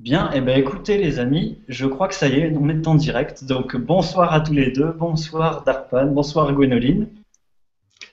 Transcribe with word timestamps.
Bien, 0.00 0.30
et 0.30 0.36
eh 0.36 0.40
ben 0.40 0.56
écoutez 0.56 0.96
les 0.96 1.18
amis, 1.18 1.58
je 1.66 1.84
crois 1.84 2.06
que 2.06 2.14
ça 2.14 2.28
y 2.28 2.38
est, 2.38 2.54
on 2.56 2.68
est 2.68 2.86
en 2.86 2.94
direct. 2.94 3.42
Donc 3.42 3.76
bonsoir 3.76 4.32
à 4.32 4.40
tous 4.40 4.52
les 4.52 4.70
deux, 4.70 4.92
bonsoir 4.92 5.64
Darpan, 5.64 6.06
bonsoir 6.06 6.52
Gwénoline. 6.52 7.08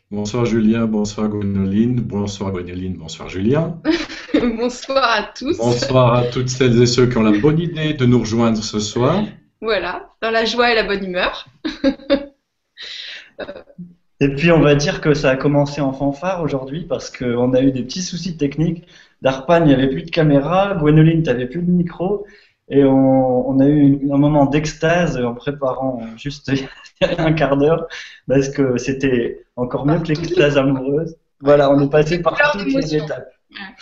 Bonsoir 0.09 0.45
Julien, 0.45 0.87
bonsoir 0.87 1.29
Gwénoline, 1.29 2.01
bonsoir 2.01 2.51
Gwénoline, 2.51 2.97
bonsoir 2.97 3.29
Julien. 3.29 3.79
bonsoir 4.33 5.03
à 5.03 5.29
tous. 5.37 5.59
Bonsoir 5.59 6.15
à 6.15 6.23
toutes 6.23 6.49
celles 6.49 6.81
et 6.81 6.87
ceux 6.87 7.05
qui 7.05 7.17
ont 7.17 7.23
la 7.23 7.37
bonne 7.37 7.59
idée 7.59 7.93
de 7.93 8.05
nous 8.07 8.19
rejoindre 8.19 8.63
ce 8.63 8.79
soir. 8.79 9.23
Voilà, 9.61 10.09
dans 10.23 10.31
la 10.31 10.43
joie 10.43 10.71
et 10.71 10.75
la 10.75 10.85
bonne 10.85 11.05
humeur. 11.05 11.47
et 14.19 14.29
puis 14.29 14.51
on 14.51 14.61
va 14.61 14.73
dire 14.73 15.01
que 15.01 15.13
ça 15.13 15.29
a 15.29 15.35
commencé 15.35 15.81
en 15.81 15.93
fanfare 15.93 16.41
aujourd'hui 16.41 16.83
parce 16.83 17.15
qu'on 17.15 17.53
a 17.53 17.61
eu 17.61 17.71
des 17.71 17.83
petits 17.83 18.01
soucis 18.01 18.37
techniques. 18.37 18.87
Darpan, 19.25 19.61
il 19.61 19.69
n'y 19.69 19.73
avait 19.73 19.89
plus 19.89 20.03
de 20.03 20.11
caméra. 20.11 20.75
Gwenoline, 20.75 21.23
tu 21.23 21.29
n'avais 21.31 21.47
plus 21.47 21.63
de 21.63 21.71
micro. 21.71 22.27
Et 22.69 22.83
on, 22.83 23.59
a 23.59 23.65
eu 23.65 23.99
un 24.11 24.17
moment 24.17 24.45
d'extase 24.45 25.17
en 25.17 25.33
préparant 25.33 25.99
juste 26.15 26.51
il 26.53 26.67
y 27.01 27.05
a 27.05 27.21
un 27.23 27.33
quart 27.33 27.57
d'heure, 27.57 27.87
parce 28.27 28.49
que 28.49 28.77
c'était 28.77 29.43
encore 29.55 29.87
mieux 29.87 29.99
que 29.99 30.09
l'extase 30.09 30.59
amoureuse. 30.59 31.15
Voilà, 31.41 31.71
on 31.71 31.79
est 31.79 31.89
passé 31.89 32.21
par 32.21 32.39
toutes 32.51 32.71
les 32.71 32.95
étapes. 32.95 33.29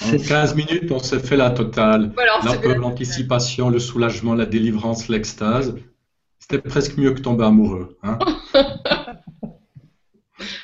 En 0.01 0.17
15 0.17 0.55
minutes, 0.55 0.91
on 0.91 0.99
s'est 0.99 1.20
fait 1.20 1.35
la 1.35 1.49
totale. 1.49 2.13
la 2.45 2.53
peur, 2.53 2.77
l'anticipation, 2.77 3.70
le 3.70 3.79
soulagement, 3.79 4.35
la 4.35 4.45
délivrance, 4.45 5.09
l'extase. 5.09 5.75
C'était 6.39 6.62
presque 6.62 6.98
mieux 6.98 7.12
que 7.12 7.20
tomber 7.20 7.43
amoureux. 7.45 7.98
Hein 8.03 8.17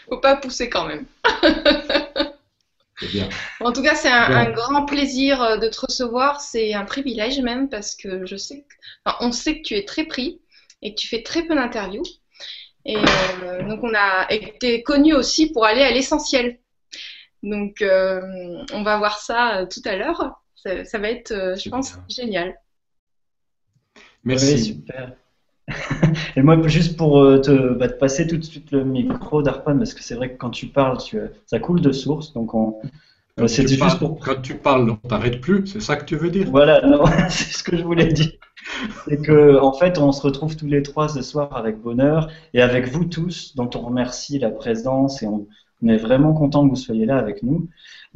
Faut 0.09 0.19
pas 0.19 0.37
pousser 0.37 0.69
quand 0.69 0.87
même. 0.87 1.05
En 3.59 3.71
tout 3.71 3.81
cas, 3.81 3.95
c'est 3.95 4.09
un, 4.09 4.51
grand 4.51 4.85
plaisir 4.85 5.41
euh, 5.41 5.57
de 5.57 5.67
te 5.67 5.81
recevoir. 5.81 6.41
C'est 6.41 6.73
un 6.73 6.85
privilège 6.85 7.39
même 7.39 7.69
parce 7.69 7.95
que 7.95 8.25
je 8.25 8.35
sais 8.35 8.65
que, 8.67 9.11
on 9.21 9.31
sait 9.31 9.61
que 9.61 9.67
tu 9.67 9.75
es 9.75 9.85
très 9.85 10.05
pris 10.05 10.41
et 10.81 10.93
que 10.93 10.99
tu 10.99 11.07
fais 11.07 11.23
très 11.23 11.43
peu 11.43 11.55
d'interviews. 11.55 12.03
Et 12.85 12.97
euh, 12.97 13.67
donc, 13.67 13.83
on 13.83 13.93
a 13.93 14.27
été 14.31 14.83
connu 14.83 15.13
aussi 15.13 15.51
pour 15.51 15.65
aller 15.65 15.81
à 15.81 15.91
l'essentiel. 15.91 16.59
Donc, 17.43 17.81
euh, 17.81 18.21
on 18.73 18.83
va 18.83 18.97
voir 18.97 19.19
ça 19.19 19.65
tout 19.71 19.81
à 19.85 19.95
l'heure. 19.95 20.41
Ça, 20.55 20.97
va 20.97 21.09
être, 21.09 21.55
je 21.57 21.69
pense, 21.69 21.93
génial. 22.09 22.59
Merci. 24.23 24.65
super. 24.65 25.13
Et 26.35 26.41
moi, 26.41 26.59
juste 26.67 26.97
pour 26.97 27.21
te, 27.41 27.73
bah, 27.73 27.87
te, 27.87 27.93
passer 27.93 28.27
tout 28.27 28.37
de 28.37 28.43
suite 28.43 28.71
le 28.71 28.83
micro 28.83 29.41
d'Arpan, 29.41 29.77
parce 29.77 29.93
que 29.93 30.03
c'est 30.03 30.15
vrai 30.15 30.31
que 30.31 30.37
quand 30.37 30.49
tu 30.49 30.67
parles, 30.67 30.97
tu, 30.97 31.19
ça 31.45 31.59
coule 31.59 31.81
de 31.81 31.91
source. 31.91 32.33
Donc, 32.33 32.53
on, 32.53 32.75
tu 33.47 33.67
juste 33.67 33.79
parles, 33.79 33.99
pour... 33.99 34.19
quand 34.19 34.41
tu 34.41 34.55
parles, 34.55 34.89
on 34.89 35.07
t'arrête 35.07 35.41
plus, 35.41 35.65
c'est 35.67 35.81
ça 35.81 35.95
que 35.95 36.05
tu 36.05 36.15
veux 36.15 36.29
dire? 36.29 36.47
Voilà, 36.49 36.81
non, 36.87 37.05
c'est 37.29 37.53
ce 37.53 37.63
que 37.63 37.77
je 37.77 37.83
voulais 37.83 38.07
dire. 38.07 38.31
C'est 39.07 39.21
que, 39.21 39.59
en 39.59 39.73
fait, 39.73 39.97
on 39.97 40.11
se 40.11 40.21
retrouve 40.21 40.55
tous 40.55 40.67
les 40.67 40.83
trois 40.83 41.09
ce 41.09 41.21
soir 41.21 41.55
avec 41.55 41.79
bonheur 41.79 42.29
et 42.53 42.61
avec 42.61 42.87
vous 42.89 43.05
tous, 43.05 43.55
dont 43.55 43.69
on 43.75 43.79
remercie 43.79 44.39
la 44.39 44.49
présence 44.49 45.23
et 45.23 45.27
on, 45.27 45.47
est 45.87 45.97
vraiment 45.97 46.33
content 46.33 46.65
que 46.65 46.71
vous 46.71 46.75
soyez 46.75 47.05
là 47.05 47.17
avec 47.17 47.41
nous. 47.41 47.69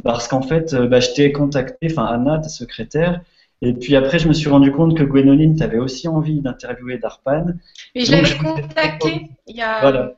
Parce 0.03 0.27
qu'en 0.27 0.41
fait, 0.41 0.75
bah, 0.75 0.99
je 0.99 1.11
t'ai 1.13 1.31
contacté, 1.31 1.88
enfin 1.89 2.03
Anna, 2.03 2.39
ta 2.39 2.49
secrétaire, 2.49 3.21
et 3.66 3.72
puis 3.72 3.95
après, 3.95 4.19
je 4.19 4.28
me 4.28 4.33
suis 4.33 4.50
rendu 4.50 4.73
compte 4.73 4.97
que 4.97 5.03
Gwénoline, 5.03 5.56
tu 5.56 5.64
avais 5.64 5.78
aussi 5.78 6.09
envie 6.09 6.42
d'interviewer 6.42 6.97
Darpan. 6.97 7.45
Et 7.95 8.03
je 8.03 8.11
l'avais 8.11 8.38
contacté 8.38 9.30
il 9.47 9.56
y 9.56 9.61
a. 9.61 9.80
Voilà. 9.80 10.16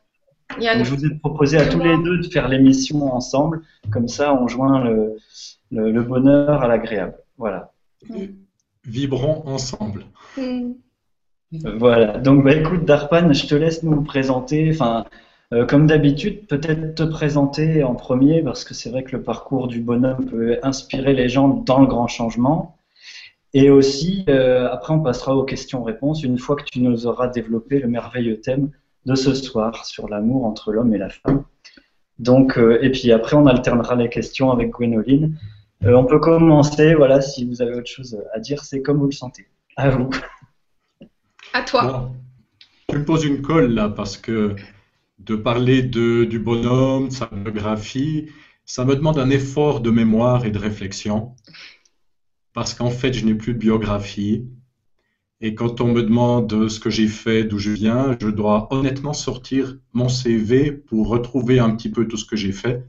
je 0.59 0.89
vous 0.89 1.05
ai 1.05 1.13
proposé 1.19 1.57
à 1.57 1.67
tous 1.67 1.79
les 1.79 1.95
deux 2.03 2.17
de 2.17 2.27
faire 2.27 2.47
l'émission 2.47 3.13
ensemble. 3.13 3.61
Comme 3.91 4.07
ça, 4.07 4.33
on 4.33 4.47
joint 4.47 4.83
le, 4.83 5.17
le, 5.69 6.01
bonheur 6.01 6.63
à 6.63 6.67
l'agréable. 6.67 7.19
Voilà. 7.37 7.71
Vibrons 8.83 9.43
ensemble. 9.45 10.05
Mm. 10.37 10.71
Voilà. 11.77 12.17
Donc, 12.17 12.43
bah, 12.43 12.55
écoute, 12.55 12.83
Darpan, 12.83 13.31
je 13.31 13.45
te 13.45 13.53
laisse 13.53 13.83
nous 13.83 14.01
présenter. 14.01 14.71
Enfin, 14.71 15.05
euh, 15.53 15.67
comme 15.67 15.85
d'habitude, 15.85 16.47
peut-être 16.47 16.95
te 16.95 17.03
présenter 17.03 17.83
en 17.83 17.93
premier, 17.93 18.41
parce 18.41 18.63
que 18.63 18.73
c'est 18.73 18.89
vrai 18.89 19.03
que 19.03 19.15
le 19.15 19.21
parcours 19.21 19.67
du 19.67 19.81
bonhomme 19.81 20.25
peut 20.25 20.57
inspirer 20.63 21.13
les 21.13 21.29
gens 21.29 21.47
dans 21.47 21.79
le 21.79 21.85
grand 21.85 22.07
changement. 22.07 22.74
Et 23.55 23.69
aussi, 23.69 24.25
euh, 24.27 24.67
après, 24.69 24.93
on 24.93 24.99
passera 24.99 25.33
aux 25.33 25.45
questions-réponses 25.45 26.23
une 26.23 26.37
fois 26.37 26.57
que 26.57 26.65
tu 26.65 26.81
nous 26.81 27.07
auras 27.07 27.29
développé 27.29 27.79
le 27.79 27.87
merveilleux 27.87 28.41
thème 28.41 28.69
de 29.05 29.15
ce 29.15 29.33
soir 29.33 29.85
sur 29.85 30.09
l'amour 30.09 30.43
entre 30.43 30.73
l'homme 30.73 30.93
et 30.93 30.97
la 30.97 31.07
femme. 31.07 31.45
Donc, 32.19 32.57
euh, 32.57 32.77
et 32.81 32.91
puis 32.91 33.13
après, 33.13 33.37
on 33.37 33.45
alternera 33.45 33.95
les 33.95 34.09
questions 34.09 34.51
avec 34.51 34.71
Gwénoline. 34.71 35.37
Euh, 35.85 35.93
on 35.93 36.03
peut 36.03 36.19
commencer, 36.19 36.95
voilà, 36.95 37.21
si 37.21 37.47
vous 37.47 37.61
avez 37.61 37.75
autre 37.75 37.89
chose 37.89 38.21
à 38.33 38.41
dire, 38.41 38.61
c'est 38.65 38.81
comme 38.81 38.97
vous 38.97 39.05
le 39.05 39.13
sentez. 39.13 39.47
À 39.77 39.89
vous. 39.89 40.09
À 41.53 41.61
toi. 41.61 42.11
tu 42.89 42.97
me 42.97 43.05
poses 43.05 43.23
une 43.23 43.41
colle 43.41 43.73
là, 43.73 43.87
parce 43.87 44.17
que 44.17 44.53
de 45.19 45.35
parler 45.37 45.81
de, 45.81 46.25
du 46.25 46.39
bonhomme, 46.39 47.07
de 47.07 47.13
sa 47.13 47.27
biographie, 47.27 48.27
ça 48.65 48.83
me 48.83 48.97
demande 48.97 49.17
un 49.17 49.29
effort 49.29 49.79
de 49.79 49.91
mémoire 49.91 50.45
et 50.45 50.51
de 50.51 50.59
réflexion 50.59 51.31
parce 52.55 52.73
qu'en 52.73 52.89
fait, 52.89 53.11
je 53.11 53.25
n'ai 53.25 53.35
plus 53.35 53.53
de 53.53 53.59
biographie. 53.59 54.47
Et 55.41 55.55
quand 55.55 55.81
on 55.81 55.91
me 55.91 56.01
demande 56.01 56.69
ce 56.69 56.79
que 56.79 56.89
j'ai 56.89 57.09
fait, 57.09 57.43
d'où 57.43 57.59
je 57.59 57.71
viens, 57.71 58.15
je 58.21 58.29
dois 58.29 58.69
honnêtement 58.71 59.11
sortir 59.11 59.77
mon 59.91 60.07
CV 60.07 60.71
pour 60.71 61.09
retrouver 61.09 61.59
un 61.59 61.75
petit 61.75 61.89
peu 61.89 62.07
tout 62.07 62.15
ce 62.15 62.23
que 62.23 62.37
j'ai 62.37 62.53
fait. 62.53 62.87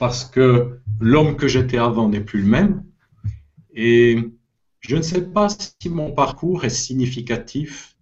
Parce 0.00 0.24
que 0.24 0.80
l'homme 0.98 1.36
que 1.36 1.46
j'étais 1.46 1.78
avant 1.78 2.08
n'est 2.08 2.20
plus 2.20 2.40
le 2.40 2.48
même. 2.48 2.84
Et 3.72 4.18
je 4.80 4.96
ne 4.96 5.02
sais 5.02 5.22
pas 5.22 5.46
si 5.48 5.88
mon 5.88 6.10
parcours 6.10 6.64
est 6.64 6.68
significatif 6.68 7.96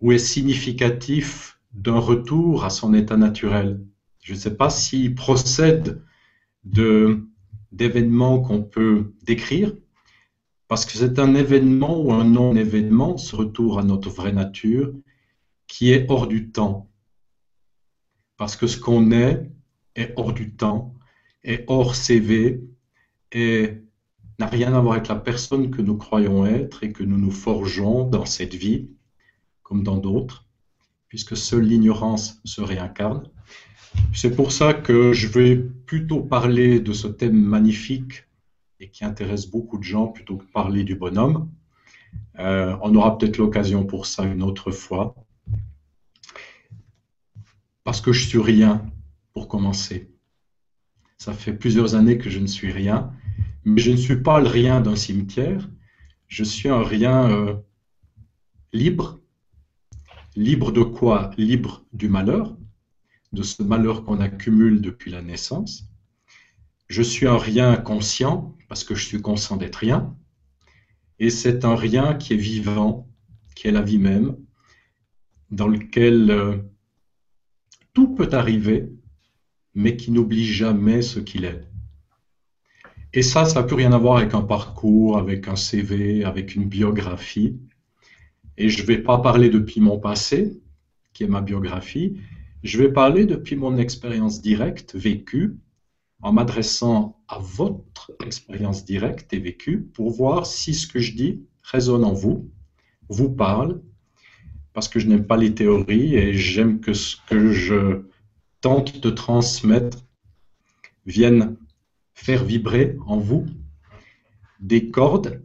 ou 0.00 0.12
est 0.12 0.18
significatif 0.18 1.58
d'un 1.72 1.98
retour 1.98 2.64
à 2.64 2.70
son 2.70 2.94
état 2.94 3.16
naturel. 3.16 3.80
Je 4.22 4.34
ne 4.34 4.38
sais 4.38 4.56
pas 4.56 4.70
s'il 4.70 5.16
procède 5.16 6.04
de 6.62 7.26
d'événements 7.72 8.40
qu'on 8.40 8.62
peut 8.62 9.12
décrire, 9.22 9.72
parce 10.68 10.84
que 10.84 10.92
c'est 10.92 11.18
un 11.18 11.34
événement 11.34 12.00
ou 12.00 12.12
un 12.12 12.24
non-événement, 12.24 13.16
ce 13.16 13.34
retour 13.34 13.78
à 13.78 13.82
notre 13.82 14.10
vraie 14.10 14.32
nature, 14.32 14.92
qui 15.66 15.90
est 15.90 16.06
hors 16.08 16.26
du 16.26 16.50
temps. 16.50 16.88
Parce 18.36 18.56
que 18.56 18.66
ce 18.66 18.78
qu'on 18.78 19.10
est 19.12 19.50
est 19.96 20.12
hors 20.16 20.32
du 20.32 20.54
temps, 20.54 20.94
est 21.42 21.64
hors 21.66 21.94
CV, 21.94 22.62
et 23.32 23.82
n'a 24.38 24.46
rien 24.46 24.74
à 24.74 24.80
voir 24.80 24.94
avec 24.94 25.08
la 25.08 25.16
personne 25.16 25.70
que 25.70 25.82
nous 25.82 25.96
croyons 25.96 26.46
être 26.46 26.82
et 26.82 26.92
que 26.92 27.02
nous 27.02 27.18
nous 27.18 27.30
forgeons 27.30 28.04
dans 28.04 28.24
cette 28.24 28.54
vie, 28.54 28.88
comme 29.62 29.82
dans 29.82 29.98
d'autres, 29.98 30.46
puisque 31.08 31.36
seule 31.36 31.64
l'ignorance 31.64 32.40
se 32.44 32.60
réincarne. 32.60 33.28
C'est 34.14 34.34
pour 34.34 34.52
ça 34.52 34.72
que 34.72 35.12
je 35.12 35.26
vais 35.28 35.64
plutôt 35.90 36.22
parler 36.22 36.78
de 36.78 36.92
ce 36.92 37.08
thème 37.08 37.34
magnifique 37.34 38.24
et 38.78 38.90
qui 38.90 39.04
intéresse 39.04 39.46
beaucoup 39.50 39.76
de 39.76 39.82
gens 39.82 40.06
plutôt 40.06 40.36
que 40.36 40.44
parler 40.44 40.84
du 40.84 40.94
bonhomme. 40.94 41.50
Euh, 42.38 42.76
on 42.80 42.94
aura 42.94 43.18
peut-être 43.18 43.38
l'occasion 43.38 43.84
pour 43.84 44.06
ça 44.06 44.22
une 44.22 44.44
autre 44.44 44.70
fois. 44.70 45.16
Parce 47.82 48.00
que 48.00 48.12
je 48.12 48.24
suis 48.24 48.38
rien 48.38 48.88
pour 49.32 49.48
commencer. 49.48 50.08
Ça 51.18 51.32
fait 51.32 51.54
plusieurs 51.54 51.96
années 51.96 52.18
que 52.18 52.30
je 52.30 52.38
ne 52.38 52.46
suis 52.46 52.70
rien, 52.70 53.12
mais 53.64 53.80
je 53.80 53.90
ne 53.90 53.96
suis 53.96 54.22
pas 54.22 54.38
le 54.38 54.46
rien 54.46 54.80
d'un 54.80 54.94
cimetière. 54.94 55.68
Je 56.28 56.44
suis 56.44 56.68
un 56.68 56.84
rien 56.84 57.28
euh, 57.28 57.56
libre. 58.72 59.18
Libre 60.36 60.70
de 60.70 60.82
quoi? 60.82 61.32
Libre 61.36 61.84
du 61.92 62.08
malheur, 62.08 62.56
de 63.32 63.42
ce 63.42 63.62
malheur 63.62 64.04
qu'on 64.04 64.20
accumule 64.20 64.80
depuis 64.80 65.10
la 65.10 65.22
naissance. 65.22 65.84
Je 66.88 67.02
suis 67.02 67.26
un 67.26 67.38
rien 67.38 67.76
conscient 67.76 68.56
parce 68.68 68.84
que 68.84 68.94
je 68.94 69.04
suis 69.04 69.20
conscient 69.20 69.56
d'être 69.56 69.76
rien. 69.76 70.16
Et 71.18 71.30
c'est 71.30 71.64
un 71.64 71.76
rien 71.76 72.14
qui 72.14 72.34
est 72.34 72.38
vivant, 72.38 73.08
qui 73.54 73.68
est 73.68 73.72
la 73.72 73.82
vie 73.82 73.98
même, 73.98 74.36
dans 75.50 75.68
lequel 75.68 76.30
euh, 76.30 76.56
tout 77.92 78.14
peut 78.14 78.30
arriver, 78.32 78.90
mais 79.74 79.96
qui 79.96 80.10
n'oublie 80.10 80.46
jamais 80.46 81.02
ce 81.02 81.20
qu'il 81.20 81.44
est. 81.44 81.68
Et 83.12 83.22
ça, 83.22 83.44
ça 83.44 83.60
n'a 83.60 83.66
plus 83.66 83.76
rien 83.76 83.92
à 83.92 83.98
voir 83.98 84.18
avec 84.18 84.34
un 84.34 84.42
parcours, 84.42 85.18
avec 85.18 85.48
un 85.48 85.56
CV, 85.56 86.24
avec 86.24 86.54
une 86.54 86.66
biographie. 86.66 87.58
Et 88.56 88.68
je 88.68 88.82
ne 88.82 88.86
vais 88.86 88.98
pas 88.98 89.18
parler 89.18 89.50
depuis 89.50 89.80
mon 89.80 89.98
passé, 89.98 90.60
qui 91.12 91.24
est 91.24 91.28
ma 91.28 91.40
biographie, 91.40 92.20
je 92.62 92.78
vais 92.78 92.92
parler 92.92 93.26
depuis 93.26 93.56
mon 93.56 93.78
expérience 93.78 94.42
directe, 94.42 94.94
vécue, 94.94 95.56
en 96.22 96.32
m'adressant 96.32 97.18
à 97.28 97.38
votre 97.38 98.12
expérience 98.24 98.84
directe 98.84 99.32
et 99.32 99.38
vécue 99.38 99.82
pour 99.82 100.10
voir 100.10 100.46
si 100.46 100.74
ce 100.74 100.86
que 100.86 100.98
je 100.98 101.14
dis 101.14 101.42
résonne 101.62 102.04
en 102.04 102.12
vous, 102.12 102.50
vous 103.08 103.30
parle, 103.30 103.80
parce 104.72 104.88
que 104.88 105.00
je 105.00 105.06
n'aime 105.06 105.26
pas 105.26 105.36
les 105.36 105.54
théories 105.54 106.14
et 106.14 106.34
j'aime 106.34 106.80
que 106.80 106.92
ce 106.92 107.16
que 107.28 107.52
je 107.52 108.02
tente 108.60 109.00
de 109.00 109.10
transmettre 109.10 110.04
vienne 111.06 111.56
faire 112.12 112.44
vibrer 112.44 112.96
en 113.06 113.18
vous 113.18 113.46
des 114.60 114.90
cordes 114.90 115.42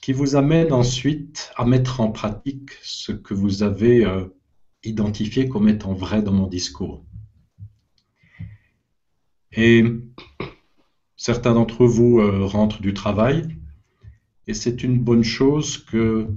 qui 0.00 0.12
vous 0.12 0.36
amène 0.36 0.72
ensuite 0.72 1.50
à 1.56 1.64
mettre 1.64 2.00
en 2.00 2.12
pratique 2.12 2.70
ce 2.82 3.10
que 3.10 3.34
vous 3.34 3.64
avez 3.64 4.04
euh, 4.04 4.26
identifié 4.86 5.48
comme 5.48 5.68
étant 5.68 5.94
vrai 5.94 6.22
dans 6.22 6.32
mon 6.32 6.46
discours. 6.46 7.04
Et 9.52 9.84
certains 11.16 11.54
d'entre 11.54 11.86
vous 11.86 12.20
euh, 12.20 12.44
rentrent 12.44 12.82
du 12.82 12.94
travail, 12.94 13.56
et 14.46 14.54
c'est 14.54 14.82
une 14.82 14.98
bonne 14.98 15.24
chose 15.24 15.78
que 15.78 16.28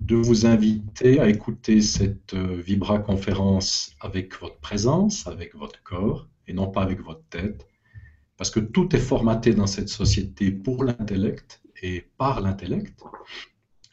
de 0.00 0.16
vous 0.16 0.46
inviter 0.46 1.18
à 1.20 1.28
écouter 1.28 1.80
cette 1.80 2.34
euh, 2.34 2.60
Vibra 2.60 2.98
conférence 2.98 3.94
avec 4.00 4.38
votre 4.40 4.58
présence, 4.58 5.26
avec 5.26 5.54
votre 5.54 5.82
corps, 5.82 6.28
et 6.46 6.52
non 6.52 6.68
pas 6.70 6.82
avec 6.82 7.00
votre 7.00 7.24
tête, 7.30 7.66
parce 8.36 8.50
que 8.50 8.60
tout 8.60 8.94
est 8.94 9.00
formaté 9.00 9.54
dans 9.54 9.66
cette 9.66 9.88
société 9.88 10.50
pour 10.50 10.84
l'intellect 10.84 11.62
et 11.82 12.04
par 12.18 12.40
l'intellect, 12.40 13.02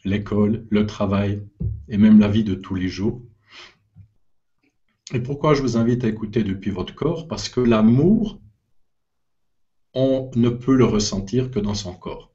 l'école, 0.03 0.65
le 0.69 0.85
travail 0.85 1.43
et 1.87 1.97
même 1.97 2.19
la 2.19 2.27
vie 2.27 2.43
de 2.43 2.55
tous 2.55 2.75
les 2.75 2.87
jours. 2.87 3.21
Et 5.13 5.19
pourquoi 5.19 5.53
je 5.53 5.61
vous 5.61 5.75
invite 5.75 6.05
à 6.05 6.07
écouter 6.07 6.41
depuis 6.43 6.71
votre 6.71 6.95
corps? 6.95 7.27
Parce 7.27 7.49
que 7.49 7.59
l'amour, 7.59 8.39
on 9.93 10.31
ne 10.35 10.47
peut 10.47 10.75
le 10.75 10.85
ressentir 10.85 11.51
que 11.51 11.59
dans 11.59 11.75
son 11.75 11.93
corps. 11.93 12.31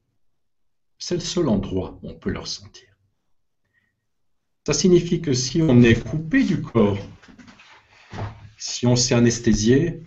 C'est 0.98 1.14
le 1.14 1.20
seul 1.20 1.48
endroit 1.48 1.98
où 2.02 2.10
on 2.10 2.14
peut 2.14 2.30
le 2.30 2.38
ressentir. 2.38 2.88
Ça 4.66 4.74
signifie 4.74 5.22
que 5.22 5.32
si 5.32 5.62
on 5.62 5.82
est 5.82 6.06
coupé 6.06 6.44
du 6.44 6.60
corps, 6.60 6.98
si 8.58 8.86
on 8.86 8.96
s'est 8.96 9.14
anesthésié, 9.14 10.02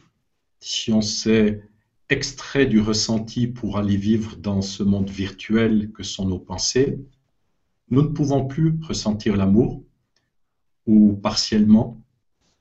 si 0.59 0.91
on 0.91 1.01
s'est 1.01 1.63
extrait 2.09 2.67
du 2.67 2.79
ressenti 2.81 3.47
pour 3.47 3.77
aller 3.77 3.97
vivre 3.97 4.35
dans 4.35 4.61
ce 4.61 4.83
monde 4.83 5.09
virtuel 5.09 5.91
que 5.91 6.03
sont 6.03 6.27
nos 6.27 6.39
pensées, 6.39 6.99
nous 7.89 8.03
ne 8.03 8.09
pouvons 8.09 8.45
plus 8.45 8.79
ressentir 8.83 9.35
l'amour, 9.37 9.83
ou 10.85 11.13
partiellement, 11.13 11.99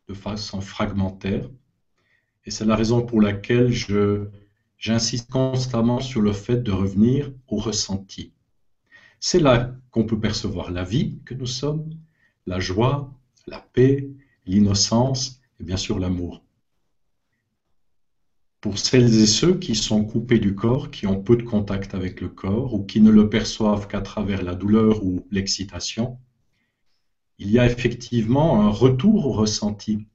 de 0.08 0.14
façon 0.14 0.60
fragmentaire. 0.60 1.48
Et 2.44 2.50
c'est 2.50 2.64
la 2.64 2.76
raison 2.76 3.04
pour 3.04 3.20
laquelle 3.20 3.72
j'insiste 4.78 5.30
constamment 5.30 6.00
sur 6.00 6.20
le 6.20 6.32
fait 6.32 6.62
de 6.62 6.72
revenir 6.72 7.32
au 7.46 7.58
ressenti. 7.58 8.32
C'est 9.20 9.40
là 9.40 9.74
qu'on 9.90 10.04
peut 10.04 10.20
percevoir 10.20 10.70
la 10.70 10.84
vie 10.84 11.18
que 11.24 11.34
nous 11.34 11.46
sommes, 11.46 11.90
la 12.46 12.60
joie, 12.60 13.12
la 13.46 13.60
paix, 13.60 14.08
l'innocence 14.46 15.40
et 15.60 15.64
bien 15.64 15.76
sûr 15.76 15.98
l'amour 15.98 16.42
pour 18.60 18.78
celles 18.78 19.14
et 19.20 19.26
ceux 19.26 19.56
qui 19.56 19.74
sont 19.74 20.04
coupés 20.04 20.40
du 20.40 20.54
corps, 20.54 20.90
qui 20.90 21.06
ont 21.06 21.22
peu 21.22 21.36
de 21.36 21.42
contact 21.42 21.94
avec 21.94 22.20
le 22.20 22.28
corps 22.28 22.74
ou 22.74 22.84
qui 22.84 23.00
ne 23.00 23.10
le 23.10 23.28
perçoivent 23.28 23.86
qu'à 23.86 24.00
travers 24.00 24.42
la 24.42 24.54
douleur 24.54 25.04
ou 25.04 25.26
l'excitation, 25.30 26.18
il 27.38 27.50
y 27.50 27.58
a 27.58 27.66
effectivement 27.66 28.60
un 28.60 28.68
retour 28.68 29.26
au 29.26 29.32
ressenti 29.32 30.06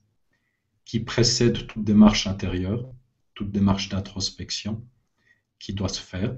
qui 0.85 0.99
précède 0.99 1.65
toute 1.67 1.83
démarche 1.83 2.27
intérieure, 2.27 2.91
toute 3.33 3.51
démarche 3.51 3.89
d'introspection 3.89 4.83
qui 5.57 5.73
doit 5.73 5.89
se 5.89 6.01
faire. 6.01 6.35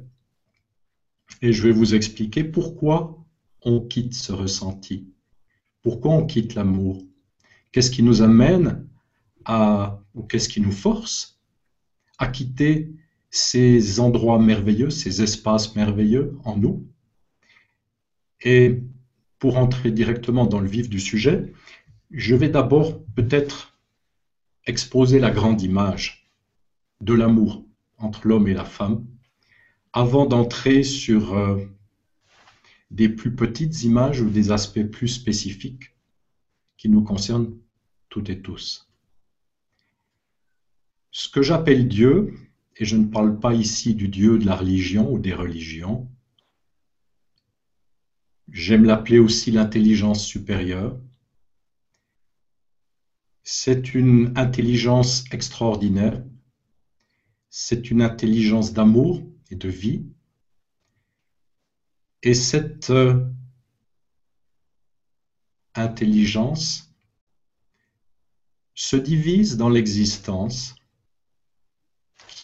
Et 1.42 1.52
je 1.52 1.64
vais 1.64 1.72
vous 1.72 1.96
expliquer 1.96 2.44
pourquoi 2.44 3.20
on 3.62 3.82
quitte 3.82 4.14
ce 4.14 4.32
ressenti, 4.32 5.08
pourquoi 5.82 6.12
on 6.12 6.26
quitte 6.26 6.54
l'amour, 6.54 7.02
qu'est-ce 7.72 7.90
qui 7.90 8.04
nous 8.04 8.22
amène 8.22 8.88
à, 9.44 10.00
ou 10.14 10.24
qu'est-ce 10.24 10.50
qui 10.50 10.62
nous 10.62 10.72
force 10.72 11.40
à 12.20 12.28
quitter 12.28 12.94
ces 13.32 14.00
endroits 14.00 14.40
merveilleux, 14.40 14.92
ces 14.92 15.24
espaces 15.24 15.76
merveilleux 15.76 16.38
en 16.44 16.56
nous? 16.56 16.88
Pour 19.40 19.58
entrer 19.58 19.92
directement 19.92 20.46
dans 20.46 20.60
le 20.60 20.68
vif 20.68 20.90
du 20.90 21.00
sujet, 21.00 21.54
je 22.12 22.36
vais 22.36 22.50
d'abord 22.50 23.04
peut-être 23.16 23.78
exposer 24.66 25.20
la 25.20 25.32
grande 25.32 25.62
image 25.62 26.32
de 27.02 27.14
l'amour 27.14 27.66
entre 27.98 28.28
l'homme 28.28 28.48
et 28.48 28.54
la 28.54 28.66
femme, 28.66 29.06
avant 29.94 30.26
d'entrer 30.26 30.84
sur 30.84 31.34
euh, 31.34 31.64
des 32.92 33.10
plus 33.10 33.36
petites 33.36 33.84
images 33.84 34.22
ou 34.22 34.30
des 34.30 34.52
aspects 34.52 34.84
plus 34.84 35.08
spécifiques 35.08 35.96
qui 36.78 36.90
nous 36.90 37.04
concernent 37.04 37.56
toutes 38.10 38.30
et 38.30 38.42
tous. 38.42 38.90
Ce 41.12 41.30
que 41.30 41.42
j'appelle 41.42 41.88
Dieu, 41.88 42.34
et 42.78 42.86
je 42.86 42.98
ne 42.98 43.06
parle 43.06 43.40
pas 43.40 43.54
ici 43.54 43.96
du 43.96 44.10
Dieu 44.10 44.38
de 44.38 44.46
la 44.46 44.56
religion 44.56 45.12
ou 45.12 45.18
des 45.18 45.34
religions, 45.34 46.10
j'aime 48.52 48.86
l'appeler 48.86 49.20
aussi 49.20 49.52
l'intelligence 49.52 50.24
supérieure, 50.24 51.00
c'est 53.44 53.94
une 53.94 54.34
intelligence 54.36 55.24
extraordinaire, 55.32 56.24
c'est 57.50 57.92
une 57.92 58.02
intelligence 58.02 58.74
d'amour 58.74 59.22
et 59.52 59.56
de 59.56 59.70
vie, 59.70 60.06
et 62.24 62.34
cette 62.34 62.90
euh, 62.90 63.24
intelligence 65.76 66.92
se 68.74 68.96
divise 68.96 69.58
dans 69.58 69.70
l'existence 69.70 70.76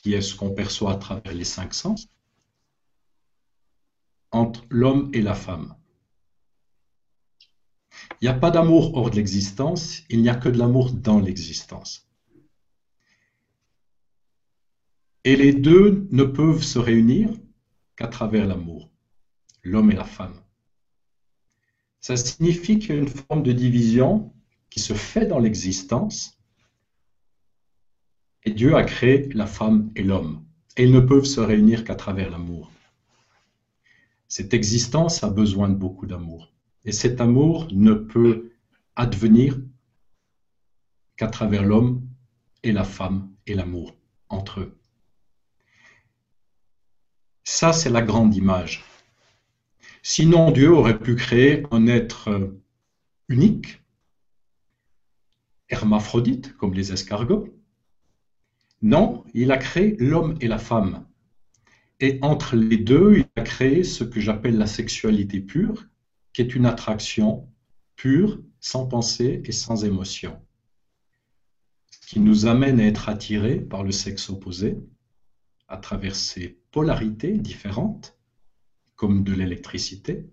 qui 0.02 0.14
est 0.14 0.22
ce 0.22 0.36
qu'on 0.36 0.54
perçoit 0.54 0.94
à 0.94 0.96
travers 0.96 1.34
les 1.34 1.44
cinq 1.44 1.74
sens, 1.74 2.08
entre 4.32 4.64
l'homme 4.70 5.12
et 5.14 5.22
la 5.22 5.36
femme. 5.36 5.76
Il 8.22 8.26
n'y 8.26 8.30
a 8.30 8.38
pas 8.38 8.52
d'amour 8.52 8.96
hors 8.96 9.10
de 9.10 9.16
l'existence, 9.16 10.04
il 10.10 10.22
n'y 10.22 10.30
a 10.30 10.36
que 10.36 10.48
de 10.48 10.60
l'amour 10.60 10.92
dans 10.92 11.20
l'existence. 11.20 12.08
Et 15.24 15.36
les 15.36 15.54
deux 15.54 16.08
ne 16.12 16.24
peuvent 16.24 16.64
se 16.64 16.78
réunir 16.78 17.32
qu'à 17.96 18.08
travers 18.08 18.46
l'amour, 18.46 18.92
l'homme 19.64 19.92
et 19.92 19.96
la 19.96 20.04
femme. 20.04 20.36
Ça 22.00 22.16
signifie 22.16 22.80
qu'il 22.80 22.96
y 22.96 22.98
a 22.98 23.02
une 23.02 23.08
forme 23.08 23.44
de 23.44 23.52
division 23.52 24.34
qui 24.70 24.80
se 24.80 24.94
fait 24.94 25.26
dans 25.26 25.40
l'existence 25.40 26.38
et 28.44 28.52
Dieu 28.52 28.76
a 28.76 28.84
créé 28.84 29.30
la 29.34 29.46
femme 29.46 29.92
et 29.96 30.04
l'homme. 30.04 30.44
Et 30.78 30.86
ils 30.86 30.92
ne 30.92 31.00
peuvent 31.00 31.26
se 31.26 31.40
réunir 31.40 31.84
qu'à 31.84 31.96
travers 31.96 32.32
l'amour. 32.32 32.72
Cette 34.28 34.54
existence 34.54 35.24
a 35.24 35.30
besoin 35.30 35.70
de 35.70 35.76
beaucoup 35.76 36.08
d'amour. 36.08 36.52
Et 36.86 36.92
cet 36.92 37.22
amour 37.22 37.68
ne 37.72 37.94
peut 37.94 38.52
advenir 38.96 39.60
qu'à 41.16 41.28
travers 41.28 41.64
l'homme 41.64 42.08
et 42.64 42.72
la 42.72 42.84
femme 42.84 43.32
et 43.46 43.54
l'amour 43.54 43.96
entre 44.30 44.62
eux. 44.62 44.78
Ça, 47.44 47.74
c'est 47.74 47.90
la 47.90 48.02
grande 48.02 48.36
image. 48.36 48.84
Sinon, 50.04 50.52
Dieu 50.52 50.72
aurait 50.72 51.00
pu 51.00 51.16
créer 51.16 51.64
un 51.72 51.86
être 51.88 52.56
unique, 53.30 53.84
hermaphrodite, 55.70 56.56
comme 56.58 56.74
les 56.74 56.92
escargots, 56.92 57.48
non, 58.82 59.24
il 59.36 59.52
a 59.52 59.58
créé 59.58 59.96
l'homme 60.00 60.38
et 60.42 60.48
la 60.48 60.58
femme. 60.58 61.06
Et 62.00 62.18
entre 62.24 62.56
les 62.56 62.78
deux, 62.78 63.18
il 63.18 63.28
a 63.36 63.44
créé 63.44 63.84
ce 63.84 64.04
que 64.04 64.20
j'appelle 64.20 64.58
la 64.58 64.66
sexualité 64.66 65.40
pure, 65.40 65.86
qui 66.34 66.42
est 66.42 66.56
une 66.56 66.66
attraction 66.66 67.50
pure, 67.96 68.42
sans 68.60 68.88
pensée 68.88 69.42
et 69.46 69.52
sans 69.52 69.86
émotion, 69.86 70.40
qui 72.08 72.20
nous 72.20 72.46
amène 72.46 72.80
à 72.80 72.86
être 72.86 73.10
attirés 73.10 73.60
par 73.60 73.84
le 73.84 73.92
sexe 73.92 74.30
opposé 74.30 74.78
à 75.68 75.78
travers 75.78 76.16
ses 76.16 76.60
polarités 76.72 77.38
différentes, 77.38 78.18
comme 78.96 79.24
de 79.24 79.34
l'électricité, 79.34 80.30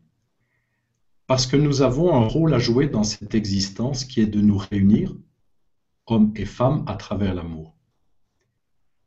parce 1.27 1.47
que 1.47 1.57
nous 1.57 1.83
avons 1.83 2.15
un 2.15 2.27
rôle 2.27 2.55
à 2.55 2.59
jouer 2.59 2.89
dans 2.89 3.05
cette 3.05 3.35
existence 3.35 4.05
qui 4.05 4.21
est 4.21 4.27
de 4.27 4.41
nous 4.41 4.57
réunir, 4.57 5.15
hommes 6.07 6.33
et 6.37 6.47
femmes, 6.47 6.85
à 6.87 6.97
travers 6.97 7.35
l'amour. 7.35 7.77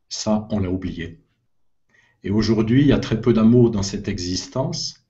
Ça, 0.08 0.46
on 0.50 0.60
l'a 0.60 0.70
oublié. 0.70 1.20
Et 2.22 2.30
aujourd'hui, 2.30 2.82
il 2.82 2.86
y 2.86 2.92
a 2.92 2.98
très 2.98 3.20
peu 3.20 3.32
d'amour 3.32 3.70
dans 3.70 3.82
cette 3.82 4.06
existence. 4.06 5.01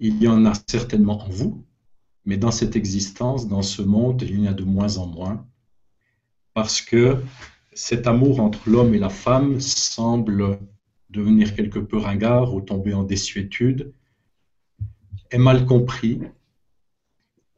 Il 0.00 0.22
y 0.22 0.28
en 0.28 0.46
a 0.46 0.52
certainement 0.66 1.22
en 1.22 1.28
vous, 1.28 1.64
mais 2.24 2.38
dans 2.38 2.50
cette 2.50 2.74
existence, 2.74 3.48
dans 3.48 3.62
ce 3.62 3.82
monde, 3.82 4.22
il 4.22 4.40
y 4.40 4.48
en 4.48 4.50
a 4.50 4.54
de 4.54 4.64
moins 4.64 4.96
en 4.96 5.06
moins. 5.06 5.46
Parce 6.54 6.80
que 6.80 7.22
cet 7.74 8.06
amour 8.06 8.40
entre 8.40 8.68
l'homme 8.68 8.94
et 8.94 8.98
la 8.98 9.10
femme 9.10 9.60
semble 9.60 10.58
devenir 11.10 11.54
quelque 11.54 11.78
peu 11.78 11.98
ringard 11.98 12.54
ou 12.54 12.62
tomber 12.62 12.94
en 12.94 13.02
désuétude, 13.02 13.92
est 15.30 15.38
mal 15.38 15.66
compris 15.66 16.20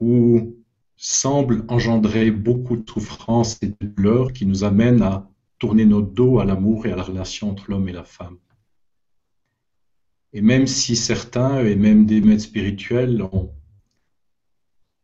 ou 0.00 0.56
semble 0.96 1.64
engendrer 1.68 2.30
beaucoup 2.30 2.76
de 2.76 2.88
souffrances 2.88 3.58
et 3.62 3.68
de 3.68 3.76
douleurs 3.80 4.32
qui 4.32 4.46
nous 4.46 4.64
amènent 4.64 5.02
à 5.02 5.28
tourner 5.58 5.86
notre 5.86 6.10
dos 6.10 6.40
à 6.40 6.44
l'amour 6.44 6.86
et 6.86 6.92
à 6.92 6.96
la 6.96 7.02
relation 7.02 7.50
entre 7.50 7.70
l'homme 7.70 7.88
et 7.88 7.92
la 7.92 8.04
femme. 8.04 8.38
Et 10.32 10.40
même 10.40 10.66
si 10.66 10.96
certains, 10.96 11.64
et 11.64 11.76
même 11.76 12.06
des 12.06 12.20
maîtres 12.20 12.44
spirituels, 12.44 13.22
ont 13.32 13.52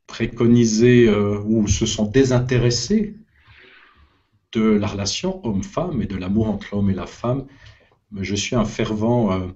préconisé 0.06 1.08
euh, 1.08 1.40
ou 1.44 1.68
se 1.68 1.86
sont 1.86 2.06
désintéressés 2.06 3.14
de 4.52 4.62
la 4.62 4.86
relation 4.86 5.44
homme-femme 5.46 6.00
et 6.00 6.06
de 6.06 6.16
l'amour 6.16 6.48
entre 6.48 6.74
l'homme 6.74 6.90
et 6.90 6.94
la 6.94 7.06
femme, 7.06 7.46
je 8.12 8.34
suis 8.34 8.56
un 8.56 8.64
fervent 8.64 9.32
euh, 9.32 9.48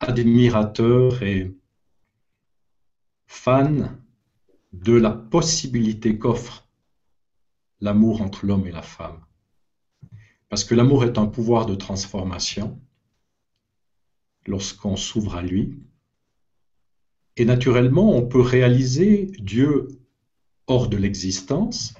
admirateur 0.00 1.22
et 1.22 1.54
fan 3.28 4.02
de 4.72 4.94
la 4.94 5.10
possibilité 5.10 6.18
qu'offre 6.18 6.68
l'amour 7.80 8.22
entre 8.22 8.46
l'homme 8.46 8.66
et 8.66 8.72
la 8.72 8.82
femme. 8.82 9.20
Parce 10.48 10.64
que 10.64 10.74
l'amour 10.74 11.04
est 11.04 11.18
un 11.18 11.26
pouvoir 11.26 11.66
de 11.66 11.76
transformation 11.76 12.80
lorsqu'on 14.46 14.96
s'ouvre 14.96 15.36
à 15.36 15.42
lui. 15.42 15.78
Et 17.36 17.44
naturellement, 17.44 18.14
on 18.14 18.26
peut 18.26 18.40
réaliser 18.40 19.32
Dieu 19.38 19.88
hors 20.66 20.88
de 20.88 20.96
l'existence, 20.96 21.94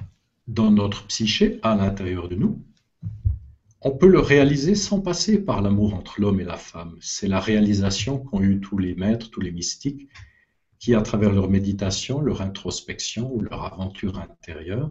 dans 0.47 0.70
notre 0.70 1.06
psyché, 1.06 1.59
à 1.62 1.75
l'intérieur 1.76 2.28
de 2.28 2.35
nous. 2.35 2.62
On 3.82 3.92
peut 3.92 4.09
le 4.09 4.20
réaliser 4.20 4.75
sans 4.75 5.00
passer 5.00 5.38
par 5.38 5.62
l'amour 5.62 5.94
entre 5.94 6.20
l'homme 6.20 6.40
et 6.40 6.44
la 6.44 6.56
femme. 6.56 6.97
C'est 7.00 7.28
la 7.28 7.40
réalisation 7.40 8.18
qu'ont 8.18 8.42
eu 8.42 8.61
tous 8.61 8.76
les 8.76 8.94
maîtres, 8.94 9.30
tous 9.30 9.40
les 9.40 9.52
mystiques, 9.52 10.09
qui, 10.78 10.94
à 10.94 11.02
travers 11.02 11.32
leur 11.32 11.49
méditation, 11.49 12.20
leur 12.20 12.42
introspection 12.42 13.32
ou 13.32 13.40
leur 13.40 13.64
aventure 13.64 14.18
intérieure, 14.18 14.90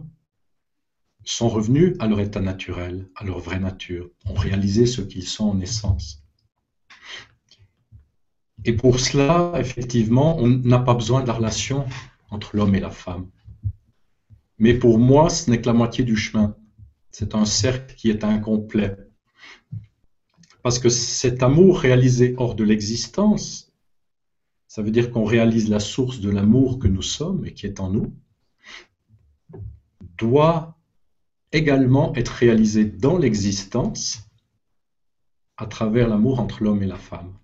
sont 1.24 1.48
revenus 1.48 1.94
à 2.00 2.06
leur 2.06 2.20
état 2.20 2.40
naturel, 2.40 3.08
à 3.14 3.24
leur 3.24 3.38
vraie 3.38 3.60
nature, 3.60 4.10
ont 4.24 4.34
réalisé 4.34 4.86
ce 4.86 5.02
qu'ils 5.02 5.26
sont 5.26 5.44
en 5.44 5.60
essence. 5.60 6.19
Et 8.64 8.74
pour 8.74 9.00
cela, 9.00 9.54
effectivement, 9.58 10.36
on 10.38 10.48
n'a 10.48 10.78
pas 10.78 10.94
besoin 10.94 11.22
de 11.22 11.26
la 11.26 11.32
relation 11.32 11.86
entre 12.30 12.56
l'homme 12.56 12.74
et 12.74 12.80
la 12.80 12.90
femme. 12.90 13.28
Mais 14.58 14.74
pour 14.74 14.98
moi, 14.98 15.30
ce 15.30 15.50
n'est 15.50 15.60
que 15.60 15.66
la 15.66 15.72
moitié 15.72 16.04
du 16.04 16.16
chemin. 16.16 16.54
C'est 17.10 17.34
un 17.34 17.44
cercle 17.46 17.94
qui 17.94 18.10
est 18.10 18.24
incomplet. 18.24 18.96
Parce 20.62 20.78
que 20.78 20.90
cet 20.90 21.42
amour 21.42 21.80
réalisé 21.80 22.34
hors 22.36 22.54
de 22.54 22.64
l'existence, 22.64 23.72
ça 24.68 24.82
veut 24.82 24.90
dire 24.90 25.10
qu'on 25.10 25.24
réalise 25.24 25.70
la 25.70 25.80
source 25.80 26.20
de 26.20 26.30
l'amour 26.30 26.78
que 26.78 26.86
nous 26.86 27.02
sommes 27.02 27.46
et 27.46 27.54
qui 27.54 27.66
est 27.66 27.80
en 27.80 27.90
nous, 27.90 28.14
doit 30.18 30.76
également 31.50 32.14
être 32.14 32.28
réalisé 32.28 32.84
dans 32.84 33.16
l'existence 33.16 34.30
à 35.56 35.66
travers 35.66 36.08
l'amour 36.08 36.38
entre 36.38 36.62
l'homme 36.62 36.82
et 36.82 36.86
la 36.86 36.98
femme. 36.98 37.39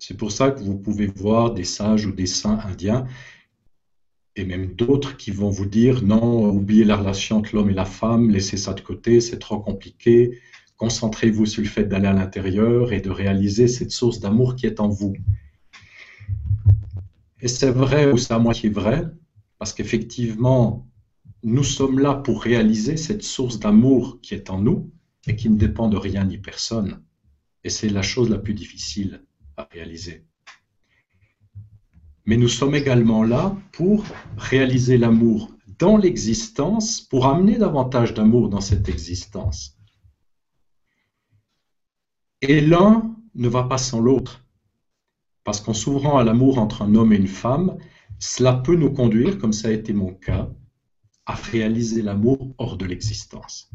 C'est 0.00 0.16
pour 0.16 0.32
ça 0.32 0.50
que 0.50 0.60
vous 0.60 0.78
pouvez 0.78 1.06
voir 1.06 1.52
des 1.52 1.64
sages 1.64 2.06
ou 2.06 2.12
des 2.12 2.26
saints 2.26 2.58
indiens 2.64 3.06
et 4.34 4.44
même 4.44 4.74
d'autres 4.74 5.18
qui 5.18 5.30
vont 5.30 5.50
vous 5.50 5.66
dire 5.66 6.02
non, 6.02 6.48
oubliez 6.48 6.84
la 6.84 6.96
relation 6.96 7.36
entre 7.36 7.54
l'homme 7.54 7.68
et 7.68 7.74
la 7.74 7.84
femme, 7.84 8.30
laissez 8.30 8.56
ça 8.56 8.72
de 8.72 8.80
côté, 8.80 9.20
c'est 9.20 9.38
trop 9.38 9.60
compliqué, 9.60 10.38
concentrez-vous 10.78 11.44
sur 11.44 11.62
le 11.62 11.68
fait 11.68 11.84
d'aller 11.84 12.06
à 12.06 12.14
l'intérieur 12.14 12.94
et 12.94 13.02
de 13.02 13.10
réaliser 13.10 13.68
cette 13.68 13.90
source 13.90 14.20
d'amour 14.20 14.56
qui 14.56 14.66
est 14.66 14.80
en 14.80 14.88
vous. 14.88 15.12
Et 17.42 17.48
c'est 17.48 17.70
vrai 17.70 18.10
ou 18.10 18.16
c'est 18.16 18.32
à 18.32 18.38
moitié 18.38 18.70
vrai, 18.70 19.04
parce 19.58 19.74
qu'effectivement, 19.74 20.88
nous 21.42 21.64
sommes 21.64 21.98
là 21.98 22.14
pour 22.14 22.42
réaliser 22.42 22.96
cette 22.96 23.22
source 23.22 23.58
d'amour 23.58 24.18
qui 24.22 24.32
est 24.32 24.48
en 24.48 24.62
nous 24.62 24.90
et 25.26 25.36
qui 25.36 25.50
ne 25.50 25.58
dépend 25.58 25.88
de 25.88 25.98
rien 25.98 26.24
ni 26.24 26.38
personne. 26.38 27.02
Et 27.64 27.68
c'est 27.68 27.90
la 27.90 28.02
chose 28.02 28.30
la 28.30 28.38
plus 28.38 28.54
difficile 28.54 29.22
réaliser. 29.72 30.24
Mais 32.26 32.36
nous 32.36 32.48
sommes 32.48 32.74
également 32.74 33.22
là 33.22 33.56
pour 33.72 34.04
réaliser 34.36 34.98
l'amour 34.98 35.50
dans 35.78 35.96
l'existence, 35.96 37.00
pour 37.00 37.26
amener 37.26 37.56
davantage 37.56 38.14
d'amour 38.14 38.48
dans 38.50 38.60
cette 38.60 38.88
existence. 38.88 39.76
Et 42.42 42.60
l'un 42.60 43.16
ne 43.34 43.48
va 43.48 43.64
pas 43.64 43.78
sans 43.78 44.00
l'autre. 44.00 44.44
Parce 45.44 45.60
qu'en 45.60 45.74
s'ouvrant 45.74 46.18
à 46.18 46.24
l'amour 46.24 46.58
entre 46.58 46.82
un 46.82 46.94
homme 46.94 47.12
et 47.12 47.16
une 47.16 47.26
femme, 47.26 47.78
cela 48.18 48.52
peut 48.52 48.76
nous 48.76 48.92
conduire, 48.92 49.38
comme 49.38 49.54
ça 49.54 49.68
a 49.68 49.72
été 49.72 49.92
mon 49.92 50.12
cas, 50.12 50.50
à 51.24 51.34
réaliser 51.34 52.02
l'amour 52.02 52.54
hors 52.58 52.76
de 52.76 52.84
l'existence. 52.84 53.70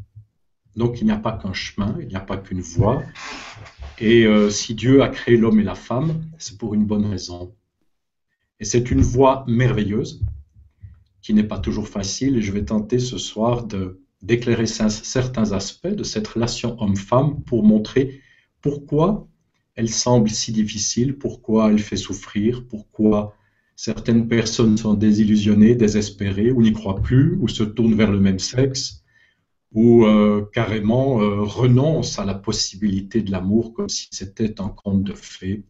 Donc 0.76 1.02
il 1.02 1.06
n'y 1.06 1.12
a 1.12 1.18
pas 1.18 1.32
qu'un 1.34 1.54
chemin, 1.54 1.96
il 2.00 2.08
n'y 2.08 2.16
a 2.16 2.22
pas 2.22 2.38
qu'une 2.38 2.62
voie. 2.62 3.02
Et 4.00 4.26
euh, 4.26 4.50
si 4.50 4.76
Dieu 4.76 5.02
a 5.04 5.10
créé 5.10 5.38
l'homme 5.38 5.60
et 5.60 5.64
la 5.64 5.76
femme, 5.76 6.24
c'est 6.38 6.58
pour 6.58 6.74
une 6.74 6.86
bonne 6.86 7.06
raison. 7.06 7.56
Et 8.60 8.66
c'est 8.66 8.92
une 8.92 9.02
voie 9.02 9.46
merveilleuse 9.48 10.22
qui 11.22 11.34
n'est 11.34 11.44
pas 11.44 11.60
toujours 11.60 11.88
facile. 11.88 12.38
Et 12.38 12.42
je 12.42 12.52
vais 12.52 12.66
tenter 12.66 13.00
ce 13.00 13.18
soir 13.18 13.66
d'éclairer 14.22 14.66
certains 14.66 15.52
aspects 15.52 15.88
de 15.88 16.04
cette 16.04 16.28
relation 16.28 16.82
homme-femme 16.82 17.44
pour 17.44 17.64
montrer 17.64 18.22
pourquoi 18.62 19.28
elle 19.76 19.90
semble 19.90 20.30
si 20.30 20.52
difficile, 20.52 21.18
pourquoi 21.18 21.72
elle 21.72 21.80
fait 21.80 21.98
souffrir, 21.98 22.66
pourquoi 22.68 23.36
Certaines 23.76 24.30
personnes 24.30 24.78
sont 24.78 24.94
désillusionnées, 24.94 25.76
désespérées, 25.76 26.52
ou 26.52 26.62
n'y 26.62 26.72
croient 26.72 27.02
plus, 27.02 27.38
ou 27.42 27.50
se 27.50 27.64
tournent 27.64 27.96
vers 27.96 28.12
le 28.12 28.22
même 28.22 28.40
sexe, 28.40 29.04
ou 29.76 30.06
euh, 30.06 30.50
carrément 30.54 31.22
euh, 31.22 31.42
renoncent 31.44 32.18
à 32.18 32.26
la 32.26 32.34
possibilité 32.34 33.22
de 33.22 33.30
l'amour 33.30 33.74
comme 33.74 33.90
si 33.90 34.08
c'était 34.10 34.62
un 34.62 34.70
conte 34.70 35.04
de 35.04 35.14
fées, 35.14 35.64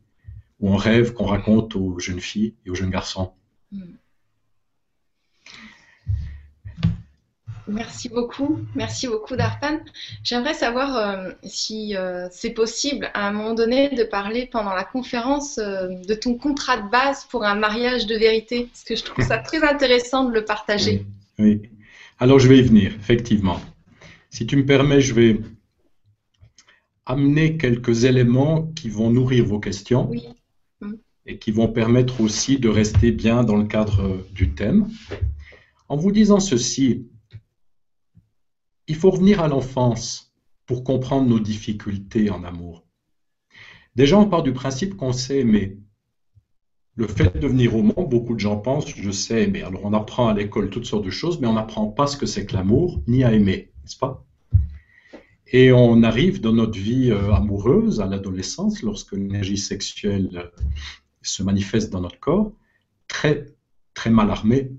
ou 0.59 0.71
un 0.73 0.77
rêve 0.77 1.13
qu'on 1.13 1.25
raconte 1.25 1.75
aux 1.75 1.99
jeunes 1.99 2.21
filles 2.21 2.53
et 2.65 2.69
aux 2.69 2.75
jeunes 2.75 2.91
garçons. 2.91 3.33
Hmm. 3.71 3.81
Merci 7.67 8.09
beaucoup, 8.09 8.59
merci 8.75 9.07
beaucoup 9.07 9.35
Darpan. 9.35 9.79
J'aimerais 10.21 10.53
savoir 10.53 10.95
euh, 10.97 11.31
si 11.41 11.95
c'est 12.29 12.51
possible 12.51 13.09
à 13.15 13.27
un 13.27 13.31
moment 13.31 13.55
donné 13.55 13.89
de 13.89 14.03
parler 14.03 14.45
pendant 14.45 14.75
la 14.75 14.83
conférence 14.83 15.55
de 15.57 16.13
ton 16.13 16.35
contrat 16.35 16.77
de 16.77 16.91
base 16.91 17.25
pour 17.25 17.43
un 17.43 17.55
mariage 17.55 18.05
de 18.05 18.15
vérité, 18.15 18.69
parce 18.71 18.83
que 18.83 18.95
je 18.95 19.03
trouve 19.03 19.25
ça 19.25 19.39
très 19.39 19.67
intéressant 19.67 20.25
de 20.25 20.33
le 20.35 20.45
partager. 20.45 21.07
Oui, 21.39 21.63
alors 22.19 22.37
je 22.37 22.47
vais 22.47 22.59
y 22.59 22.61
venir, 22.61 22.93
effectivement. 22.99 23.59
Si 24.35 24.45
tu 24.45 24.57
me 24.57 24.65
permets, 24.65 24.99
je 24.99 25.13
vais 25.13 25.39
amener 27.05 27.55
quelques 27.55 28.03
éléments 28.03 28.63
qui 28.73 28.89
vont 28.89 29.09
nourrir 29.09 29.45
vos 29.45 29.61
questions 29.61 30.11
mm. 30.81 30.91
et 31.25 31.39
qui 31.39 31.51
vont 31.51 31.69
permettre 31.69 32.19
aussi 32.19 32.59
de 32.59 32.67
rester 32.67 33.13
bien 33.13 33.45
dans 33.45 33.55
le 33.55 33.63
cadre 33.63 34.27
du 34.33 34.53
thème. 34.53 34.89
En 35.87 35.95
vous 35.95 36.11
disant 36.11 36.41
ceci, 36.41 37.07
il 38.87 38.95
faut 38.97 39.09
revenir 39.09 39.39
à 39.39 39.47
l'enfance 39.47 40.35
pour 40.65 40.83
comprendre 40.83 41.29
nos 41.29 41.39
difficultés 41.39 42.29
en 42.29 42.43
amour. 42.43 42.85
Déjà, 43.95 44.19
on 44.19 44.27
part 44.27 44.43
du 44.43 44.51
principe 44.51 44.97
qu'on 44.97 45.13
sait 45.13 45.39
aimer. 45.39 45.77
Le 46.95 47.07
fait 47.07 47.39
de 47.39 47.47
venir 47.47 47.73
au 47.73 47.83
monde, 47.83 48.09
beaucoup 48.09 48.33
de 48.33 48.41
gens 48.41 48.57
pensent, 48.57 48.93
je 48.97 49.11
sais 49.11 49.43
aimer. 49.43 49.61
Alors, 49.61 49.85
on 49.85 49.93
apprend 49.93 50.27
à 50.27 50.33
l'école 50.33 50.69
toutes 50.69 50.87
sortes 50.87 51.05
de 51.05 51.09
choses, 51.09 51.39
mais 51.39 51.47
on 51.47 51.53
n'apprend 51.53 51.87
pas 51.87 52.07
ce 52.07 52.17
que 52.17 52.25
c'est 52.25 52.45
que 52.45 52.53
l'amour, 52.53 53.01
ni 53.07 53.23
à 53.23 53.31
aimer, 53.31 53.71
n'est-ce 53.81 53.95
pas? 53.95 54.24
Et 55.47 55.71
on 55.71 56.01
arrive 56.03 56.41
dans 56.41 56.53
notre 56.53 56.79
vie 56.79 57.11
euh, 57.11 57.33
amoureuse, 57.33 58.01
à 58.01 58.07
l'adolescence, 58.07 58.81
lorsque 58.81 59.13
l'énergie 59.13 59.57
sexuelle 59.57 60.29
euh, 60.33 60.63
se 61.21 61.43
manifeste 61.43 61.91
dans 61.91 62.01
notre 62.01 62.19
corps, 62.19 62.51
très, 63.07 63.45
très 63.93 64.09
mal 64.09 64.31
armé, 64.31 64.71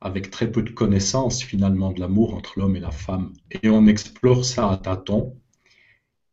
avec 0.00 0.30
très 0.30 0.50
peu 0.50 0.62
de 0.62 0.70
connaissances 0.70 1.42
finalement 1.42 1.92
de 1.92 2.00
l'amour 2.00 2.34
entre 2.34 2.58
l'homme 2.58 2.74
et 2.74 2.80
la 2.80 2.90
femme. 2.90 3.32
Et 3.62 3.70
on 3.70 3.86
explore 3.86 4.44
ça 4.44 4.68
à 4.68 4.76
tâtons, 4.76 5.36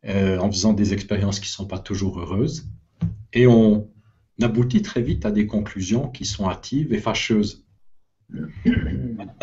euh, 0.05 0.39
en 0.39 0.51
faisant 0.51 0.73
des 0.73 0.93
expériences 0.93 1.39
qui 1.39 1.49
ne 1.49 1.53
sont 1.53 1.67
pas 1.67 1.79
toujours 1.79 2.19
heureuses. 2.19 2.67
Et 3.33 3.45
on 3.45 3.91
aboutit 4.41 4.81
très 4.81 5.03
vite 5.03 5.25
à 5.25 5.31
des 5.31 5.45
conclusions 5.45 6.09
qui 6.09 6.25
sont 6.25 6.49
hâtives 6.49 6.93
et 6.93 6.99
fâcheuses. 6.99 7.63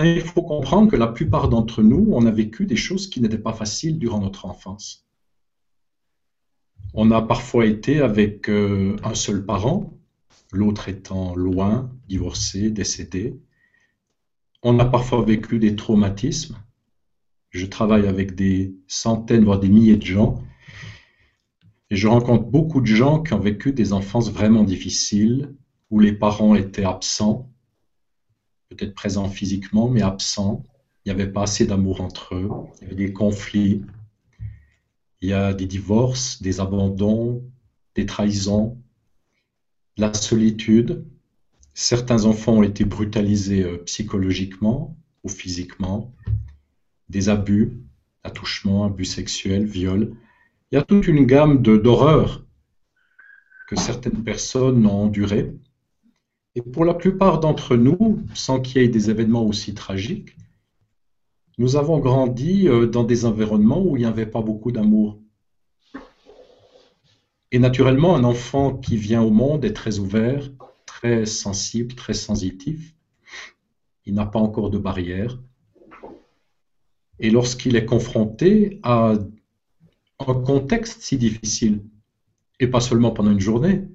Il 0.05 0.21
faut 0.21 0.43
comprendre 0.43 0.91
que 0.91 0.97
la 0.97 1.09
plupart 1.09 1.49
d'entre 1.49 1.83
nous, 1.83 2.09
on 2.13 2.27
a 2.27 2.31
vécu 2.31 2.67
des 2.67 2.77
choses 2.77 3.09
qui 3.09 3.21
n'étaient 3.21 3.39
pas 3.39 3.53
faciles 3.53 3.99
durant 3.99 4.21
notre 4.21 4.47
enfance. 4.47 5.07
On 6.95 7.11
a 7.11 7.21
parfois 7.21 7.67
été 7.67 8.01
avec 8.01 8.49
euh, 8.49 8.97
un 9.03 9.15
seul 9.15 9.45
parent, 9.45 9.99
l'autre 10.53 10.89
étant 10.89 11.35
loin, 11.35 11.91
divorcé, 12.09 12.71
décédé. 12.71 13.37
On 14.63 14.79
a 14.79 14.85
parfois 14.85 15.23
vécu 15.23 15.59
des 15.59 15.77
traumatismes. 15.77 16.57
Je 17.51 17.67
travaille 17.67 18.07
avec 18.07 18.35
des 18.35 18.75
centaines, 18.87 19.45
voire 19.45 19.61
des 19.61 19.69
milliers 19.69 19.97
de 19.97 20.07
gens. 20.07 20.43
Et 21.91 21.97
je 21.97 22.09
rencontre 22.09 22.45
beaucoup 22.45 22.81
de 22.81 22.87
gens 22.87 23.23
qui 23.23 23.35
ont 23.35 23.41
vécu 23.41 23.73
des 23.73 23.93
enfances 23.93 24.31
vraiment 24.31 24.65
difficiles, 24.65 25.55
où 25.91 26.01
les 26.01 26.13
parents 26.13 26.55
étaient 26.55 26.85
absents, 26.85 27.51
peut-être 28.77 28.95
présents 28.95 29.29
physiquement, 29.29 29.89
mais 29.89 30.03
absents. 30.03 30.65
Il 31.05 31.15
n'y 31.15 31.21
avait 31.21 31.31
pas 31.31 31.43
assez 31.43 31.67
d'amour 31.67 32.01
entre 32.01 32.35
eux. 32.35 32.49
Il 32.81 32.83
y 32.83 32.87
avait 32.87 33.07
des 33.07 33.13
conflits. 33.13 33.83
Il 35.21 35.29
y 35.29 35.33
a 35.33 35.55
des 35.55 35.67
divorces, 35.67 36.43
des 36.43 36.61
abandons, 36.61 37.43
des 37.95 38.07
trahisons, 38.07 38.79
la 39.97 40.13
solitude. 40.13 41.07
Certains 41.75 42.25
enfants 42.25 42.55
ont 42.55 42.63
été 42.63 42.85
brutalisés 42.85 43.63
euh, 43.63 43.79
psychologiquement 43.85 44.97
ou 45.25 45.29
physiquement, 45.29 46.15
des 47.09 47.29
abus, 47.29 47.83
attouchements, 48.23 48.85
abus 48.85 49.05
sexuels, 49.05 49.65
viols. 49.65 50.15
Il 50.71 50.77
y 50.77 50.79
a 50.79 50.83
toute 50.83 51.07
une 51.07 51.27
gamme 51.27 51.63
d'horreurs 51.63 52.45
que 53.69 53.77
certaines 53.77 54.23
personnes 54.23 54.87
ont 54.87 55.05
endurées. 55.05 55.55
Et 56.57 56.63
pour 56.63 56.87
la 56.87 56.95
plupart 56.95 57.39
d'entre 57.39 57.77
nous, 57.77 58.23
sans 58.35 58.61
qu'il 58.61 58.81
y 58.81 58.85
ait 58.87 58.89
des 58.89 59.11
événements 59.11 59.45
aussi 59.45 59.75
tragiques, 59.75 60.35
nous 61.59 61.77
avons 61.77 61.99
grandi 61.99 62.67
euh, 62.67 62.87
dans 62.87 63.05
des 63.05 63.27
environnements 63.27 63.83
où 63.83 63.97
il 63.97 64.01
n'y 64.01 64.07
avait 64.07 64.27
pas 64.27 64.41
beaucoup 64.41 64.73
d'amour. 64.73 65.21
Et 67.53 67.59
naturellement, 67.59 68.17
un 68.17 68.25
enfant 68.25 68.75
qui 68.75 68.97
vient 68.97 69.23
au 69.23 69.31
monde 69.31 69.67
est 69.67 69.75
très 69.75 69.99
ouvert, 69.99 70.51
très 70.87 71.27
sensible, 71.27 71.95
très 71.95 72.15
sensitif. 72.15 72.95
Il 74.07 74.15
n'a 74.15 74.25
pas 74.25 74.39
encore 74.39 74.71
de 74.71 74.79
barrière. 74.79 75.39
Et 77.19 77.29
lorsqu'il 77.29 77.77
est 77.77 77.85
confronté 77.85 78.81
à 78.83 79.15
un 80.21 80.35
contexte 80.35 81.03
si 81.03 81.19
difficile, 81.19 81.85
et 82.61 82.67
pas 82.67 82.81
seulement 82.81 83.11
pendant 83.11 83.31
une 83.31 83.41
journée, 83.41 83.89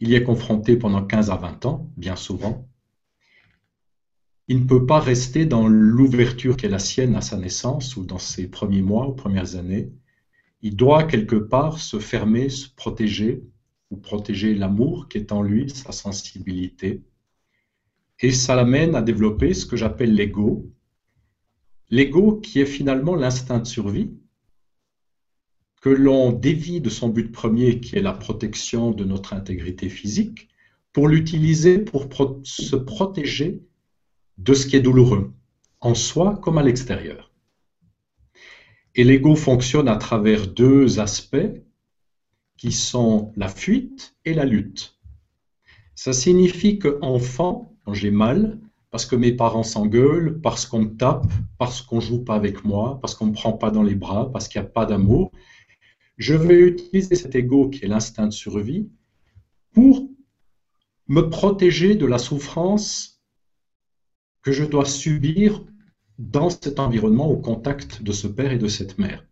il 0.00 0.10
y 0.10 0.14
est 0.14 0.22
confronté 0.22 0.76
pendant 0.76 1.04
15 1.04 1.30
à 1.30 1.36
20 1.36 1.66
ans, 1.66 1.90
bien 1.96 2.16
souvent, 2.16 2.68
il 4.48 4.60
ne 4.60 4.66
peut 4.66 4.86
pas 4.86 5.00
rester 5.00 5.44
dans 5.44 5.66
l'ouverture 5.66 6.56
qui 6.56 6.66
est 6.66 6.70
la 6.70 6.78
sienne 6.78 7.16
à 7.16 7.20
sa 7.20 7.36
naissance 7.36 7.96
ou 7.96 8.04
dans 8.04 8.18
ses 8.18 8.46
premiers 8.46 8.82
mois 8.82 9.08
ou 9.08 9.12
premières 9.12 9.56
années. 9.56 9.90
Il 10.62 10.76
doit 10.76 11.04
quelque 11.04 11.36
part 11.36 11.80
se 11.80 11.98
fermer, 11.98 12.48
se 12.48 12.68
protéger 12.68 13.42
ou 13.90 13.96
protéger 13.96 14.54
l'amour 14.54 15.08
qui 15.08 15.18
est 15.18 15.32
en 15.32 15.42
lui, 15.42 15.68
sa 15.70 15.90
sensibilité. 15.90 17.02
Et 18.20 18.30
ça 18.30 18.54
l'amène 18.54 18.94
à 18.94 19.02
développer 19.02 19.52
ce 19.52 19.66
que 19.66 19.76
j'appelle 19.76 20.14
l'ego. 20.14 20.70
L'ego 21.90 22.36
qui 22.36 22.60
est 22.60 22.66
finalement 22.66 23.16
l'instinct 23.16 23.58
de 23.58 23.66
survie, 23.66 24.12
que 25.86 25.90
l'on 25.92 26.32
dévie 26.32 26.80
de 26.80 26.90
son 26.90 27.10
but 27.10 27.30
premier 27.30 27.78
qui 27.78 27.94
est 27.94 28.02
la 28.02 28.12
protection 28.12 28.90
de 28.90 29.04
notre 29.04 29.34
intégrité 29.34 29.88
physique, 29.88 30.48
pour 30.92 31.06
l'utiliser 31.06 31.78
pour 31.78 32.08
se 32.42 32.74
protéger 32.74 33.62
de 34.36 34.52
ce 34.52 34.66
qui 34.66 34.74
est 34.74 34.80
douloureux, 34.80 35.32
en 35.80 35.94
soi 35.94 36.40
comme 36.42 36.58
à 36.58 36.64
l'extérieur. 36.64 37.30
Et 38.96 39.04
l'ego 39.04 39.36
fonctionne 39.36 39.86
à 39.86 39.94
travers 39.94 40.48
deux 40.48 40.98
aspects 40.98 41.54
qui 42.56 42.72
sont 42.72 43.32
la 43.36 43.46
fuite 43.46 44.16
et 44.24 44.34
la 44.34 44.44
lutte. 44.44 44.98
Ça 45.94 46.12
signifie 46.12 46.80
que 46.80 46.98
enfant, 47.00 47.76
quand 47.84 47.94
j'ai 47.94 48.10
mal, 48.10 48.58
parce 48.90 49.06
que 49.06 49.14
mes 49.14 49.30
parents 49.30 49.62
s'engueulent, 49.62 50.40
parce 50.40 50.66
qu'on 50.66 50.80
me 50.80 50.96
tape, 50.96 51.32
parce 51.58 51.80
qu'on 51.80 52.00
joue 52.00 52.24
pas 52.24 52.34
avec 52.34 52.64
moi, 52.64 52.98
parce 53.00 53.14
qu'on 53.14 53.26
me 53.26 53.32
prend 53.32 53.52
pas 53.52 53.70
dans 53.70 53.84
les 53.84 53.94
bras, 53.94 54.32
parce 54.32 54.48
qu'il 54.48 54.60
n'y 54.60 54.66
a 54.66 54.70
pas 54.70 54.84
d'amour, 54.84 55.30
je 56.16 56.34
vais 56.34 56.58
utiliser 56.58 57.14
cet 57.14 57.34
ego 57.34 57.68
qui 57.68 57.84
est 57.84 57.88
l'instinct 57.88 58.26
de 58.26 58.32
survie 58.32 58.88
pour 59.72 60.08
me 61.08 61.22
protéger 61.22 61.94
de 61.94 62.06
la 62.06 62.18
souffrance 62.18 63.22
que 64.42 64.52
je 64.52 64.64
dois 64.64 64.84
subir 64.84 65.64
dans 66.18 66.50
cet 66.50 66.78
environnement 66.80 67.28
au 67.28 67.36
contact 67.36 68.02
de 68.02 68.12
ce 68.12 68.26
père 68.26 68.52
et 68.52 68.58
de 68.58 68.68
cette 68.68 68.98
mère. 68.98 69.26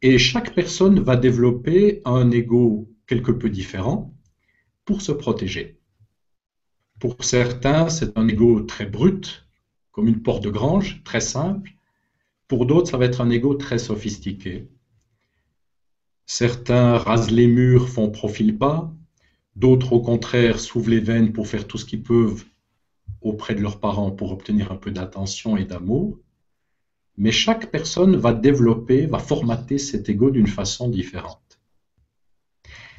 Et 0.00 0.18
chaque 0.18 0.54
personne 0.54 1.00
va 1.00 1.16
développer 1.16 2.00
un 2.04 2.30
ego 2.30 2.88
quelque 3.06 3.32
peu 3.32 3.50
différent 3.50 4.14
pour 4.84 5.02
se 5.02 5.10
protéger. 5.10 5.80
Pour 7.00 7.16
certains, 7.24 7.88
c'est 7.88 8.16
un 8.16 8.28
ego 8.28 8.60
très 8.60 8.86
brut, 8.86 9.48
comme 9.90 10.08
une 10.08 10.22
porte 10.22 10.44
de 10.44 10.50
grange, 10.50 11.02
très 11.04 11.20
simple. 11.20 11.72
Pour 12.46 12.66
d'autres, 12.66 12.90
ça 12.90 12.96
va 12.96 13.06
être 13.06 13.20
un 13.20 13.30
ego 13.30 13.54
très 13.54 13.78
sophistiqué. 13.78 14.68
Certains 16.30 16.98
rasent 16.98 17.30
les 17.30 17.46
murs, 17.46 17.88
font 17.88 18.10
profil 18.10 18.52
bas. 18.52 18.92
D'autres, 19.56 19.94
au 19.94 20.00
contraire, 20.00 20.60
s'ouvrent 20.60 20.90
les 20.90 21.00
veines 21.00 21.32
pour 21.32 21.48
faire 21.48 21.66
tout 21.66 21.78
ce 21.78 21.86
qu'ils 21.86 22.02
peuvent 22.02 22.44
auprès 23.22 23.54
de 23.54 23.62
leurs 23.62 23.80
parents 23.80 24.10
pour 24.10 24.30
obtenir 24.30 24.70
un 24.70 24.76
peu 24.76 24.90
d'attention 24.90 25.56
et 25.56 25.64
d'amour, 25.64 26.18
mais 27.16 27.32
chaque 27.32 27.70
personne 27.70 28.14
va 28.14 28.34
développer, 28.34 29.06
va 29.06 29.18
formater 29.18 29.78
cet 29.78 30.10
ego 30.10 30.30
d'une 30.30 30.46
façon 30.46 30.88
différente. 30.88 31.58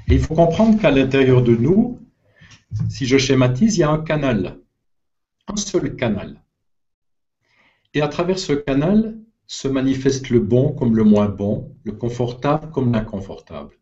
Il 0.08 0.20
faut 0.20 0.34
comprendre 0.34 0.82
qu'à 0.82 0.90
l'intérieur 0.90 1.44
de 1.44 1.56
nous, 1.56 2.00
si 2.90 3.06
je 3.06 3.20
schématise, 3.20 3.78
il 3.78 3.82
y 3.82 3.84
a 3.84 3.92
un 3.92 4.04
canal, 4.04 4.60
un 5.48 5.56
seul 5.56 5.96
canal. 5.96 6.42
Et 7.94 8.02
à 8.02 8.08
travers 8.08 8.40
ce 8.40 8.54
canal 8.54 9.20
se 9.50 9.68
manifeste 9.68 10.30
le 10.30 10.40
bon 10.40 10.74
comme 10.74 10.96
le 10.96 11.04
moins 11.04 11.28
bon, 11.28 11.76
le 11.84 11.92
confortable 11.92 12.70
comme 12.70 12.94
l'inconfortable. 12.94 13.80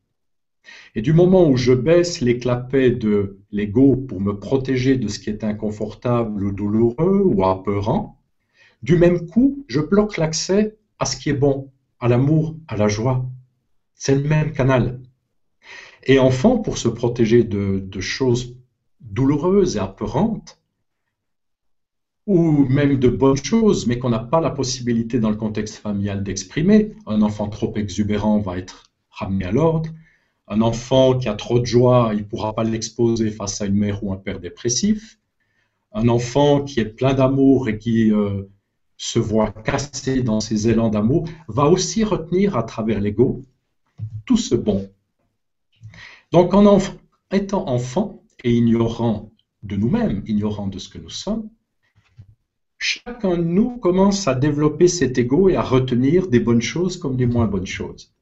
Et 0.96 1.02
du 1.02 1.12
moment 1.12 1.50
où 1.50 1.58
je 1.58 1.74
baisse 1.74 2.22
les 2.22 2.40
clapets 2.40 2.92
de 2.92 3.40
l'ego 3.52 3.98
pour 3.98 4.22
me 4.22 4.40
protéger 4.40 4.96
de 4.96 5.10
ce 5.10 5.20
qui 5.20 5.30
est 5.30 5.44
inconfortable 5.44 6.42
ou 6.46 6.54
douloureux 6.54 7.22
ou 7.22 7.44
apeurant, 7.44 8.18
du 8.82 8.96
même 8.96 9.28
coup, 9.28 9.66
je 9.68 9.82
bloque 9.82 10.16
l'accès 10.16 10.78
à 11.00 11.06
ce 11.06 11.18
qui 11.18 11.32
est 11.32 11.42
bon, 11.46 11.70
à 12.00 12.08
l'amour, 12.08 12.56
à 12.70 12.78
la 12.78 12.88
joie. 12.88 13.30
C'est 13.94 14.16
le 14.16 14.24
même 14.24 14.54
canal. 14.54 15.02
Et 16.06 16.18
enfant, 16.18 16.60
pour 16.60 16.78
se 16.78 16.88
protéger 16.88 17.44
de, 17.44 17.80
de 17.80 18.00
choses 18.00 18.56
douloureuses 19.02 19.76
et 19.76 19.80
apeurantes, 19.80 20.62
ou 22.28 22.66
même 22.68 23.00
de 23.00 23.08
bonnes 23.08 23.42
choses, 23.42 23.88
mais 23.88 23.98
qu'on 23.98 24.10
n'a 24.10 24.20
pas 24.20 24.42
la 24.42 24.50
possibilité 24.50 25.20
dans 25.20 25.30
le 25.30 25.38
contexte 25.38 25.78
familial 25.78 26.24
d'exprimer. 26.24 26.94
Un 27.06 27.22
enfant 27.22 27.48
trop 27.48 27.74
exubérant 27.78 28.40
va 28.40 28.58
être 28.58 28.84
ramené 29.10 29.46
à 29.46 29.52
l'ordre. 29.52 29.90
Un 30.50 30.62
enfant 30.62 31.18
qui 31.18 31.30
a 31.30 31.36
trop 31.36 31.60
de 31.60 31.66
joie, 31.66 32.12
il 32.14 32.20
ne 32.20 32.24
pourra 32.24 32.54
pas 32.54 32.66
l'exposer 32.66 33.32
face 33.32 33.62
à 33.62 33.66
une 33.66 33.76
mère 33.76 34.04
ou 34.04 34.12
un 34.12 34.18
père 34.18 34.42
dépressif. 34.42 35.20
Un 35.94 36.10
enfant 36.10 36.64
qui 36.64 36.82
est 36.82 36.86
plein 36.86 37.14
d'amour 37.14 37.70
et 37.70 37.78
qui 37.78 38.12
euh, 38.12 38.44
se 38.98 39.20
voit 39.20 39.52
cassé 39.52 40.22
dans 40.22 40.42
ses 40.42 40.68
élans 40.68 40.90
d'amour 40.90 41.30
va 41.48 41.66
aussi 41.66 42.04
retenir 42.04 42.58
à 42.58 42.64
travers 42.64 43.00
l'ego 43.00 43.42
tout 44.26 44.38
ce 44.38 44.54
bon. 44.54 44.90
Donc 46.34 46.54
en 46.54 46.78
étant 47.32 47.70
enfant 47.70 48.22
et 48.44 48.54
ignorant 48.54 49.32
de 49.64 49.78
nous-mêmes, 49.78 50.24
ignorant 50.28 50.68
de 50.68 50.78
ce 50.78 50.90
que 50.90 50.98
nous 50.98 51.10
sommes, 51.10 51.50
chacun 52.78 53.38
de 53.38 53.44
nous 53.44 53.78
commence 53.78 54.28
à 54.28 54.36
développer 54.36 54.88
cet 54.88 55.18
ego 55.18 55.50
et 55.50 55.56
à 55.56 55.62
retenir 55.62 56.28
des 56.28 56.40
bonnes 56.40 56.62
choses 56.62 56.98
comme 56.98 57.18
des 57.18 57.26
moins 57.26 57.48
bonnes 57.48 57.68
choses. 57.68 58.14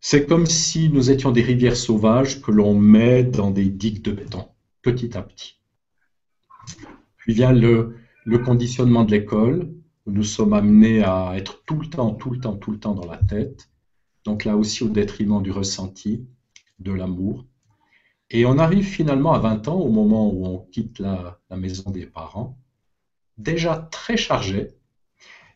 C'est 0.00 0.26
comme 0.26 0.46
si 0.46 0.88
nous 0.88 1.10
étions 1.10 1.30
des 1.30 1.42
rivières 1.42 1.76
sauvages 1.76 2.42
que 2.42 2.50
l'on 2.50 2.74
met 2.74 3.22
dans 3.22 3.52
des 3.52 3.66
digues 3.66 4.02
de 4.02 4.10
béton, 4.10 4.48
petit 4.82 5.16
à 5.16 5.22
petit. 5.22 5.60
Puis 7.16 7.34
vient 7.34 7.52
le, 7.52 7.94
conditionnement 8.44 9.04
de 9.04 9.12
l'école, 9.12 9.72
où 10.06 10.10
nous 10.10 10.24
sommes 10.24 10.54
amenés 10.54 11.04
à 11.04 11.34
être 11.36 11.62
tout 11.66 11.78
le 11.78 11.86
temps, 11.86 12.14
tout 12.14 12.30
le 12.30 12.40
temps, 12.40 12.56
tout 12.56 12.72
le 12.72 12.80
temps 12.80 12.94
dans 12.94 13.08
la 13.08 13.18
tête. 13.18 13.70
Donc 14.24 14.44
là 14.44 14.56
aussi 14.56 14.82
au 14.82 14.88
détriment 14.88 15.40
du 15.40 15.52
ressenti, 15.52 16.26
de 16.80 16.92
l'amour. 16.92 17.46
Et 18.34 18.46
on 18.46 18.58
arrive 18.58 18.86
finalement 18.86 19.34
à 19.34 19.38
20 19.38 19.68
ans, 19.68 19.78
au 19.78 19.90
moment 19.90 20.32
où 20.32 20.46
on 20.46 20.58
quitte 20.58 20.98
la, 20.98 21.38
maison 21.50 21.90
des 21.90 22.06
parents, 22.06 22.58
déjà 23.36 23.76
très 23.76 24.16
chargé, 24.16 24.68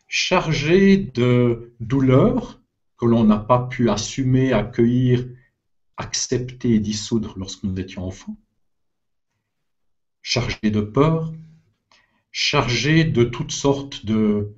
chargé 0.07 0.97
de 0.97 1.73
douleur, 1.79 2.61
que 2.97 3.07
l'on 3.07 3.23
n'a 3.23 3.39
pas 3.39 3.63
pu 3.65 3.89
assumer, 3.89 4.53
accueillir, 4.53 5.27
accepter 5.97 6.75
et 6.75 6.79
dissoudre 6.79 7.33
lorsque 7.35 7.63
nous 7.63 7.79
étions 7.79 8.05
enfants, 8.05 8.37
chargé 10.21 10.69
de 10.69 10.81
peur, 10.81 11.33
chargé 12.31 13.03
de 13.03 13.23
toutes 13.23 13.51
sortes 13.51 14.05
de 14.05 14.55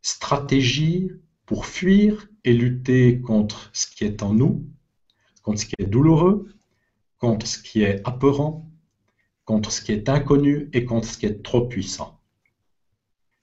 stratégies 0.00 1.10
pour 1.44 1.66
fuir 1.66 2.26
et 2.44 2.54
lutter 2.54 3.20
contre 3.20 3.68
ce 3.74 3.86
qui 3.86 4.04
est 4.04 4.22
en 4.22 4.32
nous, 4.32 4.66
contre 5.42 5.60
ce 5.60 5.66
qui 5.66 5.74
est 5.78 5.86
douloureux, 5.86 6.48
contre 7.24 7.46
ce 7.46 7.58
qui 7.58 7.82
est 7.82 8.02
apeurant, 8.04 8.70
contre 9.46 9.72
ce 9.72 9.80
qui 9.80 9.92
est 9.92 10.10
inconnu 10.10 10.68
et 10.74 10.84
contre 10.84 11.06
ce 11.06 11.16
qui 11.16 11.24
est 11.24 11.42
trop 11.42 11.66
puissant. 11.66 12.20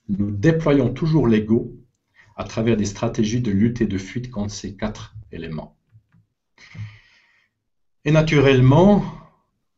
Nous 0.08 0.30
déployons 0.30 0.94
toujours 0.94 1.26
l'ego 1.26 1.74
à 2.36 2.44
travers 2.44 2.76
des 2.76 2.84
stratégies 2.84 3.40
de 3.40 3.50
lutte 3.50 3.80
et 3.80 3.86
de 3.86 3.98
fuite 3.98 4.30
contre 4.30 4.52
ces 4.52 4.76
quatre 4.76 5.16
éléments. 5.32 5.76
Et 8.04 8.12
naturellement, 8.12 9.04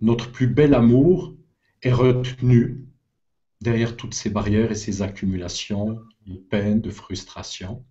notre 0.02 0.30
plus 0.30 0.48
bel 0.48 0.74
amour 0.74 1.34
est 1.80 1.92
retenu 1.92 2.84
derrière 3.62 3.96
toutes 3.96 4.12
ces 4.12 4.28
barrières 4.28 4.70
et 4.70 4.74
ces 4.74 5.00
accumulations 5.00 5.98
de 6.26 6.34
peine, 6.34 6.82
de 6.82 6.90
frustration. 6.90 7.82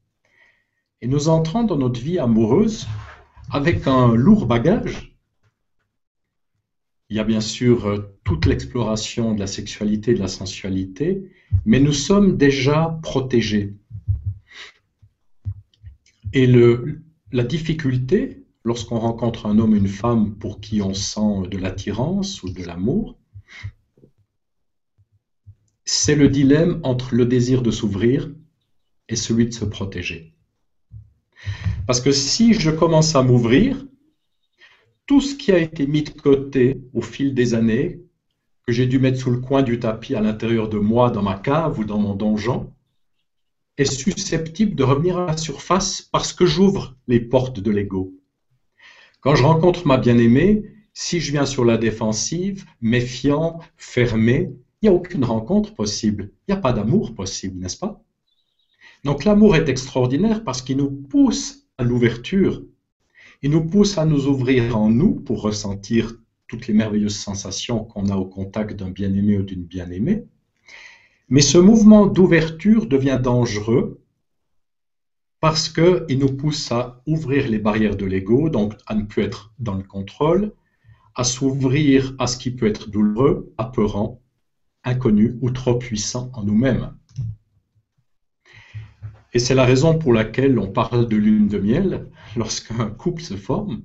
Et 1.02 1.08
nous 1.08 1.28
entrons 1.28 1.64
dans 1.64 1.78
notre 1.78 2.00
vie 2.00 2.20
amoureuse 2.20 2.86
avec 3.50 3.88
un 3.88 4.14
lourd 4.14 4.46
bagage. 4.46 5.13
Il 7.14 7.18
y 7.18 7.20
a 7.20 7.24
bien 7.24 7.42
sûr 7.42 7.86
euh, 7.86 8.12
toute 8.24 8.48
l'exploration 8.48 9.36
de 9.36 9.40
la 9.40 9.46
sexualité 9.46 10.16
de 10.16 10.20
la 10.20 10.28
sensualité, 10.28 11.30
mais 11.64 11.80
nous 11.80 11.94
sommes 11.94 12.38
déjà 12.38 13.00
protégés. 13.04 13.76
Et 16.34 16.48
le, 16.48 17.04
la 17.32 17.44
difficulté, 17.44 18.44
lorsqu'on 18.64 18.98
rencontre 18.98 19.46
un 19.46 19.60
homme, 19.60 19.76
une 19.76 19.88
femme 19.88 20.34
pour 20.38 20.60
qui 20.60 20.82
on 20.82 20.96
sent 20.96 21.50
de 21.52 21.60
l'attirance 21.60 22.42
ou 22.42 22.50
de 22.50 22.64
l'amour, 22.64 23.16
c'est 25.86 26.16
le 26.16 26.30
dilemme 26.30 26.80
entre 26.82 27.14
le 27.14 27.28
désir 27.28 27.62
de 27.62 27.70
s'ouvrir 27.70 28.32
et 29.08 29.16
celui 29.16 29.46
de 29.46 29.54
se 29.54 29.66
protéger. 29.66 30.34
Parce 31.86 32.02
que 32.02 32.12
si 32.12 32.56
je 32.56 32.72
commence 32.72 33.16
à 33.16 33.22
m'ouvrir, 33.22 33.86
tout 35.06 35.22
ce 35.22 35.36
qui 35.36 35.52
a 35.52 35.58
été 35.58 35.86
mis 35.88 36.04
de 36.04 36.10
côté 36.10 36.82
au 36.94 37.02
fil 37.02 37.34
des 37.34 37.54
années, 37.54 38.02
que 38.66 38.72
j'ai 38.72 38.86
dû 38.86 39.00
mettre 39.00 39.20
sous 39.20 39.32
le 39.32 39.40
coin 39.40 39.62
du 39.62 39.80
tapis 39.80 40.16
à 40.16 40.22
l'intérieur 40.22 40.70
de 40.70 40.78
moi, 40.78 41.10
dans 41.10 41.22
ma 41.22 41.36
cave 41.36 41.80
ou 41.80 41.84
dans 41.84 42.00
mon 42.00 42.16
donjon, 42.16 42.74
est 43.78 43.92
susceptible 43.92 44.76
de 44.76 44.84
revenir 44.84 45.18
à 45.18 45.26
la 45.26 45.38
surface 45.38 46.02
parce 46.02 46.32
que 46.32 46.46
j'ouvre 46.46 46.96
les 47.08 47.20
portes 47.20 47.60
de 47.60 47.72
l'ego. 47.72 48.14
Quand 49.20 49.36
je 49.36 49.44
rencontre 49.44 49.88
ma 49.88 49.98
bien-aimée, 49.98 50.64
si 50.94 51.20
je 51.20 51.32
viens 51.32 51.46
sur 51.46 51.66
la 51.66 51.78
défensive, 51.78 52.66
méfiant, 52.82 53.60
fermé, 53.78 54.52
il 54.82 54.90
n'y 54.90 54.90
a 54.90 54.94
aucune 54.94 55.24
rencontre 55.24 55.74
possible. 55.74 56.32
Il 56.48 56.54
n'y 56.54 56.58
a 56.58 56.62
pas 56.62 56.74
d'amour 56.74 57.16
possible, 57.16 57.60
n'est-ce 57.60 57.78
pas? 57.78 58.04
Donc 59.04 59.26
l'amour 59.26 59.56
est 59.56 59.70
extraordinaire 59.70 60.44
parce 60.44 60.62
qu'il 60.62 60.78
nous 60.78 60.92
pousse 60.92 61.68
à 61.78 61.84
l'ouverture. 61.84 62.64
Il 63.46 63.52
nous 63.52 63.66
pousse 63.66 63.98
à 63.98 64.06
nous 64.06 64.28
ouvrir 64.28 64.78
en 64.78 64.90
nous 64.90 65.16
pour 65.16 65.42
ressentir 65.42 66.16
toutes 66.48 66.68
les 66.68 66.74
merveilleuses 66.74 67.18
sensations 67.18 67.84
qu'on 67.84 68.08
a 68.08 68.16
au 68.16 68.26
contact 68.26 68.80
d'un 68.80 68.90
bien-aimé 68.90 69.38
ou 69.38 69.44
d'une 69.44 69.66
bien-aimée. 69.66 70.26
Mais 71.28 71.42
ce 71.42 71.58
mouvement 71.58 72.06
d'ouverture 72.08 72.86
devient 72.86 73.20
dangereux 73.22 74.02
parce 75.42 75.68
qu'il 75.68 76.20
nous 76.20 76.34
pousse 76.38 76.72
à 76.72 77.02
ouvrir 77.06 77.50
les 77.50 77.60
barrières 77.60 77.98
de 77.98 78.06
l'ego, 78.06 78.50
donc 78.50 78.76
à 78.86 78.96
ne 78.96 79.04
plus 79.04 79.24
être 79.24 79.54
dans 79.60 79.76
le 79.76 79.84
contrôle, 79.84 80.54
à 81.14 81.26
s'ouvrir 81.26 82.16
à 82.20 82.28
ce 82.28 82.38
qui 82.38 82.50
peut 82.50 82.68
être 82.68 82.90
douloureux, 82.90 83.54
apeurant, 83.58 84.22
inconnu 84.86 85.38
ou 85.42 85.52
trop 85.52 85.76
puissant 85.76 86.32
en 86.34 86.44
nous-mêmes. 86.44 86.96
Et 89.34 89.40
c'est 89.40 89.56
la 89.56 89.66
raison 89.66 89.98
pour 89.98 90.14
laquelle 90.14 90.60
on 90.60 90.72
parle 90.72 91.08
de 91.08 91.16
lune 91.16 91.48
de 91.48 91.58
miel 91.58 92.08
lorsqu'un 92.36 92.90
couple 92.92 93.24
se 93.24 93.36
forme. 93.36 93.82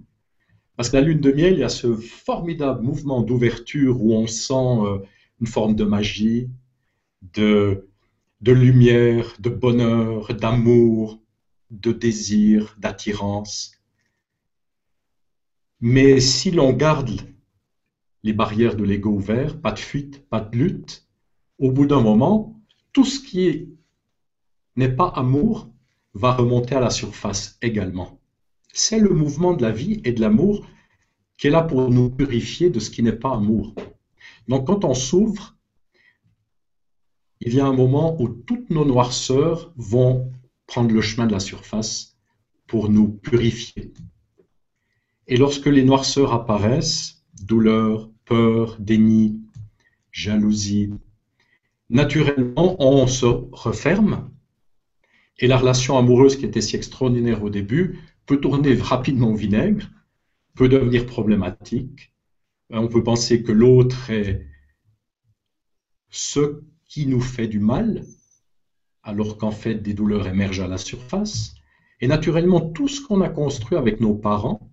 Parce 0.77 0.91
que 0.91 0.97
la 0.97 1.03
lune 1.03 1.21
de 1.21 1.33
miel, 1.33 1.55
il 1.55 1.61
y 1.61 1.65
a 1.65 1.71
ce 1.71 1.97
formidable 1.97 2.83
mouvement 2.83 3.23
d'ouverture 3.23 4.01
où 4.03 4.13
on 4.13 4.27
sent 4.27 4.53
euh, 4.55 4.99
une 5.41 5.47
forme 5.47 5.75
de 5.75 5.85
magie, 5.85 6.51
de, 7.35 7.85
lumière, 8.43 9.35
de 9.41 9.49
bonheur, 9.49 10.33
d'amour, 10.35 11.19
de 11.71 11.93
désir, 11.93 12.77
d'attirance. 12.79 13.73
Mais 15.81 16.21
si 16.21 16.51
l'on 16.51 16.73
garde 16.73 17.11
les 18.23 18.33
barrières 18.33 18.77
de 18.77 18.85
l'ego 18.85 19.11
ouvertes, 19.11 19.61
pas 19.61 19.73
de 19.73 19.79
fuite, 19.79 20.29
pas 20.29 20.41
de 20.41 20.57
lutte, 20.57 21.09
au 21.59 21.73
bout 21.73 21.87
d'un 21.87 22.01
moment, 22.01 22.61
tout 22.93 23.05
ce 23.05 23.21
qui 23.21 23.78
n'est 24.79 24.95
pas 24.95 25.09
amour 25.09 25.69
va 26.15 26.33
remonter 26.33 26.77
à 26.77 26.81
la 26.81 26.91
surface 26.91 27.59
également. 27.63 28.21
C'est 28.73 29.01
le 29.01 29.11
mouvement 29.11 29.53
de 29.53 29.63
la 29.63 29.73
vie 29.73 30.01
et 30.05 30.13
de 30.13 30.21
l'amour 30.21 30.65
qui 31.37 31.49
est 31.49 31.51
là 31.51 31.63
pour 31.63 31.91
nous 31.91 32.11
purifier 32.11 32.71
de 32.71 32.79
ce 32.79 32.91
qui 32.91 33.03
n'est 33.03 33.21
pas 33.25 33.35
amour. 33.35 33.75
Donc 34.47 34.69
quand 34.69 34.85
on 34.85 34.95
s'ouvre, 34.95 35.57
il 37.41 37.55
y 37.55 37.61
a 37.61 37.67
un 37.67 37.73
moment 37.73 38.21
où 38.21 38.29
toutes 38.29 38.71
nos 38.71 38.85
noirceurs 38.85 39.73
vont 39.77 40.31
prendre 40.67 40.95
le 40.95 41.01
chemin 41.01 41.27
de 41.27 41.33
la 41.33 41.41
surface 41.41 42.17
pour 42.69 42.89
nous 42.89 43.09
purifier. 43.09 43.93
Et 45.27 45.37
lorsque 45.37 45.67
les 45.67 45.83
noirceurs 45.83 46.33
apparaissent, 46.33 47.25
douleur, 47.43 48.11
peur, 48.25 48.77
déni, 48.79 49.41
jalousie, 50.13 50.91
naturellement, 51.91 52.77
on 52.79 53.09
se 53.09 53.27
referme 53.27 54.31
et 55.39 55.47
la 55.47 55.57
relation 55.57 55.99
amoureuse 55.99 56.37
qui 56.37 56.45
était 56.45 56.61
si 56.61 56.77
extraordinaire 56.77 57.43
au 57.43 57.51
début 57.51 58.01
peut 58.27 58.41
tourner 58.41 58.75
rapidement 58.75 59.31
au 59.31 59.35
vinaigre, 59.35 59.89
peut 60.55 60.69
devenir 60.69 61.07
problématique. 61.07 62.13
On 62.71 62.89
peut 62.89 63.03
penser 63.03 63.43
que 63.43 63.53
l'autre 63.53 64.11
est 64.11 64.47
ce 66.11 66.61
qui 66.85 67.07
nous 67.07 67.21
fait 67.21 67.47
du 67.47 67.61
mal, 67.61 68.05
alors 69.03 69.39
qu'en 69.39 69.51
fait 69.51 69.77
des 69.77 69.95
douleurs 69.95 70.27
émergent 70.27 70.61
à 70.61 70.69
la 70.69 70.79
surface. 70.79 71.55
Et 72.01 72.09
naturellement, 72.09 72.61
tout 72.61 72.89
ce 72.89 73.01
qu'on 73.01 73.21
a 73.21 73.29
construit 73.29 73.79
avec 73.79 74.01
nos 74.01 74.15
parents, 74.15 74.71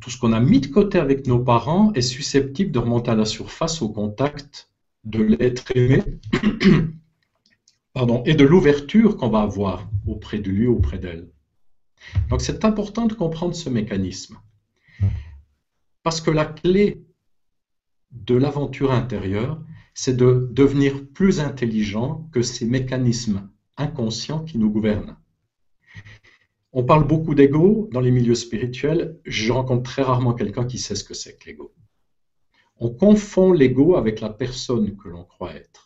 tout 0.00 0.10
ce 0.10 0.18
qu'on 0.18 0.32
a 0.32 0.40
mis 0.40 0.60
de 0.60 0.66
côté 0.66 0.98
avec 0.98 1.26
nos 1.26 1.38
parents 1.38 1.92
est 1.92 2.02
susceptible 2.02 2.72
de 2.72 2.78
remonter 2.78 3.10
à 3.10 3.14
la 3.14 3.24
surface 3.24 3.82
au 3.82 3.88
contact 3.88 4.70
de 5.04 5.22
l'être 5.22 5.76
aimé 5.76 6.02
et 8.24 8.34
de 8.34 8.44
l'ouverture 8.44 9.16
qu'on 9.16 9.28
va 9.28 9.42
avoir 9.42 9.88
auprès 10.06 10.38
de 10.38 10.50
lui, 10.50 10.66
auprès 10.66 10.98
d'elle. 10.98 11.30
Donc 12.30 12.40
c'est 12.40 12.64
important 12.64 13.06
de 13.06 13.14
comprendre 13.14 13.54
ce 13.54 13.68
mécanisme. 13.68 14.38
Parce 16.02 16.20
que 16.20 16.30
la 16.30 16.46
clé 16.46 17.04
de 18.10 18.34
l'aventure 18.34 18.92
intérieure, 18.92 19.62
c'est 19.94 20.16
de 20.16 20.48
devenir 20.52 21.06
plus 21.12 21.40
intelligent 21.40 22.28
que 22.32 22.42
ces 22.42 22.66
mécanismes 22.66 23.50
inconscients 23.76 24.44
qui 24.44 24.58
nous 24.58 24.70
gouvernent. 24.70 25.16
On 26.72 26.84
parle 26.84 27.06
beaucoup 27.06 27.34
d'ego 27.34 27.88
dans 27.92 28.00
les 28.00 28.10
milieux 28.10 28.34
spirituels. 28.34 29.20
Je 29.26 29.52
rencontre 29.52 29.82
très 29.82 30.02
rarement 30.02 30.32
quelqu'un 30.32 30.64
qui 30.64 30.78
sait 30.78 30.94
ce 30.94 31.04
que 31.04 31.14
c'est 31.14 31.38
que 31.38 31.46
l'ego. 31.46 31.74
On 32.76 32.88
confond 32.88 33.52
l'ego 33.52 33.96
avec 33.96 34.20
la 34.20 34.30
personne 34.30 34.96
que 34.96 35.08
l'on 35.08 35.24
croit 35.24 35.54
être. 35.54 35.81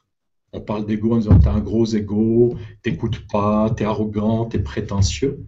On 0.53 0.61
parle 0.61 0.87
d'ego 0.87 1.15
en 1.15 1.19
disant 1.19 1.39
t'as 1.39 1.53
un 1.53 1.61
gros 1.61 1.87
ego, 1.87 2.57
t'écoutes 2.83 3.27
pas, 3.29 3.71
t'es 3.71 3.85
arrogant, 3.85 4.47
t'es 4.47 4.59
prétentieux. 4.59 5.45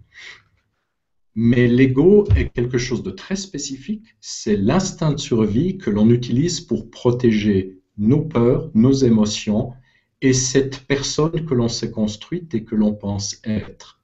Mais 1.35 1.69
l'ego 1.69 2.27
est 2.37 2.53
quelque 2.53 2.79
chose 2.79 3.03
de 3.03 3.11
très 3.11 3.37
spécifique. 3.37 4.17
C'est 4.21 4.57
l'instinct 4.57 5.13
de 5.13 5.19
survie 5.19 5.79
que 5.79 5.91
l'on 5.91 6.11
utilise 6.11 6.61
pour 6.61 6.91
protéger 6.91 7.79
nos 7.97 8.23
peurs, 8.23 8.71
nos 8.75 8.93
émotions 8.93 9.73
et 10.21 10.33
cette 10.33 10.81
personne 10.87 11.45
que 11.45 11.55
l'on 11.55 11.69
s'est 11.69 11.91
construite 11.91 12.55
et 12.55 12.65
que 12.65 12.75
l'on 12.75 12.95
pense 12.95 13.41
être. 13.45 14.01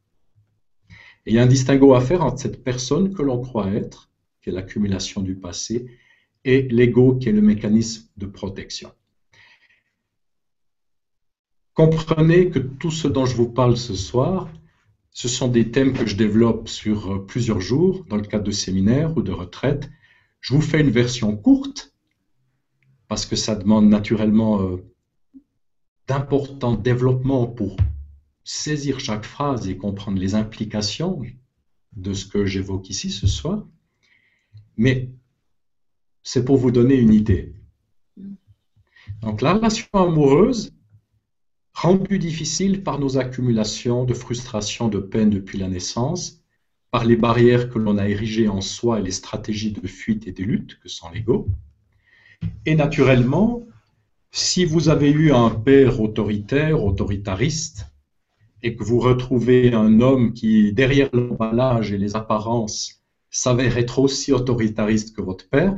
Et 1.26 1.32
il 1.32 1.34
y 1.34 1.38
a 1.38 1.42
un 1.42 1.46
distinguo 1.46 1.94
à 1.94 2.00
faire 2.00 2.22
entre 2.22 2.38
cette 2.38 2.62
personne 2.62 3.14
que 3.14 3.22
l'on 3.22 3.40
croit 3.40 3.72
être, 3.72 4.10
qui 4.42 4.50
est 4.50 4.52
l'accumulation 4.52 5.22
du 5.22 5.34
passé, 5.34 5.86
et 6.44 6.62
l'ego 6.68 7.16
qui 7.16 7.30
est 7.30 7.32
le 7.32 7.40
mécanisme 7.40 8.08
de 8.16 8.26
protection. 8.26 8.92
Comprenez 11.74 12.50
que 12.50 12.60
tout 12.60 12.92
ce 12.92 13.08
dont 13.08 13.26
je 13.26 13.34
vous 13.34 13.48
parle 13.48 13.76
ce 13.76 13.94
soir, 13.94 14.48
ce 15.10 15.28
sont 15.28 15.48
des 15.48 15.70
thèmes 15.70 15.92
que 15.92 16.06
je 16.06 16.16
développe 16.16 16.68
sur 16.68 17.26
plusieurs 17.26 17.60
jours 17.60 18.04
dans 18.08 18.16
le 18.16 18.22
cadre 18.22 18.44
de 18.44 18.52
séminaires 18.52 19.16
ou 19.16 19.22
de 19.22 19.32
retraites. 19.32 19.90
Je 20.40 20.54
vous 20.54 20.60
fais 20.60 20.80
une 20.80 20.90
version 20.90 21.36
courte 21.36 21.94
parce 23.08 23.26
que 23.26 23.36
ça 23.36 23.54
demande 23.54 23.88
naturellement 23.88 24.62
euh, 24.62 24.84
d'importants 26.06 26.74
développements 26.74 27.46
pour 27.46 27.76
saisir 28.44 29.00
chaque 29.00 29.24
phrase 29.24 29.68
et 29.68 29.76
comprendre 29.76 30.18
les 30.18 30.34
implications 30.34 31.22
de 31.96 32.12
ce 32.12 32.26
que 32.26 32.44
j'évoque 32.44 32.88
ici 32.90 33.10
ce 33.10 33.26
soir. 33.26 33.66
Mais 34.76 35.10
c'est 36.22 36.44
pour 36.44 36.56
vous 36.56 36.70
donner 36.70 36.96
une 36.96 37.12
idée. 37.12 37.54
Donc 39.22 39.42
la 39.42 39.54
relation 39.54 39.88
amoureuse, 39.92 40.72
rendue 41.74 42.18
difficile 42.18 42.82
par 42.82 42.98
nos 42.98 43.18
accumulations 43.18 44.04
de 44.04 44.14
frustration, 44.14 44.88
de 44.88 44.98
peine 44.98 45.30
depuis 45.30 45.58
la 45.58 45.68
naissance, 45.68 46.42
par 46.90 47.04
les 47.04 47.16
barrières 47.16 47.68
que 47.68 47.78
l'on 47.78 47.98
a 47.98 48.08
érigées 48.08 48.48
en 48.48 48.60
soi 48.60 49.00
et 49.00 49.02
les 49.02 49.10
stratégies 49.10 49.72
de 49.72 49.86
fuite 49.86 50.26
et 50.28 50.32
de 50.32 50.44
lutte 50.44 50.78
que 50.80 50.88
sont 50.88 51.10
l'ego, 51.10 51.48
et 52.64 52.74
naturellement, 52.74 53.66
si 54.30 54.64
vous 54.64 54.88
avez 54.88 55.10
eu 55.10 55.32
un 55.32 55.50
père 55.50 56.00
autoritaire, 56.00 56.84
autoritariste, 56.84 57.86
et 58.62 58.76
que 58.76 58.82
vous 58.82 58.98
retrouvez 58.98 59.74
un 59.74 60.00
homme 60.00 60.32
qui, 60.32 60.72
derrière 60.72 61.10
l'emballage 61.12 61.92
et 61.92 61.98
les 61.98 62.16
apparences, 62.16 63.02
s'avère 63.30 63.76
être 63.76 63.98
aussi 63.98 64.32
autoritariste 64.32 65.14
que 65.14 65.20
votre 65.20 65.48
père, 65.48 65.76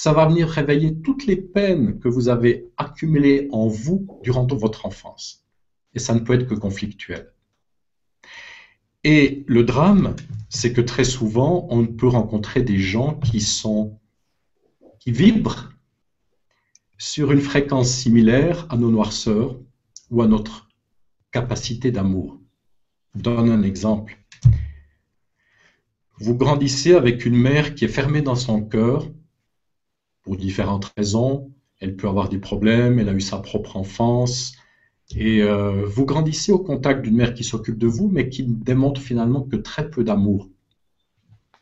ça 0.00 0.12
va 0.12 0.26
venir 0.26 0.48
réveiller 0.48 0.94
toutes 1.02 1.26
les 1.26 1.34
peines 1.34 1.98
que 1.98 2.06
vous 2.06 2.28
avez 2.28 2.70
accumulées 2.76 3.48
en 3.50 3.66
vous 3.66 4.06
durant 4.22 4.46
votre 4.46 4.86
enfance. 4.86 5.44
Et 5.92 5.98
ça 5.98 6.14
ne 6.14 6.20
peut 6.20 6.34
être 6.34 6.46
que 6.46 6.54
conflictuel. 6.54 7.32
Et 9.02 9.44
le 9.48 9.64
drame, 9.64 10.14
c'est 10.48 10.72
que 10.72 10.80
très 10.80 11.02
souvent, 11.02 11.66
on 11.70 11.84
peut 11.84 12.06
rencontrer 12.06 12.62
des 12.62 12.78
gens 12.78 13.18
qui 13.18 13.40
vibrent 15.06 15.72
sur 16.96 17.32
une 17.32 17.40
fréquence 17.40 17.90
similaire 17.90 18.68
à 18.70 18.76
nos 18.76 18.92
noirceurs 18.92 19.58
ou 20.10 20.22
à 20.22 20.28
notre 20.28 20.68
capacité 21.32 21.90
d'amour. 21.90 22.40
Je 23.16 23.22
donne 23.22 23.50
un 23.50 23.64
exemple. 23.64 24.16
Vous 26.20 26.36
grandissez 26.36 26.94
avec 26.94 27.26
une 27.26 27.36
mère 27.36 27.74
qui 27.74 27.84
est 27.84 27.88
fermée 27.88 28.22
dans 28.22 28.36
son 28.36 28.62
cœur 28.62 29.08
pour 30.28 30.36
différentes 30.36 30.92
raisons. 30.98 31.50
Elle 31.80 31.96
peut 31.96 32.06
avoir 32.06 32.28
des 32.28 32.36
problèmes, 32.36 32.98
elle 32.98 33.08
a 33.08 33.14
eu 33.14 33.20
sa 33.20 33.38
propre 33.38 33.78
enfance. 33.78 34.52
Et 35.16 35.42
euh, 35.42 35.86
vous 35.86 36.04
grandissez 36.04 36.52
au 36.52 36.58
contact 36.58 37.00
d'une 37.00 37.16
mère 37.16 37.32
qui 37.32 37.44
s'occupe 37.44 37.78
de 37.78 37.86
vous, 37.86 38.10
mais 38.10 38.28
qui 38.28 38.46
ne 38.46 38.52
démontre 38.52 39.00
finalement 39.00 39.40
que 39.40 39.56
très 39.56 39.88
peu 39.88 40.04
d'amour. 40.04 40.50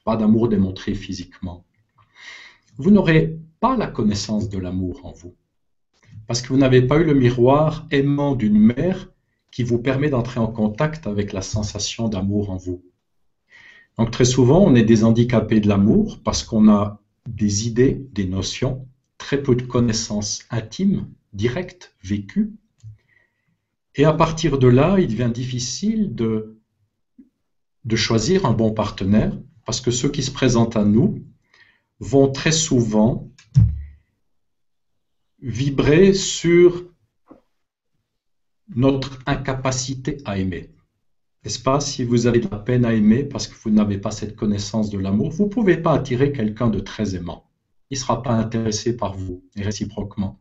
Pas 0.05 0.16
d'amour 0.16 0.48
démontré 0.48 0.94
physiquement. 0.94 1.64
Vous 2.76 2.90
n'aurez 2.90 3.38
pas 3.61 3.76
la 3.76 3.87
connaissance 3.87 4.48
de 4.48 4.59
l'amour 4.59 5.07
en 5.07 5.12
vous. 5.12 5.37
Parce 6.26 6.42
que 6.42 6.48
vous 6.48 6.59
n'avez 6.59 6.83
pas 6.83 6.98
eu 6.98 7.05
le 7.05 7.14
miroir 7.14 7.87
aimant 7.92 8.35
d'une 8.35 8.59
mère 8.59 9.12
qui 9.52 9.62
vous 9.62 9.79
permet 9.79 10.11
d'entrer 10.11 10.40
en 10.40 10.48
contact 10.48 11.07
avec 11.07 11.33
la 11.33 11.40
sensation 11.40 12.09
d'amour 12.09 12.50
en 12.50 12.57
vous. 12.57 12.83
Donc 13.96 14.11
très 14.11 14.24
souvent, 14.24 14.61
on 14.61 14.74
est 14.74 14.83
des 14.83 15.05
handicapés 15.05 15.61
de 15.61 15.68
l'amour 15.68 16.18
parce 16.24 16.42
qu'on 16.42 16.68
a 16.68 17.00
des 17.27 17.67
idées, 17.67 18.07
des 18.12 18.27
notions, 18.27 18.89
très 19.19 19.43
peu 19.43 19.55
de 19.55 19.62
connaissances 19.62 20.45
intimes, 20.51 21.09
directes, 21.33 21.95
vécues. 22.03 22.53
Et 23.95 24.05
à 24.05 24.12
partir 24.12 24.59
de 24.59 24.69
là, 24.69 24.97
il 24.99 25.09
devient 25.09 25.31
difficile 25.33 26.15
de, 26.15 26.57
choisir 27.95 28.45
un 28.45 28.53
bon 28.53 28.73
partenaire 28.73 29.33
parce 29.65 29.81
que 29.81 29.91
ceux 29.91 30.11
qui 30.11 30.23
se 30.23 30.31
présentent 30.31 30.77
à 30.77 30.85
nous 30.85 31.25
vont 31.99 32.31
très 32.31 32.53
souvent 32.53 33.31
vibrer 35.41 36.12
sur 36.12 36.85
notre 38.75 39.19
incapacité 39.27 40.19
à 40.25 40.39
aimer. 40.39 40.76
N'est-ce 41.46 41.61
pas? 41.61 41.78
Si 41.78 42.02
vous 42.02 42.26
avez 42.26 42.40
de 42.40 42.48
la 42.50 42.59
peine 42.59 42.85
à 42.85 42.92
aimer 42.92 43.22
parce 43.22 43.46
que 43.46 43.54
vous 43.62 43.70
n'avez 43.70 43.98
pas 43.98 44.11
cette 44.11 44.35
connaissance 44.35 44.90
de 44.90 44.98
l'amour, 44.98 45.30
vous 45.30 45.44
ne 45.44 45.48
pouvez 45.48 45.76
pas 45.76 45.92
attirer 45.92 46.32
quelqu'un 46.32 46.66
de 46.66 46.80
très 46.80 47.14
aimant. 47.14 47.44
Il 47.88 47.94
ne 47.94 48.00
sera 48.00 48.20
pas 48.20 48.32
intéressé 48.32 48.96
par 48.96 49.14
vous, 49.14 49.44
réciproquement. 49.54 50.40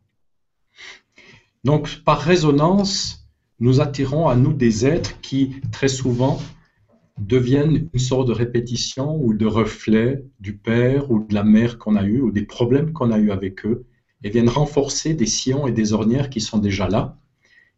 Donc, 1.63 2.01
par 2.03 2.19
résonance, 2.19 3.29
nous 3.59 3.81
attirons 3.81 4.27
à 4.27 4.35
nous 4.35 4.51
des 4.51 4.87
êtres 4.87 5.21
qui, 5.21 5.61
très 5.71 5.89
souvent, 5.89 6.41
deviennent 7.19 7.87
une 7.93 7.99
sorte 7.99 8.27
de 8.27 8.33
répétition 8.33 9.15
ou 9.23 9.35
de 9.35 9.45
reflet 9.45 10.25
du 10.39 10.57
père 10.57 11.11
ou 11.11 11.23
de 11.23 11.35
la 11.35 11.43
mère 11.43 11.77
qu'on 11.77 11.97
a 11.97 12.03
eu, 12.03 12.19
ou 12.19 12.31
des 12.31 12.47
problèmes 12.47 12.93
qu'on 12.93 13.11
a 13.11 13.19
eu 13.19 13.29
avec 13.29 13.63
eux, 13.67 13.85
et 14.23 14.31
viennent 14.31 14.49
renforcer 14.49 15.13
des 15.13 15.27
sillons 15.27 15.67
et 15.67 15.71
des 15.71 15.93
ornières 15.93 16.31
qui 16.31 16.41
sont 16.41 16.57
déjà 16.57 16.89
là, 16.89 17.19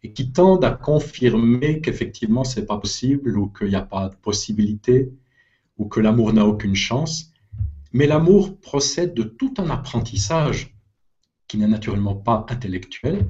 et 0.07 0.13
qui 0.13 0.31
tendent 0.31 0.63
à 0.63 0.71
confirmer 0.71 1.81
qu'effectivement 1.81 2.45
c'est 2.45 2.65
pas 2.65 2.77
possible 2.77 3.37
ou 3.37 3.49
qu'il 3.49 3.67
n'y 3.67 3.75
a 3.75 3.81
pas 3.81 4.07
de 4.07 4.15
possibilité 4.15 5.11
ou 5.77 5.89
que 5.89 5.99
l'amour 5.99 6.31
n'a 6.31 6.45
aucune 6.45 6.75
chance. 6.75 7.33
Mais 7.91 8.07
l'amour 8.07 8.57
procède 8.57 9.13
de 9.13 9.23
tout 9.23 9.53
un 9.57 9.69
apprentissage 9.69 10.73
qui 11.49 11.57
n'est 11.57 11.67
naturellement 11.67 12.15
pas 12.15 12.45
intellectuel, 12.47 13.27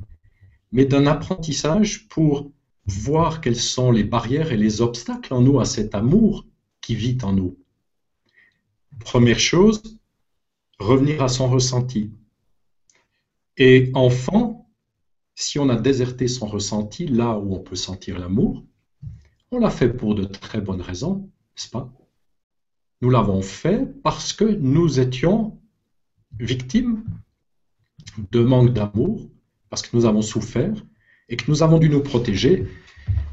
mais 0.72 0.86
d'un 0.86 1.08
apprentissage 1.08 2.08
pour 2.10 2.52
voir 2.86 3.42
quelles 3.42 3.56
sont 3.56 3.92
les 3.92 4.04
barrières 4.04 4.52
et 4.52 4.58
les 4.58 4.80
obstacles 4.80 5.34
en 5.34 5.42
nous 5.42 5.60
à 5.60 5.66
cet 5.66 5.96
amour 5.96 6.46
qui 6.82 6.94
vit 6.94 7.18
en 7.24 7.34
nous. 7.34 7.58
Première 9.00 9.40
chose, 9.40 9.98
revenir 10.78 11.24
à 11.24 11.28
son 11.28 11.50
ressenti. 11.50 12.12
Et 13.58 13.90
enfant, 13.96 14.66
si 15.39 15.60
on 15.60 15.69
a 15.69 15.76
déserté 15.76 16.28
son 16.28 16.47
ressenti 16.47 17.06
là 17.06 17.38
où 17.38 17.54
on 17.54 17.60
peut 17.60 17.76
sentir 17.76 18.17
l'amour, 18.17 18.65
on 19.52 19.60
l'a 19.60 19.69
fait 19.69 19.89
pour 19.89 20.15
de 20.15 20.26
très 20.26 20.62
bonnes 20.62 20.82
raisons, 20.82 21.30
n'est-ce 21.56 21.69
pas? 21.69 21.93
Nous 23.02 23.12
l'avons 23.12 23.43
fait 23.43 23.86
parce 24.02 24.34
que 24.34 24.45
nous 24.45 25.00
étions 25.00 25.62
victimes 26.39 27.04
de 28.32 28.39
manque 28.39 28.73
d'amour, 28.73 29.30
parce 29.69 29.84
que 29.84 29.95
nous 29.95 30.08
avons 30.08 30.23
souffert 30.23 30.73
et 31.30 31.38
que 31.38 31.52
nous 31.52 31.62
avons 31.62 31.78
dû 31.78 31.88
nous 31.88 32.02
protéger. 32.02 32.65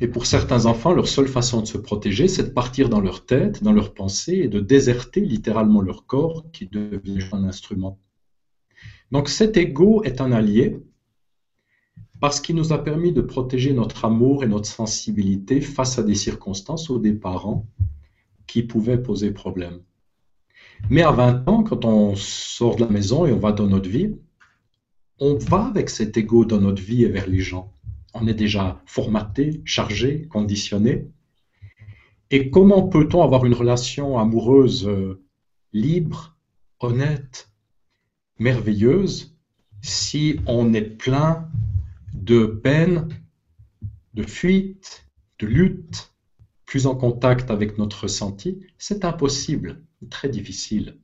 Et 0.02 0.06
pour 0.06 0.26
certains 0.26 0.66
enfants, 0.66 0.92
leur 0.92 1.08
seule 1.08 1.26
façon 1.26 1.62
de 1.62 1.66
se 1.66 1.78
protéger, 1.78 2.28
c'est 2.28 2.44
de 2.44 2.50
partir 2.50 2.90
dans 2.90 3.00
leur 3.00 3.24
tête, 3.24 3.62
dans 3.62 3.72
leurs 3.72 3.94
pensées 3.94 4.42
et 4.44 4.48
de 4.48 4.60
déserter 4.60 5.22
littéralement 5.22 5.80
leur 5.80 6.04
corps 6.04 6.44
qui 6.52 6.66
devient 6.66 7.26
un 7.32 7.44
instrument. 7.44 7.98
Donc 9.10 9.30
cet 9.30 9.56
ego 9.56 10.02
est 10.02 10.20
un 10.20 10.32
allié 10.32 10.82
parce 12.20 12.40
qu'il 12.40 12.56
nous 12.56 12.72
a 12.72 12.82
permis 12.82 13.12
de 13.12 13.20
protéger 13.20 13.72
notre 13.72 14.04
amour 14.04 14.44
et 14.44 14.48
notre 14.48 14.66
sensibilité 14.66 15.60
face 15.60 15.98
à 15.98 16.02
des 16.02 16.14
circonstances 16.14 16.88
ou 16.88 16.98
des 16.98 17.12
parents 17.12 17.66
qui 18.46 18.62
pouvaient 18.62 19.02
poser 19.02 19.30
problème. 19.30 19.80
Mais 20.90 21.02
à 21.02 21.12
20 21.12 21.48
ans, 21.48 21.62
quand 21.62 21.84
on 21.84 22.14
sort 22.14 22.76
de 22.76 22.82
la 22.82 22.90
maison 22.90 23.26
et 23.26 23.32
on 23.32 23.38
va 23.38 23.52
dans 23.52 23.66
notre 23.66 23.88
vie, 23.88 24.14
on 25.18 25.36
va 25.36 25.66
avec 25.66 25.90
cet 25.90 26.16
ego 26.16 26.44
dans 26.44 26.60
notre 26.60 26.82
vie 26.82 27.04
et 27.04 27.08
vers 27.08 27.28
les 27.28 27.40
gens. 27.40 27.72
On 28.14 28.26
est 28.26 28.34
déjà 28.34 28.82
formaté, 28.86 29.62
chargé, 29.64 30.26
conditionné. 30.28 31.08
Et 32.30 32.50
comment 32.50 32.88
peut-on 32.88 33.22
avoir 33.22 33.44
une 33.44 33.54
relation 33.54 34.18
amoureuse 34.18 34.86
euh, 34.86 35.22
libre, 35.72 36.36
honnête, 36.80 37.50
merveilleuse 38.38 39.36
si 39.82 40.40
on 40.46 40.72
est 40.72 40.82
plein 40.82 41.48
de 42.14 42.46
peine, 42.46 43.08
de 44.14 44.22
fuite, 44.22 45.06
de 45.40 45.46
lutte, 45.46 46.14
plus 46.64 46.86
en 46.86 46.94
contact 46.94 47.50
avec 47.50 47.76
notre 47.76 48.04
ressenti, 48.04 48.60
c'est 48.78 49.04
impossible, 49.04 49.82
très 50.10 50.28
difficile. 50.28 50.98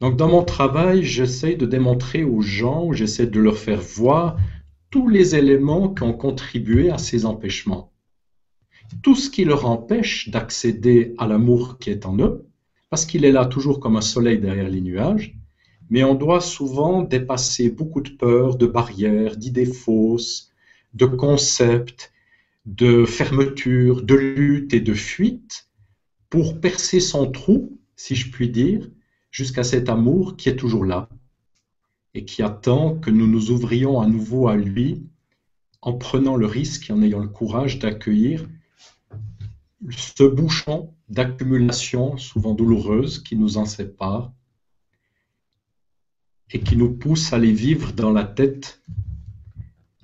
Donc 0.00 0.16
dans 0.16 0.28
mon 0.28 0.44
travail, 0.44 1.02
j'essaie 1.02 1.56
de 1.56 1.66
démontrer 1.66 2.24
aux 2.24 2.42
gens, 2.42 2.92
j'essaie 2.92 3.26
de 3.26 3.40
leur 3.40 3.58
faire 3.58 3.80
voir 3.80 4.36
tous 4.90 5.08
les 5.08 5.34
éléments 5.34 5.92
qui 5.92 6.02
ont 6.02 6.12
contribué 6.12 6.90
à 6.90 6.98
ces 6.98 7.26
empêchements. 7.26 7.92
Tout 9.02 9.16
ce 9.16 9.30
qui 9.30 9.44
leur 9.44 9.66
empêche 9.66 10.28
d'accéder 10.28 11.14
à 11.18 11.26
l'amour 11.26 11.78
qui 11.78 11.90
est 11.90 12.06
en 12.06 12.18
eux, 12.18 12.46
parce 12.90 13.06
qu'il 13.06 13.24
est 13.24 13.32
là 13.32 13.46
toujours 13.46 13.80
comme 13.80 13.96
un 13.96 14.02
soleil 14.02 14.38
derrière 14.38 14.68
les 14.68 14.80
nuages, 14.80 15.34
mais 15.90 16.04
on 16.04 16.14
doit 16.14 16.40
souvent 16.40 17.02
dépasser 17.02 17.70
beaucoup 17.70 18.00
de 18.00 18.10
peurs, 18.10 18.56
de 18.56 18.66
barrières, 18.66 19.36
d'idées 19.36 19.66
fausses, 19.66 20.50
de 20.94 21.06
concepts, 21.06 22.12
de 22.66 23.04
fermeture, 23.04 24.02
de 24.02 24.14
lutte 24.14 24.72
et 24.72 24.80
de 24.80 24.94
fuite 24.94 25.68
pour 26.30 26.60
percer 26.60 27.00
son 27.00 27.30
trou, 27.30 27.78
si 27.96 28.14
je 28.14 28.30
puis 28.30 28.48
dire, 28.48 28.88
jusqu'à 29.30 29.64
cet 29.64 29.88
amour 29.88 30.36
qui 30.36 30.48
est 30.48 30.56
toujours 30.56 30.84
là 30.84 31.08
et 32.14 32.24
qui 32.24 32.42
attend 32.42 32.94
que 32.94 33.10
nous 33.10 33.26
nous 33.26 33.50
ouvrions 33.50 34.00
à 34.00 34.06
nouveau 34.06 34.48
à 34.48 34.56
lui 34.56 35.06
en 35.82 35.92
prenant 35.92 36.36
le 36.36 36.46
risque 36.46 36.88
et 36.88 36.92
en 36.92 37.02
ayant 37.02 37.20
le 37.20 37.28
courage 37.28 37.78
d'accueillir 37.78 38.46
ce 39.90 40.24
bouchon 40.24 40.94
d'accumulation 41.08 42.16
souvent 42.16 42.54
douloureuse 42.54 43.18
qui 43.22 43.36
nous 43.36 43.58
en 43.58 43.66
sépare 43.66 44.32
et 46.54 46.60
qui 46.60 46.76
nous 46.76 46.92
pousse 46.92 47.32
à 47.32 47.38
les 47.38 47.52
vivre 47.52 47.92
dans 47.92 48.12
la 48.12 48.22
tête. 48.22 48.80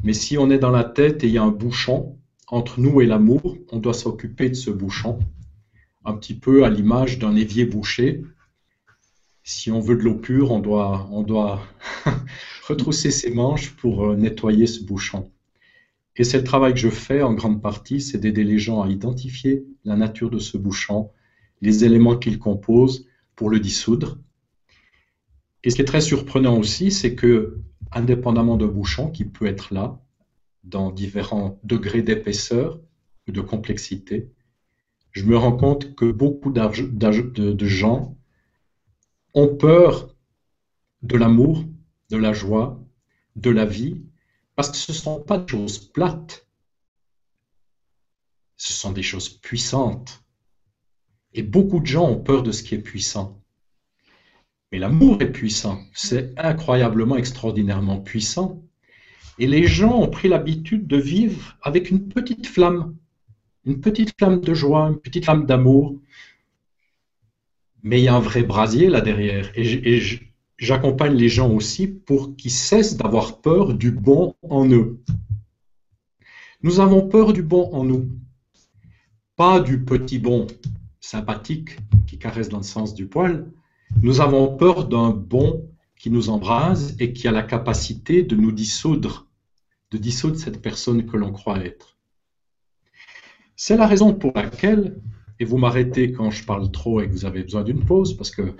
Mais 0.02 0.12
si 0.12 0.36
on 0.36 0.50
est 0.50 0.58
dans 0.58 0.72
la 0.72 0.82
tête 0.82 1.22
et 1.22 1.28
il 1.28 1.32
y 1.32 1.38
a 1.38 1.44
un 1.44 1.52
bouchon 1.52 2.18
entre 2.48 2.80
nous 2.80 3.00
et 3.00 3.06
l'amour, 3.06 3.56
on 3.70 3.78
doit 3.78 3.94
s'occuper 3.94 4.48
de 4.48 4.54
ce 4.54 4.70
bouchon, 4.70 5.20
un 6.04 6.14
petit 6.14 6.34
peu 6.34 6.64
à 6.64 6.68
l'image 6.68 7.20
d'un 7.20 7.36
évier 7.36 7.64
bouché. 7.64 8.24
Si 9.44 9.70
on 9.70 9.78
veut 9.78 9.94
de 9.94 10.02
l'eau 10.02 10.16
pure, 10.16 10.50
on 10.50 10.58
doit, 10.58 11.08
on 11.12 11.22
doit 11.22 11.62
retrousser 12.68 13.12
ses 13.12 13.30
manches 13.30 13.70
pour 13.76 14.04
euh, 14.04 14.16
nettoyer 14.16 14.66
ce 14.66 14.82
bouchon. 14.82 15.30
Et 16.16 16.24
c'est 16.24 16.38
le 16.38 16.44
travail 16.44 16.74
que 16.74 16.80
je 16.80 16.88
fais 16.88 17.22
en 17.22 17.32
grande 17.32 17.62
partie, 17.62 18.00
c'est 18.00 18.18
d'aider 18.18 18.42
les 18.42 18.58
gens 18.58 18.82
à 18.82 18.88
identifier 18.88 19.64
la 19.84 19.94
nature 19.94 20.30
de 20.30 20.40
ce 20.40 20.58
bouchon, 20.58 21.10
les 21.60 21.84
éléments 21.84 22.16
qu'il 22.16 22.40
compose 22.40 23.06
pour 23.36 23.50
le 23.50 23.60
dissoudre 23.60 24.18
et 25.62 25.70
ce 25.70 25.76
qui 25.76 25.82
est 25.82 25.86
très 25.86 26.00
surprenant 26.00 26.56
aussi, 26.56 26.90
c'est 26.90 27.14
que, 27.14 27.58
indépendamment 27.92 28.56
de 28.56 28.66
bouchon 28.66 29.10
qui 29.10 29.24
peut 29.24 29.46
être 29.46 29.74
là, 29.74 30.00
dans 30.64 30.90
différents 30.90 31.58
degrés 31.64 32.02
d'épaisseur 32.02 32.80
ou 33.26 33.32
de 33.32 33.40
complexité, 33.40 34.30
je 35.12 35.24
me 35.24 35.36
rends 35.36 35.56
compte 35.56 35.94
que 35.94 36.10
beaucoup 36.10 36.52
de, 36.52 37.66
gens 37.66 38.16
ont 39.34 39.56
peur 39.56 40.14
de 41.02 41.16
l'amour, 41.16 41.64
de 42.10 42.16
la 42.16 42.32
joie, 42.32 42.80
de 43.36 43.50
la 43.50 43.64
vie, 43.64 44.02
parce 44.54 44.70
que 44.70 44.76
ce 44.76 44.92
ne 44.92 44.96
sont 44.96 45.20
pas 45.20 45.38
des 45.38 45.48
choses 45.48 45.78
plates. 45.78 46.46
ce 48.56 48.74
sont 48.74 48.92
des 48.92 49.02
choses 49.02 49.30
puissantes. 49.30 50.22
Et 51.32 51.42
beaucoup 51.42 51.80
de 51.80 51.86
gens 51.86 52.08
ont 52.10 52.22
peur 52.22 52.42
de 52.42 52.52
ce 52.52 52.62
qui 52.62 52.74
est 52.74 52.82
puissant. 52.82 53.39
Mais 54.72 54.78
l'amour 54.78 55.20
est 55.20 55.32
puissant, 55.32 55.80
c'est 55.92 56.32
incroyablement, 56.38 57.16
extraordinairement 57.16 58.00
puissant. 58.00 58.62
Et 59.38 59.46
les 59.46 59.66
gens 59.66 60.00
ont 60.00 60.08
pris 60.08 60.28
l'habitude 60.28 60.86
de 60.86 60.96
vivre 60.96 61.56
avec 61.62 61.90
une 61.90 62.08
petite 62.08 62.46
flamme, 62.46 62.94
une 63.64 63.80
petite 63.80 64.14
flamme 64.16 64.40
de 64.40 64.54
joie, 64.54 64.88
une 64.88 65.00
petite 65.00 65.24
flamme 65.24 65.46
d'amour. 65.46 65.98
Mais 67.82 68.00
il 68.00 68.04
y 68.04 68.08
a 68.08 68.14
un 68.14 68.20
vrai 68.20 68.42
brasier 68.42 68.88
là 68.88 69.00
derrière. 69.00 69.50
Et 69.56 70.00
j'accompagne 70.58 71.14
les 71.14 71.28
gens 71.28 71.50
aussi 71.50 71.88
pour 71.88 72.36
qu'ils 72.36 72.50
cessent 72.50 72.96
d'avoir 72.96 73.40
peur 73.40 73.74
du 73.74 73.90
bon 73.90 74.36
en 74.42 74.70
eux. 74.70 75.00
Nous 76.62 76.78
avons 76.78 77.08
peur 77.08 77.32
du 77.32 77.42
bon 77.42 77.70
en 77.72 77.84
nous, 77.84 78.10
pas 79.36 79.60
du 79.60 79.82
petit 79.82 80.18
bon 80.18 80.46
sympathique 81.00 81.78
qui 82.06 82.18
caresse 82.18 82.50
dans 82.50 82.58
le 82.58 82.62
sens 82.62 82.94
du 82.94 83.06
poil. 83.06 83.50
Nous 84.02 84.20
avons 84.20 84.56
peur 84.56 84.88
d'un 84.88 85.10
bon 85.10 85.68
qui 85.96 86.10
nous 86.10 86.30
embrase 86.30 86.96
et 86.98 87.12
qui 87.12 87.28
a 87.28 87.32
la 87.32 87.42
capacité 87.42 88.22
de 88.22 88.36
nous 88.36 88.52
dissoudre, 88.52 89.26
de 89.90 89.98
dissoudre 89.98 90.36
cette 90.36 90.62
personne 90.62 91.06
que 91.06 91.16
l'on 91.16 91.32
croit 91.32 91.58
être. 91.58 91.98
C'est 93.56 93.76
la 93.76 93.86
raison 93.86 94.14
pour 94.14 94.32
laquelle, 94.34 95.00
et 95.38 95.44
vous 95.44 95.58
m'arrêtez 95.58 96.12
quand 96.12 96.30
je 96.30 96.44
parle 96.44 96.70
trop 96.70 97.00
et 97.00 97.08
que 97.08 97.12
vous 97.12 97.26
avez 97.26 97.42
besoin 97.42 97.62
d'une 97.62 97.84
pause, 97.84 98.16
parce 98.16 98.30
que 98.30 98.54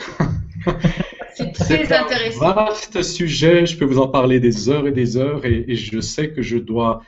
c'est 1.34 1.52
très 1.52 1.92
intéressant. 1.92 2.50
Un 2.50 2.52
vaste 2.52 3.02
sujet, 3.02 3.64
je 3.64 3.78
peux 3.78 3.86
vous 3.86 3.98
en 3.98 4.08
parler 4.08 4.40
des 4.40 4.68
heures 4.68 4.86
et 4.86 4.92
des 4.92 5.16
heures, 5.16 5.46
et 5.46 5.74
je 5.74 6.00
sais 6.00 6.32
que 6.32 6.42
je 6.42 6.58
dois 6.58 7.02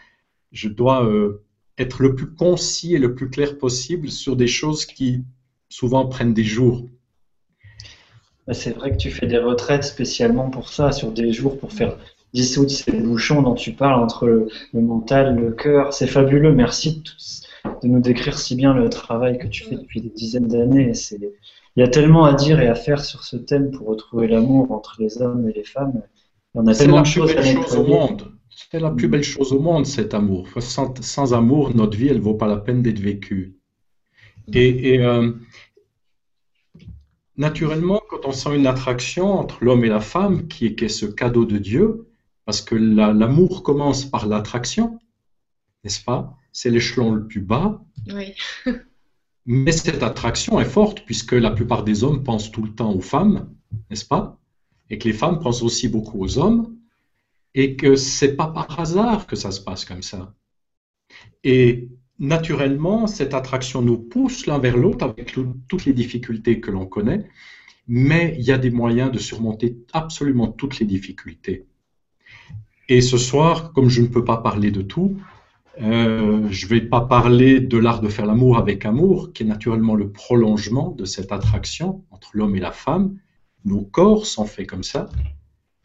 je 0.52 0.68
dois 0.68 1.04
euh, 1.04 1.42
être 1.78 2.02
le 2.02 2.14
plus 2.14 2.32
concis 2.32 2.94
et 2.94 2.98
le 2.98 3.14
plus 3.14 3.30
clair 3.30 3.58
possible 3.58 4.10
sur 4.10 4.36
des 4.36 4.46
choses 4.46 4.84
qui 4.86 5.24
souvent 5.68 6.06
prennent 6.06 6.34
des 6.34 6.44
jours. 6.44 6.88
C'est 8.52 8.76
vrai 8.76 8.92
que 8.92 8.96
tu 8.96 9.10
fais 9.10 9.26
des 9.26 9.38
retraites 9.38 9.84
spécialement 9.84 10.50
pour 10.50 10.68
ça, 10.68 10.92
sur 10.92 11.10
des 11.10 11.32
jours 11.32 11.58
pour 11.58 11.72
faire 11.72 11.96
dissoudre 12.32 12.70
ces 12.70 12.92
bouchons 12.92 13.42
dont 13.42 13.54
tu 13.54 13.72
parles 13.72 14.02
entre 14.02 14.26
le, 14.26 14.48
mental, 14.72 15.36
le 15.36 15.52
cœur. 15.52 15.92
C'est 15.92 16.06
fabuleux. 16.06 16.52
Merci 16.52 17.02
de, 17.82 17.88
nous 17.88 18.00
décrire 18.00 18.38
si 18.38 18.54
bien 18.54 18.74
le 18.74 18.88
travail 18.88 19.38
que 19.38 19.46
tu 19.46 19.64
fais 19.64 19.76
depuis 19.76 20.00
des 20.00 20.10
dizaines 20.10 20.48
d'années. 20.48 20.92
Il 21.76 21.80
y 21.80 21.82
a 21.82 21.88
tellement 21.88 22.24
à 22.24 22.34
dire 22.34 22.60
et 22.60 22.68
à 22.68 22.74
faire 22.74 23.04
sur 23.04 23.24
ce 23.24 23.36
thème 23.36 23.70
pour 23.70 23.88
retrouver 23.88 24.28
l'amour 24.28 24.72
entre 24.72 24.96
les 24.98 25.20
hommes 25.20 25.48
et 25.48 25.52
les 25.52 25.64
femmes. 25.64 26.02
Y 26.54 26.70
a 26.70 26.74
tellement 26.74 27.00
de 27.00 27.06
choses 27.06 27.34
à 27.36 27.42
chose 27.42 27.76
au 27.76 27.86
monde. 27.86 28.32
C'est 28.70 28.80
la 28.80 28.90
plus 28.90 29.08
belle 29.08 29.22
chose 29.22 29.52
au 29.52 29.58
monde, 29.58 29.86
cet 29.86 30.14
amour. 30.14 30.46
Sans, 30.60 31.34
amour, 31.34 31.74
notre 31.74 31.96
vie, 31.96 32.08
elle 32.08 32.18
ne 32.18 32.22
vaut 32.22 32.34
pas 32.34 32.46
la 32.46 32.58
peine 32.58 32.82
d'être 32.82 32.98
vécue. 32.98 33.56
Et, 34.52 34.98
euh, 35.00 35.32
naturellement, 37.36 38.00
quand 38.08 38.24
on 38.24 38.32
sent 38.32 38.56
une 38.56 38.66
attraction 38.66 39.32
entre 39.32 39.64
l'homme 39.64 39.84
et 39.84 39.88
la 39.88 40.00
femme, 40.00 40.48
qui 40.48 40.66
est, 40.66 40.88
ce 40.88 41.06
cadeau 41.06 41.44
de 41.44 41.58
Dieu, 41.58 42.08
parce 42.44 42.60
que 42.60 42.74
l'amour 42.74 43.62
commence 43.62 44.04
par 44.04 44.26
l'attraction, 44.26 44.98
n'est-ce 45.84 46.02
pas? 46.02 46.36
C'est 46.52 46.70
l'échelon 46.70 47.12
le 47.12 47.26
plus 47.26 47.40
bas. 47.40 47.82
Oui. 48.08 48.34
Mais 49.46 49.72
cette 49.72 50.02
attraction 50.02 50.60
est 50.60 50.64
forte, 50.64 51.04
puisque 51.04 51.32
la 51.32 51.50
plupart 51.50 51.82
des 51.82 52.04
hommes 52.04 52.22
pensent 52.22 52.50
tout 52.50 52.62
le 52.62 52.74
temps 52.74 52.92
aux 52.92 53.00
femmes, 53.00 53.52
n'est-ce 53.90 54.04
pas? 54.04 54.38
Et 54.90 54.98
que 54.98 55.08
les 55.08 55.14
femmes 55.14 55.40
pensent 55.40 55.62
aussi 55.62 55.88
beaucoup 55.88 56.22
aux 56.22 56.38
hommes 56.38 56.76
et 57.54 57.76
que 57.76 57.96
c'est 57.96 58.36
pas 58.36 58.46
par 58.46 58.78
hasard 58.78 59.26
que 59.26 59.36
ça 59.36 59.50
se 59.50 59.60
passe 59.60 59.84
comme 59.84 60.02
ça. 60.02 60.34
Et 61.44 61.88
naturellement, 62.18 63.06
cette 63.06 63.34
attraction 63.34 63.82
nous 63.82 63.98
pousse 63.98 64.46
l'un 64.46 64.58
vers 64.58 64.76
l'autre 64.76 65.04
avec 65.04 65.34
toutes 65.68 65.84
les 65.84 65.92
difficultés 65.92 66.60
que 66.60 66.70
l'on 66.70 66.86
connaît, 66.86 67.28
mais 67.88 68.36
il 68.38 68.44
y 68.44 68.52
a 68.52 68.58
des 68.58 68.70
moyens 68.70 69.10
de 69.10 69.18
surmonter 69.18 69.76
absolument 69.92 70.48
toutes 70.48 70.78
les 70.78 70.86
difficultés. 70.86 71.66
Et 72.88 73.00
ce 73.00 73.16
soir, 73.16 73.72
comme 73.72 73.88
je 73.88 74.02
ne 74.02 74.06
peux 74.06 74.24
pas 74.24 74.36
parler 74.36 74.70
de 74.70 74.82
tout, 74.82 75.16
euh, 75.80 76.48
je 76.50 76.66
ne 76.66 76.70
vais 76.70 76.80
pas 76.82 77.00
parler 77.00 77.60
de 77.60 77.78
l'art 77.78 78.00
de 78.00 78.08
faire 78.08 78.26
l'amour 78.26 78.58
avec 78.58 78.84
amour, 78.84 79.32
qui 79.32 79.42
est 79.42 79.46
naturellement 79.46 79.94
le 79.94 80.10
prolongement 80.10 80.90
de 80.90 81.04
cette 81.04 81.32
attraction 81.32 82.04
entre 82.10 82.30
l'homme 82.34 82.56
et 82.56 82.60
la 82.60 82.72
femme. 82.72 83.16
Nos 83.64 83.82
corps 83.82 84.26
sont 84.26 84.44
faits 84.44 84.68
comme 84.68 84.82
ça. 84.82 85.08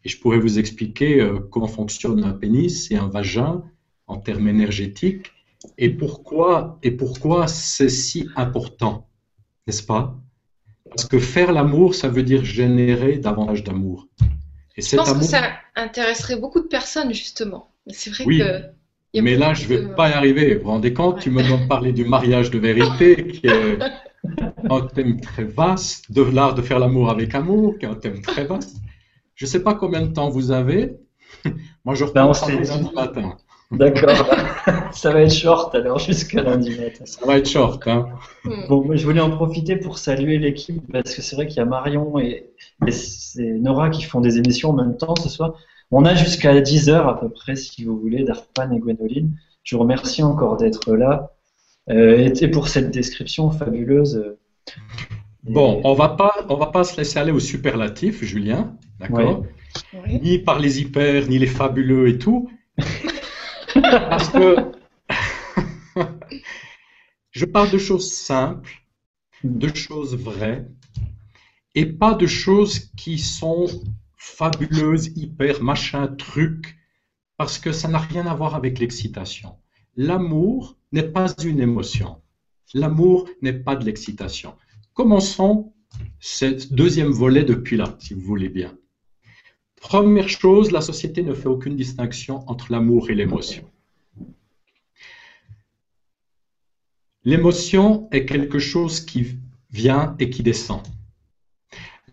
Et 0.04 0.08
je 0.08 0.20
pourrais 0.20 0.38
vous 0.38 0.58
expliquer 0.58 1.20
euh, 1.20 1.38
comment 1.50 1.66
fonctionne 1.66 2.22
un 2.24 2.32
pénis 2.32 2.90
et 2.90 2.96
un 2.96 3.08
vagin 3.08 3.62
en 4.06 4.18
termes 4.18 4.48
énergétiques 4.48 5.32
et 5.76 5.90
pourquoi, 5.90 6.78
et 6.82 6.90
pourquoi 6.90 7.48
c'est 7.48 7.88
si 7.88 8.28
important, 8.36 9.08
n'est-ce 9.66 9.82
pas? 9.82 10.16
Parce 10.88 11.04
que 11.04 11.18
faire 11.18 11.52
l'amour, 11.52 11.94
ça 11.94 12.08
veut 12.08 12.22
dire 12.22 12.44
générer 12.44 13.18
davantage 13.18 13.62
d'amour. 13.64 14.08
je 14.76 14.96
pense 14.96 15.12
que 15.12 15.24
ça 15.24 15.50
intéresserait 15.76 16.36
beaucoup 16.36 16.60
de 16.60 16.66
personnes, 16.66 17.12
justement. 17.12 17.70
C'est 17.88 18.10
vrai 18.10 18.24
oui. 18.26 18.42
Mais 19.14 19.36
là, 19.36 19.54
je 19.54 19.62
ne 19.64 19.68
vais 19.68 19.94
pas 19.94 20.10
y 20.10 20.12
arriver. 20.12 20.54
Vous 20.54 20.64
vous 20.64 20.70
rendez 20.70 20.92
compte? 20.92 21.20
Tu 21.20 21.30
me 21.30 21.42
demandes 21.42 21.62
de 21.62 21.66
parler 21.66 21.92
du 21.92 22.04
mariage 22.04 22.50
de 22.50 22.58
vérité, 22.58 23.26
qui 23.26 23.46
est 23.46 23.78
un 24.70 24.80
thème 24.82 25.20
très 25.20 25.44
vaste, 25.44 26.12
de 26.12 26.22
l'art 26.22 26.54
de 26.54 26.62
faire 26.62 26.78
l'amour 26.78 27.10
avec 27.10 27.34
amour, 27.34 27.78
qui 27.78 27.86
est 27.86 27.88
un 27.88 27.94
thème 27.94 28.20
très 28.20 28.44
vaste. 28.44 28.76
Je 29.34 29.46
ne 29.46 29.48
sais 29.48 29.62
pas 29.62 29.74
combien 29.74 30.02
de 30.02 30.12
temps 30.12 30.28
vous 30.28 30.50
avez. 30.50 30.96
Moi, 31.84 31.94
je 31.94 32.04
reprends 32.04 32.32
ben, 32.32 32.62
lundi 32.62 32.90
matin. 32.94 33.36
D'accord. 33.70 34.26
ça 34.92 35.12
va 35.12 35.22
être 35.22 35.32
short 35.32 35.74
alors 35.74 35.98
jusqu'à 35.98 36.42
lundi 36.42 36.70
matin. 36.70 37.04
Ça 37.04 37.26
va 37.26 37.38
être 37.38 37.48
short. 37.48 37.86
Hein. 37.86 38.08
Hmm. 38.44 38.66
Bon, 38.68 38.84
moi, 38.84 38.96
je 38.96 39.04
voulais 39.04 39.20
en 39.20 39.30
profiter 39.30 39.76
pour 39.76 39.98
saluer 39.98 40.38
l'équipe 40.38 40.80
parce 40.90 41.14
que 41.14 41.22
c'est 41.22 41.36
vrai 41.36 41.46
qu'il 41.46 41.58
y 41.58 41.60
a 41.60 41.66
Marion 41.66 42.18
et, 42.18 42.50
Nora 43.36 43.90
qui 43.90 44.02
font 44.02 44.20
des 44.20 44.38
émissions 44.38 44.70
en 44.70 44.74
même 44.74 44.96
temps 44.96 45.14
ce 45.16 45.28
soir. 45.28 45.54
On 45.90 46.04
a 46.04 46.14
jusqu'à 46.14 46.58
10 46.60 46.88
heures 46.90 47.08
à 47.08 47.20
peu 47.20 47.28
près, 47.28 47.56
si 47.56 47.84
vous 47.84 47.98
voulez, 47.98 48.24
d'Arpan 48.24 48.70
et 48.72 48.78
Gwénoline. 48.78 49.32
Je 49.64 49.76
vous 49.76 49.82
remercie 49.82 50.22
encore 50.22 50.56
d'être 50.56 50.94
là 50.94 51.32
euh, 51.90 52.30
et 52.40 52.48
pour 52.48 52.68
cette 52.68 52.90
description 52.90 53.50
fabuleuse. 53.50 54.36
Bon, 55.44 55.80
on 55.84 55.94
va 55.94 56.10
pas, 56.10 56.46
on 56.48 56.56
va 56.56 56.66
pas 56.66 56.84
se 56.84 56.96
laisser 56.96 57.18
aller 57.18 57.32
au 57.32 57.40
superlatif, 57.40 58.22
Julien, 58.22 58.76
d'accord? 59.00 59.44
Ni 60.06 60.38
par 60.38 60.58
les 60.58 60.80
hyper, 60.80 61.28
ni 61.28 61.38
les 61.38 61.46
fabuleux 61.46 62.08
et 62.08 62.18
tout, 62.18 62.50
parce 63.90 64.28
que 64.30 64.72
je 67.30 67.44
parle 67.44 67.70
de 67.70 67.78
choses 67.78 68.12
simples, 68.12 68.82
de 69.44 69.74
choses 69.74 70.16
vraies, 70.16 70.66
et 71.74 71.86
pas 71.86 72.14
de 72.14 72.26
choses 72.26 72.90
qui 72.96 73.18
sont 73.18 73.66
fabuleuses, 74.16 75.12
hyper, 75.16 75.62
machin, 75.62 76.08
truc, 76.08 76.76
parce 77.36 77.58
que 77.58 77.72
ça 77.72 77.88
n'a 77.88 77.98
rien 77.98 78.26
à 78.26 78.34
voir 78.34 78.54
avec 78.54 78.78
l'excitation. 78.78 79.56
L'amour 79.96 80.76
n'est 80.92 81.10
pas 81.10 81.32
une 81.44 81.60
émotion. 81.60 82.20
L'amour 82.74 83.28
n'est 83.42 83.52
pas 83.52 83.76
de 83.76 83.84
l'excitation. 83.84 84.54
Commençons 84.92 85.72
ce 86.20 86.74
deuxième 86.74 87.12
volet 87.12 87.44
depuis 87.44 87.76
là, 87.76 87.96
si 88.00 88.14
vous 88.14 88.20
voulez 88.20 88.48
bien. 88.48 88.76
Première 89.80 90.28
chose, 90.28 90.72
la 90.72 90.80
société 90.80 91.22
ne 91.22 91.34
fait 91.34 91.48
aucune 91.48 91.76
distinction 91.76 92.42
entre 92.48 92.72
l'amour 92.72 93.10
et 93.10 93.14
l'émotion. 93.14 93.70
L'émotion 97.24 98.08
est 98.12 98.26
quelque 98.26 98.58
chose 98.58 99.00
qui 99.00 99.38
vient 99.70 100.16
et 100.18 100.30
qui 100.30 100.42
descend. 100.42 100.82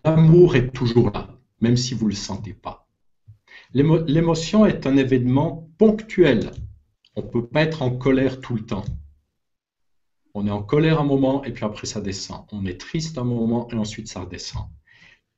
L'amour 0.04 0.56
est 0.56 0.72
toujours 0.72 1.10
là, 1.10 1.28
même 1.60 1.76
si 1.76 1.94
vous 1.94 2.06
ne 2.06 2.10
le 2.10 2.16
sentez 2.16 2.52
pas. 2.52 2.88
L'émotion 3.72 4.66
est 4.66 4.86
un 4.86 4.96
événement 4.96 5.68
ponctuel. 5.78 6.50
On 7.14 7.22
ne 7.22 7.28
peut 7.28 7.46
pas 7.46 7.62
être 7.62 7.82
en 7.82 7.96
colère 7.96 8.40
tout 8.40 8.54
le 8.54 8.64
temps. 8.64 8.84
On 10.34 10.46
est 10.46 10.50
en 10.50 10.62
colère 10.62 11.00
un 11.00 11.04
moment 11.04 11.44
et 11.44 11.52
puis 11.52 11.64
après 11.64 11.86
ça 11.86 12.00
descend. 12.00 12.44
On 12.52 12.66
est 12.66 12.78
triste 12.78 13.16
un 13.16 13.24
moment 13.24 13.68
et 13.70 13.74
ensuite 13.74 14.08
ça 14.08 14.20
redescend. 14.20 14.66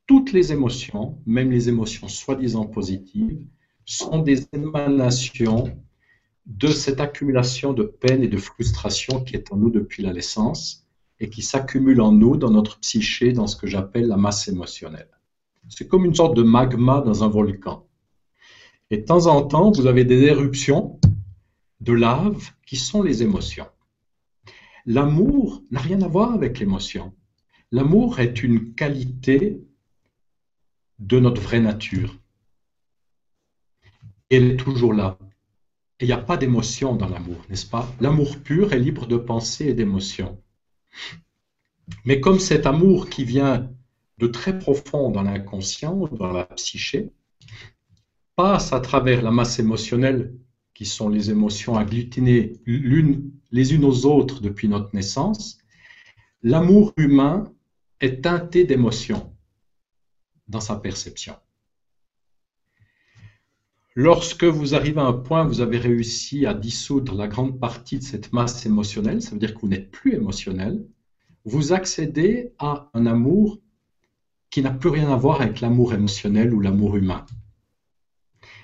Toutes 0.07 0.33
les 0.33 0.51
émotions, 0.51 1.21
même 1.25 1.51
les 1.51 1.69
émotions 1.69 2.07
soi-disant 2.07 2.65
positives, 2.65 3.45
sont 3.85 4.19
des 4.19 4.45
émanations 4.51 5.79
de 6.49 6.67
cette 6.67 6.99
accumulation 6.99 7.73
de 7.73 7.83
peine 7.83 8.23
et 8.23 8.27
de 8.27 8.37
frustration 8.37 9.23
qui 9.23 9.35
est 9.35 9.53
en 9.53 9.57
nous 9.57 9.69
depuis 9.69 10.01
la 10.01 10.13
naissance 10.13 10.87
et 11.19 11.29
qui 11.29 11.43
s'accumule 11.43 12.01
en 12.01 12.11
nous, 12.11 12.37
dans 12.37 12.49
notre 12.49 12.79
psyché, 12.79 13.33
dans 13.33 13.45
ce 13.45 13.55
que 13.55 13.67
j'appelle 13.67 14.07
la 14.07 14.17
masse 14.17 14.47
émotionnelle. 14.47 15.09
C'est 15.69 15.87
comme 15.87 16.05
une 16.05 16.15
sorte 16.15 16.35
de 16.35 16.41
magma 16.41 17.01
dans 17.01 17.23
un 17.23 17.27
volcan. 17.27 17.87
Et 18.89 18.97
de 18.97 19.05
temps 19.05 19.27
en 19.27 19.43
temps, 19.43 19.71
vous 19.71 19.85
avez 19.85 20.05
des 20.05 20.23
éruptions 20.23 20.99
de 21.81 21.93
lave 21.93 22.51
qui 22.65 22.77
sont 22.77 23.03
les 23.03 23.21
émotions. 23.21 23.67
L'amour 24.87 25.61
n'a 25.69 25.79
rien 25.79 26.01
à 26.01 26.07
voir 26.07 26.33
avec 26.33 26.57
l'émotion. 26.57 27.13
L'amour 27.71 28.19
est 28.19 28.41
une 28.41 28.73
qualité 28.73 29.61
de 30.97 31.19
notre 31.19 31.41
vraie 31.41 31.59
nature. 31.59 32.17
Elle 34.31 34.51
est 34.51 34.57
toujours 34.57 34.93
là. 34.93 35.19
Il 36.01 36.07
n'y 36.07 36.13
a 36.13 36.17
pas 36.17 36.37
d'émotion 36.37 36.95
dans 36.95 37.09
l'amour, 37.09 37.43
n'est-ce 37.49 37.65
pas? 37.65 37.91
L'amour 37.99 38.37
pur 38.37 38.73
est 38.73 38.79
libre 38.79 39.05
de 39.05 39.17
pensée 39.17 39.67
et 39.67 39.73
d'émotion. 39.73 40.41
Mais 42.05 42.21
comme 42.21 42.39
cet 42.39 42.65
amour 42.65 43.09
qui 43.09 43.25
vient 43.25 43.69
de 44.17 44.27
très 44.27 44.57
profond 44.57 45.11
dans 45.11 45.23
l'inconscient, 45.23 46.07
dans 46.07 46.31
la 46.31 46.45
psyché, 46.45 47.11
passe 48.35 48.71
à 48.71 48.79
travers 48.79 49.21
la 49.21 49.31
masse 49.31 49.59
émotionnelle, 49.59 50.33
qui 50.73 50.85
sont 50.85 51.09
les 51.09 51.29
émotions 51.29 51.75
agglutinées 51.75 52.53
les 52.65 53.73
unes 53.73 53.83
aux 53.83 54.05
autres 54.05 54.39
depuis 54.39 54.69
notre 54.69 54.95
naissance, 54.95 55.57
l'amour 56.41 56.93
humain 56.95 57.51
est 57.99 58.23
teinté 58.23 58.63
d'émotions 58.63 59.35
dans 60.47 60.61
sa 60.61 60.77
perception. 60.77 61.35
Lorsque 64.01 64.45
vous 64.45 64.75
arrivez 64.75 65.01
à 65.01 65.07
un 65.07 65.11
point, 65.11 65.43
vous 65.43 65.59
avez 65.59 65.77
réussi 65.77 66.45
à 66.45 66.53
dissoudre 66.53 67.15
la 67.15 67.27
grande 67.27 67.59
partie 67.59 67.97
de 67.97 68.03
cette 68.03 68.31
masse 68.31 68.65
émotionnelle, 68.65 69.21
ça 69.21 69.31
veut 69.31 69.39
dire 69.39 69.53
que 69.53 69.59
vous 69.59 69.67
n'êtes 69.67 69.91
plus 69.91 70.13
émotionnel, 70.13 70.85
vous 71.43 71.73
accédez 71.73 72.53
à 72.59 72.89
un 72.93 73.05
amour 73.05 73.59
qui 74.51 74.61
n'a 74.61 74.71
plus 74.71 74.87
rien 74.87 75.11
à 75.11 75.17
voir 75.17 75.41
avec 75.41 75.59
l'amour 75.59 75.93
émotionnel 75.93 76.53
ou 76.53 76.61
l'amour 76.61 76.95
humain. 76.95 77.25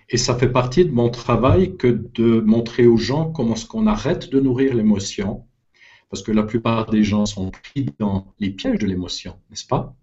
Et 0.08 0.16
ça 0.16 0.38
fait 0.38 0.54
partie 0.54 0.86
de 0.86 0.94
mon 0.94 1.10
travail 1.10 1.76
que 1.76 1.88
de 2.14 2.40
montrer 2.40 2.88
aux 2.88 2.96
gens 2.96 3.30
comment 3.30 3.56
est-ce 3.56 3.66
qu'on 3.66 3.88
arrête 3.88 4.30
de 4.30 4.40
nourrir 4.40 4.74
l'émotion, 4.74 5.46
parce 6.10 6.24
que 6.24 6.32
la 6.32 6.44
plupart 6.44 6.90
des 6.90 7.04
gens 7.04 7.26
sont 7.26 7.52
pris 7.52 7.88
dans 8.00 8.34
les 8.40 8.52
pièges 8.52 8.80
de 8.80 8.88
l'émotion, 8.88 9.38
n'est-ce 9.50 9.68
pas? 9.68 9.98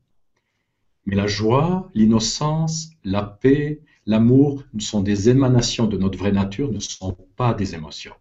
Mais 1.07 1.17
la 1.17 1.27
joie, 1.27 1.91
l'innocence, 1.95 2.91
la 3.03 3.23
paix, 3.23 3.81
l'amour 4.07 4.65
sont 4.79 5.03
des 5.03 5.29
émanations 5.29 5.87
de 5.87 5.97
notre 5.97 6.19
vraie 6.19 6.33
nature, 6.33 6.71
ne 6.73 6.81
sont 6.81 7.17
pas 7.37 7.55
des 7.55 7.75
émotions. 7.75 8.15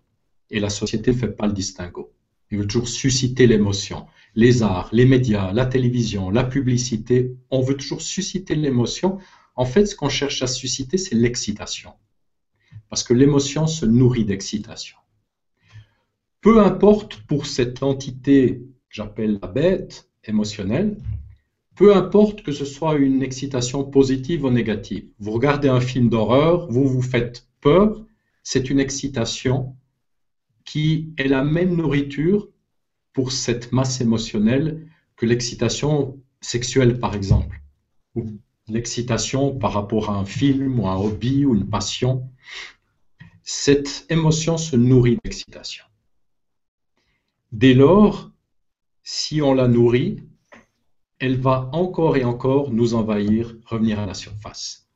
Et 0.50 0.60
la 0.60 0.70
société 0.70 1.12
ne 1.12 1.18
fait 1.18 1.32
pas 1.32 1.48
le 1.48 1.54
distinguo. 1.54 2.12
Il 2.52 2.60
veut 2.60 2.68
toujours 2.68 2.88
susciter 2.88 3.48
l'émotion. 3.48 4.08
Les 4.36 4.64
arts, 4.64 4.90
les 4.92 5.06
médias, 5.06 5.52
la 5.54 5.66
télévision, 5.66 6.30
la 6.30 6.44
publicité, 6.44 7.36
on 7.50 7.62
veut 7.62 7.76
toujours 7.76 8.02
susciter 8.02 8.56
l'émotion 8.56 9.20
en 9.56 9.66
fait, 9.66 9.86
ce 9.86 9.96
qu'on 9.96 10.10
cherche 10.10 10.42
à 10.42 10.48
susciter, 10.48 10.98
c'est 10.98 11.16
l'excitation. 11.16 11.94
Parce 12.90 13.04
que 13.04 13.14
l'émotion 13.14 13.68
se 13.68 13.86
nourrit 13.86 14.26
d'excitation. 14.26 14.98
Peu 16.40 16.62
importe 16.62 17.18
pour 17.28 17.46
cette 17.46 17.84
entité 17.84 18.64
j'appelle 18.90 19.40
la 19.42 19.48
bête 19.48 20.10
émotionnelle, 20.26 20.98
peu 21.82 21.96
importe 21.96 22.44
que 22.44 22.52
ce 22.52 22.64
soit 22.64 22.94
une 22.94 23.24
excitation 23.24 23.84
positive 23.84 24.46
ou 24.46 24.52
négative. 24.52 25.08
Vous 25.18 25.32
regardez 25.32 25.68
un 25.68 25.82
film 25.82 26.10
d'horreur, 26.10 26.68
vous 26.70 26.88
vous 26.88 27.02
faites 27.02 27.48
peur, 27.60 28.06
c'est 28.44 28.70
une 28.70 28.80
excitation 28.80 29.76
qui 30.64 31.12
est 31.18 31.28
la 31.28 31.44
même 31.44 31.76
nourriture 31.76 32.50
pour 33.14 33.32
cette 33.32 33.72
masse 33.72 34.00
émotionnelle 34.00 34.86
que 35.16 35.26
l'excitation 35.26 36.22
sexuelle, 36.40 37.00
par 37.00 37.16
exemple, 37.16 37.60
l'excitation 38.68 39.58
par 39.58 39.74
rapport 39.74 40.12
à 40.12 40.20
un 40.20 40.26
film 40.26 40.80
ou 40.80 40.88
un 40.88 40.98
hobby 40.98 41.46
ou 41.46 41.56
une 41.56 41.68
passion, 41.68 42.30
cette 43.42 44.06
émotion 44.10 44.60
se 44.60 44.76
nourrit 44.76 45.18
d'excitation. 45.24 45.86
Dès 47.52 47.74
lors, 47.74 48.30
si 49.02 49.42
on 49.42 49.56
la 49.56 49.68
nourrit, 49.68 50.22
elle 51.22 51.40
va 51.40 51.70
encore 51.72 52.18
et 52.18 52.24
encore 52.24 52.72
nous 52.72 52.96
envahir, 52.96 53.56
revenir 53.66 54.00
à 54.00 54.08
la 54.08 54.16
surface. 54.16 54.90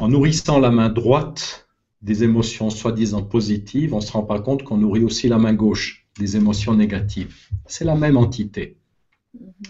En 0.00 0.08
nourrissant 0.08 0.58
la 0.58 0.72
main 0.72 0.88
droite 0.88 1.68
des 2.02 2.24
émotions 2.24 2.70
soi-disant 2.70 3.22
positives, 3.22 3.94
on 3.94 3.98
ne 3.98 4.02
se 4.02 4.10
rend 4.10 4.24
pas 4.24 4.40
compte 4.40 4.64
qu'on 4.64 4.78
nourrit 4.78 5.04
aussi 5.04 5.28
la 5.28 5.38
main 5.38 5.54
gauche 5.54 6.08
des 6.18 6.36
émotions 6.36 6.74
négatives. 6.74 7.36
C'est 7.66 7.84
la 7.84 7.94
même 7.94 8.16
entité. 8.16 8.76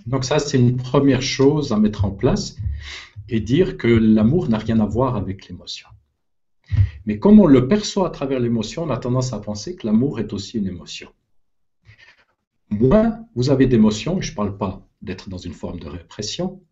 Donc 0.07 0.25
ça, 0.25 0.39
c'est 0.39 0.59
une 0.59 0.79
première 0.79 1.23
chose 1.23 1.73
à 1.73 1.79
mettre 1.79 2.07
en 2.07 2.11
place 2.11 2.57
et 3.29 3.41
dire 3.41 3.77
que 3.77 3.89
l'amour 3.89 4.49
n'a 4.49 4.59
rien 4.59 4.81
à 4.81 4.87
voir 4.87 5.17
avec 5.17 5.49
l'émotion. 5.49 5.89
Mais 7.05 7.19
comme 7.19 7.41
on 7.41 7.47
le 7.47 7.69
perçoit 7.69 8.07
à 8.07 8.11
travers 8.11 8.41
l'émotion, 8.41 8.85
on 8.85 8.91
a 8.91 8.97
tendance 8.97 9.35
à 9.35 9.39
penser 9.39 9.77
que 9.77 9.87
l'amour 9.87 10.19
est 10.19 10.33
aussi 10.33 10.57
une 10.57 10.67
émotion. 10.67 11.11
Moins 12.71 13.27
vous 13.35 13.51
avez 13.51 13.67
d'émotions, 13.67 14.21
je 14.21 14.31
ne 14.31 14.37
parle 14.37 14.57
pas 14.57 14.87
d'être 15.03 15.29
dans 15.29 15.39
une 15.39 15.53
forme 15.53 15.79
de 15.79 15.89
répression, 15.89 16.63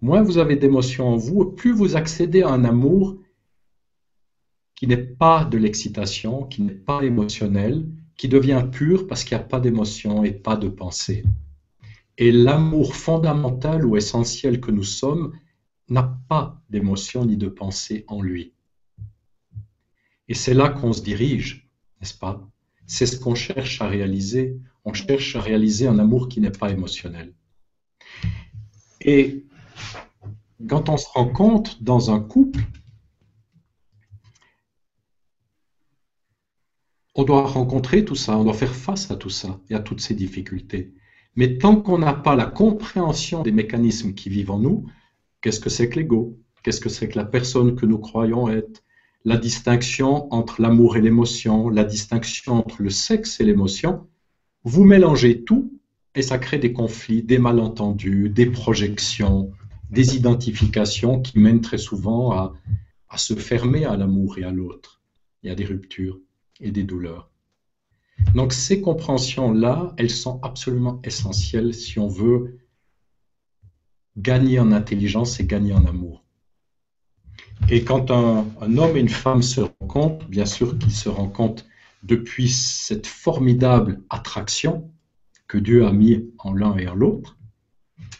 moins 0.00 0.22
vous 0.22 0.38
avez 0.38 0.56
d'émotions 0.56 1.08
en 1.08 1.16
vous, 1.16 1.44
plus 1.46 1.72
vous 1.72 1.96
accédez 1.96 2.42
à 2.42 2.48
un 2.48 2.64
amour 2.64 3.18
qui 4.74 4.86
n'est 4.86 4.96
pas 4.96 5.44
de 5.44 5.56
l'excitation, 5.56 6.44
qui 6.44 6.62
n'est 6.62 6.74
pas 6.74 7.02
émotionnel, 7.02 7.86
qui 8.16 8.28
devient 8.28 8.66
pur 8.70 9.06
parce 9.06 9.24
qu'il 9.24 9.36
n'y 9.36 9.42
a 9.42 9.46
pas 9.46 9.60
d'émotion 9.60 10.24
et 10.24 10.32
pas 10.32 10.56
de 10.56 10.68
pensée. 10.68 11.24
Et 12.18 12.32
l'amour 12.32 12.94
fondamental 12.94 13.84
ou 13.86 13.96
essentiel 13.96 14.60
que 14.60 14.70
nous 14.70 14.84
sommes 14.84 15.32
n'a 15.88 16.18
pas 16.28 16.60
d'émotion 16.70 17.24
ni 17.24 17.36
de 17.36 17.48
pensée 17.48 18.04
en 18.08 18.22
lui. 18.22 18.52
Et 20.28 20.34
c'est 20.34 20.54
là 20.54 20.68
qu'on 20.68 20.92
se 20.92 21.02
dirige, 21.02 21.68
n'est-ce 22.00 22.16
pas? 22.16 22.48
C'est 22.86 23.06
ce 23.06 23.18
qu'on 23.18 23.34
cherche 23.34 23.80
à 23.80 23.88
réaliser. 23.88 24.56
On 24.84 24.92
cherche 24.92 25.36
à 25.36 25.40
réaliser 25.40 25.86
un 25.86 25.98
amour 25.98 26.28
qui 26.28 26.40
n'est 26.40 26.50
pas 26.50 26.70
émotionnel. 26.70 27.34
Et 29.00 29.46
quand 30.68 30.88
on 30.88 30.96
se 30.96 31.08
rend 31.08 31.28
compte 31.28 31.82
dans 31.82 32.10
un 32.10 32.20
couple, 32.20 32.60
on 37.14 37.24
doit 37.24 37.46
rencontrer 37.46 38.04
tout 38.04 38.16
ça, 38.16 38.36
on 38.36 38.44
doit 38.44 38.54
faire 38.54 38.74
face 38.74 39.10
à 39.10 39.16
tout 39.16 39.30
ça 39.30 39.60
et 39.70 39.74
à 39.74 39.80
toutes 39.80 40.00
ces 40.00 40.14
difficultés. 40.14 40.94
Mais 41.36 41.58
tant 41.58 41.76
qu'on 41.76 41.98
n'a 41.98 42.14
pas 42.14 42.36
la 42.36 42.46
compréhension 42.46 43.42
des 43.42 43.52
mécanismes 43.52 44.14
qui 44.14 44.28
vivent 44.28 44.50
en 44.50 44.58
nous, 44.58 44.86
qu'est-ce 45.40 45.60
que 45.60 45.70
c'est 45.70 45.88
que 45.88 45.98
l'ego? 45.98 46.38
Qu'est-ce 46.62 46.80
que 46.80 46.88
c'est 46.88 47.08
que 47.08 47.18
la 47.18 47.24
personne 47.24 47.76
que 47.76 47.86
nous 47.86 47.98
croyons 47.98 48.48
être? 48.48 48.82
La 49.24 49.38
distinction 49.38 50.32
entre 50.32 50.60
l'amour 50.60 50.96
et 50.96 51.00
l'émotion, 51.00 51.70
la 51.70 51.84
distinction 51.84 52.54
entre 52.58 52.82
le 52.82 52.90
sexe 52.90 53.40
et 53.40 53.44
l'émotion, 53.44 54.06
vous 54.64 54.84
mélangez 54.84 55.44
tout 55.44 55.80
et 56.14 56.22
ça 56.22 56.38
crée 56.38 56.58
des 56.58 56.72
conflits, 56.72 57.22
des 57.22 57.38
malentendus, 57.38 58.28
des 58.28 58.46
projections, 58.46 59.50
des 59.90 60.16
identifications 60.16 61.20
qui 61.20 61.38
mènent 61.38 61.62
très 61.62 61.78
souvent 61.78 62.32
à, 62.32 62.54
à 63.08 63.16
se 63.16 63.34
fermer 63.34 63.84
à 63.84 63.96
l'amour 63.96 64.38
et 64.38 64.44
à 64.44 64.50
l'autre. 64.50 65.00
Il 65.42 65.48
y 65.48 65.52
a 65.52 65.54
des 65.54 65.64
ruptures 65.64 66.20
et 66.60 66.70
des 66.70 66.84
douleurs. 66.84 67.30
Donc 68.34 68.52
ces 68.52 68.80
compréhensions-là, 68.80 69.94
elles 69.96 70.10
sont 70.10 70.40
absolument 70.42 71.00
essentielles 71.02 71.74
si 71.74 71.98
on 71.98 72.08
veut 72.08 72.58
gagner 74.16 74.60
en 74.60 74.72
intelligence 74.72 75.40
et 75.40 75.46
gagner 75.46 75.72
en 75.72 75.84
amour. 75.86 76.23
Et 77.70 77.82
quand 77.84 78.10
un, 78.10 78.46
homme 78.60 78.96
et 78.96 79.00
une 79.00 79.08
femme 79.08 79.42
se 79.42 79.62
rencontrent, 79.80 80.26
bien 80.26 80.46
sûr 80.46 80.78
qu'ils 80.78 80.92
se 80.92 81.08
rencontrent 81.08 81.64
depuis 82.02 82.50
cette 82.50 83.06
formidable 83.06 84.02
attraction 84.10 84.90
que 85.48 85.58
Dieu 85.58 85.86
a 85.86 85.92
mis 85.92 86.26
en 86.38 86.52
l'un 86.52 86.76
et 86.76 86.88
en 86.88 86.94
l'autre, 86.94 87.38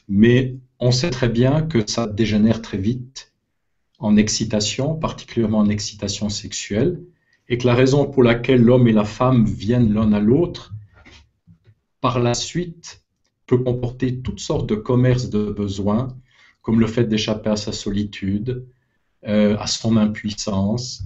mais 0.08 0.56
on 0.78 0.92
sait 0.92 1.10
très 1.10 1.28
bien 1.28 1.62
que 1.62 1.86
ça 1.86 2.06
dégénère 2.06 2.62
très 2.62 2.78
vite 2.78 3.32
en 3.98 4.16
excitation, 4.16 4.94
particulièrement 4.94 5.58
en 5.58 5.68
excitation 5.68 6.28
sexuelle, 6.28 7.02
et 7.48 7.58
que 7.58 7.66
la 7.66 7.74
raison 7.74 8.06
pour 8.06 8.22
laquelle 8.22 8.62
l'homme 8.62 8.88
et 8.88 8.92
la 8.92 9.04
femme 9.04 9.44
viennent 9.44 9.92
l'un 9.92 10.12
à 10.12 10.20
l'autre, 10.20 10.74
par 12.00 12.18
la 12.18 12.34
suite, 12.34 13.02
peut 13.46 13.58
comporter 13.58 14.20
toutes 14.20 14.40
sortes 14.40 14.68
de 14.68 14.74
commerces 14.74 15.28
de 15.28 15.50
besoins, 15.50 16.08
comme 16.62 16.80
le 16.80 16.86
fait 16.86 17.04
d'échapper 17.04 17.50
à 17.50 17.56
sa 17.56 17.72
solitude, 17.72 18.66
euh, 19.26 19.56
à 19.58 19.66
son 19.66 19.96
impuissance, 19.96 21.02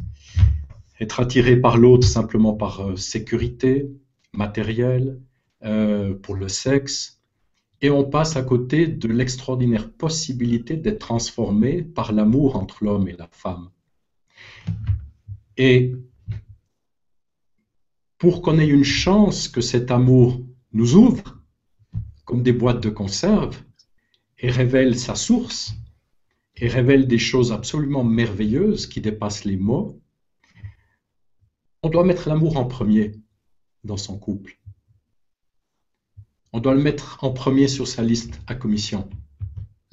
être 1.01 1.21
attiré 1.21 1.57
par 1.57 1.77
l'autre 1.77 2.07
simplement 2.07 2.55
par 2.55 2.81
euh, 2.81 2.97
sécurité 2.97 3.91
matérielle, 4.33 5.21
euh, 5.65 6.15
pour 6.15 6.37
le 6.37 6.49
sexe, 6.49 7.21
et 7.81 7.91
on 7.91 8.05
passe 8.05 8.37
à 8.37 8.43
côté 8.43 8.87
de 8.87 9.09
l'extraordinaire 9.09 9.91
possibilité 9.93 10.77
d'être 10.77 10.99
transformé 10.99 11.83
par 11.83 12.13
l'amour 12.13 12.57
entre 12.57 12.85
l'homme 12.85 13.09
et 13.09 13.17
la 13.17 13.29
femme. 13.31 13.71
Et 15.57 15.95
pour 18.19 18.43
qu'on 18.43 18.59
ait 18.59 18.69
une 18.69 18.85
chance 18.85 19.49
que 19.49 19.61
cet 19.61 19.91
amour 19.91 20.41
nous 20.73 20.95
ouvre, 20.95 21.41
comme 22.25 22.43
des 22.43 22.53
boîtes 22.53 22.83
de 22.83 22.91
conserve, 22.91 23.57
et 24.41 24.51
révèle 24.51 24.99
sa 24.99 25.15
source, 25.15 25.75
et 26.61 26.69
révèle 26.69 27.07
des 27.07 27.19
choses 27.19 27.53
absolument 27.53 28.05
merveilleuses 28.05 28.87
qui 28.87 29.01
dépassent 29.01 29.45
les 29.45 29.57
mots, 29.57 30.01
on 31.83 31.89
doit 31.89 32.05
mettre 32.05 32.29
l'amour 32.29 32.57
en 32.57 32.65
premier 32.65 33.13
dans 33.85 33.97
son 33.97 34.19
couple. 34.19 34.59
On 36.53 36.61
doit 36.61 36.75
le 36.75 36.83
mettre 36.83 37.23
en 37.23 37.31
premier 37.31 37.69
sur 37.69 37.87
sa 37.87 38.03
liste 38.03 38.41
à 38.47 38.55
commission. 38.55 39.09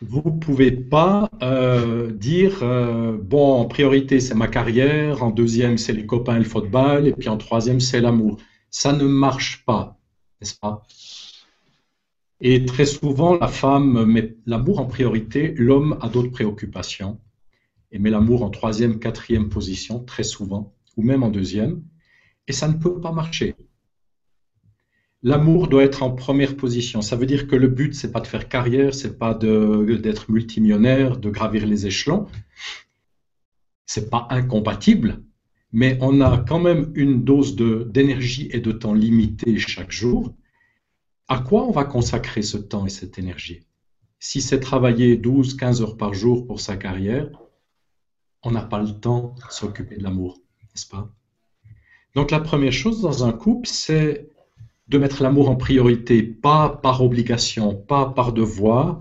Vous 0.00 0.22
ne 0.24 0.38
pouvez 0.38 0.70
pas 0.70 1.28
euh, 1.42 2.12
dire, 2.12 2.62
euh, 2.62 3.16
bon, 3.20 3.54
en 3.60 3.64
priorité, 3.64 4.20
c'est 4.20 4.34
ma 4.34 4.48
carrière, 4.48 5.22
en 5.22 5.30
deuxième, 5.30 5.78
c'est 5.78 5.92
les 5.92 6.06
copains 6.06 6.36
et 6.36 6.40
le 6.40 6.44
football, 6.44 7.08
et 7.08 7.12
puis 7.12 7.28
en 7.28 7.36
troisième, 7.36 7.80
c'est 7.80 8.00
l'amour. 8.00 8.38
Ça 8.70 8.92
ne 8.92 9.04
marche 9.04 9.64
pas, 9.64 9.98
n'est-ce 10.40 10.56
pas? 10.56 10.82
Et 12.46 12.66
très 12.66 12.84
souvent, 12.84 13.38
la 13.38 13.48
femme 13.48 14.04
met 14.04 14.36
l'amour 14.44 14.78
en 14.78 14.84
priorité, 14.84 15.54
l'homme 15.56 15.96
a 16.02 16.10
d'autres 16.10 16.30
préoccupations, 16.30 17.18
et 17.90 17.98
met 17.98 18.10
l'amour 18.10 18.42
en 18.42 18.50
troisième, 18.50 18.98
quatrième 18.98 19.48
position, 19.48 20.04
très 20.04 20.24
souvent, 20.24 20.74
ou 20.98 21.02
même 21.02 21.22
en 21.22 21.30
deuxième, 21.30 21.82
et 22.46 22.52
ça 22.52 22.68
ne 22.68 22.74
peut 22.74 23.00
pas 23.00 23.12
marcher. 23.12 23.54
L'amour 25.22 25.68
doit 25.68 25.84
être 25.84 26.02
en 26.02 26.10
première 26.10 26.54
position. 26.54 27.00
Ça 27.00 27.16
veut 27.16 27.24
dire 27.24 27.46
que 27.46 27.56
le 27.56 27.68
but, 27.68 27.94
c'est 27.94 28.12
pas 28.12 28.20
de 28.20 28.26
faire 28.26 28.46
carrière, 28.46 28.94
c'est 28.94 29.18
pas 29.18 29.32
d'être 29.32 30.30
multimillionnaire, 30.30 31.16
de 31.16 31.30
gravir 31.30 31.66
les 31.66 31.86
échelons. 31.86 32.26
C'est 33.86 34.10
pas 34.10 34.26
incompatible, 34.28 35.22
mais 35.72 35.96
on 36.02 36.20
a 36.20 36.44
quand 36.46 36.60
même 36.60 36.92
une 36.94 37.24
dose 37.24 37.56
d'énergie 37.56 38.50
et 38.52 38.60
de 38.60 38.72
temps 38.72 38.92
limité 38.92 39.56
chaque 39.58 39.92
jour. 39.92 40.34
À 41.28 41.38
quoi 41.38 41.66
on 41.66 41.70
va 41.70 41.84
consacrer 41.84 42.42
ce 42.42 42.58
temps 42.58 42.84
et 42.84 42.90
cette 42.90 43.18
énergie? 43.18 43.62
Si 44.18 44.42
c'est 44.42 44.60
travailler 44.60 45.16
12, 45.16 45.56
15 45.56 45.80
heures 45.80 45.96
par 45.96 46.12
jour 46.12 46.46
pour 46.46 46.60
sa 46.60 46.76
carrière, 46.76 47.30
on 48.42 48.50
n'a 48.50 48.62
pas 48.62 48.82
le 48.82 48.92
temps 48.92 49.34
de 49.38 49.50
s'occuper 49.52 49.96
de 49.96 50.02
l'amour, 50.02 50.38
n'est-ce 50.60 50.86
pas? 50.86 51.10
Donc 52.14 52.30
la 52.30 52.40
première 52.40 52.74
chose 52.74 53.00
dans 53.00 53.24
un 53.24 53.32
couple, 53.32 53.66
c'est 53.66 54.28
de 54.88 54.98
mettre 54.98 55.22
l'amour 55.22 55.48
en 55.48 55.56
priorité, 55.56 56.22
pas 56.22 56.68
par 56.68 57.02
obligation, 57.02 57.74
pas 57.74 58.04
par 58.04 58.34
devoir, 58.34 58.98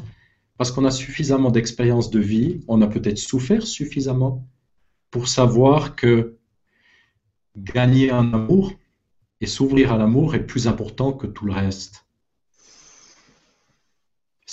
parce 0.57 0.71
qu'on 0.71 0.85
a 0.85 0.91
suffisamment 0.91 1.51
d'expérience 1.51 2.09
de 2.09 2.19
vie, 2.19 2.63
on 2.69 2.81
a 2.81 2.87
peut-être 2.87 3.17
souffert 3.17 3.67
suffisamment 3.67 4.47
pour 5.11 5.27
savoir 5.27 5.97
que 5.97 6.37
gagner 7.57 8.11
un 8.11 8.33
amour 8.33 8.71
et 9.41 9.45
s'ouvrir 9.45 9.91
à 9.91 9.97
l'amour 9.97 10.35
est 10.35 10.45
plus 10.45 10.67
important 10.69 11.11
que 11.11 11.27
tout 11.27 11.45
le 11.45 11.51
reste. 11.51 12.02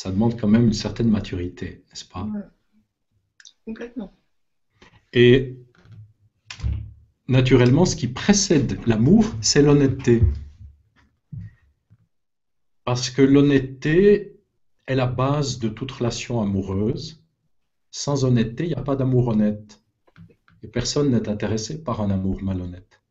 Ça 0.03 0.11
demande 0.11 0.41
quand 0.41 0.49
même 0.49 0.65
une 0.65 0.73
certaine 0.73 1.11
maturité, 1.11 1.85
n'est-ce 1.91 2.07
pas? 2.07 2.27
Complètement. 3.67 4.17
Et 5.13 5.59
naturellement, 7.29 7.85
ce 7.85 7.97
qui 7.97 8.09
précède 8.09 8.81
l'amour, 8.87 9.27
c'est 9.43 9.61
l'honnêteté. 9.61 10.23
Parce 12.85 13.11
que 13.11 13.21
l'honnêteté 13.21 14.41
est 14.87 14.95
la 14.95 15.07
base 15.07 15.59
de 15.59 15.69
toute 15.69 15.93
relation 15.93 16.41
amoureuse. 16.41 17.23
Sans 17.91 18.25
honnêteté, 18.25 18.65
il 18.65 18.69
n'y 18.69 18.75
a 18.77 18.83
pas 18.83 18.97
d'amour 18.97 19.29
honnête. 19.29 19.83
Et 20.63 20.69
personne 20.69 21.11
n'est 21.11 21.29
intéressé 21.29 21.85
par 21.85 22.01
un 22.01 22.09
amour 22.09 22.43
malhonnête. 22.43 23.03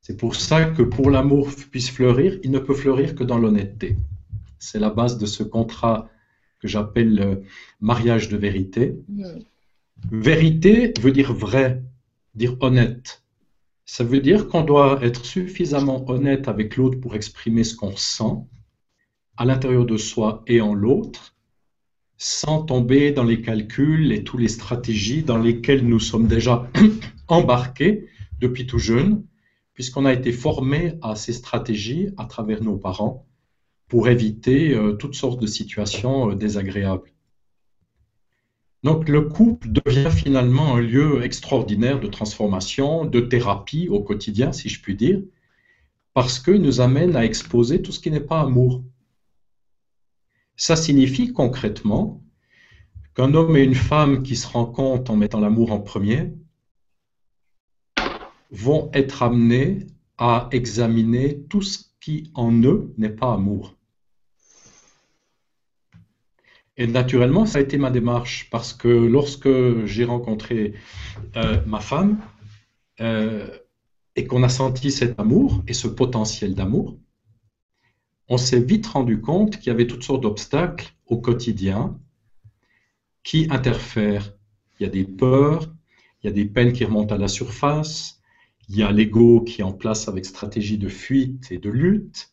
C'est 0.00 0.16
pour 0.16 0.36
ça 0.36 0.64
que 0.70 0.80
pour 0.80 1.10
l'amour 1.10 1.50
puisse 1.70 1.90
fleurir, 1.90 2.40
il 2.44 2.50
ne 2.50 2.60
peut 2.60 2.74
fleurir 2.74 3.14
que 3.14 3.24
dans 3.24 3.36
l'honnêteté. 3.36 3.98
C'est 4.62 4.78
la 4.78 4.90
base 4.90 5.18
de 5.18 5.26
ce 5.26 5.42
contrat 5.42 6.08
que 6.60 6.68
j'appelle 6.68 7.16
le 7.16 7.42
mariage 7.80 8.28
de 8.28 8.36
vérité. 8.36 8.96
Vérité 10.12 10.94
veut 11.00 11.10
dire 11.10 11.34
vrai, 11.34 11.82
dire 12.36 12.56
honnête. 12.60 13.24
Ça 13.86 14.04
veut 14.04 14.20
dire 14.20 14.46
qu'on 14.46 14.62
doit 14.62 15.00
être 15.02 15.24
suffisamment 15.24 16.08
honnête 16.08 16.46
avec 16.46 16.76
l'autre 16.76 17.00
pour 17.00 17.16
exprimer 17.16 17.64
ce 17.64 17.74
qu'on 17.74 17.96
sent, 17.96 18.36
à 19.36 19.44
l'intérieur 19.44 19.84
de 19.84 19.96
soi 19.96 20.44
et 20.46 20.60
en 20.60 20.74
l'autre, 20.74 21.34
sans 22.16 22.62
tomber 22.62 23.10
dans 23.10 23.24
les 23.24 23.42
calculs 23.42 24.12
et 24.12 24.22
toutes 24.22 24.40
les 24.40 24.48
stratégies 24.48 25.24
dans 25.24 25.38
lesquelles 25.38 25.84
nous 25.84 25.98
sommes 25.98 26.28
déjà 26.28 26.70
embarqués 27.26 28.06
depuis 28.38 28.68
tout 28.68 28.78
jeune, 28.78 29.26
puisqu'on 29.74 30.04
a 30.04 30.12
été 30.12 30.30
formé 30.30 30.94
à 31.02 31.16
ces 31.16 31.32
stratégies 31.32 32.10
à 32.16 32.26
travers 32.26 32.62
nos 32.62 32.76
parents 32.76 33.26
pour 33.92 34.08
éviter 34.08 34.74
euh, 34.74 34.94
toutes 34.94 35.14
sortes 35.14 35.38
de 35.38 35.46
situations 35.46 36.30
euh, 36.30 36.34
désagréables. 36.34 37.12
Donc 38.82 39.06
le 39.06 39.20
couple 39.20 39.68
devient 39.70 40.10
finalement 40.10 40.76
un 40.76 40.80
lieu 40.80 41.22
extraordinaire 41.22 42.00
de 42.00 42.06
transformation, 42.06 43.04
de 43.04 43.20
thérapie 43.20 43.90
au 43.90 44.00
quotidien, 44.02 44.50
si 44.52 44.70
je 44.70 44.80
puis 44.80 44.96
dire, 44.96 45.20
parce 46.14 46.38
qu'il 46.40 46.62
nous 46.62 46.80
amène 46.80 47.16
à 47.16 47.26
exposer 47.26 47.82
tout 47.82 47.92
ce 47.92 48.00
qui 48.00 48.10
n'est 48.10 48.20
pas 48.20 48.40
amour. 48.40 48.82
Ça 50.56 50.74
signifie 50.74 51.34
concrètement 51.34 52.24
qu'un 53.14 53.34
homme 53.34 53.58
et 53.58 53.62
une 53.62 53.74
femme 53.74 54.22
qui 54.22 54.36
se 54.36 54.46
rencontrent 54.46 55.10
en 55.10 55.16
mettant 55.16 55.40
l'amour 55.40 55.70
en 55.70 55.80
premier 55.80 56.32
vont 58.50 58.90
être 58.94 59.22
amenés 59.22 59.86
à 60.16 60.48
examiner 60.50 61.42
tout 61.50 61.60
ce 61.60 61.78
qui 62.00 62.30
en 62.32 62.52
eux 62.62 62.94
n'est 62.96 63.10
pas 63.10 63.34
amour. 63.34 63.76
Et 66.76 66.86
naturellement, 66.86 67.44
ça 67.44 67.58
a 67.58 67.60
été 67.60 67.76
ma 67.76 67.90
démarche 67.90 68.48
parce 68.50 68.72
que 68.72 68.88
lorsque 68.88 69.84
j'ai 69.84 70.04
rencontré 70.04 70.74
euh, 71.36 71.60
ma 71.66 71.80
femme 71.80 72.18
euh, 73.00 73.46
et 74.16 74.26
qu'on 74.26 74.42
a 74.42 74.48
senti 74.48 74.90
cet 74.90 75.20
amour 75.20 75.62
et 75.66 75.74
ce 75.74 75.86
potentiel 75.86 76.54
d'amour, 76.54 76.98
on 78.28 78.38
s'est 78.38 78.60
vite 78.60 78.86
rendu 78.86 79.20
compte 79.20 79.58
qu'il 79.58 79.66
y 79.66 79.70
avait 79.70 79.86
toutes 79.86 80.02
sortes 80.02 80.22
d'obstacles 80.22 80.94
au 81.06 81.18
quotidien 81.18 81.98
qui 83.22 83.46
interfèrent. 83.50 84.34
Il 84.80 84.84
y 84.84 84.86
a 84.86 84.90
des 84.90 85.04
peurs, 85.04 85.70
il 86.22 86.28
y 86.28 86.30
a 86.30 86.32
des 86.32 86.46
peines 86.46 86.72
qui 86.72 86.84
remontent 86.84 87.14
à 87.14 87.18
la 87.18 87.28
surface, 87.28 88.20
il 88.68 88.76
y 88.76 88.82
a 88.82 88.90
l'ego 88.90 89.42
qui 89.42 89.60
est 89.60 89.64
en 89.64 89.72
place 89.72 90.08
avec 90.08 90.24
stratégie 90.24 90.78
de 90.78 90.88
fuite 90.88 91.52
et 91.52 91.58
de 91.58 91.68
lutte. 91.68 92.31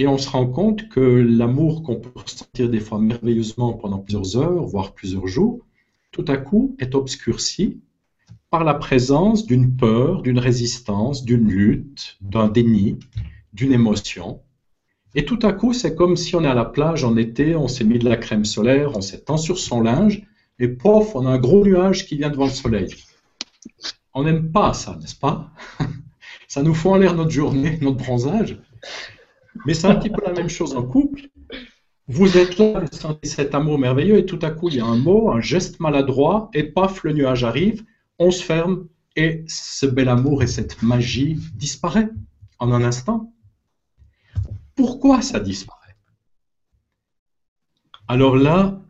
Et 0.00 0.06
on 0.06 0.16
se 0.16 0.30
rend 0.30 0.46
compte 0.46 0.88
que 0.88 0.98
l'amour 0.98 1.82
qu'on 1.82 1.96
peut 1.96 2.08
ressentir 2.14 2.70
des 2.70 2.80
fois 2.80 2.98
merveilleusement 2.98 3.74
pendant 3.74 3.98
plusieurs 3.98 4.38
heures, 4.38 4.64
voire 4.64 4.94
plusieurs 4.94 5.26
jours, 5.26 5.60
tout 6.10 6.24
à 6.26 6.38
coup 6.38 6.74
est 6.78 6.94
obscurci 6.94 7.82
par 8.48 8.64
la 8.64 8.72
présence 8.72 9.44
d'une 9.44 9.76
peur, 9.76 10.22
d'une 10.22 10.38
résistance, 10.38 11.22
d'une 11.22 11.50
lutte, 11.50 12.16
d'un 12.22 12.48
déni, 12.48 12.98
d'une 13.52 13.74
émotion. 13.74 14.40
Et 15.14 15.26
tout 15.26 15.38
à 15.42 15.52
coup, 15.52 15.74
c'est 15.74 15.94
comme 15.94 16.16
si 16.16 16.34
on 16.34 16.44
est 16.44 16.48
à 16.48 16.54
la 16.54 16.64
plage 16.64 17.04
en 17.04 17.18
été, 17.18 17.54
on 17.54 17.68
s'est 17.68 17.84
mis 17.84 17.98
de 17.98 18.08
la 18.08 18.16
crème 18.16 18.46
solaire, 18.46 18.96
on 18.96 19.02
s'étend 19.02 19.36
sur 19.36 19.58
son 19.58 19.82
linge, 19.82 20.26
et 20.58 20.68
pof, 20.68 21.14
on 21.14 21.26
a 21.26 21.30
un 21.30 21.38
gros 21.38 21.62
nuage 21.62 22.06
qui 22.06 22.16
vient 22.16 22.30
devant 22.30 22.46
le 22.46 22.52
soleil. 22.52 22.88
On 24.14 24.24
n'aime 24.24 24.50
pas 24.50 24.72
ça, 24.72 24.96
n'est-ce 24.98 25.16
pas? 25.16 25.50
Ça 26.48 26.62
nous 26.62 26.72
fout 26.72 26.92
en 26.92 26.96
l'air 26.96 27.14
notre 27.14 27.30
journée, 27.30 27.78
notre 27.82 27.98
bronzage. 27.98 28.58
Mais 29.66 29.74
c'est 29.74 29.86
un 29.86 29.94
petit 29.96 30.10
peu 30.10 30.22
la 30.24 30.32
même 30.32 30.48
chose 30.48 30.74
en 30.74 30.82
couple. 30.82 31.28
Vous 32.08 32.36
êtes 32.36 32.58
là, 32.58 32.80
vous 32.80 32.96
sentez 32.96 33.28
cet 33.28 33.54
amour 33.54 33.78
merveilleux, 33.78 34.18
et 34.18 34.26
tout 34.26 34.38
à 34.42 34.50
coup, 34.50 34.68
il 34.68 34.76
y 34.76 34.80
a 34.80 34.84
un 34.86 34.96
mot, 34.96 35.30
un 35.30 35.40
geste 35.40 35.78
maladroit, 35.80 36.50
et 36.54 36.64
paf, 36.64 37.04
le 37.04 37.12
nuage 37.12 37.44
arrive, 37.44 37.84
on 38.18 38.30
se 38.30 38.42
ferme, 38.42 38.88
et 39.16 39.44
ce 39.46 39.86
bel 39.86 40.08
amour 40.08 40.42
et 40.42 40.46
cette 40.46 40.82
magie 40.82 41.38
disparaît 41.54 42.08
en 42.58 42.72
un 42.72 42.82
instant. 42.82 43.32
Pourquoi 44.74 45.22
ça 45.22 45.40
disparaît? 45.40 45.96
Alors 48.08 48.36
là, 48.36 48.80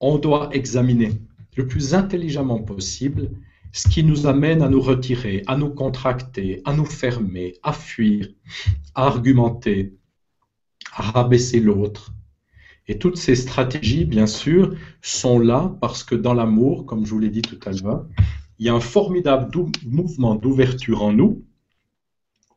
on 0.00 0.18
doit 0.18 0.48
examiner 0.52 1.20
le 1.56 1.66
plus 1.66 1.94
intelligemment 1.94 2.62
possible 2.62 3.30
ce 3.72 3.88
qui 3.88 4.02
nous 4.04 4.26
amène 4.26 4.62
à 4.62 4.68
nous 4.68 4.80
retirer, 4.80 5.42
à 5.46 5.56
nous 5.56 5.70
contracter, 5.70 6.62
à 6.64 6.74
nous 6.74 6.84
fermer, 6.84 7.54
à 7.62 7.72
fuir, 7.72 8.28
à 8.94 9.06
argumenter, 9.06 9.94
rabaisser 11.00 11.60
l'autre. 11.60 12.12
Et 12.88 12.98
toutes 12.98 13.16
ces 13.16 13.36
stratégies, 13.36 14.04
bien 14.04 14.26
sûr, 14.26 14.74
sont 15.00 15.38
là 15.38 15.74
parce 15.80 16.04
que 16.04 16.14
dans 16.14 16.34
l'amour, 16.34 16.84
comme 16.84 17.06
je 17.06 17.10
vous 17.10 17.20
l'ai 17.20 17.30
dit 17.30 17.42
tout 17.42 17.58
à 17.64 17.72
l'heure, 17.72 18.06
il 18.58 18.66
y 18.66 18.68
a 18.68 18.74
un 18.74 18.80
formidable 18.80 19.50
mouvement 19.84 20.34
d'ouverture 20.34 21.02
en 21.02 21.12
nous 21.12 21.44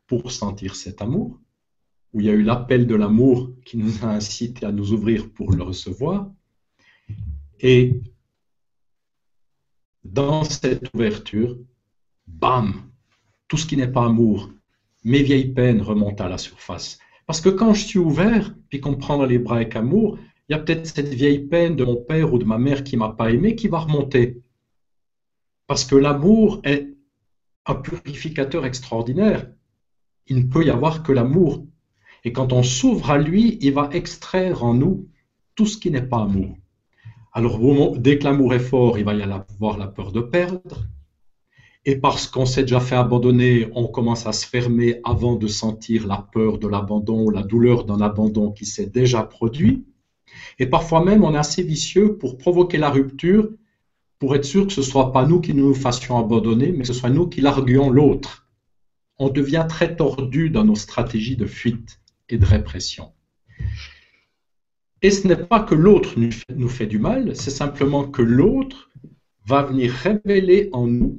pour 0.06 0.30
sentir 0.30 0.76
cet 0.76 1.02
amour 1.02 1.38
où 2.12 2.20
il 2.20 2.26
y 2.26 2.30
a 2.30 2.32
eu 2.32 2.42
l'appel 2.42 2.86
de 2.86 2.94
l'amour 2.94 3.50
qui 3.64 3.76
nous 3.76 4.04
a 4.04 4.08
incité 4.08 4.66
à 4.66 4.72
nous 4.72 4.92
ouvrir 4.92 5.30
pour 5.30 5.52
le 5.52 5.62
recevoir. 5.62 6.30
Et 7.60 8.00
dans 10.04 10.44
cette 10.44 10.94
ouverture, 10.94 11.58
bam, 12.26 12.74
tout 13.48 13.56
ce 13.56 13.66
qui 13.66 13.76
n'est 13.76 13.90
pas 13.90 14.06
amour, 14.06 14.50
mes 15.04 15.22
vieilles 15.22 15.52
peines 15.52 15.82
remontent 15.82 16.24
à 16.24 16.28
la 16.28 16.38
surface. 16.38 16.98
Parce 17.26 17.40
que 17.40 17.48
quand 17.48 17.74
je 17.74 17.84
suis 17.84 17.98
ouvert, 17.98 18.54
puis 18.68 18.80
qu'on 18.80 18.94
prend 18.94 19.18
dans 19.18 19.26
les 19.26 19.38
bras 19.38 19.56
avec 19.56 19.74
amour, 19.76 20.18
il 20.48 20.52
y 20.52 20.54
a 20.54 20.58
peut-être 20.58 20.86
cette 20.86 21.12
vieille 21.12 21.40
peine 21.40 21.74
de 21.74 21.84
mon 21.84 21.96
père 21.96 22.32
ou 22.32 22.38
de 22.38 22.44
ma 22.44 22.58
mère 22.58 22.84
qui 22.84 22.96
m'a 22.96 23.10
pas 23.10 23.30
aimé 23.30 23.56
qui 23.56 23.66
va 23.66 23.80
remonter. 23.80 24.42
Parce 25.66 25.84
que 25.84 25.96
l'amour 25.96 26.60
est 26.62 26.94
un 27.66 27.74
purificateur 27.74 28.64
extraordinaire. 28.64 29.50
Il 30.28 30.36
ne 30.38 30.44
peut 30.44 30.64
y 30.64 30.70
avoir 30.70 31.02
que 31.02 31.10
l'amour. 31.12 31.66
Et 32.24 32.32
quand 32.32 32.52
on 32.52 32.62
s'ouvre 32.62 33.10
à 33.10 33.18
lui, 33.18 33.58
il 33.60 33.72
va 33.72 33.90
extraire 33.92 34.62
en 34.62 34.74
nous 34.74 35.08
tout 35.56 35.66
ce 35.66 35.76
qui 35.76 35.90
n'est 35.90 36.02
pas 36.06 36.22
amour. 36.22 36.56
Alors, 37.32 37.58
dès 37.98 38.18
que 38.18 38.24
l'amour 38.24 38.54
est 38.54 38.60
fort, 38.60 38.98
il 38.98 39.04
va 39.04 39.14
y 39.14 39.22
avoir 39.22 39.78
la 39.78 39.88
peur 39.88 40.12
de 40.12 40.20
perdre. 40.20 40.86
Et 41.88 41.94
parce 41.94 42.26
qu'on 42.26 42.46
s'est 42.46 42.62
déjà 42.62 42.80
fait 42.80 42.96
abandonner, 42.96 43.68
on 43.76 43.86
commence 43.86 44.26
à 44.26 44.32
se 44.32 44.44
fermer 44.44 45.00
avant 45.04 45.36
de 45.36 45.46
sentir 45.46 46.08
la 46.08 46.16
peur 46.32 46.58
de 46.58 46.66
l'abandon, 46.66 47.30
la 47.30 47.44
douleur 47.44 47.84
d'un 47.84 48.00
abandon 48.00 48.50
qui 48.50 48.66
s'est 48.66 48.88
déjà 48.88 49.22
produit. 49.22 49.84
Et 50.58 50.66
parfois 50.66 51.04
même, 51.04 51.22
on 51.22 51.32
est 51.32 51.38
assez 51.38 51.62
vicieux 51.62 52.16
pour 52.18 52.38
provoquer 52.38 52.76
la 52.78 52.90
rupture, 52.90 53.48
pour 54.18 54.34
être 54.34 54.44
sûr 54.44 54.66
que 54.66 54.72
ce 54.72 54.80
ne 54.80 54.84
soit 54.84 55.12
pas 55.12 55.26
nous 55.26 55.40
qui 55.40 55.54
nous 55.54 55.74
fassions 55.74 56.18
abandonner, 56.18 56.72
mais 56.72 56.80
que 56.80 56.88
ce 56.88 56.92
soit 56.92 57.08
nous 57.08 57.28
qui 57.28 57.40
larguions 57.40 57.88
l'autre. 57.88 58.48
On 59.20 59.28
devient 59.28 59.66
très 59.68 59.94
tordu 59.94 60.50
dans 60.50 60.64
nos 60.64 60.74
stratégies 60.74 61.36
de 61.36 61.46
fuite 61.46 62.00
et 62.28 62.36
de 62.36 62.44
répression. 62.44 63.12
Et 65.02 65.12
ce 65.12 65.28
n'est 65.28 65.36
pas 65.36 65.60
que 65.60 65.76
l'autre 65.76 66.14
nous 66.18 66.68
fait 66.68 66.86
du 66.86 66.98
mal, 66.98 67.36
c'est 67.36 67.50
simplement 67.50 68.08
que 68.08 68.22
l'autre 68.22 68.90
va 69.46 69.62
venir 69.62 69.92
révéler 69.92 70.68
en 70.72 70.88
nous 70.88 71.16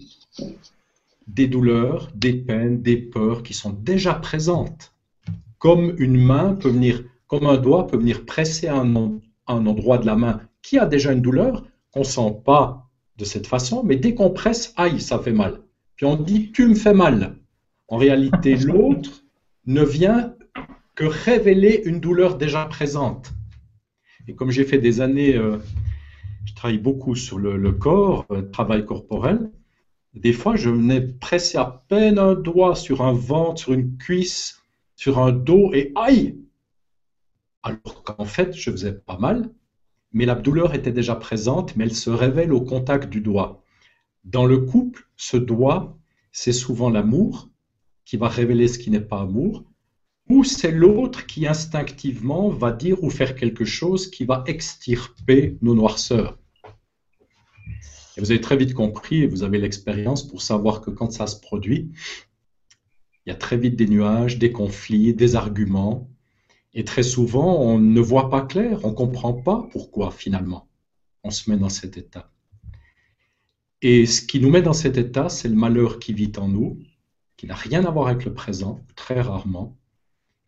des 1.28 1.48
douleurs, 1.48 2.10
des 2.16 2.34
peines, 2.34 2.82
des 2.82 2.98
peurs 2.98 3.44
qui 3.44 3.54
sont 3.54 3.72
déjà 3.72 4.14
présentes. 4.14 4.94
Comme 5.60 5.96
une 5.98 6.18
main 6.18 6.56
peut 6.56 6.70
venir, 6.70 7.04
comme 7.28 7.46
un 7.46 7.58
doigt 7.58 7.88
peut 7.88 7.98
venir 7.98 8.26
presser 8.26 8.68
un, 8.68 9.20
endroit 9.48 9.98
de 9.98 10.06
la 10.06 10.16
main 10.16 10.42
qui 10.62 10.78
a 10.78 10.86
déjà 10.86 11.12
une 11.12 11.22
douleur, 11.22 11.66
qu'on 11.92 12.02
ne 12.02 12.06
sent 12.06 12.42
pas 12.46 12.90
de 13.18 13.26
cette 13.26 13.48
façon, 13.48 13.84
mais 13.84 13.96
dès 13.96 14.14
qu'on 14.14 14.30
presse, 14.30 14.74
aïe, 14.78 15.02
ça 15.02 15.20
fait 15.20 15.32
mal. 15.32 15.62
Puis 15.96 16.06
on 16.06 16.16
dit, 16.16 16.52
tu 16.52 16.68
me 16.68 16.76
fais 16.76 16.94
mal. 16.94 17.38
En 17.88 17.98
réalité, 17.98 18.56
l'autre 18.56 19.24
ne 19.66 19.84
vient 19.84 20.36
que 20.96 21.06
révéler 21.06 21.82
une 21.86 22.00
douleur 22.00 22.38
déjà 22.38 22.66
présente. 22.66 23.32
Et 24.28 24.36
comme 24.36 24.52
j'ai 24.52 24.66
fait 24.66 24.78
des 24.78 25.00
années, 25.00 25.36
euh, 25.36 25.58
je 26.46 26.54
travaille 26.54 26.78
beaucoup 26.78 27.16
sur 27.16 27.38
le, 27.38 27.72
corps, 27.72 28.26
euh, 28.32 28.42
travail 28.42 28.86
corporel, 28.86 29.50
des 30.14 30.34
fois 30.34 30.56
je 30.56 30.70
venais 30.70 31.02
presser 31.02 31.58
à 31.58 31.84
peine 31.88 32.20
un 32.20 32.34
doigt 32.34 32.76
sur 32.76 33.02
un 33.02 33.14
ventre, 33.14 33.62
sur 33.62 33.74
une 33.74 33.98
cuisse, 33.98 34.62
sur 34.96 35.20
un 35.20 35.32
dos, 35.32 35.74
et 35.74 35.92
aïe 35.96 36.38
Alors 37.64 38.04
qu'en 38.04 38.26
fait, 38.26 38.54
je 38.56 38.72
faisais 38.72 38.94
pas 38.94 39.18
mal, 39.18 39.52
mais 40.12 40.26
la 40.26 40.36
douleur 40.36 40.74
était 40.74 40.92
déjà 40.92 41.16
présente, 41.16 41.76
mais 41.76 41.84
elle 41.86 41.96
se 41.96 42.10
révèle 42.10 42.52
au 42.52 42.62
contact 42.62 43.10
du 43.10 43.22
doigt. 43.22 43.64
Dans 44.24 44.46
le 44.46 44.60
couple, 44.60 45.08
ce 45.16 45.38
doigt, 45.38 45.98
c'est 46.32 46.54
souvent 46.54 46.90
l'amour 46.90 47.50
qui 48.06 48.18
va 48.18 48.28
révéler 48.28 48.68
ce 48.68 48.80
qui 48.80 48.90
n'est 48.90 49.00
pas 49.02 49.22
amour, 49.22 49.64
ou 50.30 50.44
c'est 50.44 50.72
l'autre 50.72 51.26
qui 51.26 51.48
instinctivement 51.48 52.50
va 52.50 52.72
dire 52.72 53.04
ou 53.04 53.10
faire 53.10 53.36
quelque 53.36 53.66
chose 53.66 54.10
qui 54.10 54.26
va 54.26 54.44
extirper 54.48 55.58
nos 55.62 55.76
noirceurs. 55.76 56.38
Et 58.18 58.20
vous 58.20 58.32
avez 58.32 58.42
très 58.42 58.58
vite 58.58 58.74
compris, 58.74 59.22
et 59.22 59.28
vous 59.28 59.44
avez 59.44 59.60
l'expérience 59.60 60.28
pour 60.28 60.42
savoir 60.42 60.82
que 60.82 60.90
quand 60.90 61.12
ça 61.12 61.28
se 61.28 61.40
produit, 61.40 61.92
il 63.26 63.30
y 63.30 63.32
a 63.32 63.36
très 63.36 63.58
vite 63.58 63.76
des 63.76 63.88
nuages, 63.88 64.40
des 64.40 64.52
conflits, 64.52 65.14
des 65.14 65.36
arguments, 65.36 66.10
et 66.74 66.84
très 66.84 67.04
souvent 67.04 67.62
on 67.62 67.78
ne 67.78 68.02
voit 68.02 68.30
pas 68.30 68.42
clair, 68.42 68.80
on 68.84 68.90
ne 68.90 68.96
comprend 68.96 69.34
pas 69.34 69.68
pourquoi 69.72 70.12
finalement 70.12 70.68
on 71.24 71.30
se 71.30 71.50
met 71.50 71.58
dans 71.58 71.70
cet 71.70 71.98
état. 71.98 72.32
Et 73.84 74.08
ce 74.08 74.24
qui 74.24 74.40
nous 74.40 74.50
met 74.50 74.64
dans 74.64 74.74
cet 74.74 74.98
état, 74.98 75.30
c'est 75.30 75.50
le 75.50 75.56
malheur 75.56 76.00
qui 76.00 76.14
vit 76.14 76.32
en 76.38 76.48
nous, 76.48 76.80
qui 77.36 77.46
n'a 77.46 77.56
rien 77.56 77.86
à 77.86 77.92
voir 77.92 78.08
avec 78.08 78.26
le 78.26 78.34
présent, 78.34 78.84
très 78.96 79.22
rarement, 79.22 79.78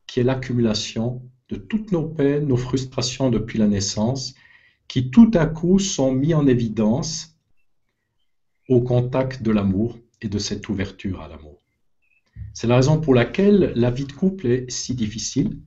qui 0.07 0.19
est 0.21 0.23
l'accumulation 0.23 1.21
de 1.49 1.55
toutes 1.55 1.91
nos 1.91 2.07
peines, 2.07 2.47
nos 2.47 2.57
frustrations 2.57 3.29
depuis 3.29 3.59
la 3.59 3.67
naissance, 3.67 4.33
qui 4.87 5.11
tout 5.11 5.29
à 5.35 5.45
coup 5.45 5.77
sont 5.77 6.11
mis 6.11 6.33
en 6.33 6.47
évidence 6.47 7.28
au 8.69 8.81
contact 8.81 9.43
de 9.43 9.51
l'amour 9.51 9.99
et 10.21 10.29
de 10.29 10.39
cette 10.39 10.69
ouverture 10.69 11.21
à 11.21 11.27
l'amour. 11.27 11.59
C'est 12.53 12.67
la 12.67 12.77
raison 12.77 13.01
pour 13.01 13.13
laquelle 13.13 13.73
la 13.75 13.91
vie 13.91 14.05
de 14.05 14.13
couple 14.13 14.47
est 14.47 14.71
si 14.71 14.95
difficile, 14.95 15.59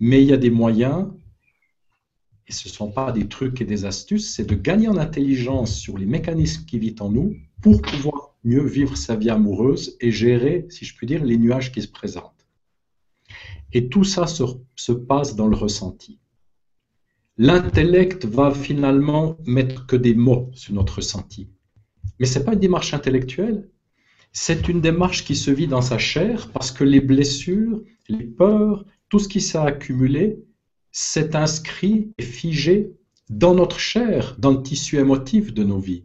mais 0.00 0.22
il 0.22 0.28
y 0.28 0.32
a 0.32 0.36
des 0.36 0.50
moyens, 0.50 1.08
et 2.46 2.52
ce 2.52 2.68
ne 2.68 2.72
sont 2.72 2.90
pas 2.90 3.12
des 3.12 3.28
trucs 3.28 3.60
et 3.60 3.64
des 3.64 3.84
astuces, 3.84 4.32
c'est 4.34 4.46
de 4.46 4.54
gagner 4.54 4.88
en 4.88 4.96
intelligence 4.96 5.76
sur 5.76 5.98
les 5.98 6.06
mécanismes 6.06 6.64
qui 6.64 6.78
vivent 6.78 7.02
en 7.02 7.10
nous 7.10 7.36
pour 7.60 7.82
pouvoir 7.82 8.36
mieux 8.42 8.64
vivre 8.64 8.96
sa 8.96 9.16
vie 9.16 9.30
amoureuse 9.30 9.96
et 10.00 10.10
gérer, 10.10 10.66
si 10.70 10.84
je 10.84 10.96
puis 10.96 11.06
dire, 11.06 11.24
les 11.24 11.36
nuages 11.36 11.72
qui 11.72 11.82
se 11.82 11.88
présentent. 11.88 12.46
Et 13.72 13.88
tout 13.88 14.04
ça 14.04 14.26
se, 14.26 14.92
passe 14.92 15.36
dans 15.36 15.46
le 15.46 15.56
ressenti. 15.56 16.18
L'intellect 17.36 18.24
va 18.24 18.50
finalement 18.50 19.36
mettre 19.44 19.86
que 19.86 19.96
des 19.96 20.14
mots 20.14 20.50
sur 20.54 20.72
notre 20.74 20.96
ressenti. 20.96 21.50
Mais 22.18 22.26
ce 22.26 22.38
n'est 22.38 22.44
pas 22.44 22.52
une 22.54 22.60
démarche 22.60 22.94
intellectuelle, 22.94 23.68
c'est 24.32 24.68
une 24.68 24.80
démarche 24.80 25.24
qui 25.24 25.36
se 25.36 25.50
vit 25.50 25.66
dans 25.66 25.82
sa 25.82 25.98
chair 25.98 26.50
parce 26.52 26.70
que 26.70 26.84
les 26.84 27.00
blessures, 27.00 27.82
les 28.08 28.24
peurs, 28.24 28.84
tout 29.08 29.18
ce 29.18 29.28
qui 29.28 29.40
s'est 29.40 29.58
accumulé 29.58 30.44
s'est 30.92 31.34
inscrit 31.34 32.12
et 32.18 32.22
figé 32.22 32.92
dans 33.30 33.54
notre 33.54 33.78
chair, 33.78 34.36
dans 34.38 34.52
le 34.52 34.62
tissu 34.62 34.98
émotif 34.98 35.52
de 35.52 35.64
nos 35.64 35.78
vies. 35.78 36.04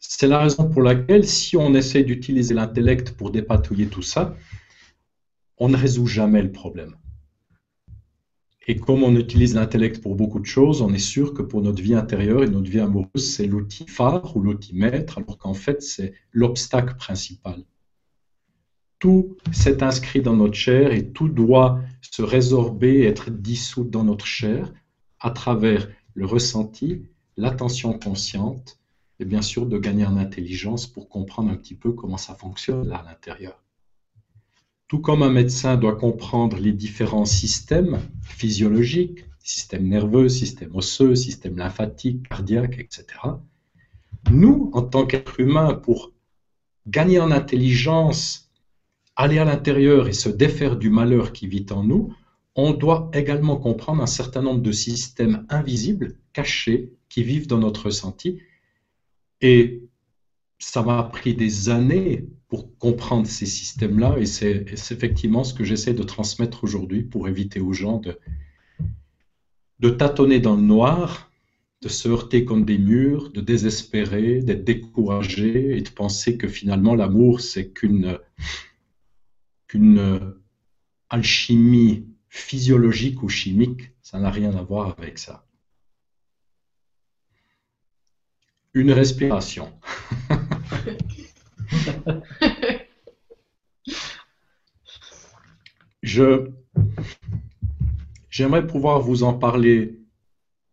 C'est 0.00 0.26
la 0.26 0.38
raison 0.38 0.68
pour 0.68 0.82
laquelle, 0.82 1.26
si 1.26 1.56
on 1.56 1.74
essaie 1.74 2.04
d'utiliser 2.04 2.54
l'intellect 2.54 3.12
pour 3.12 3.30
dépatouiller 3.30 3.86
tout 3.86 4.02
ça, 4.02 4.36
on 5.56 5.68
ne 5.68 5.76
résout 5.76 6.06
jamais 6.06 6.42
le 6.42 6.52
problème. 6.52 6.96
Et 8.66 8.76
comme 8.76 9.02
on 9.02 9.14
utilise 9.16 9.54
l'intellect 9.54 10.02
pour 10.02 10.14
beaucoup 10.14 10.40
de 10.40 10.46
choses, 10.46 10.80
on 10.80 10.92
est 10.94 10.98
sûr 10.98 11.34
que 11.34 11.42
pour 11.42 11.60
notre 11.60 11.82
vie 11.82 11.94
intérieure 11.94 12.42
et 12.42 12.48
notre 12.48 12.70
vie 12.70 12.80
amoureuse, 12.80 13.34
c'est 13.34 13.46
l'outil 13.46 13.86
phare 13.86 14.34
ou 14.36 14.40
l'outil 14.40 14.74
maître, 14.74 15.18
alors 15.18 15.36
qu'en 15.36 15.52
fait, 15.52 15.82
c'est 15.82 16.14
l'obstacle 16.32 16.96
principal. 16.96 17.64
Tout 18.98 19.36
s'est 19.52 19.82
inscrit 19.82 20.22
dans 20.22 20.34
notre 20.34 20.54
chair 20.54 20.92
et 20.92 21.10
tout 21.10 21.28
doit 21.28 21.80
se 22.00 22.22
résorber, 22.22 23.02
être 23.02 23.30
dissous 23.30 23.84
dans 23.84 24.04
notre 24.04 24.24
chair 24.24 24.72
à 25.20 25.30
travers 25.30 25.88
le 26.14 26.24
ressenti, 26.24 27.02
l'attention 27.36 27.98
consciente 27.98 28.78
et 29.20 29.26
bien 29.26 29.42
sûr 29.42 29.66
de 29.66 29.78
gagner 29.78 30.06
en 30.06 30.16
intelligence 30.16 30.86
pour 30.86 31.08
comprendre 31.08 31.50
un 31.50 31.56
petit 31.56 31.74
peu 31.74 31.92
comment 31.92 32.16
ça 32.16 32.34
fonctionne 32.34 32.90
à 32.92 33.02
l'intérieur. 33.02 33.63
Tout 34.94 35.00
comme 35.00 35.24
un 35.24 35.30
médecin 35.30 35.76
doit 35.76 35.96
comprendre 35.96 36.56
les 36.56 36.70
différents 36.70 37.24
systèmes 37.24 37.98
physiologiques, 38.22 39.24
système 39.40 39.88
nerveux, 39.88 40.28
système 40.28 40.72
osseux, 40.76 41.16
système 41.16 41.56
lymphatique, 41.56 42.28
cardiaque, 42.28 42.78
etc., 42.78 43.04
nous, 44.30 44.70
en 44.72 44.82
tant 44.82 45.04
qu'êtres 45.04 45.40
humains, 45.40 45.74
pour 45.74 46.12
gagner 46.86 47.18
en 47.18 47.32
intelligence, 47.32 48.52
aller 49.16 49.40
à 49.40 49.44
l'intérieur 49.44 50.06
et 50.06 50.12
se 50.12 50.28
défaire 50.28 50.76
du 50.76 50.90
malheur 50.90 51.32
qui 51.32 51.48
vit 51.48 51.66
en 51.72 51.82
nous, 51.82 52.14
on 52.54 52.70
doit 52.70 53.10
également 53.14 53.56
comprendre 53.56 54.00
un 54.00 54.06
certain 54.06 54.42
nombre 54.42 54.62
de 54.62 54.70
systèmes 54.70 55.44
invisibles, 55.48 56.18
cachés, 56.32 56.92
qui 57.08 57.24
vivent 57.24 57.48
dans 57.48 57.58
notre 57.58 57.86
ressenti. 57.86 58.38
Et 59.40 59.83
ça 60.64 60.82
m'a 60.82 61.02
pris 61.04 61.34
des 61.34 61.68
années 61.68 62.26
pour 62.48 62.76
comprendre 62.78 63.26
ces 63.26 63.46
systèmes-là, 63.46 64.16
et 64.18 64.26
c'est 64.26 64.64
effectivement 64.72 65.44
ce 65.44 65.52
que 65.54 65.62
j'essaie 65.62 65.94
de 65.94 66.02
transmettre 66.02 66.64
aujourd'hui 66.64 67.02
pour 67.02 67.28
éviter 67.28 67.60
aux 67.60 67.72
gens 67.72 68.00
de, 69.80 69.90
tâtonner 69.90 70.40
dans 70.40 70.56
le 70.56 70.62
noir, 70.62 71.30
de 71.82 71.88
se 71.88 72.08
heurter 72.08 72.44
contre 72.44 72.64
des 72.64 72.78
murs, 72.78 73.30
de 73.30 73.42
désespérer, 73.42 74.40
d'être 74.40 74.64
découragé 74.64 75.76
et 75.76 75.82
de 75.82 75.90
penser 75.90 76.38
que 76.38 76.48
finalement 76.48 76.94
l'amour 76.94 77.40
c'est 77.40 77.68
qu'une 77.68 78.18
qu'une 79.68 80.34
alchimie 81.10 82.08
physiologique 82.28 83.22
ou 83.22 83.28
chimique, 83.28 83.90
ça 84.02 84.18
n'a 84.18 84.30
rien 84.30 84.56
à 84.56 84.62
voir 84.62 84.96
avec 84.98 85.18
ça. 85.18 85.46
Une 88.72 88.90
respiration. 88.90 89.72
Je, 96.02 96.50
j'aimerais 98.28 98.66
pouvoir 98.66 99.00
vous 99.00 99.22
en 99.22 99.32
parler 99.34 99.98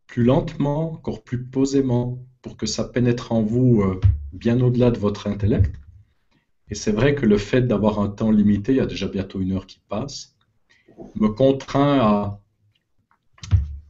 plus 0.07 0.23
lentement, 0.23 0.91
encore 0.93 1.23
plus 1.23 1.43
posément, 1.43 2.19
pour 2.41 2.57
que 2.57 2.65
ça 2.65 2.83
pénètre 2.83 3.31
en 3.31 3.41
vous 3.41 3.81
euh, 3.81 4.01
bien 4.33 4.59
au-delà 4.59 4.91
de 4.91 4.99
votre 4.99 5.27
intellect. 5.27 5.73
Et 6.69 6.75
c'est 6.75 6.91
vrai 6.91 7.15
que 7.15 7.25
le 7.25 7.37
fait 7.37 7.61
d'avoir 7.61 7.99
un 7.99 8.09
temps 8.09 8.31
limité, 8.31 8.73
il 8.73 8.77
y 8.77 8.81
a 8.81 8.85
déjà 8.85 9.07
bientôt 9.07 9.39
une 9.39 9.53
heure 9.53 9.67
qui 9.67 9.79
passe, 9.87 10.35
me 11.15 11.29
contraint 11.29 11.99
à, 11.99 12.41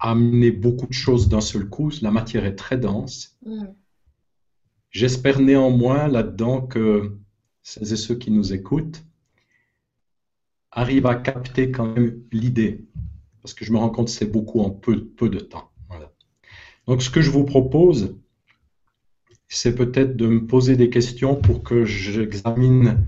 amener 0.02 0.52
beaucoup 0.52 0.88
de 0.88 0.94
choses 0.94 1.30
d'un 1.30 1.42
seul 1.42 1.70
coup. 1.70 1.92
La 2.02 2.12
matière 2.12 2.46
est 2.46 2.56
très 2.56 2.78
dense. 2.78 3.38
Mm. 3.46 3.66
J'espère 4.92 5.40
néanmoins 5.40 6.08
là-dedans 6.08 6.62
que 6.62 7.18
celles 7.64 7.94
et 7.94 7.98
ceux 7.98 8.16
qui 8.16 8.30
nous 8.30 8.54
écoutent 8.54 9.04
arrivent 10.72 11.08
à 11.08 11.16
capter 11.16 11.72
quand 11.72 11.94
même 11.94 12.22
l'idée 12.32 12.86
parce 13.42 13.54
que 13.54 13.66
je 13.66 13.72
me 13.72 13.78
rends 13.78 13.90
compte 13.90 14.08
que 14.08 14.12
c'est 14.12 14.32
beaucoup 14.32 14.62
en 14.62 14.70
peu, 14.70 15.06
peu 15.06 15.30
de 15.30 15.40
temps. 15.40 15.72
Donc 16.88 17.02
ce 17.02 17.10
que 17.10 17.22
je 17.22 17.30
vous 17.30 17.46
propose, 17.46 18.18
c'est 19.48 19.76
peut-être 19.76 20.16
de 20.16 20.28
me 20.28 20.46
poser 20.46 20.76
des 20.76 20.90
questions 20.90 21.36
pour 21.36 21.64
que 21.64 21.86
j'examine 21.86 23.06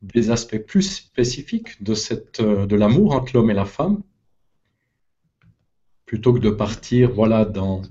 des 0.00 0.30
aspects 0.30 0.58
plus 0.58 0.82
spécifiques 0.82 1.82
de, 1.82 1.94
cette, 1.94 2.40
euh, 2.40 2.66
de 2.66 2.76
l'amour 2.76 3.14
entre 3.14 3.34
l'homme 3.34 3.50
et 3.50 3.54
la 3.54 3.64
femme, 3.64 4.02
plutôt 6.06 6.32
que 6.32 6.40
de 6.40 6.50
partir 6.50 7.12
voilà, 7.12 7.44
dans, 7.44 7.82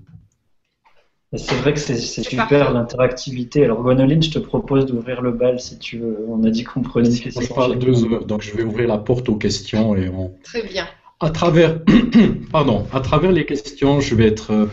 c'est 1.37 1.55
vrai 1.55 1.73
que 1.73 1.79
c'est 1.79 1.97
super 1.97 2.73
l'interactivité. 2.73 3.63
Alors 3.63 3.81
Gwenoline, 3.81 4.21
je 4.21 4.31
te 4.31 4.39
propose 4.39 4.85
d'ouvrir 4.85 5.21
le 5.21 5.31
bal 5.31 5.61
si 5.61 5.79
tu 5.79 5.97
veux. 5.97 6.25
On 6.27 6.43
a 6.43 6.49
dit 6.49 6.65
qu'on 6.65 6.81
prenait 6.81 7.09
une 7.09 7.19
question. 7.19 7.41
Je 7.41 7.53
parle 7.53 7.79
deux 7.79 8.03
heures, 8.03 8.25
donc 8.25 8.41
je 8.41 8.53
vais 8.53 8.63
ouvrir 8.63 8.89
la 8.89 8.97
porte 8.97 9.29
aux 9.29 9.37
questions 9.37 9.95
et 9.95 10.09
on. 10.09 10.33
Très 10.43 10.63
bien. 10.63 10.87
À 11.21 11.29
travers, 11.29 11.79
pardon, 12.51 12.85
à 12.91 12.99
travers 12.99 13.31
les 13.31 13.45
questions, 13.45 14.01
je 14.01 14.13
vais 14.15 14.27
être, 14.27 14.51
euh, 14.51 14.65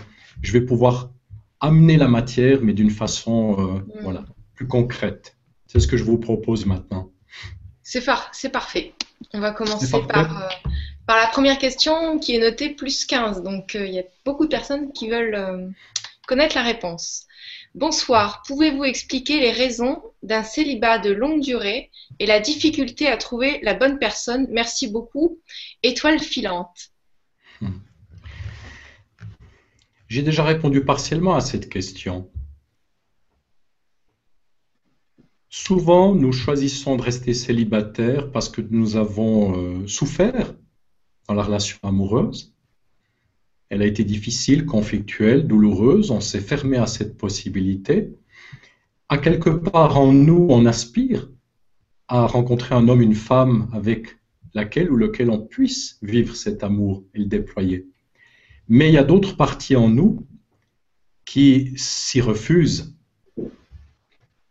je 0.43 0.53
vais 0.53 0.63
pouvoir 0.63 1.11
amener 1.61 1.97
la 1.97 2.09
matière, 2.09 2.59
mais 2.61 2.73
d'une 2.73 2.91
façon, 2.91 3.57
euh, 3.59 4.01
mm. 4.01 4.03
voilà, 4.03 4.25
plus 4.55 4.67
concrète. 4.67 5.37
C'est 5.67 5.79
ce 5.79 5.87
que 5.87 5.97
je 5.97 6.03
vous 6.03 6.19
propose 6.19 6.67
maintenant. 6.67 7.11
C'est 7.85 8.03
c'est 8.33 8.49
parfait. 8.51 8.95
On 9.33 9.41
va 9.41 9.53
commencer 9.53 9.91
par, 10.09 10.43
euh, 10.43 10.49
par 11.07 11.17
la 11.19 11.27
première 11.29 11.59
question 11.59 12.19
qui 12.19 12.35
est 12.35 12.41
notée 12.41 12.71
plus 12.71 13.05
15. 13.05 13.43
Donc 13.43 13.75
il 13.75 13.93
y 13.93 14.01
a 14.01 14.05
beaucoup 14.25 14.45
de 14.45 14.51
personnes 14.51 14.93
qui 14.93 15.09
veulent 15.09 15.73
connaître 16.29 16.57
la 16.57 16.63
réponse. 16.63 17.27
Bonsoir, 17.75 18.43
pouvez-vous 18.47 18.85
expliquer 18.85 19.41
les 19.41 19.51
raisons 19.51 20.03
d'un 20.23 20.43
célibat 20.43 20.99
de 20.99 21.11
longue 21.11 21.41
durée 21.41 21.91
et 22.19 22.27
la 22.27 22.39
difficulté 22.39 23.09
à 23.09 23.17
trouver 23.17 23.61
la 23.63 23.73
bonne 23.73 23.99
personne? 23.99 24.47
Merci 24.51 24.89
beaucoup. 24.89 25.41
Étoile 25.83 26.21
filante. 26.21 26.91
Hmm. 27.63 27.79
J'ai 30.09 30.23
déjà 30.23 30.45
répondu 30.45 30.85
partiellement 30.85 31.35
à 31.35 31.41
cette 31.41 31.71
question. 31.71 32.31
Souvent, 35.49 36.15
nous 36.15 36.33
choisissons 36.33 36.97
de 36.97 37.03
rester 37.03 37.33
célibataires 37.33 38.31
parce 38.31 38.51
que 38.51 38.61
nous 38.61 38.97
avons 38.97 39.57
euh, 39.57 39.87
souffert 39.87 40.55
dans 41.27 41.35
la 41.35 41.43
relation 41.43 41.79
amoureuse 41.83 42.55
elle 43.71 43.83
a 43.83 43.87
été 43.87 44.05
difficile, 44.05 44.65
conflictuelle, 44.65 45.47
douloureuse. 45.47 46.11
On 46.11 46.21
s'est 46.21 46.41
fermé 46.41 46.79
à 46.79 46.87
cette 46.87 47.17
possibilité. 47.17 48.11
À 49.09 49.19
quelque 49.19 49.51
part 49.51 49.99
en 49.99 50.13
nous, 50.13 50.47
on 50.51 50.67
aspire 50.67 51.29
à 52.09 52.27
rencontrer 52.27 52.75
un 52.75 52.89
homme, 52.89 53.03
une 53.03 53.15
femme 53.15 53.69
avec 53.73 54.19
laquelle 54.55 54.91
ou 54.91 54.97
lequel 54.97 55.31
on 55.31 55.41
puisse 55.41 55.99
vivre 56.03 56.35
cet 56.35 56.65
amour 56.65 57.05
et 57.15 57.19
le 57.19 57.27
déployer. 57.27 57.87
Mais 58.69 58.89
il 58.89 58.95
y 58.95 58.99
a 58.99 59.05
d'autres 59.05 59.37
parties 59.37 59.77
en 59.77 59.89
nous 59.89 60.27
qui 61.25 61.73
s'y 61.77 62.21
refusent. 62.21 62.95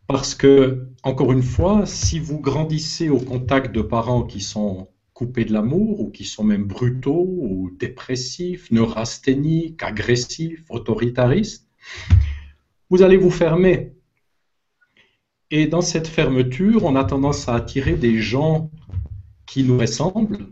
Parce 0.06 0.36
que, 0.36 0.88
encore 1.04 1.34
une 1.34 1.44
fois, 1.44 1.86
si 1.86 2.20
vous 2.20 2.40
grandissez 2.40 3.10
au 3.10 3.18
contact 3.18 3.74
de 3.74 3.82
parents 3.82 4.24
qui 4.24 4.40
sont 4.40 4.88
coupés 5.18 5.46
de 5.46 5.54
l'amour 5.54 6.00
ou 6.00 6.12
qui 6.12 6.26
sont 6.26 6.44
même 6.44 6.66
brutaux 6.66 7.26
ou 7.40 7.72
dépressifs, 7.72 8.70
neurasthéniques, 8.70 9.82
agressifs, 9.82 10.64
autoritaristes, 10.70 11.68
vous 12.92 13.02
allez 13.02 13.18
vous 13.18 13.32
fermer. 13.32 13.94
Et 15.50 15.66
dans 15.66 15.82
cette 15.82 16.08
fermeture, 16.08 16.84
on 16.84 16.96
a 16.96 17.04
tendance 17.04 17.50
à 17.50 17.56
attirer 17.56 17.96
des 17.96 18.22
gens 18.22 18.70
qui 19.48 19.64
nous 19.64 19.80
ressemblent 19.80 20.50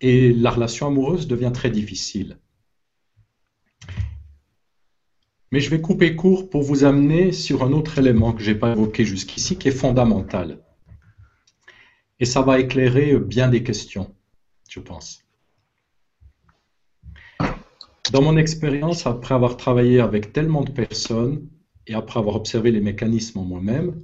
et 0.00 0.32
la 0.32 0.52
relation 0.52 0.86
amoureuse 0.86 1.26
devient 1.26 1.50
très 1.52 1.70
difficile. 1.70 2.38
Mais 5.50 5.58
je 5.58 5.70
vais 5.70 5.80
couper 5.80 6.14
court 6.14 6.48
pour 6.48 6.62
vous 6.62 6.84
amener 6.84 7.32
sur 7.32 7.64
un 7.64 7.72
autre 7.72 7.98
élément 7.98 8.34
que 8.34 8.42
je 8.44 8.52
n'ai 8.52 8.56
pas 8.56 8.70
évoqué 8.70 9.04
jusqu'ici, 9.04 9.56
qui 9.56 9.66
est 9.66 9.72
fondamental. 9.72 10.60
Et 12.20 12.24
ça 12.24 12.42
va 12.42 12.58
éclairer 12.58 13.18
bien 13.18 13.48
des 13.48 13.62
questions, 13.62 14.14
je 14.68 14.80
pense. 14.80 15.24
Dans 18.12 18.22
mon 18.22 18.36
expérience, 18.36 19.06
après 19.06 19.34
avoir 19.34 19.56
travaillé 19.56 20.00
avec 20.00 20.32
tellement 20.32 20.62
de 20.62 20.70
personnes 20.70 21.46
et 21.86 21.94
après 21.94 22.18
avoir 22.18 22.36
observé 22.36 22.70
les 22.70 22.80
mécanismes 22.80 23.38
en 23.40 23.44
moi-même, 23.44 23.94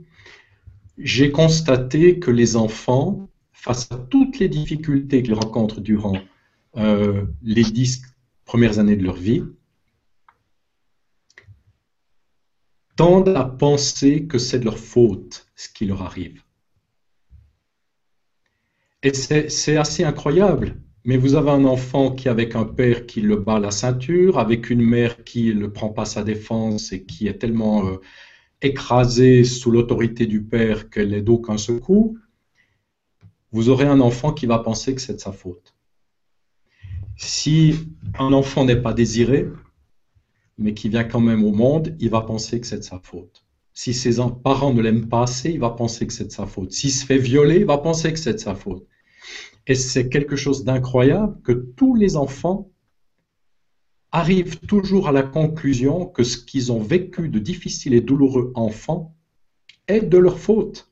j'ai 0.98 1.32
constaté 1.32 2.18
que 2.18 2.30
les 2.30 2.56
enfants, 2.56 3.28
face 3.52 3.90
à 3.90 3.96
toutes 3.96 4.38
les 4.38 4.48
difficultés 4.48 5.22
qu'ils 5.22 5.34
rencontrent 5.34 5.80
durant 5.80 6.18
euh, 6.76 7.24
les 7.42 7.62
dix 7.62 8.02
premières 8.44 8.78
années 8.78 8.96
de 8.96 9.04
leur 9.04 9.16
vie, 9.16 9.42
tendent 12.96 13.30
à 13.30 13.44
penser 13.44 14.26
que 14.26 14.38
c'est 14.38 14.60
de 14.60 14.66
leur 14.66 14.78
faute 14.78 15.48
ce 15.56 15.68
qui 15.68 15.86
leur 15.86 16.02
arrive. 16.02 16.43
Et 19.04 19.12
c'est 19.12 19.76
assez 19.76 20.02
incroyable. 20.02 20.80
Mais 21.04 21.18
vous 21.18 21.34
avez 21.34 21.50
un 21.50 21.66
enfant 21.66 22.10
qui, 22.10 22.30
avec 22.30 22.56
un 22.56 22.64
père 22.64 23.04
qui 23.04 23.20
le 23.20 23.36
bat 23.36 23.58
la 23.58 23.70
ceinture, 23.70 24.38
avec 24.38 24.70
une 24.70 24.80
mère 24.80 25.24
qui 25.24 25.54
ne 25.54 25.66
prend 25.66 25.90
pas 25.90 26.06
sa 26.06 26.24
défense 26.24 26.90
et 26.90 27.04
qui 27.04 27.28
est 27.28 27.34
tellement 27.34 27.86
euh, 27.86 28.00
écrasée 28.62 29.44
sous 29.44 29.70
l'autorité 29.70 30.26
du 30.26 30.42
père 30.42 30.88
qu'elle 30.88 31.10
n'est 31.10 31.20
d'aucun 31.20 31.58
secours, 31.58 32.14
vous 33.52 33.68
aurez 33.68 33.84
un 33.84 34.00
enfant 34.00 34.32
qui 34.32 34.46
va 34.46 34.58
penser 34.58 34.94
que 34.94 35.02
c'est 35.02 35.12
de 35.12 35.20
sa 35.20 35.32
faute. 35.32 35.74
Si 37.16 37.74
un 38.18 38.32
enfant 38.32 38.64
n'est 38.64 38.80
pas 38.80 38.94
désiré, 38.94 39.48
mais 40.56 40.72
qui 40.72 40.88
vient 40.88 41.04
quand 41.04 41.20
même 41.20 41.44
au 41.44 41.52
monde, 41.52 41.94
il 42.00 42.08
va 42.08 42.22
penser 42.22 42.58
que 42.58 42.66
c'est 42.66 42.78
de 42.78 42.82
sa 42.82 43.00
faute. 43.00 43.44
Si 43.74 43.92
ses 43.92 44.16
parents 44.42 44.72
ne 44.72 44.80
l'aiment 44.80 45.08
pas 45.08 45.24
assez, 45.24 45.50
il 45.50 45.60
va 45.60 45.70
penser 45.70 46.06
que 46.06 46.12
c'est 46.14 46.24
de 46.24 46.32
sa 46.32 46.46
faute. 46.46 46.72
S'il 46.72 46.90
se 46.90 47.04
fait 47.04 47.18
violer, 47.18 47.56
il 47.56 47.66
va 47.66 47.76
penser 47.76 48.10
que 48.10 48.18
c'est 48.18 48.32
de 48.32 48.38
sa 48.38 48.54
faute. 48.54 48.86
Et 49.66 49.74
c'est 49.74 50.08
quelque 50.08 50.36
chose 50.36 50.64
d'incroyable 50.64 51.40
que 51.42 51.52
tous 51.52 51.94
les 51.94 52.16
enfants 52.16 52.70
arrivent 54.12 54.60
toujours 54.60 55.08
à 55.08 55.12
la 55.12 55.22
conclusion 55.22 56.06
que 56.06 56.22
ce 56.22 56.36
qu'ils 56.36 56.70
ont 56.70 56.80
vécu 56.80 57.28
de 57.28 57.38
difficile 57.38 57.94
et 57.94 58.00
douloureux 58.00 58.52
enfant 58.54 59.16
est 59.88 60.02
de 60.02 60.18
leur 60.18 60.38
faute. 60.38 60.90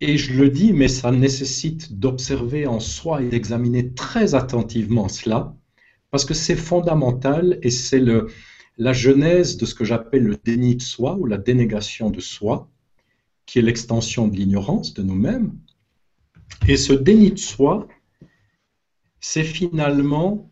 Et 0.00 0.18
je 0.18 0.34
le 0.34 0.50
dis, 0.50 0.72
mais 0.72 0.88
ça 0.88 1.10
nécessite 1.10 1.98
d'observer 1.98 2.66
en 2.66 2.80
soi 2.80 3.22
et 3.22 3.28
d'examiner 3.28 3.94
très 3.94 4.34
attentivement 4.34 5.08
cela, 5.08 5.56
parce 6.10 6.26
que 6.26 6.34
c'est 6.34 6.56
fondamental 6.56 7.58
et 7.62 7.70
c'est 7.70 8.02
la 8.76 8.92
genèse 8.92 9.56
de 9.56 9.64
ce 9.64 9.74
que 9.74 9.84
j'appelle 9.84 10.24
le 10.24 10.36
déni 10.36 10.76
de 10.76 10.82
soi 10.82 11.16
ou 11.16 11.24
la 11.26 11.38
dénégation 11.38 12.10
de 12.10 12.20
soi, 12.20 12.68
qui 13.46 13.58
est 13.58 13.62
l'extension 13.62 14.28
de 14.28 14.36
l'ignorance 14.36 14.92
de 14.92 15.02
nous-mêmes, 15.02 15.56
et 16.66 16.76
ce 16.76 16.92
déni 16.92 17.30
de 17.30 17.38
soi, 17.38 17.86
c'est 19.20 19.44
finalement 19.44 20.50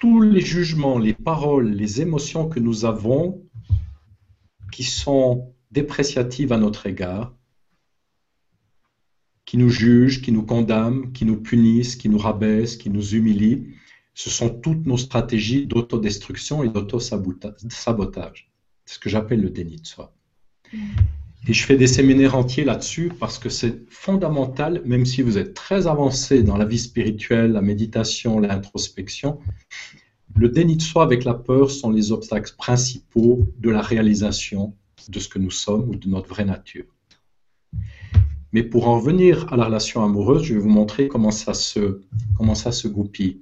tous 0.00 0.20
les 0.20 0.40
jugements, 0.40 0.98
les 0.98 1.14
paroles, 1.14 1.70
les 1.70 2.00
émotions 2.00 2.48
que 2.48 2.60
nous 2.60 2.84
avons 2.84 3.42
qui 4.70 4.84
sont 4.84 5.54
dépréciatives 5.70 6.52
à 6.52 6.58
notre 6.58 6.86
égard, 6.86 7.34
qui 9.44 9.56
nous 9.56 9.70
jugent, 9.70 10.22
qui 10.22 10.30
nous 10.30 10.44
condamnent, 10.44 11.12
qui 11.12 11.24
nous 11.24 11.40
punissent, 11.40 11.96
qui 11.96 12.08
nous 12.08 12.18
rabaissent, 12.18 12.76
qui 12.76 12.90
nous 12.90 13.14
humilient. 13.14 13.74
Ce 14.14 14.30
sont 14.30 14.50
toutes 14.50 14.86
nos 14.86 14.98
stratégies 14.98 15.66
d'autodestruction 15.66 16.62
et 16.62 16.68
d'auto-sabotage. 16.68 18.50
C'est 18.84 18.94
ce 18.94 18.98
que 18.98 19.08
j'appelle 19.08 19.40
le 19.40 19.50
déni 19.50 19.80
de 19.80 19.86
soi. 19.86 20.14
Et 21.46 21.52
je 21.52 21.64
fais 21.64 21.76
des 21.76 21.86
séminaires 21.86 22.36
entiers 22.36 22.64
là-dessus 22.64 23.12
parce 23.18 23.38
que 23.38 23.48
c'est 23.48 23.88
fondamental, 23.90 24.82
même 24.84 25.06
si 25.06 25.22
vous 25.22 25.38
êtes 25.38 25.54
très 25.54 25.86
avancé 25.86 26.42
dans 26.42 26.56
la 26.56 26.64
vie 26.64 26.78
spirituelle, 26.78 27.52
la 27.52 27.62
méditation, 27.62 28.38
l'introspection. 28.38 29.38
Le 30.36 30.48
déni 30.48 30.76
de 30.76 30.82
soi 30.82 31.04
avec 31.04 31.24
la 31.24 31.34
peur 31.34 31.70
sont 31.70 31.90
les 31.90 32.12
obstacles 32.12 32.54
principaux 32.58 33.46
de 33.58 33.70
la 33.70 33.80
réalisation 33.80 34.74
de 35.08 35.18
ce 35.18 35.28
que 35.28 35.38
nous 35.38 35.50
sommes 35.50 35.88
ou 35.88 35.96
de 35.96 36.08
notre 36.08 36.28
vraie 36.28 36.44
nature. 36.44 36.84
Mais 38.52 38.62
pour 38.62 38.88
en 38.88 38.98
revenir 38.98 39.50
à 39.52 39.56
la 39.56 39.66
relation 39.66 40.04
amoureuse, 40.04 40.42
je 40.42 40.54
vais 40.54 40.60
vous 40.60 40.68
montrer 40.68 41.08
comment 41.08 41.30
ça 41.30 41.54
se, 41.54 42.00
comment 42.36 42.54
ça 42.54 42.72
se 42.72 42.88
goupille. 42.88 43.40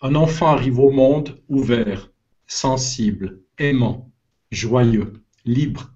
Un 0.00 0.14
enfant 0.14 0.48
arrive 0.48 0.78
au 0.78 0.90
monde 0.90 1.38
ouvert, 1.48 2.10
sensible, 2.46 3.40
aimant, 3.58 4.10
joyeux, 4.50 5.12
libre, 5.44 5.91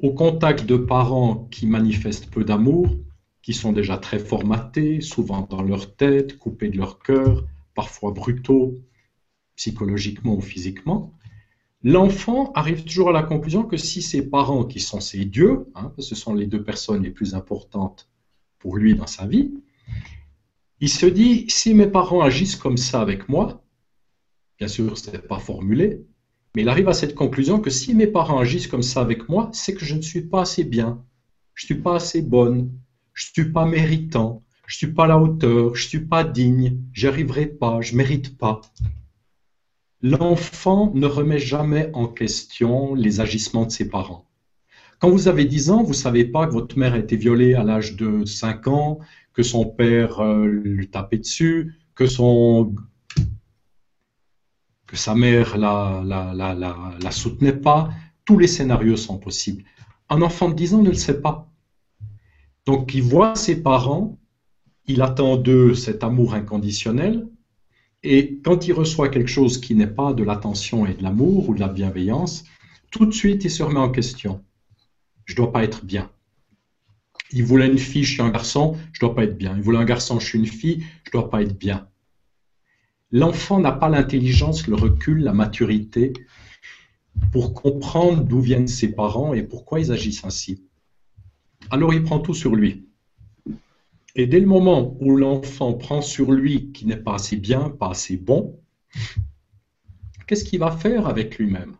au 0.00 0.12
contact 0.12 0.64
de 0.66 0.76
parents 0.76 1.48
qui 1.50 1.66
manifestent 1.66 2.30
peu 2.30 2.44
d'amour, 2.44 2.88
qui 3.42 3.52
sont 3.52 3.72
déjà 3.72 3.98
très 3.98 4.18
formatés, 4.18 5.00
souvent 5.00 5.42
dans 5.42 5.62
leur 5.62 5.96
tête, 5.96 6.38
coupés 6.38 6.68
de 6.68 6.76
leur 6.76 6.98
cœur, 6.98 7.44
parfois 7.74 8.12
brutaux, 8.12 8.76
psychologiquement 9.56 10.36
ou 10.36 10.40
physiquement, 10.40 11.14
l'enfant 11.82 12.52
arrive 12.52 12.84
toujours 12.84 13.10
à 13.10 13.12
la 13.12 13.22
conclusion 13.22 13.64
que 13.64 13.76
si 13.76 14.02
ses 14.02 14.28
parents, 14.28 14.64
qui 14.64 14.80
sont 14.80 15.00
ses 15.00 15.24
dieux, 15.24 15.66
hein, 15.74 15.92
ce 15.98 16.14
sont 16.14 16.34
les 16.34 16.46
deux 16.46 16.62
personnes 16.62 17.02
les 17.02 17.10
plus 17.10 17.34
importantes 17.34 18.08
pour 18.58 18.76
lui 18.76 18.94
dans 18.94 19.06
sa 19.06 19.26
vie, 19.26 19.52
Il 20.80 20.88
se 20.88 21.06
dit, 21.06 21.46
si 21.48 21.74
mes 21.74 21.88
parents 21.88 22.20
agissent 22.20 22.54
comme 22.54 22.76
ça 22.76 23.00
avec 23.00 23.28
moi, 23.28 23.64
bien 24.58 24.68
sûr, 24.68 24.96
ce 24.96 25.10
n'est 25.10 25.18
pas 25.18 25.40
formulé, 25.40 26.06
mais 26.58 26.64
il 26.64 26.68
arrive 26.68 26.88
à 26.88 26.92
cette 26.92 27.14
conclusion 27.14 27.60
que 27.60 27.70
si 27.70 27.94
mes 27.94 28.08
parents 28.08 28.40
agissent 28.40 28.66
comme 28.66 28.82
ça 28.82 29.00
avec 29.00 29.28
moi, 29.28 29.48
c'est 29.52 29.74
que 29.74 29.84
je 29.84 29.94
ne 29.94 30.00
suis 30.00 30.22
pas 30.22 30.40
assez 30.40 30.64
bien, 30.64 31.04
je 31.54 31.62
ne 31.62 31.66
suis 31.66 31.80
pas 31.80 31.94
assez 31.94 32.20
bonne, 32.20 32.72
je 33.14 33.26
ne 33.26 33.44
suis 33.44 33.52
pas 33.52 33.64
méritant, 33.64 34.42
je 34.66 34.74
ne 34.74 34.78
suis 34.78 34.92
pas 34.92 35.04
à 35.04 35.06
la 35.06 35.20
hauteur, 35.20 35.76
je 35.76 35.84
ne 35.84 35.88
suis 35.88 36.04
pas 36.04 36.24
digne, 36.24 36.80
j'y 36.92 37.06
arriverai 37.06 37.46
pas, 37.46 37.80
je 37.80 37.92
ne 37.92 37.98
mérite 37.98 38.36
pas. 38.36 38.60
L'enfant 40.02 40.90
ne 40.96 41.06
remet 41.06 41.38
jamais 41.38 41.92
en 41.94 42.08
question 42.08 42.92
les 42.96 43.20
agissements 43.20 43.66
de 43.66 43.70
ses 43.70 43.88
parents. 43.88 44.26
Quand 44.98 45.10
vous 45.10 45.28
avez 45.28 45.44
10 45.44 45.70
ans, 45.70 45.84
vous 45.84 45.90
ne 45.90 45.94
savez 45.94 46.24
pas 46.24 46.48
que 46.48 46.54
votre 46.54 46.76
mère 46.76 46.94
a 46.94 46.98
été 46.98 47.14
violée 47.14 47.54
à 47.54 47.62
l'âge 47.62 47.94
de 47.94 48.24
5 48.24 48.66
ans, 48.66 48.98
que 49.32 49.44
son 49.44 49.64
père 49.64 50.18
euh, 50.18 50.44
lui 50.44 50.90
tapait 50.90 51.18
dessus, 51.18 51.76
que, 51.94 52.06
son, 52.06 52.74
que 54.88 54.96
sa 54.96 55.14
mère 55.14 55.56
la, 55.56 56.02
la, 56.04 56.34
la, 56.34 56.54
la, 57.00 57.10
soutenait 57.12 57.52
pas. 57.52 57.90
Tous 58.24 58.38
les 58.38 58.48
scénarios 58.48 58.96
sont 58.96 59.18
possibles. 59.18 59.62
Un 60.08 60.22
enfant 60.22 60.48
de 60.48 60.54
10 60.54 60.74
ans 60.74 60.82
ne 60.82 60.88
le 60.88 60.94
sait 60.96 61.20
pas. 61.20 61.48
Donc 62.66 62.94
il 62.94 63.02
voit 63.02 63.36
ses 63.36 63.62
parents, 63.62 64.18
il 64.86 65.00
attend 65.02 65.36
d'eux 65.36 65.74
cet 65.74 66.02
amour 66.02 66.34
inconditionnel, 66.34 67.28
et 68.02 68.40
quand 68.44 68.66
il 68.66 68.72
reçoit 68.72 69.08
quelque 69.08 69.30
chose 69.30 69.58
qui 69.58 69.76
n'est 69.76 69.86
pas 69.86 70.12
de 70.12 70.24
l'attention 70.24 70.84
et 70.86 70.94
de 70.94 71.02
l'amour 71.02 71.48
ou 71.48 71.54
de 71.54 71.60
la 71.60 71.68
bienveillance, 71.68 72.44
tout 72.90 73.06
de 73.06 73.12
suite 73.12 73.44
il 73.44 73.50
se 73.50 73.62
remet 73.62 73.78
en 73.78 73.90
question 73.90 74.42
je 75.28 75.36
dois 75.36 75.52
pas 75.52 75.62
être 75.62 75.84
bien. 75.84 76.10
Il 77.30 77.44
voulait 77.44 77.68
une 77.68 77.78
fille, 77.78 78.04
je 78.04 78.12
suis 78.12 78.22
un 78.22 78.30
garçon, 78.30 78.76
je 78.92 79.00
dois 79.00 79.14
pas 79.14 79.24
être 79.24 79.36
bien. 79.36 79.54
Il 79.56 79.62
voulait 79.62 79.78
un 79.78 79.84
garçon, 79.84 80.18
je 80.18 80.26
suis 80.26 80.38
une 80.38 80.46
fille, 80.46 80.84
je 81.04 81.10
dois 81.10 81.28
pas 81.28 81.42
être 81.42 81.56
bien. 81.56 81.86
L'enfant 83.10 83.58
n'a 83.60 83.72
pas 83.72 83.88
l'intelligence, 83.88 84.66
le 84.66 84.74
recul, 84.74 85.22
la 85.22 85.32
maturité 85.32 86.12
pour 87.32 87.54
comprendre 87.54 88.22
d'où 88.22 88.40
viennent 88.40 88.68
ses 88.68 88.92
parents 88.92 89.34
et 89.34 89.42
pourquoi 89.42 89.80
ils 89.80 89.92
agissent 89.92 90.24
ainsi. 90.24 90.62
Alors 91.70 91.92
il 91.94 92.02
prend 92.02 92.20
tout 92.20 92.34
sur 92.34 92.54
lui. 92.54 92.86
Et 94.14 94.26
dès 94.26 94.40
le 94.40 94.46
moment 94.46 94.96
où 95.00 95.16
l'enfant 95.16 95.74
prend 95.74 96.02
sur 96.02 96.32
lui 96.32 96.72
qui 96.72 96.86
n'est 96.86 96.96
pas 96.96 97.14
assez 97.14 97.36
bien, 97.36 97.70
pas 97.70 97.90
assez 97.90 98.16
bon, 98.16 98.60
qu'est-ce 100.26 100.44
qu'il 100.44 100.58
va 100.58 100.70
faire 100.70 101.06
avec 101.06 101.38
lui-même? 101.38 101.76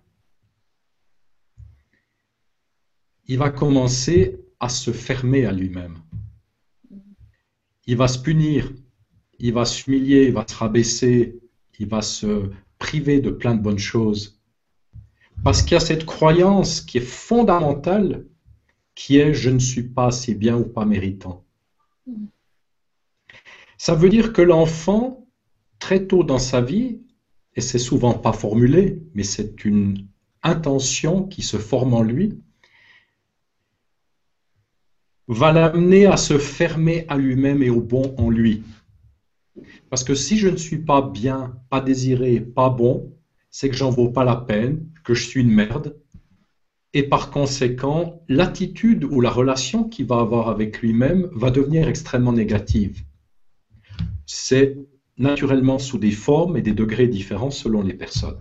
Il 3.26 3.38
va 3.38 3.50
commencer 3.50 4.40
à 4.60 4.68
se 4.68 4.92
fermer 4.92 5.44
à 5.46 5.52
lui-même. 5.52 5.98
Il 7.86 7.96
va 7.96 8.08
se 8.08 8.18
punir, 8.18 8.72
il 9.38 9.52
va 9.52 9.64
s'humilier, 9.64 10.26
il 10.26 10.32
va 10.32 10.44
se 10.46 10.54
rabaisser, 10.54 11.38
il 11.78 11.88
va 11.88 12.02
se 12.02 12.50
priver 12.78 13.20
de 13.20 13.30
plein 13.30 13.54
de 13.54 13.62
bonnes 13.62 13.78
choses. 13.78 14.40
Parce 15.44 15.62
qu'il 15.62 15.72
y 15.72 15.76
a 15.76 15.80
cette 15.80 16.06
croyance 16.06 16.80
qui 16.80 16.98
est 16.98 17.08
fondamentale, 17.08 18.26
qui 18.94 19.18
est 19.18 19.32
je 19.32 19.50
ne 19.50 19.60
suis 19.60 19.84
pas 19.84 20.06
assez 20.06 20.34
bien 20.34 20.56
ou 20.56 20.64
pas 20.64 20.84
méritant. 20.84 21.44
Ça 23.76 23.94
veut 23.94 24.08
dire 24.08 24.32
que 24.32 24.42
l'enfant, 24.42 25.26
très 25.78 26.06
tôt 26.06 26.24
dans 26.24 26.40
sa 26.40 26.60
vie, 26.60 27.00
et 27.54 27.60
c'est 27.60 27.78
souvent 27.78 28.14
pas 28.14 28.32
formulé, 28.32 29.00
mais 29.14 29.22
c'est 29.22 29.64
une 29.64 30.08
intention 30.42 31.24
qui 31.24 31.42
se 31.42 31.58
forme 31.58 31.94
en 31.94 32.02
lui, 32.02 32.40
va 35.28 35.52
l'amener 35.52 36.06
à 36.06 36.16
se 36.16 36.38
fermer 36.38 37.04
à 37.08 37.16
lui-même 37.16 37.62
et 37.62 37.70
au 37.70 37.80
bon 37.80 38.14
en 38.16 38.30
lui. 38.30 38.64
Parce 39.90 40.04
que 40.04 40.14
si 40.14 40.38
je 40.38 40.48
ne 40.48 40.56
suis 40.56 40.78
pas 40.78 41.02
bien, 41.02 41.56
pas 41.70 41.80
désiré, 41.80 42.40
pas 42.40 42.70
bon, 42.70 43.12
c'est 43.50 43.68
que 43.68 43.76
j'en 43.76 43.90
vaux 43.90 44.10
pas 44.10 44.24
la 44.24 44.36
peine, 44.36 44.86
que 45.04 45.14
je 45.14 45.26
suis 45.26 45.40
une 45.40 45.50
merde. 45.50 45.96
Et 46.94 47.02
par 47.02 47.30
conséquent, 47.30 48.22
l'attitude 48.28 49.04
ou 49.04 49.20
la 49.20 49.30
relation 49.30 49.84
qu'il 49.84 50.06
va 50.06 50.20
avoir 50.20 50.48
avec 50.48 50.80
lui-même 50.80 51.28
va 51.32 51.50
devenir 51.50 51.88
extrêmement 51.88 52.32
négative. 52.32 53.02
C'est 54.26 54.76
naturellement 55.16 55.78
sous 55.78 55.98
des 55.98 56.10
formes 56.10 56.56
et 56.56 56.62
des 56.62 56.72
degrés 56.72 57.08
différents 57.08 57.50
selon 57.50 57.82
les 57.82 57.94
personnes. 57.94 58.40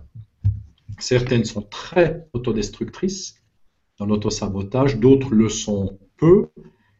Certaines 0.98 1.44
sont 1.44 1.62
très 1.62 2.26
autodestructrices 2.32 3.36
dans 3.98 4.06
l'autosabotage, 4.06 4.98
d'autres 4.98 5.34
le 5.34 5.48
sont 5.48 5.98
peu, 6.16 6.46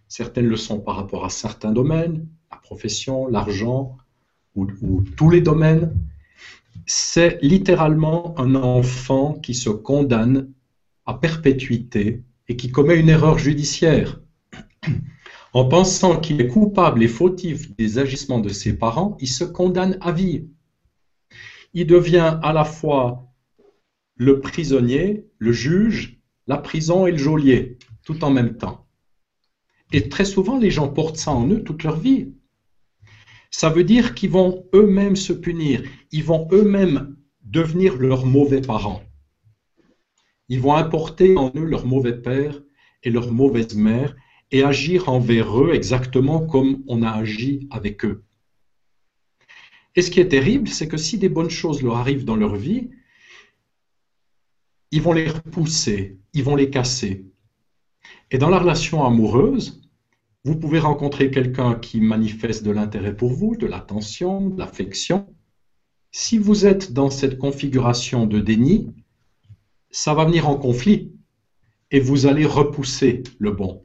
Certaines 0.09 0.47
le 0.47 0.57
sont 0.57 0.81
par 0.81 0.97
rapport 0.97 1.27
à 1.27 1.29
certains 1.29 1.71
domaines, 1.71 2.27
la 2.51 2.57
profession, 2.57 3.29
l'argent 3.29 3.99
ou, 4.55 4.67
tous 5.17 5.31
les 5.31 5.41
domaines. 5.41 5.95
C'est 6.87 7.39
littéralement 7.43 8.39
un 8.39 8.55
enfant 8.55 9.35
qui 9.35 9.55
se 9.55 9.71
condamne 9.71 10.53
à 11.07 11.15
perpétuité 11.15 12.23
et 12.49 12.57
qui 12.57 12.71
commet 12.71 12.99
une 12.99 13.09
erreur 13.09 13.39
judiciaire. 13.39 14.21
En 15.53 15.65
pensant 15.65 16.21
qu'il 16.21 16.41
est 16.41 16.49
coupable 16.49 17.03
et 17.03 17.09
fautif 17.09 17.75
des 17.77 17.99
agissements 17.99 18.39
de 18.39 18.49
ses 18.49 18.77
parents, 18.77 19.17
il 19.21 19.29
se 19.29 19.45
condamne 19.45 19.99
à 20.01 20.13
vie. 20.13 20.47
Il 21.75 21.87
devient 21.87 22.39
à 22.43 22.53
la 22.53 22.65
fois 22.65 23.29
le 24.17 24.41
prisonnier, 24.41 25.27
le 25.39 25.53
juge, 25.53 26.21
la 26.47 26.59
prison 26.59 27.07
et 27.07 27.13
le 27.13 27.19
geôlier, 27.19 27.79
tout 28.05 28.25
en 28.25 28.31
même 28.31 28.57
temps. 28.57 28.87
Et 29.93 30.09
très 30.09 30.25
souvent, 30.25 30.59
les 30.59 30.71
gens 30.71 30.89
portent 30.89 31.17
ça 31.17 31.31
en 31.31 31.49
eux 31.49 31.63
toute 31.63 31.83
leur 31.83 31.99
vie. 31.99 32.33
Ça 33.51 33.71
veut 33.71 33.85
dire 33.85 34.15
qu'ils 34.15 34.31
vont 34.31 34.67
eux-mêmes 34.75 35.17
se 35.17 35.33
punir, 35.33 35.83
ils 36.13 36.25
vont 36.25 36.49
eux-mêmes 36.53 37.17
devenir 37.43 37.97
leurs 37.97 38.27
mauvais 38.27 38.61
parents. 38.61 39.03
Ils 40.49 40.61
vont 40.61 40.75
importer 40.75 41.37
en 41.37 41.53
eux 41.57 41.65
leur 41.65 41.87
mauvais 41.87 42.17
père 42.21 42.61
et 43.03 43.11
leur 43.11 43.33
mauvaise 43.33 43.75
mère 43.75 44.15
et 44.51 44.63
agir 44.63 45.09
envers 45.09 45.63
eux 45.63 45.75
exactement 45.75 46.47
comme 46.47 46.83
on 46.89 47.03
a 47.03 47.11
agi 47.11 47.69
avec 47.71 48.05
eux. 48.05 48.25
Et 49.95 50.03
ce 50.03 50.11
qui 50.11 50.21
est 50.21 50.29
terrible, 50.29 50.69
c'est 50.69 50.89
que 50.89 50.97
si 50.97 51.19
des 51.19 51.29
bonnes 51.29 51.51
choses 51.51 51.83
leur 51.83 51.97
arrivent 51.97 52.25
dans 52.25 52.37
leur 52.37 52.55
vie, 52.55 52.91
ils 54.91 55.03
vont 55.03 55.13
les 55.13 55.29
repousser, 55.29 56.19
ils 56.33 56.45
vont 56.45 56.57
les 56.57 56.71
casser. 56.71 57.27
Et 58.31 58.39
dans 58.39 58.49
la 58.49 58.59
relation 58.59 59.05
amoureuse, 59.05 59.83
vous 60.45 60.57
pouvez 60.57 60.79
rencontrer 60.79 61.31
quelqu'un 61.31 61.75
qui 61.75 62.01
manifeste 62.01 62.65
de 62.65 62.71
l'intérêt 62.71 63.17
pour 63.17 63.33
vous, 63.33 63.57
de 63.57 63.67
l'attention, 63.67 64.49
de 64.49 64.59
l'affection. 64.59 65.27
Si 66.11 66.39
vous 66.39 66.67
êtes 66.67 66.93
dans 66.93 67.11
cette 67.11 67.39
configuration 67.39 68.27
de 68.27 68.41
déni, 68.41 68.93
ça 69.91 70.15
va 70.15 70.25
venir 70.25 70.49
en 70.49 70.57
conflit 70.57 71.13
et 71.91 72.01
vous 72.01 72.27
allez 72.27 72.45
repousser 72.45 73.23
le 73.39 73.51
bon. 73.51 73.85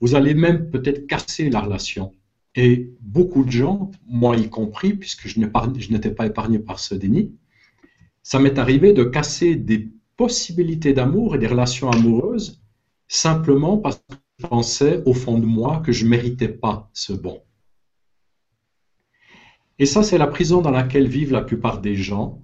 Vous 0.00 0.14
allez 0.14 0.34
même 0.34 0.70
peut-être 0.70 1.06
casser 1.06 1.50
la 1.50 1.60
relation. 1.60 2.14
Et 2.54 2.90
beaucoup 3.00 3.44
de 3.44 3.50
gens, 3.50 3.90
moi 4.06 4.36
y 4.36 4.48
compris, 4.48 4.94
puisque 4.94 5.28
je 5.28 5.40
n'étais 5.40 6.10
pas 6.10 6.26
épargné 6.26 6.58
par 6.58 6.78
ce 6.78 6.94
déni, 6.94 7.34
ça 8.22 8.38
m'est 8.38 8.58
arrivé 8.58 8.92
de 8.92 9.04
casser 9.04 9.56
des 9.56 9.90
possibilités 10.16 10.92
d'amour 10.92 11.34
et 11.34 11.38
des 11.38 11.46
relations 11.46 11.90
amoureuses 11.90 12.60
simplement 13.06 13.78
parce 13.78 13.96
que 13.96 14.16
pensais 14.42 15.02
au 15.04 15.14
fond 15.14 15.38
de 15.38 15.46
moi 15.46 15.80
que 15.84 15.92
je 15.92 16.04
ne 16.04 16.10
méritais 16.10 16.48
pas 16.48 16.90
ce 16.92 17.12
bon. 17.12 17.42
Et 19.78 19.86
ça, 19.86 20.02
c'est 20.02 20.18
la 20.18 20.26
prison 20.26 20.60
dans 20.60 20.70
laquelle 20.70 21.08
vivent 21.08 21.32
la 21.32 21.42
plupart 21.42 21.80
des 21.80 21.96
gens. 21.96 22.42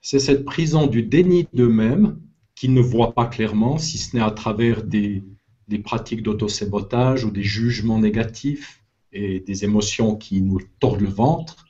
C'est 0.00 0.18
cette 0.18 0.44
prison 0.44 0.86
du 0.86 1.02
déni 1.02 1.46
d'eux-mêmes 1.52 2.18
qu'ils 2.54 2.74
ne 2.74 2.80
voient 2.80 3.14
pas 3.14 3.26
clairement, 3.26 3.78
si 3.78 3.98
ce 3.98 4.16
n'est 4.16 4.22
à 4.22 4.30
travers 4.30 4.82
des, 4.82 5.24
des 5.68 5.78
pratiques 5.78 6.22
d'autosabotage 6.22 7.24
ou 7.24 7.30
des 7.30 7.42
jugements 7.42 7.98
négatifs 7.98 8.82
et 9.12 9.40
des 9.40 9.64
émotions 9.64 10.16
qui 10.16 10.40
nous 10.40 10.60
tordent 10.80 11.00
le 11.00 11.08
ventre. 11.08 11.66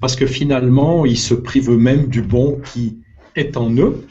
Parce 0.00 0.16
que 0.16 0.26
finalement, 0.26 1.06
ils 1.06 1.18
se 1.18 1.34
privent 1.34 1.70
eux-mêmes 1.70 2.08
du 2.08 2.20
bon 2.20 2.60
qui 2.60 2.98
est 3.36 3.56
en 3.56 3.72
eux 3.76 4.06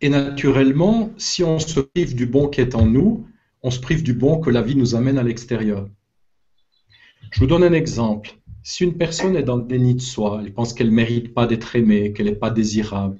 et 0.00 0.08
naturellement, 0.08 1.10
si 1.16 1.42
on 1.42 1.58
se 1.58 1.80
prive 1.80 2.14
du 2.14 2.26
bon 2.26 2.48
qui 2.48 2.60
est 2.60 2.74
en 2.74 2.86
nous, 2.86 3.26
on 3.62 3.70
se 3.70 3.80
prive 3.80 4.02
du 4.02 4.12
bon 4.12 4.38
que 4.38 4.50
la 4.50 4.62
vie 4.62 4.76
nous 4.76 4.94
amène 4.94 5.18
à 5.18 5.22
l'extérieur. 5.22 5.88
Je 7.30 7.40
vous 7.40 7.46
donne 7.46 7.64
un 7.64 7.72
exemple. 7.72 8.38
Si 8.62 8.84
une 8.84 8.96
personne 8.96 9.36
est 9.36 9.42
dans 9.42 9.56
le 9.56 9.64
déni 9.64 9.94
de 9.94 10.00
soi, 10.00 10.40
elle 10.42 10.52
pense 10.52 10.74
qu'elle 10.74 10.90
ne 10.90 10.94
mérite 10.94 11.34
pas 11.34 11.46
d'être 11.46 11.74
aimée, 11.76 12.12
qu'elle 12.12 12.26
n'est 12.26 12.34
pas 12.34 12.50
désirable, 12.50 13.18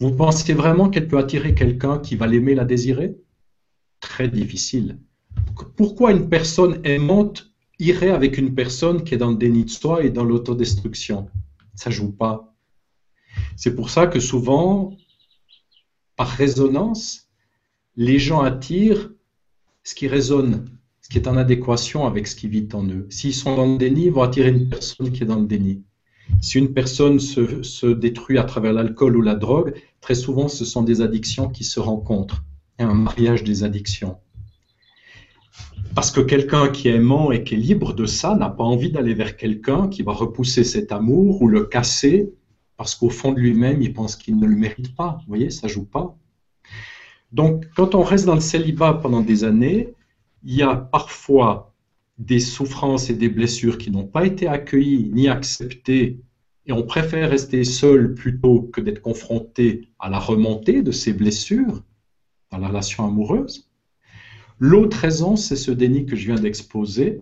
vous 0.00 0.12
pensez 0.12 0.52
vraiment 0.54 0.90
qu'elle 0.90 1.08
peut 1.08 1.18
attirer 1.18 1.54
quelqu'un 1.54 1.98
qui 1.98 2.16
va 2.16 2.26
l'aimer, 2.26 2.54
la 2.54 2.64
désirer? 2.64 3.16
Très 4.00 4.28
difficile. 4.28 4.98
Pourquoi 5.76 6.12
une 6.12 6.28
personne 6.28 6.80
aimante 6.84 7.52
irait 7.78 8.10
avec 8.10 8.36
une 8.36 8.54
personne 8.54 9.04
qui 9.04 9.14
est 9.14 9.18
dans 9.18 9.30
le 9.30 9.36
déni 9.36 9.64
de 9.64 9.70
soi 9.70 10.04
et 10.04 10.10
dans 10.10 10.24
l'autodestruction? 10.24 11.28
Ça 11.74 11.90
ne 11.90 11.94
joue 11.94 12.12
pas. 12.12 12.54
C'est 13.56 13.74
pour 13.74 13.88
ça 13.88 14.06
que 14.06 14.20
souvent, 14.20 14.96
par 16.16 16.28
résonance, 16.28 17.28
les 17.96 18.18
gens 18.18 18.40
attirent 18.40 19.10
ce 19.82 19.94
qui 19.94 20.08
résonne, 20.08 20.68
ce 21.00 21.08
qui 21.08 21.18
est 21.18 21.28
en 21.28 21.36
adéquation 21.36 22.06
avec 22.06 22.26
ce 22.26 22.36
qui 22.36 22.48
vit 22.48 22.68
en 22.72 22.86
eux. 22.86 23.06
S'ils 23.10 23.34
sont 23.34 23.56
dans 23.56 23.66
le 23.66 23.78
déni, 23.78 24.06
ils 24.06 24.12
vont 24.12 24.22
attirer 24.22 24.50
une 24.50 24.68
personne 24.68 25.12
qui 25.12 25.22
est 25.22 25.26
dans 25.26 25.40
le 25.40 25.46
déni. 25.46 25.82
Si 26.40 26.58
une 26.58 26.72
personne 26.72 27.20
se, 27.20 27.92
détruit 27.92 28.38
à 28.38 28.44
travers 28.44 28.72
l'alcool 28.72 29.16
ou 29.16 29.22
la 29.22 29.34
drogue, 29.34 29.74
très 30.00 30.14
souvent 30.14 30.48
ce 30.48 30.64
sont 30.64 30.82
des 30.82 31.02
addictions 31.02 31.48
qui 31.48 31.64
se 31.64 31.80
rencontrent. 31.80 32.44
Il 32.78 32.82
y 32.82 32.84
a 32.86 32.90
un 32.90 32.94
mariage 32.94 33.44
des 33.44 33.62
addictions. 33.62 34.16
Parce 35.94 36.10
que 36.10 36.20
quelqu'un 36.20 36.68
qui 36.68 36.88
est 36.88 36.96
aimant 36.96 37.30
et 37.30 37.44
qui 37.44 37.54
est 37.54 37.58
libre 37.58 37.92
de 37.92 38.06
ça 38.06 38.34
n'a 38.34 38.48
pas 38.48 38.64
envie 38.64 38.90
d'aller 38.90 39.14
vers 39.14 39.36
quelqu'un 39.36 39.88
qui 39.88 40.02
va 40.02 40.12
repousser 40.12 40.64
cet 40.64 40.90
amour 40.90 41.40
ou 41.42 41.46
le 41.46 41.64
casser 41.64 42.32
parce 42.76 42.94
qu'au 42.94 43.10
fond 43.10 43.32
de 43.32 43.40
lui-même, 43.40 43.82
il 43.82 43.92
pense 43.92 44.16
qu'il 44.16 44.38
ne 44.38 44.46
le 44.46 44.56
mérite 44.56 44.94
pas. 44.94 45.18
Vous 45.20 45.28
voyez, 45.28 45.50
ça 45.50 45.68
joue 45.68 45.84
pas. 45.84 46.16
Donc, 47.32 47.66
quand 47.74 47.94
on 47.94 48.02
reste 48.02 48.26
dans 48.26 48.34
le 48.34 48.40
célibat 48.40 48.94
pendant 48.94 49.20
des 49.20 49.44
années, 49.44 49.94
il 50.42 50.54
y 50.54 50.62
a 50.62 50.76
parfois 50.76 51.74
des 52.18 52.40
souffrances 52.40 53.10
et 53.10 53.14
des 53.14 53.28
blessures 53.28 53.78
qui 53.78 53.90
n'ont 53.90 54.06
pas 54.06 54.24
été 54.24 54.46
accueillies 54.46 55.10
ni 55.12 55.28
acceptées, 55.28 56.20
et 56.66 56.72
on 56.72 56.84
préfère 56.84 57.30
rester 57.30 57.64
seul 57.64 58.14
plutôt 58.14 58.62
que 58.62 58.80
d'être 58.80 59.02
confronté 59.02 59.88
à 59.98 60.08
la 60.08 60.18
remontée 60.18 60.82
de 60.82 60.92
ces 60.92 61.12
blessures 61.12 61.82
dans 62.50 62.58
la 62.58 62.68
relation 62.68 63.06
amoureuse. 63.06 63.68
L'autre 64.58 64.96
raison, 64.96 65.36
c'est 65.36 65.56
ce 65.56 65.72
déni 65.72 66.06
que 66.06 66.16
je 66.16 66.26
viens 66.26 66.40
d'exposer, 66.40 67.20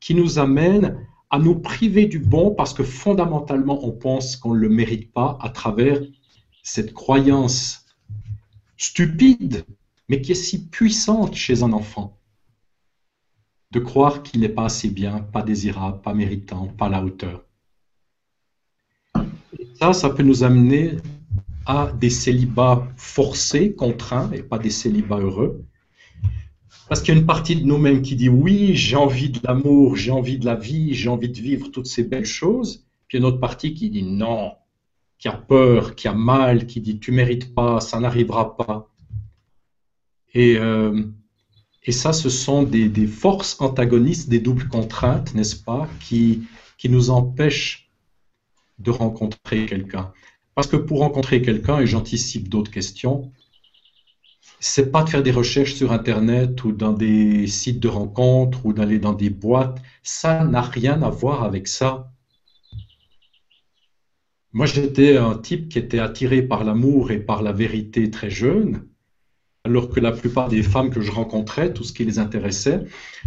qui 0.00 0.14
nous 0.14 0.38
amène 0.38 0.98
à 1.30 1.38
nous 1.38 1.56
priver 1.56 2.06
du 2.06 2.18
bon 2.18 2.54
parce 2.54 2.74
que 2.74 2.82
fondamentalement, 2.82 3.84
on 3.84 3.92
pense 3.92 4.36
qu'on 4.36 4.54
ne 4.54 4.60
le 4.60 4.68
mérite 4.68 5.12
pas 5.12 5.38
à 5.40 5.48
travers 5.48 6.00
cette 6.62 6.94
croyance 6.94 7.86
stupide, 8.76 9.64
mais 10.08 10.20
qui 10.20 10.32
est 10.32 10.36
si 10.36 10.68
puissante 10.68 11.34
chez 11.34 11.62
un 11.62 11.72
enfant, 11.72 12.18
de 13.70 13.80
croire 13.80 14.22
qu'il 14.22 14.40
n'est 14.40 14.48
pas 14.48 14.66
assez 14.66 14.88
bien, 14.88 15.20
pas 15.20 15.42
désirable, 15.42 16.00
pas 16.00 16.14
méritant, 16.14 16.68
pas 16.68 16.86
à 16.86 16.90
la 16.90 17.04
hauteur. 17.04 17.44
ça, 19.78 19.92
ça 19.92 20.10
peut 20.10 20.22
nous 20.22 20.44
amener 20.44 20.96
à 21.66 21.90
des 21.92 22.10
célibats 22.10 22.86
forcés, 22.96 23.74
contraints, 23.74 24.30
et 24.32 24.42
pas 24.42 24.58
des 24.58 24.70
célibats 24.70 25.18
heureux, 25.18 25.64
parce 26.88 27.00
qu'il 27.00 27.14
y 27.14 27.16
a 27.16 27.20
une 27.20 27.26
partie 27.26 27.56
de 27.56 27.64
nous-mêmes 27.64 28.02
qui 28.02 28.16
dit 28.16 28.28
oui, 28.28 28.76
j'ai 28.76 28.96
envie 28.96 29.30
de 29.30 29.40
l'amour, 29.44 29.96
j'ai 29.96 30.10
envie 30.10 30.38
de 30.38 30.44
la 30.44 30.54
vie, 30.54 30.94
j'ai 30.94 31.08
envie 31.08 31.28
de 31.28 31.40
vivre 31.40 31.68
toutes 31.68 31.86
ces 31.86 32.04
belles 32.04 32.26
choses. 32.26 32.84
Puis 33.08 33.18
une 33.18 33.24
autre 33.24 33.40
partie 33.40 33.74
qui 33.74 33.90
dit 33.90 34.02
non, 34.02 34.52
qui 35.18 35.28
a 35.28 35.32
peur, 35.32 35.94
qui 35.94 36.08
a 36.08 36.14
mal, 36.14 36.66
qui 36.66 36.80
dit 36.80 36.98
tu 36.98 37.12
mérites 37.12 37.54
pas, 37.54 37.80
ça 37.80 38.00
n'arrivera 38.00 38.56
pas. 38.56 38.90
Et, 40.34 40.56
euh, 40.58 41.02
ça, 41.90 42.12
ce 42.14 42.30
sont 42.30 42.62
des, 42.62 43.06
forces 43.06 43.60
antagonistes, 43.60 44.30
des 44.30 44.40
doubles 44.40 44.68
contraintes, 44.68 45.34
n'est-ce 45.34 45.56
pas, 45.56 45.86
qui 46.00 46.48
nous 46.84 47.10
empêchent 47.10 47.90
de 48.78 48.90
rencontrer 48.90 49.66
quelqu'un. 49.66 50.12
Parce 50.54 50.66
que 50.66 50.76
pour 50.76 51.00
rencontrer 51.00 51.42
quelqu'un, 51.42 51.80
et 51.80 51.86
j'anticipe 51.86 52.48
d'autres 52.48 52.70
questions, 52.70 53.32
c'est 54.66 54.90
pas 54.90 55.02
de 55.02 55.10
faire 55.10 55.22
des 55.22 55.30
recherches 55.30 55.74
sur 55.74 55.92
Internet 55.92 56.64
ou 56.64 56.72
dans 56.72 56.94
des 56.94 57.46
sites 57.46 57.80
de 57.80 57.88
rencontres 57.88 58.64
ou 58.64 58.72
d'aller 58.72 58.98
dans 58.98 59.12
des 59.12 59.28
boîtes. 59.28 59.76
Ça 60.02 60.42
n'a 60.46 60.62
rien 60.62 61.02
à 61.02 61.10
voir 61.10 61.44
avec 61.44 61.68
ça. 61.68 62.10
Moi, 64.52 64.64
j'étais 64.64 65.18
un 65.18 65.36
type 65.36 65.68
qui 65.68 65.78
était 65.78 65.98
attiré 65.98 66.40
par 66.40 66.64
l'amour 66.64 67.10
et 67.10 67.18
par 67.18 67.42
la 67.42 67.52
vérité 67.52 68.10
très 68.10 68.30
jeune, 68.30 68.88
alors 69.64 69.90
que 69.90 70.00
la 70.00 70.12
plupart 70.12 70.48
des 70.48 70.62
femmes 70.62 70.88
que 70.88 71.02
je 71.02 71.10
rencontrais, 71.10 71.74
tout 71.74 71.84
ce 71.84 71.92
qui 71.92 72.06
les 72.06 72.18
intéressait, 72.18 72.84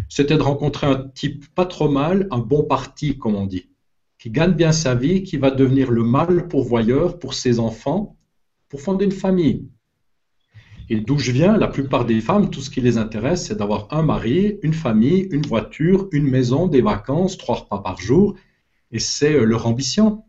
c'était 0.09 0.38
de 0.38 0.41
rencontrer 0.41 0.88
un 0.88 1.07
type 1.07 1.45
pas 1.53 1.65
trop 1.65 1.88
mal, 1.88 2.27
un 2.31 2.39
bon 2.39 2.63
parti, 2.63 3.15
comme 3.19 3.35
on 3.35 3.45
dit, 3.45 3.69
qui 4.17 4.31
gagne 4.31 4.53
bien 4.53 4.71
sa 4.71 4.95
vie, 4.95 5.21
qui 5.21 5.38
va 5.38 5.51
devenir 5.51 5.91
le 5.91 6.03
mal 6.03 6.47
pourvoyeur 6.47 7.19
pour 7.19 7.35
ses 7.35 7.59
enfants, 7.59 8.17
pour 8.69 8.81
fonder 8.81 9.05
une 9.05 9.11
famille. 9.11 9.67
Et 10.89 11.01
d'où 11.01 11.19
je 11.19 11.31
viens, 11.31 11.57
la 11.57 11.67
plupart 11.67 12.05
des 12.05 12.21
femmes, 12.21 12.49
tout 12.49 12.61
ce 12.61 12.69
qui 12.69 12.79
les 12.79 12.97
intéresse, 12.97 13.47
c'est 13.47 13.57
d'avoir 13.57 13.88
un 13.91 14.03
mari, 14.03 14.57
une 14.63 14.73
famille, 14.73 15.27
une 15.31 15.45
voiture, 15.45 16.07
une 16.11 16.29
maison, 16.29 16.67
des 16.67 16.81
vacances, 16.81 17.38
trois 17.38 17.55
repas 17.55 17.79
par 17.79 17.99
jour. 17.99 18.35
Et 18.91 18.99
c'est 18.99 19.33
euh, 19.33 19.43
leur 19.43 19.67
ambition. 19.67 20.23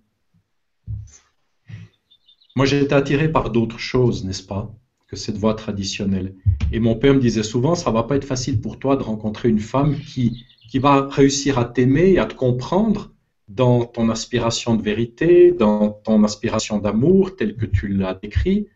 Moi, 2.56 2.66
j'ai 2.66 2.80
été 2.80 2.94
attiré 2.94 3.30
par 3.30 3.50
d'autres 3.50 3.78
choses, 3.78 4.24
n'est-ce 4.24 4.42
pas, 4.42 4.74
que 5.06 5.14
cette 5.14 5.36
voie 5.36 5.54
traditionnelle. 5.54 6.34
Et 6.72 6.80
mon 6.80 6.96
père 6.96 7.14
me 7.14 7.20
disait 7.20 7.44
souvent, 7.44 7.76
ça 7.76 7.92
va 7.92 8.02
pas 8.02 8.16
être 8.16 8.24
facile 8.24 8.60
pour 8.60 8.80
toi 8.80 8.96
de 8.96 9.04
rencontrer 9.04 9.48
une 9.48 9.60
femme 9.60 9.96
qui, 9.96 10.44
qui 10.68 10.80
va 10.80 11.06
réussir 11.08 11.60
à 11.60 11.66
t'aimer 11.66 12.10
et 12.10 12.18
à 12.18 12.26
te 12.26 12.34
comprendre 12.34 13.12
dans 13.48 13.84
ton 13.84 14.10
aspiration 14.10 14.74
de 14.74 14.82
vérité, 14.82 15.52
dans 15.52 15.90
ton 15.90 16.24
aspiration 16.24 16.78
d'amour, 16.78 17.36
tel 17.36 17.56
que 17.56 17.64
tu 17.64 17.86
l'as 17.86 18.14
décrit, 18.14 18.66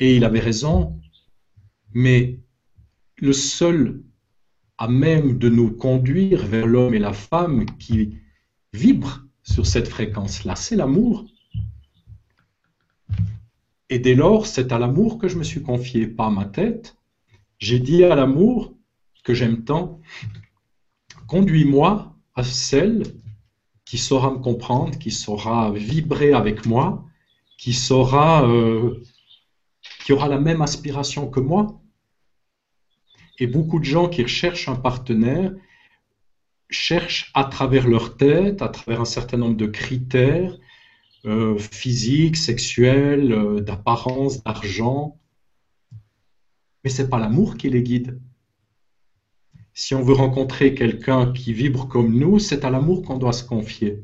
et 0.00 0.16
il 0.16 0.24
avait 0.24 0.40
raison, 0.40 0.98
mais 1.92 2.40
le 3.18 3.32
seul 3.32 4.02
à 4.78 4.88
même 4.88 5.36
de 5.38 5.50
nous 5.50 5.70
conduire 5.70 6.46
vers 6.46 6.66
l'homme 6.66 6.94
et 6.94 6.98
la 6.98 7.12
femme 7.12 7.66
qui 7.78 8.16
vibrent 8.72 9.26
sur 9.42 9.66
cette 9.66 9.88
fréquence-là, 9.88 10.56
c'est 10.56 10.74
l'amour. 10.74 11.26
Et 13.90 13.98
dès 13.98 14.14
lors, 14.14 14.46
c'est 14.46 14.72
à 14.72 14.78
l'amour 14.78 15.18
que 15.18 15.28
je 15.28 15.36
me 15.36 15.42
suis 15.42 15.62
confié, 15.62 16.06
pas 16.06 16.26
à 16.26 16.30
ma 16.30 16.46
tête. 16.46 16.96
J'ai 17.58 17.78
dit 17.78 18.04
à 18.04 18.14
l'amour 18.14 18.74
que 19.22 19.34
j'aime 19.34 19.64
tant, 19.64 20.00
conduis-moi 21.26 22.16
à 22.34 22.42
celle 22.42 23.02
qui 23.84 23.98
saura 23.98 24.30
me 24.30 24.38
comprendre, 24.38 24.98
qui 24.98 25.10
saura 25.10 25.72
vibrer 25.72 26.32
avec 26.32 26.64
moi, 26.64 27.04
qui 27.58 27.74
saura 27.74 28.48
euh, 28.48 29.02
qui 30.10 30.14
aura 30.14 30.26
la 30.26 30.40
même 30.40 30.60
aspiration 30.60 31.30
que 31.30 31.38
moi. 31.38 31.80
Et 33.38 33.46
beaucoup 33.46 33.78
de 33.78 33.84
gens 33.84 34.08
qui 34.08 34.24
recherchent 34.24 34.68
un 34.68 34.74
partenaire 34.74 35.54
cherchent 36.68 37.30
à 37.32 37.44
travers 37.44 37.86
leur 37.86 38.16
tête, 38.16 38.60
à 38.60 38.68
travers 38.68 39.00
un 39.00 39.04
certain 39.04 39.36
nombre 39.36 39.56
de 39.56 39.66
critères 39.66 40.58
euh, 41.26 41.56
physiques, 41.58 42.36
sexuels, 42.36 43.32
euh, 43.32 43.60
d'apparence, 43.60 44.42
d'argent. 44.42 45.16
Mais 46.82 46.90
ce 46.90 47.02
n'est 47.02 47.08
pas 47.08 47.20
l'amour 47.20 47.56
qui 47.56 47.70
les 47.70 47.84
guide. 47.84 48.20
Si 49.74 49.94
on 49.94 50.02
veut 50.02 50.14
rencontrer 50.14 50.74
quelqu'un 50.74 51.32
qui 51.32 51.52
vibre 51.52 51.86
comme 51.86 52.18
nous, 52.18 52.40
c'est 52.40 52.64
à 52.64 52.70
l'amour 52.70 53.02
qu'on 53.02 53.18
doit 53.18 53.32
se 53.32 53.44
confier. 53.44 54.02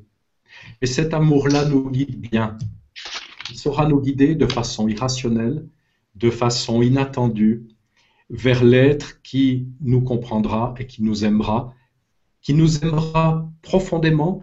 Et 0.80 0.86
cet 0.86 1.14
amour-là 1.14 1.64
nous 1.64 1.90
guide 1.90 2.20
bien. 2.20 2.56
Il 3.50 3.58
saura 3.58 3.88
nous 3.88 4.00
guider 4.00 4.36
de 4.36 4.46
façon 4.46 4.86
irrationnelle, 4.86 5.66
de 6.16 6.30
façon 6.30 6.82
inattendue 6.82 7.68
vers 8.30 8.64
l'être 8.64 9.22
qui 9.22 9.68
nous 9.80 10.00
comprendra 10.00 10.74
et 10.78 10.86
qui 10.86 11.02
nous 11.02 11.24
aimera, 11.24 11.74
qui 12.40 12.54
nous 12.54 12.84
aimera 12.84 13.48
profondément, 13.62 14.42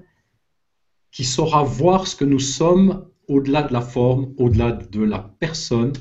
qui 1.11 1.23
saura 1.23 1.63
voir 1.63 2.07
ce 2.07 2.15
que 2.15 2.25
nous 2.25 2.39
sommes 2.39 3.05
au-delà 3.27 3.63
de 3.63 3.73
la 3.73 3.81
forme, 3.81 4.33
au-delà 4.37 4.71
de 4.71 5.01
la 5.01 5.19
personne, 5.39 5.93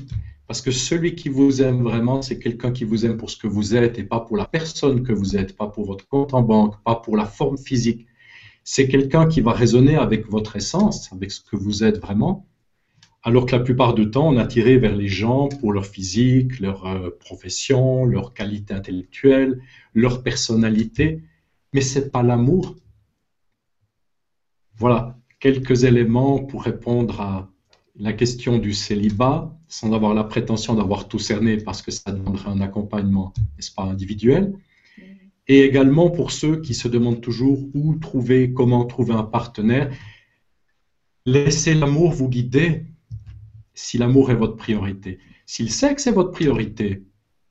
parce 0.47 0.61
que 0.61 0.71
celui 0.71 1.15
qui 1.15 1.29
vous 1.29 1.61
aime 1.61 1.83
vraiment, 1.83 2.21
c'est 2.21 2.37
quelqu'un 2.37 2.71
qui 2.71 2.83
vous 2.83 3.05
aime 3.05 3.17
pour 3.17 3.29
ce 3.29 3.37
que 3.37 3.47
vous 3.47 3.75
êtes 3.75 3.97
et 3.97 4.03
pas 4.03 4.19
pour 4.19 4.37
la 4.37 4.45
personne 4.45 5.03
que 5.03 5.13
vous 5.13 5.35
êtes, 5.35 5.55
pas 5.55 5.67
pour 5.67 5.85
votre 5.85 6.07
compte 6.07 6.33
en 6.33 6.41
banque, 6.41 6.75
pas 6.83 6.95
pour 6.95 7.17
la 7.17 7.25
forme 7.25 7.57
physique. 7.57 8.05
C'est 8.63 8.87
quelqu'un 8.87 9.27
qui 9.27 9.41
va 9.41 9.51
résonner 9.51 9.95
avec 9.95 10.29
votre 10.29 10.55
essence, 10.55 11.11
avec 11.11 11.31
ce 11.31 11.41
que 11.41 11.55
vous 11.55 11.83
êtes 11.83 11.99
vraiment, 11.99 12.47
alors 13.23 13.45
que 13.45 13.55
la 13.55 13.61
plupart 13.61 13.93
du 13.93 14.11
temps, 14.11 14.27
on 14.27 14.37
a 14.37 14.45
tiré 14.45 14.77
vers 14.77 14.95
les 14.95 15.07
gens 15.07 15.47
pour 15.47 15.71
leur 15.71 15.85
physique, 15.85 16.59
leur 16.59 16.85
euh, 16.85 17.09
profession, 17.19 18.05
leur 18.05 18.33
qualité 18.33 18.73
intellectuelle, 18.73 19.61
leur 19.93 20.23
personnalité, 20.23 21.21
mais 21.73 21.81
c'est 21.81 22.11
pas 22.11 22.21
l'amour. 22.21 22.75
Voilà 24.75 25.17
quelques 25.39 25.85
éléments 25.85 26.39
pour 26.39 26.63
répondre 26.63 27.21
à 27.21 27.49
la 27.95 28.11
question 28.11 28.57
du 28.57 28.73
célibat, 28.73 29.55
sans 29.67 29.93
avoir 29.93 30.13
la 30.13 30.23
prétention 30.23 30.73
d'avoir 30.73 31.07
tout 31.07 31.19
cerné, 31.19 31.57
parce 31.57 31.81
que 31.81 31.91
ça 31.91 32.11
demanderait 32.11 32.49
un 32.49 32.61
accompagnement, 32.61 33.33
n'est-ce 33.55 33.71
pas, 33.71 33.83
individuel. 33.83 34.53
Et 35.47 35.61
également 35.61 36.09
pour 36.09 36.31
ceux 36.31 36.61
qui 36.61 36.73
se 36.73 36.87
demandent 36.87 37.21
toujours 37.21 37.59
où 37.73 37.95
trouver, 37.95 38.53
comment 38.53 38.85
trouver 38.85 39.13
un 39.13 39.23
partenaire, 39.23 39.93
laissez 41.25 41.73
l'amour 41.73 42.11
vous 42.11 42.29
guider 42.29 42.85
si 43.73 43.97
l'amour 43.97 44.31
est 44.31 44.35
votre 44.35 44.55
priorité. 44.55 45.19
S'il 45.45 45.71
sait 45.71 45.95
que 45.95 46.01
c'est 46.01 46.11
votre 46.11 46.31
priorité, 46.31 47.03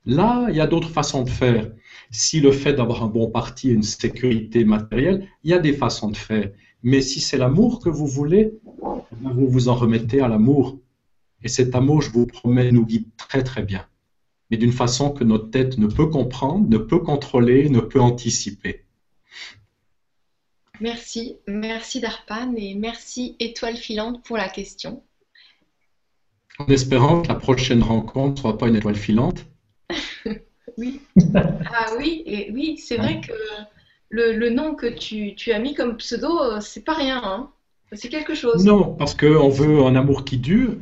là, 0.07 0.47
il 0.51 0.57
y 0.57 0.61
a 0.61 0.67
d'autres 0.67 0.91
façons 0.91 1.23
de 1.23 1.31
faire. 1.31 1.71
Si 2.11 2.41
le 2.41 2.53
fait 2.53 2.75
d'avoir 2.75 3.03
un 3.03 3.09
bon 3.09 3.31
parti 3.31 3.71
et 3.71 3.73
une 3.73 3.83
sécurité 3.83 4.65
matérielle, 4.65 5.29
il 5.45 5.51
y 5.51 5.55
a 5.55 5.59
des 5.59 5.73
façons 5.73 6.11
de 6.11 6.17
faire. 6.17 6.51
Mais 6.83 7.01
si 7.01 7.21
c'est 7.21 7.39
l'amour 7.39 7.81
que 7.81 7.89
vous 7.89 8.07
voulez, 8.07 8.55
eh 8.65 9.29
vous 9.35 9.49
vous 9.49 9.69
en 9.69 9.75
remettez 9.75 10.21
à 10.21 10.29
l'amour. 10.29 10.79
Et 11.43 11.49
cet 11.49 11.75
amour, 11.75 12.03
je 12.03 12.11
vous 12.11 12.27
promets, 12.27 12.73
nous 12.73 12.87
guide 12.87 13.09
très 13.17 13.43
très 13.43 13.63
bien. 13.63 13.87
mais 14.51 14.59
d'une 14.59 14.73
façon 14.73 15.11
que 15.11 15.25
notre 15.25 15.49
tête 15.49 15.79
ne 15.79 15.87
peut 15.87 16.09
comprendre, 16.09 16.69
ne 16.69 16.77
peut 16.77 16.99
contrôler, 16.99 17.71
ne 17.71 17.81
peut 17.81 18.03
anticiper. 18.03 18.85
Merci, 20.79 21.37
merci 21.47 22.01
Darpan 22.01 22.55
et 22.57 22.75
merci 22.75 23.35
Étoile 23.41 23.79
Filante 23.79 24.23
pour 24.23 24.37
la 24.37 24.51
question. 24.51 25.03
En 26.59 26.67
espérant 26.67 27.23
que 27.23 27.29
la 27.29 27.35
prochaine 27.35 27.83
rencontre 27.83 28.35
ne 28.35 28.41
soit 28.41 28.59
pas 28.59 28.69
une 28.69 28.77
étoile 28.77 28.97
filante. 28.97 29.47
oui. 30.79 31.01
Ah 31.35 31.95
oui, 31.99 32.23
et 32.27 32.51
oui, 32.53 32.77
c'est 32.79 32.97
vrai 32.97 33.21
que 33.21 33.33
le, 34.11 34.51
nom 34.51 34.75
que 34.75 34.87
tu, 34.87 35.53
as 35.53 35.59
mis 35.59 35.75
comme 35.75 35.97
pseudo, 35.97 36.61
c'est 36.61 36.85
pas 36.85 36.95
rien. 36.95 37.21
Hein. 37.25 37.51
C'est 37.93 38.09
quelque 38.09 38.35
chose. 38.35 38.65
Non, 38.65 38.95
parce 38.95 39.15
qu'on 39.15 39.49
veut 39.49 39.85
un 39.85 39.97
amour 39.97 40.25
qui 40.25 40.39
dure. 40.39 40.77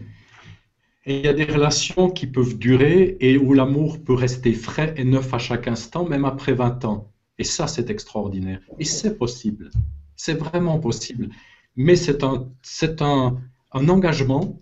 Et 1.06 1.18
il 1.18 1.24
y 1.24 1.28
a 1.28 1.32
des 1.32 1.44
relations 1.44 2.10
qui 2.10 2.26
peuvent 2.26 2.58
durer 2.58 3.16
et 3.20 3.38
où 3.38 3.54
l'amour 3.54 4.02
peut 4.04 4.14
rester 4.14 4.52
frais 4.52 4.94
et 4.96 5.04
neuf 5.04 5.32
à 5.32 5.38
chaque 5.38 5.66
instant, 5.66 6.04
même 6.04 6.24
après 6.24 6.52
20 6.52 6.84
ans. 6.84 7.12
Et 7.38 7.44
ça, 7.44 7.66
c'est 7.66 7.88
extraordinaire. 7.88 8.60
Et 8.78 8.84
c'est 8.84 9.16
possible. 9.16 9.70
C'est 10.14 10.34
vraiment 10.34 10.78
possible. 10.78 11.30
Mais 11.74 11.96
c'est 11.96 12.22
un, 12.22 12.48
c'est 12.62 13.00
un, 13.00 13.40
un 13.72 13.88
engagement, 13.88 14.58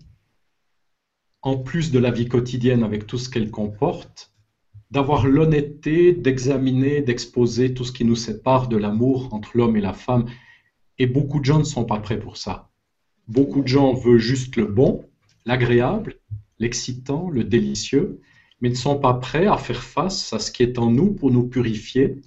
en 1.41 1.57
plus 1.57 1.91
de 1.91 1.99
la 1.99 2.11
vie 2.11 2.27
quotidienne 2.27 2.83
avec 2.83 3.07
tout 3.07 3.17
ce 3.17 3.29
qu'elle 3.29 3.51
comporte, 3.51 4.33
d'avoir 4.91 5.27
l'honnêteté 5.27 6.13
d'examiner, 6.13 7.01
d'exposer 7.01 7.73
tout 7.73 7.85
ce 7.85 7.91
qui 7.91 8.05
nous 8.05 8.15
sépare 8.15 8.67
de 8.67 8.77
l'amour 8.77 9.33
entre 9.33 9.51
l'homme 9.55 9.77
et 9.77 9.81
la 9.81 9.93
femme. 9.93 10.25
Et 10.97 11.05
beaucoup 11.05 11.39
de 11.39 11.45
gens 11.45 11.59
ne 11.59 11.63
sont 11.63 11.85
pas 11.85 11.99
prêts 11.99 12.19
pour 12.19 12.37
ça. 12.37 12.69
Beaucoup 13.27 13.61
de 13.61 13.67
gens 13.67 13.93
veulent 13.93 14.17
juste 14.19 14.55
le 14.55 14.65
bon, 14.65 15.05
l'agréable, 15.45 16.19
l'excitant, 16.57 17.29
le 17.29 17.43
délicieux, 17.43 18.19
mais 18.59 18.69
ne 18.69 18.75
sont 18.75 18.97
pas 18.97 19.13
prêts 19.13 19.45
à 19.45 19.57
faire 19.57 19.83
face 19.83 20.33
à 20.33 20.39
ce 20.39 20.51
qui 20.51 20.63
est 20.63 20.79
en 20.79 20.89
nous 20.89 21.13
pour 21.13 21.31
nous 21.31 21.47
purifier, 21.47 22.17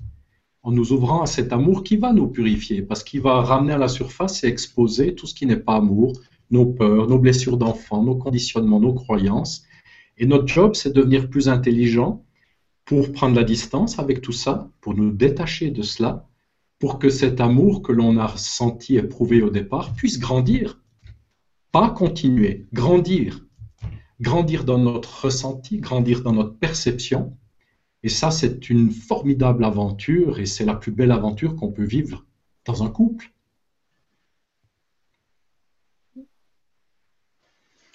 en 0.62 0.70
nous 0.70 0.92
ouvrant 0.92 1.22
à 1.22 1.26
cet 1.26 1.52
amour 1.52 1.82
qui 1.82 1.96
va 1.96 2.12
nous 2.12 2.28
purifier, 2.28 2.82
parce 2.82 3.02
qu'il 3.02 3.20
va 3.20 3.42
ramener 3.42 3.72
à 3.72 3.78
la 3.78 3.88
surface 3.88 4.44
et 4.44 4.46
exposer 4.46 5.14
tout 5.14 5.26
ce 5.26 5.34
qui 5.34 5.44
n'est 5.44 5.56
pas 5.56 5.76
amour, 5.76 6.12
nos 6.52 6.66
peurs, 6.66 7.08
nos 7.08 7.18
blessures 7.18 7.56
d'enfants, 7.56 8.02
nos 8.02 8.16
conditionnements, 8.16 8.78
nos 8.80 8.94
croyances. 8.94 9.64
Et 10.18 10.26
notre 10.26 10.46
job, 10.46 10.74
c'est 10.74 10.90
de 10.90 11.00
devenir 11.00 11.28
plus 11.28 11.48
intelligent, 11.48 12.24
pour 12.84 13.12
prendre 13.12 13.36
la 13.36 13.44
distance 13.44 13.98
avec 13.98 14.20
tout 14.20 14.32
ça, 14.32 14.70
pour 14.80 14.94
nous 14.94 15.10
détacher 15.10 15.70
de 15.70 15.82
cela, 15.82 16.28
pour 16.78 16.98
que 16.98 17.10
cet 17.10 17.40
amour 17.40 17.82
que 17.82 17.92
l'on 17.92 18.18
a 18.18 18.36
senti 18.36 18.96
éprouvé 18.96 19.40
au 19.40 19.50
départ 19.50 19.94
puisse 19.94 20.18
grandir. 20.18 20.80
Pas 21.70 21.90
continuer, 21.90 22.66
grandir. 22.72 23.46
Grandir 24.20 24.64
dans 24.64 24.78
notre 24.78 25.24
ressenti, 25.24 25.78
grandir 25.78 26.22
dans 26.22 26.32
notre 26.32 26.56
perception. 26.58 27.36
Et 28.02 28.08
ça, 28.08 28.30
c'est 28.30 28.68
une 28.68 28.90
formidable 28.90 29.64
aventure 29.64 30.40
et 30.40 30.46
c'est 30.46 30.64
la 30.64 30.74
plus 30.74 30.92
belle 30.92 31.12
aventure 31.12 31.56
qu'on 31.56 31.72
peut 31.72 31.84
vivre 31.84 32.26
dans 32.66 32.82
un 32.82 32.88
couple. 32.88 33.32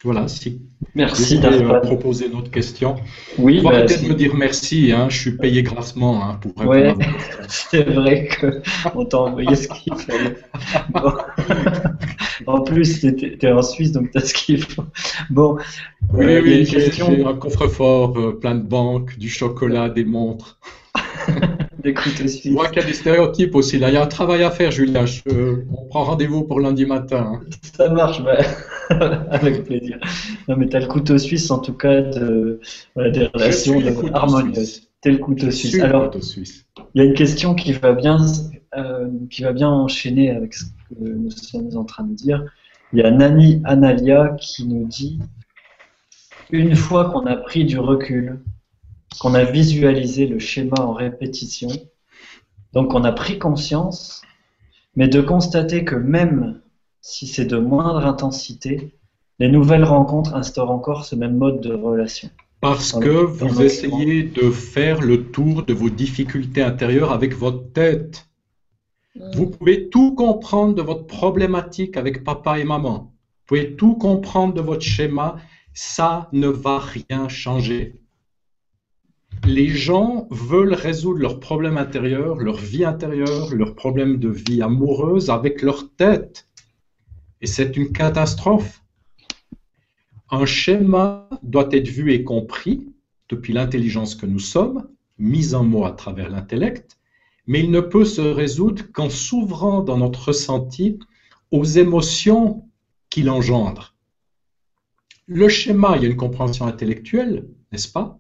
Voilà, 0.04 0.28
si 0.28 0.62
merci 0.94 1.40
d'avoir 1.40 1.82
proposé 1.82 2.30
notre 2.30 2.52
question. 2.52 2.98
Oui, 3.40 3.62
bah, 3.64 3.82
peut-être 3.82 4.08
me 4.08 4.14
dire 4.14 4.36
merci, 4.36 4.92
hein, 4.92 5.10
je 5.10 5.18
suis 5.18 5.38
payé 5.38 5.64
grassement 5.64 6.24
hein, 6.24 6.40
pour 6.40 6.54
répondre 6.56 7.04
C'est 7.48 7.84
vrai 7.84 8.30
qu'on 8.40 9.06
t'a 9.06 9.18
envoyé 9.18 9.56
ce 9.56 9.68
qu'il 9.68 9.96
fallait. 9.96 10.38
en 12.46 12.62
plus, 12.62 13.00
tu 13.00 13.38
es, 13.42 13.52
en 13.52 13.64
Suisse, 13.64 13.92
donc 13.92 14.12
tu 14.12 14.18
as 14.20 14.22
ce 14.22 14.36
qu'il 14.36 14.62
faut. 14.62 14.84
Bon, 15.32 15.58
oui, 16.14 16.26
euh, 16.26 16.42
oui, 16.44 16.66
j'ai 16.66 17.26
un 17.26 17.34
coffre-fort, 17.34 18.20
euh, 18.20 18.40
plein 18.40 18.54
de 18.54 18.64
banques, 18.68 19.18
du 19.18 19.30
chocolat, 19.30 19.90
des 19.90 20.06
montres. 20.06 20.60
des 21.84 21.94
couteaux 21.94 22.28
suisses. 22.28 22.52
Moi 22.52 22.68
qu'il 22.68 22.82
y 22.82 22.86
a 22.86 22.88
des 22.88 22.94
stéréotypes 22.94 23.56
aussi. 23.56 23.78
Là, 23.78 23.90
il 23.90 23.94
y 23.94 23.98
a 23.98 24.04
un 24.04 24.08
travail 24.08 24.44
à 24.44 24.52
faire, 24.52 24.72
Julien. 24.72 25.06
on 25.30 25.86
prend 25.90 26.04
rendez-vous 26.04 26.44
pour 26.44 26.60
lundi 26.60 26.86
matin. 26.86 27.34
Hein. 27.34 27.40
Ça 27.76 27.90
marche, 27.90 28.22
bah, 28.24 28.38
avec 29.32 29.64
plaisir. 29.64 30.00
Non, 30.48 30.56
mais 30.58 30.68
tu 30.68 30.76
as 30.76 30.80
le 30.80 30.88
couteau 30.88 31.18
suisse, 31.18 31.50
en 31.52 31.60
tout 31.60 31.74
cas, 31.74 32.02
de, 32.02 32.60
des 32.96 33.28
relations 33.28 33.82
harmonieuses. 34.14 34.90
T'es 35.02 35.12
le 35.12 35.18
couteau 35.18 35.52
suisse. 35.52 35.80
Alors, 35.80 36.12
il 36.94 37.02
y 37.02 37.06
a 37.06 37.08
une 37.08 37.14
question 37.14 37.54
qui 37.54 37.72
va 37.74 37.94
bien, 37.94 38.18
euh, 38.76 39.08
qui 39.30 39.44
va 39.44 39.54
bien 39.54 39.70
enchaîner 39.70 40.32
avec 40.32 40.54
ce 40.54 40.66
que 40.66 40.72
nous 41.00 41.32
sommes 41.32 41.76
en 41.76 41.86
train 41.86 42.04
de 42.04 42.14
dire. 42.14 42.44
Il 42.94 43.00
y 43.00 43.04
a 43.04 43.12
Nani 43.12 43.62
Analia 43.66 44.36
qui 44.40 44.66
nous 44.66 44.86
dit 44.86 45.20
une 46.50 46.76
fois 46.76 47.10
qu'on 47.10 47.26
a 47.26 47.36
pris 47.36 47.66
du 47.66 47.78
recul 47.78 48.40
qu'on 49.20 49.34
a 49.34 49.44
visualisé 49.44 50.28
le 50.28 50.40
schéma 50.40 50.80
en 50.80 50.94
répétition, 50.94 51.70
donc 52.74 52.94
on 52.94 53.04
a 53.04 53.12
pris 53.12 53.40
conscience, 53.40 54.22
mais 54.96 55.08
de 55.08 55.22
constater 55.22 55.84
que 55.84 55.96
même 55.96 56.62
si 57.02 57.28
c'est 57.28 57.46
de 57.46 57.58
moindre 57.58 58.06
intensité, 58.06 58.94
les 59.40 59.50
nouvelles 59.50 59.84
rencontres 59.84 60.36
instaurent 60.36 60.72
encore 60.72 61.06
ce 61.06 61.16
même 61.16 61.38
mode 61.38 61.62
de 61.62 61.74
relation. 61.74 62.30
Parce 62.60 62.92
que 62.94 63.10
vous 63.10 63.62
essayez 63.62 64.24
de 64.24 64.50
faire 64.50 65.02
le 65.02 65.28
tour 65.32 65.64
de 65.64 65.74
vos 65.74 65.90
difficultés 65.90 66.64
intérieures 66.64 67.12
avec 67.12 67.36
votre 67.36 67.72
tête. 67.72 68.28
Vous 69.36 69.48
pouvez 69.48 69.90
tout 69.90 70.16
comprendre 70.16 70.74
de 70.74 70.82
votre 70.82 71.06
problématique 71.06 71.98
avec 71.98 72.24
papa 72.24 72.60
et 72.60 72.64
maman. 72.64 72.98
Vous 73.00 73.46
pouvez 73.46 73.76
tout 73.76 73.96
comprendre 73.96 74.56
de 74.56 74.62
votre 74.62 74.82
schéma. 74.82 75.38
Ça 75.74 76.30
ne 76.34 76.48
va 76.48 76.80
rien 76.80 77.30
changer 77.30 78.02
les 79.46 79.70
gens 79.70 80.28
veulent 80.32 80.74
résoudre 80.74 81.20
leurs 81.20 81.40
problèmes 81.40 81.78
intérieurs, 81.78 82.36
leur 82.36 82.58
vie 82.58 82.86
intérieure, 82.86 83.54
leurs 83.54 83.76
problèmes 83.76 84.18
de 84.18 84.30
vie 84.30 84.62
amoureuse 84.62 85.30
avec 85.30 85.62
leur 85.62 85.90
tête. 85.96 86.48
Et 87.42 87.48
c'est 87.48 87.78
une 87.78 87.92
catastrophe. 87.92 88.84
Un 90.30 90.46
schéma 90.46 91.30
doit 91.44 91.70
être 91.72 91.88
vu 91.88 92.12
et 92.12 92.24
compris 92.24 92.88
depuis 93.30 93.54
l'intelligence 93.54 94.16
que 94.16 94.26
nous 94.26 94.40
sommes, 94.40 94.88
mis 95.18 95.56
en 95.56 95.64
mots 95.64 95.86
à 95.86 95.92
travers 95.92 96.30
l'intellect, 96.30 96.98
mais 97.46 97.62
il 97.62 97.72
ne 97.72 97.80
peut 97.80 98.06
se 98.06 98.22
résoudre 98.22 98.84
qu'en 98.92 99.10
s'ouvrant 99.10 99.82
dans 99.82 99.98
notre 99.98 100.28
ressenti 100.28 101.00
aux 101.52 101.64
émotions 101.64 102.66
qu'il 103.10 103.30
engendre. 103.30 103.96
Le 105.28 105.48
schéma, 105.48 105.96
il 105.96 106.04
y 106.04 106.06
a 106.06 106.10
une 106.10 106.18
compréhension 106.18 106.66
intellectuelle, 106.68 107.48
n'est-ce 107.72 107.92
pas? 107.92 108.20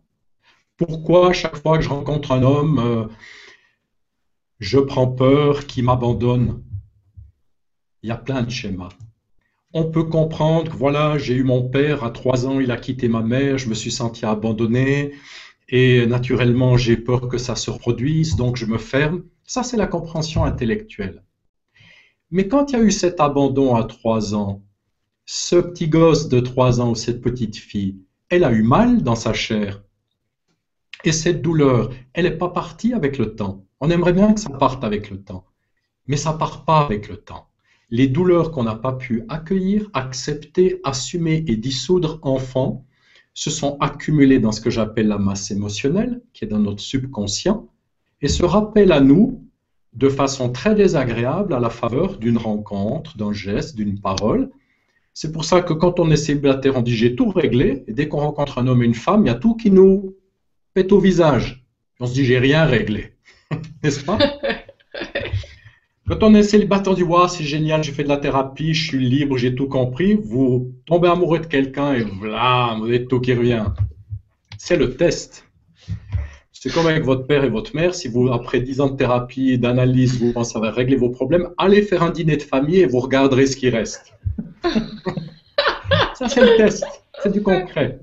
Pourquoi 0.78 1.34
chaque 1.34 1.57
fois 1.57 1.78
que 1.78 1.84
je 1.84 1.89
rencontre 1.89 2.32
un 2.32 2.43
homme, 2.43 2.79
euh, 2.79 3.05
je 4.59 4.79
prends 4.79 5.08
peur 5.08 5.66
qu'il 5.66 5.83
m'abandonne? 5.83 6.63
Il 8.04 8.09
y 8.09 8.12
a 8.12 8.17
plein 8.17 8.43
de 8.43 8.49
schémas. 8.49 8.89
On 9.74 9.86
peut 9.86 10.04
comprendre 10.04 10.71
que 10.71 10.78
voilà, 10.78 11.17
j'ai 11.17 11.33
eu 11.33 11.43
mon 11.43 11.67
père 11.67 12.04
à 12.04 12.12
trois 12.12 12.45
ans, 12.45 12.59
il 12.59 12.71
a 12.71 12.78
quitté 12.78 13.09
ma 13.09 13.21
mère, 13.21 13.58
je 13.58 13.70
me 13.70 13.74
suis 13.74 13.91
senti 13.91 14.25
abandonné 14.25 15.13
et 15.70 16.05
naturellement 16.05 16.78
j'ai 16.78 16.95
peur 16.95 17.28
que 17.28 17.37
ça 17.37 17.55
se 17.55 17.70
reproduise, 17.70 18.36
donc 18.36 18.55
je 18.55 18.66
me 18.66 18.78
ferme. 18.78 19.24
Ça, 19.45 19.63
c'est 19.63 19.78
la 19.78 19.87
compréhension 19.87 20.45
intellectuelle. 20.45 21.24
Mais 22.32 22.47
quand 22.47 22.71
il 22.71 22.74
y 22.74 22.82
a 22.82 22.83
eu 22.83 22.91
cet 22.91 23.20
abandon 23.20 23.75
à 23.75 23.83
trois 23.83 24.36
ans, 24.36 24.62
ce 25.25 25.55
petit 25.55 25.87
gosse 25.89 26.29
de 26.29 26.39
trois 26.39 26.79
ans 26.79 26.91
ou 26.91 26.95
cette 26.95 27.21
petite 27.21 27.58
fille, 27.58 27.97
elle 28.29 28.43
a 28.43 28.51
eu 28.51 28.63
mal 28.63 29.04
dans 29.04 29.16
sa 29.16 29.33
chair? 29.33 29.83
Et 31.03 31.11
cette 31.11 31.41
douleur, 31.41 31.91
elle 32.13 32.25
n'est 32.25 32.37
pas 32.37 32.49
partie 32.49 32.93
avec 32.93 33.17
le 33.17 33.36
temps. 33.36 33.65
On 33.79 33.89
aimerait 33.89 34.13
bien 34.13 34.33
que 34.33 34.39
ça 34.39 34.49
parte 34.49 34.83
avec 34.83 35.09
le 35.09 35.21
temps, 35.21 35.45
mais 36.07 36.17
ça 36.17 36.33
part 36.33 36.65
pas 36.65 36.82
avec 36.82 37.07
le 37.07 37.17
temps. 37.17 37.47
Les 37.89 38.07
douleurs 38.07 38.51
qu'on 38.51 38.63
n'a 38.63 38.75
pas 38.75 38.93
pu 38.93 39.24
accueillir, 39.29 39.89
accepter, 39.93 40.82
assumer 40.83 41.45
et 41.47 41.55
dissoudre 41.55 42.19
enfant 42.24 42.86
se 43.33 43.49
sont 43.51 43.78
accumulées 43.79 44.39
dans 44.39 44.51
ce 44.51 44.61
que 44.61 44.71
j'appelle 44.71 45.07
la 45.07 45.19
masse 45.19 45.51
émotionnelle, 45.51 46.21
qui 46.33 46.43
est 46.43 46.47
dans 46.47 46.59
notre 46.59 46.82
subconscient, 46.82 47.69
et 48.21 48.28
se 48.28 48.43
rappellent 48.43 48.91
à 48.91 48.99
nous 48.99 49.47
de 49.93 50.09
façon 50.09 50.51
très 50.51 50.75
désagréable 50.75 51.53
à 51.53 51.59
la 51.59 51.69
faveur 51.69 52.17
d'une 52.17 52.37
rencontre, 52.37 53.15
d'un 53.15 53.32
geste, 53.32 53.75
d'une 53.75 54.01
parole. 54.01 54.49
C'est 55.13 55.32
pour 55.32 55.45
ça 55.45 55.61
que 55.61 55.74
quand 55.74 55.99
on 55.99 56.11
est 56.11 56.17
célibataire, 56.17 56.75
on 56.75 56.82
dit 56.82 56.95
j'ai 56.95 57.15
tout 57.15 57.29
réglé, 57.29 57.83
et 57.87 57.93
dès 57.93 58.07
qu'on 58.07 58.19
rencontre 58.19 58.57
un 58.57 58.67
homme 58.67 58.82
et 58.82 58.86
une 58.86 58.95
femme, 58.95 59.24
il 59.24 59.28
y 59.28 59.32
a 59.32 59.36
tout 59.36 59.55
qui 59.55 59.71
nous 59.71 60.16
au 60.91 60.99
visage. 60.99 61.66
On 61.99 62.08
se 62.08 62.13
dit, 62.13 62.25
j'ai 62.25 62.39
rien 62.39 62.66
réglé. 62.66 63.13
N'est-ce 63.83 64.04
pas? 64.04 64.17
Quand 66.08 66.24
on 66.24 66.33
est 66.36 66.43
célibataire, 66.43 66.93
on 66.93 66.95
dit, 66.95 67.04
wow, 67.04 67.28
c'est 67.28 67.43
génial, 67.43 67.83
j'ai 67.83 67.91
fait 67.91 68.04
de 68.04 68.09
la 68.09 68.17
thérapie, 68.17 68.74
je 68.74 68.87
suis 68.87 69.09
libre, 69.09 69.37
j'ai 69.37 69.54
tout 69.55 69.67
compris. 69.67 70.16
Vous 70.16 70.74
tombez 70.86 71.09
amoureux 71.09 71.39
de 71.39 71.45
quelqu'un 71.45 71.93
et 71.95 72.04
voilà, 72.04 72.75
vous 72.79 72.86
avez 72.86 73.05
tout 73.05 73.20
qui 73.20 73.33
revient. 73.33 73.66
C'est 74.58 74.78
le 74.78 74.95
test. 74.95 75.45
C'est 76.54 76.71
comme 76.71 76.87
avec 76.87 77.04
votre 77.04 77.28
père 77.28 77.43
et 77.43 77.49
votre 77.49 77.75
mère. 77.75 77.93
Si 77.93 78.08
vous, 78.08 78.29
après 78.32 78.62
10 78.62 78.82
ans 78.82 78.89
de 78.89 78.95
thérapie 78.95 79.51
et 79.51 79.58
d'analyse, 79.58 80.20
vous 80.20 80.33
pensez 80.33 80.58
avoir 80.58 80.74
réglé 80.74 80.95
vos 80.95 81.09
problèmes, 81.09 81.49
allez 81.58 81.82
faire 81.82 82.04
un 82.04 82.09
dîner 82.09 82.37
de 82.37 82.41
famille 82.41 82.79
et 82.79 82.86
vous 82.86 82.99
regarderez 82.99 83.45
ce 83.45 83.58
qui 83.58 83.70
reste. 83.70 84.13
Ça, 86.16 86.28
c'est 86.28 86.41
le 86.41 86.58
test. 86.58 86.86
C'est 87.21 87.32
du 87.32 87.43
concret. 87.43 87.99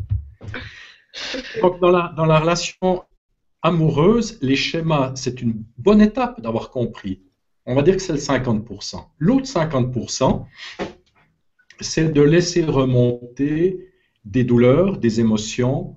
Donc, 1.60 1.80
dans 1.80 1.90
la, 1.90 2.12
dans 2.16 2.26
la 2.26 2.40
relation 2.40 3.04
amoureuse, 3.62 4.38
les 4.42 4.56
schémas, 4.56 5.12
c'est 5.14 5.40
une 5.40 5.64
bonne 5.78 6.00
étape 6.00 6.40
d'avoir 6.40 6.70
compris. 6.70 7.22
On 7.66 7.74
va 7.74 7.82
dire 7.82 7.96
que 7.96 8.02
c'est 8.02 8.12
le 8.12 8.18
50%. 8.18 9.04
L'autre 9.18 9.46
50%, 9.46 10.44
c'est 11.80 12.12
de 12.12 12.22
laisser 12.22 12.64
remonter 12.64 13.88
des 14.24 14.44
douleurs, 14.44 14.98
des 14.98 15.20
émotions 15.20 15.94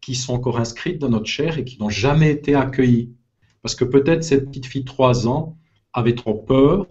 qui 0.00 0.14
sont 0.14 0.34
encore 0.34 0.58
inscrites 0.58 0.98
dans 0.98 1.08
notre 1.08 1.26
chair 1.26 1.58
et 1.58 1.64
qui 1.64 1.78
n'ont 1.80 1.90
jamais 1.90 2.30
été 2.30 2.54
accueillies. 2.54 3.14
Parce 3.62 3.74
que 3.74 3.84
peut-être 3.84 4.22
cette 4.22 4.46
petite 4.46 4.66
fille 4.66 4.82
de 4.82 4.86
3 4.86 5.28
ans 5.28 5.58
avait 5.92 6.14
trop 6.14 6.34
peur 6.34 6.86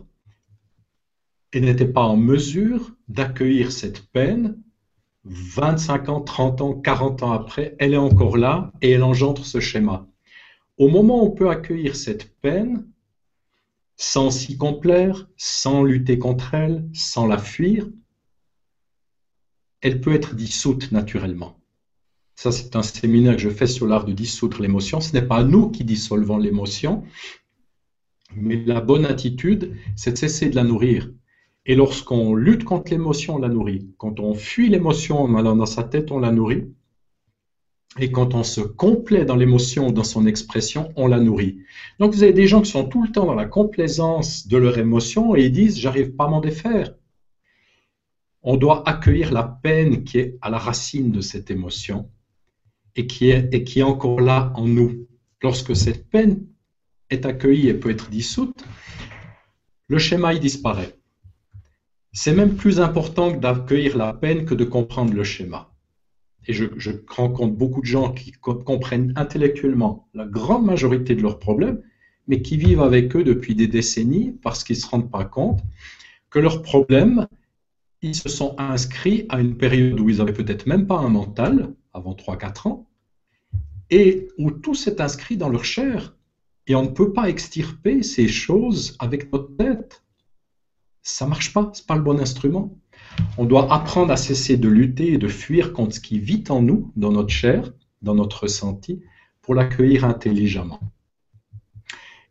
et 1.54 1.62
n'était 1.62 1.88
pas 1.88 2.04
en 2.04 2.18
mesure 2.18 2.92
d'accueillir 3.08 3.72
cette 3.72 4.12
peine. 4.12 4.62
25 5.30 6.10
ans, 6.10 6.22
30 6.22 6.62
ans, 6.62 6.74
40 6.74 7.24
ans 7.24 7.32
après, 7.32 7.76
elle 7.80 7.94
est 7.94 7.98
encore 7.98 8.38
là 8.38 8.72
et 8.82 8.92
elle 8.92 9.04
engendre 9.04 9.46
ce 9.46 9.60
schéma. 9.60 10.08
Au 10.78 10.88
moment 10.88 11.24
où 11.24 11.28
on 11.28 11.32
peut 11.32 11.50
accueillir 11.50 11.96
cette 11.96 12.34
peine, 12.40 12.88
sans 13.98 14.30
s'y 14.30 14.58
complaire, 14.58 15.28
sans 15.38 15.84
lutter 15.84 16.20
contre 16.20 16.54
elle, 16.54 16.88
sans 16.94 17.26
la 17.26 17.38
fuir, 17.38 17.88
elle 19.82 20.02
peut 20.02 20.14
être 20.14 20.36
dissoute 20.36 20.92
naturellement. 20.92 21.60
Ça, 22.36 22.52
c'est 22.52 22.76
un 22.76 22.84
séminaire 22.84 23.36
que 23.36 23.42
je 23.42 23.50
fais 23.50 23.68
sur 23.68 23.88
l'art 23.88 24.06
de 24.06 24.14
dissoudre 24.14 24.62
l'émotion. 24.62 25.02
Ce 25.02 25.14
n'est 25.14 25.26
pas 25.26 25.44
nous 25.44 25.72
qui 25.72 25.84
dissolvons 25.84 26.38
l'émotion, 26.38 27.04
mais 28.36 28.64
la 28.64 28.80
bonne 28.80 29.06
attitude, 29.06 29.76
c'est 29.96 30.12
de 30.12 30.18
cesser 30.18 30.50
de 30.50 30.56
la 30.56 30.64
nourrir. 30.64 31.10
Et 31.70 31.76
lorsqu'on 31.76 32.34
lutte 32.34 32.64
contre 32.64 32.92
l'émotion, 32.92 33.36
on 33.36 33.40
la 33.40 33.50
nourrit. 33.50 33.92
Quand 33.98 34.22
on 34.22 34.34
fuit 34.34 34.70
l'émotion 34.70 35.22
en 35.22 35.36
allant 35.36 35.58
dans 35.58 35.66
sa 35.66 35.84
tête, 35.84 36.12
on 36.12 36.20
la 36.20 36.32
nourrit. 36.32 36.66
Et 38.00 38.10
quand 38.10 38.34
on 38.36 38.44
se 38.44 38.62
complaît 38.62 39.26
dans 39.26 39.36
l'émotion 39.36 39.92
dans 39.92 40.06
son 40.06 40.26
expression, 40.28 40.94
on 40.96 41.08
la 41.08 41.20
nourrit. 41.20 41.60
Donc 42.00 42.14
vous 42.14 42.24
avez 42.24 42.32
des 42.32 42.48
gens 42.48 42.62
qui 42.62 42.72
sont 42.72 42.88
tout 42.88 43.04
le 43.04 43.12
temps 43.12 43.26
dans 43.26 43.36
la 43.36 43.46
complaisance 43.46 44.48
de 44.48 44.56
leur 44.58 44.78
émotion 44.78 45.36
et 45.36 45.46
ils 45.46 45.52
disent 45.52 45.78
j'arrive 45.78 46.12
pas 46.12 46.26
à 46.26 46.30
m'en 46.30 46.40
défaire. 46.40 46.94
On 48.44 48.56
doit 48.56 48.88
accueillir 48.88 49.34
la 49.34 49.44
peine 49.44 50.06
qui 50.06 50.20
est 50.20 50.38
à 50.42 50.50
la 50.50 50.60
racine 50.60 51.12
de 51.12 51.22
cette 51.22 51.52
émotion 51.52 52.10
et 52.96 53.08
qui 53.08 53.30
est, 53.30 53.50
et 53.54 53.64
qui 53.66 53.80
est 53.80 53.84
encore 53.84 54.22
là 54.22 54.54
en 54.56 54.68
nous. 54.68 55.08
Lorsque 55.42 55.76
cette 55.76 56.10
peine 56.10 56.46
est 57.10 57.26
accueillie 57.26 57.68
et 57.68 57.74
peut 57.74 57.90
être 57.90 58.10
dissoute, 58.10 58.64
le 59.88 59.98
schéma 59.98 60.34
il 60.34 60.40
disparaît. 60.40 60.97
C'est 62.20 62.34
même 62.34 62.56
plus 62.56 62.80
important 62.80 63.30
d'accueillir 63.30 63.96
la 63.96 64.12
peine 64.12 64.46
que 64.46 64.56
de 64.56 64.64
comprendre 64.64 65.14
le 65.14 65.24
schéma 65.24 65.72
et 66.48 66.54
je, 66.54 66.66
rencontre 67.08 67.56
beaucoup 67.56 67.80
de 67.80 67.86
gens 67.86 68.12
qui 68.12 68.32
comprennent 68.32 69.14
intellectuellement 69.16 70.10
la 70.16 70.26
grande 70.26 70.66
majorité 70.66 71.14
de 71.14 71.22
leurs 71.22 71.38
problèmes, 71.38 71.80
mais 72.28 72.42
qui 72.42 72.58
vivent 72.58 72.82
avec 72.82 73.16
eux 73.16 73.24
depuis 73.24 73.54
des 73.54 73.68
décennies 73.68 74.32
parce 74.42 74.64
qu'ils 74.64 74.78
ne 74.78 74.82
se 74.82 74.88
rendent 74.88 75.12
pas 75.12 75.26
compte 75.26 75.62
que 76.32 76.40
leurs 76.40 76.64
problèmes, 76.64 77.28
ils 78.02 78.16
se 78.16 78.30
sont 78.30 78.56
inscrits 78.58 79.28
à 79.30 79.40
une 79.40 79.56
période 79.56 80.00
où 80.00 80.10
ils 80.10 80.18
n'avaient 80.18 80.34
peut-être 80.34 80.66
même 80.66 80.88
pas 80.88 80.98
un 80.98 81.10
mental, 81.10 81.76
avant 81.94 82.16
3-4 82.16 82.68
ans, 82.68 82.90
et 83.92 84.28
où 84.40 84.50
tout 84.50 84.74
s'est 84.74 85.02
inscrit 85.02 85.38
dans 85.38 85.50
leur 85.50 85.66
chair. 85.66 86.18
Et 86.66 86.74
on 86.74 86.82
ne 86.82 86.90
peut 86.90 87.14
pas 87.14 87.30
extirper 87.30 88.02
ces 88.02 88.28
choses 88.28 88.96
avec 88.98 89.32
notre 89.32 89.56
tête. 89.56 90.02
Ça 91.10 91.26
marche 91.26 91.54
pas, 91.54 91.72
c'est 91.74 91.88
pas 91.88 91.96
le 91.96 92.02
bon 92.02 92.20
instrument. 92.20 92.78
On 93.38 93.46
doit 93.46 93.74
apprendre 93.74 94.12
à 94.12 94.18
cesser 94.18 94.58
de 94.58 94.68
lutter 94.68 95.14
et 95.14 95.18
de 95.18 95.30
fuir 95.30 95.72
contre 95.72 95.96
ce 95.96 96.02
qui 96.02 96.20
vit 96.20 96.44
en 96.50 96.62
nous, 96.62 96.92
dans 96.98 97.14
notre 97.14 97.30
chair, 97.30 97.72
dans 98.02 98.14
notre 98.14 98.44
ressenti, 98.44 99.02
pour 99.42 99.56
l'accueillir 99.56 100.04
intelligemment. 100.04 100.82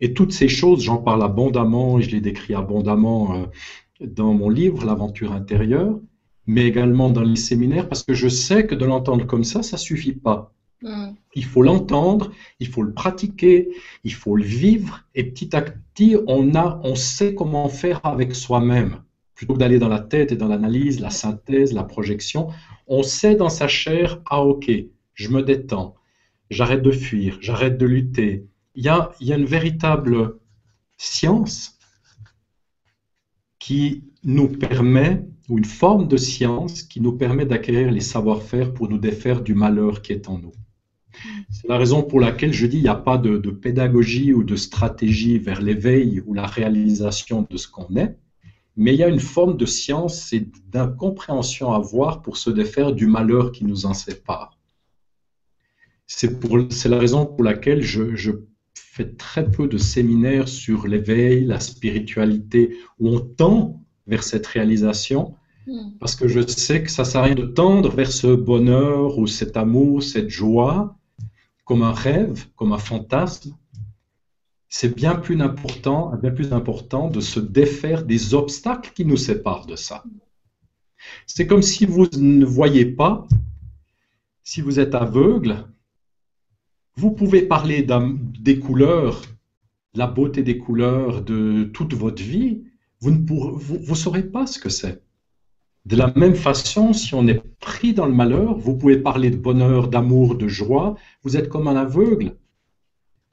Et 0.02 0.12
toutes 0.12 0.32
ces 0.32 0.48
choses, 0.48 0.82
j'en 0.82 0.98
parle 0.98 1.22
abondamment 1.22 1.98
je 2.02 2.10
les 2.10 2.20
décris 2.20 2.54
abondamment 2.54 3.34
euh, 3.34 3.46
dans 4.02 4.34
mon 4.34 4.50
livre, 4.50 4.84
L'aventure 4.84 5.32
intérieure, 5.32 5.98
mais 6.46 6.66
également 6.66 7.08
dans 7.08 7.22
les 7.22 7.36
séminaires, 7.36 7.88
parce 7.88 8.02
que 8.02 8.12
je 8.12 8.28
sais 8.28 8.66
que 8.66 8.74
de 8.74 8.84
l'entendre 8.84 9.26
comme 9.26 9.44
ça, 9.44 9.62
ça 9.62 9.78
suffit 9.78 10.12
pas. 10.12 10.52
Mm. 10.82 11.12
Il 11.34 11.44
faut 11.44 11.62
l'entendre, 11.62 12.32
il 12.60 12.68
faut 12.68 12.82
le 12.82 12.92
pratiquer, 12.92 13.68
il 14.04 14.12
faut 14.12 14.36
le 14.36 14.44
vivre, 14.44 15.04
et 15.14 15.24
petit 15.24 15.54
à 15.56 15.62
petit, 15.62 16.16
on, 16.26 16.94
sait 16.94 17.34
comment 17.34 17.68
faire 17.68 18.00
avec 18.04 18.34
soi-même 18.34 19.02
plutôt 19.34 19.54
que 19.54 19.58
d'aller 19.58 19.78
dans 19.78 19.88
la 19.88 20.00
tête 20.00 20.32
et 20.32 20.36
dans 20.36 20.48
l'analyse, 20.48 21.00
la 21.00 21.10
synthèse, 21.10 21.74
la 21.74 21.84
projection, 21.84 22.48
on 22.86 23.02
sait 23.02 23.34
dans 23.36 23.50
sa 23.50 23.68
chair, 23.68 24.22
ah 24.26 24.42
ok, 24.42 24.70
je 25.12 25.28
me 25.28 25.42
détends, 25.42 25.94
j'arrête 26.48 26.82
de 26.82 26.90
fuir, 26.90 27.36
j'arrête 27.40 27.76
de 27.76 27.84
lutter. 27.84 28.46
Il 28.74 28.84
y 28.84 28.88
a, 28.88 29.12
il 29.20 29.26
y 29.26 29.32
a 29.34 29.36
une 29.36 29.44
véritable 29.44 30.38
science 30.96 31.78
qui 33.58 34.04
nous 34.24 34.48
permet, 34.48 35.26
ou 35.48 35.58
une 35.58 35.64
forme 35.64 36.08
de 36.08 36.16
science 36.16 36.82
qui 36.82 37.00
nous 37.00 37.12
permet 37.12 37.44
d'acquérir 37.44 37.90
les 37.90 38.00
savoir-faire 38.00 38.72
pour 38.72 38.88
nous 38.88 38.98
défaire 38.98 39.42
du 39.42 39.54
malheur 39.54 40.02
qui 40.02 40.12
est 40.12 40.28
en 40.28 40.38
nous. 40.38 40.52
C'est 41.50 41.68
la 41.68 41.78
raison 41.78 42.02
pour 42.02 42.20
laquelle 42.20 42.52
je 42.52 42.66
dis 42.66 42.78
il 42.78 42.82
n'y 42.82 42.88
a 42.88 42.94
pas 42.94 43.18
de, 43.18 43.36
de 43.38 43.50
pédagogie 43.50 44.32
ou 44.32 44.44
de 44.44 44.56
stratégie 44.56 45.38
vers 45.38 45.60
l'éveil 45.60 46.22
ou 46.26 46.34
la 46.34 46.46
réalisation 46.46 47.46
de 47.48 47.56
ce 47.56 47.68
qu'on 47.68 47.94
est 47.96 48.16
mais 48.76 48.94
il 48.94 48.98
y 48.98 49.02
a 49.02 49.08
une 49.08 49.20
forme 49.20 49.56
de 49.56 49.66
science 49.66 50.32
et 50.32 50.48
d'incompréhension 50.68 51.72
à 51.72 51.78
voir 51.78 52.22
pour 52.22 52.36
se 52.36 52.50
défaire 52.50 52.92
du 52.92 53.06
malheur 53.06 53.52
qui 53.52 53.64
nous 53.64 53.86
en 53.86 53.94
sépare. 53.94 54.58
C'est 56.06 56.88
la 56.88 56.98
raison 56.98 57.26
pour 57.26 57.42
laquelle 57.42 57.82
je, 57.82 58.32
fais 58.74 59.08
très 59.08 59.50
peu 59.50 59.66
de 59.66 59.78
séminaires 59.78 60.48
sur 60.48 60.86
l'éveil, 60.86 61.44
la 61.44 61.60
spiritualité, 61.60 62.76
où 62.98 63.08
on 63.08 63.20
tend 63.20 63.82
vers 64.06 64.22
cette 64.22 64.46
réalisation, 64.46 65.34
hmm. 65.66 65.98
parce 65.98 66.14
que 66.16 66.28
je 66.28 66.46
sais 66.46 66.82
que 66.82 66.90
ça 66.90 67.02
ne 67.02 67.08
sert 67.08 67.20
à 67.20 67.24
rien 67.24 67.34
de 67.34 67.44
tendre 67.44 67.90
vers 67.94 68.12
ce 68.12 68.34
bonheur 68.34 69.18
ou 69.18 69.26
cet 69.26 69.56
amour, 69.56 70.02
cette 70.02 70.30
joie, 70.30 70.96
comme 71.66 71.82
un 71.82 71.92
rêve, 71.92 72.46
comme 72.54 72.72
un 72.72 72.78
fantasme, 72.78 73.54
c'est 74.68 74.94
bien 74.94 75.16
plus 75.16 75.40
important, 75.42 76.14
bien 76.16 76.30
plus 76.30 76.52
important 76.52 77.10
de 77.10 77.20
se 77.20 77.40
défaire 77.40 78.04
des 78.04 78.34
obstacles 78.34 78.92
qui 78.94 79.04
nous 79.04 79.16
séparent 79.16 79.66
de 79.66 79.76
ça. 79.76 80.04
C'est 81.26 81.46
comme 81.46 81.62
si 81.62 81.84
vous 81.84 82.06
ne 82.16 82.44
voyez 82.44 82.86
pas, 82.86 83.26
si 84.44 84.60
vous 84.60 84.78
êtes 84.78 84.94
aveugle, 84.94 85.66
vous 86.94 87.10
pouvez 87.10 87.42
parler 87.42 87.84
des 87.84 88.58
couleurs, 88.60 89.22
la 89.94 90.06
beauté 90.06 90.42
des 90.42 90.58
couleurs 90.58 91.22
de 91.22 91.64
toute 91.74 91.94
votre 91.94 92.22
vie, 92.22 92.62
vous 93.00 93.10
ne 93.10 93.26
vous, 93.26 93.94
saurez 93.94 94.22
pas 94.22 94.46
ce 94.46 94.58
que 94.58 94.68
c'est. 94.68 95.02
De 95.86 95.94
la 95.94 96.12
même 96.16 96.34
façon, 96.34 96.92
si 96.92 97.14
on 97.14 97.28
est 97.28 97.40
pris 97.60 97.94
dans 97.94 98.06
le 98.06 98.12
malheur, 98.12 98.58
vous 98.58 98.76
pouvez 98.76 98.96
parler 98.96 99.30
de 99.30 99.36
bonheur, 99.36 99.86
d'amour, 99.86 100.34
de 100.34 100.48
joie, 100.48 100.96
vous 101.22 101.36
êtes 101.36 101.48
comme 101.48 101.68
un 101.68 101.76
aveugle. 101.76 102.34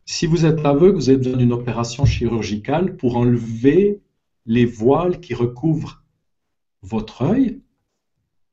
Si 0.05 0.27
vous 0.27 0.45
êtes 0.45 0.63
aveugle, 0.63 0.97
vous 0.97 1.09
avez 1.09 1.17
besoin 1.17 1.37
d'une 1.37 1.51
opération 1.51 2.05
chirurgicale 2.05 2.95
pour 2.95 3.17
enlever 3.17 4.01
les 4.45 4.65
voiles 4.65 5.19
qui 5.19 5.33
recouvrent 5.33 6.03
votre 6.83 7.23
œil 7.23 7.59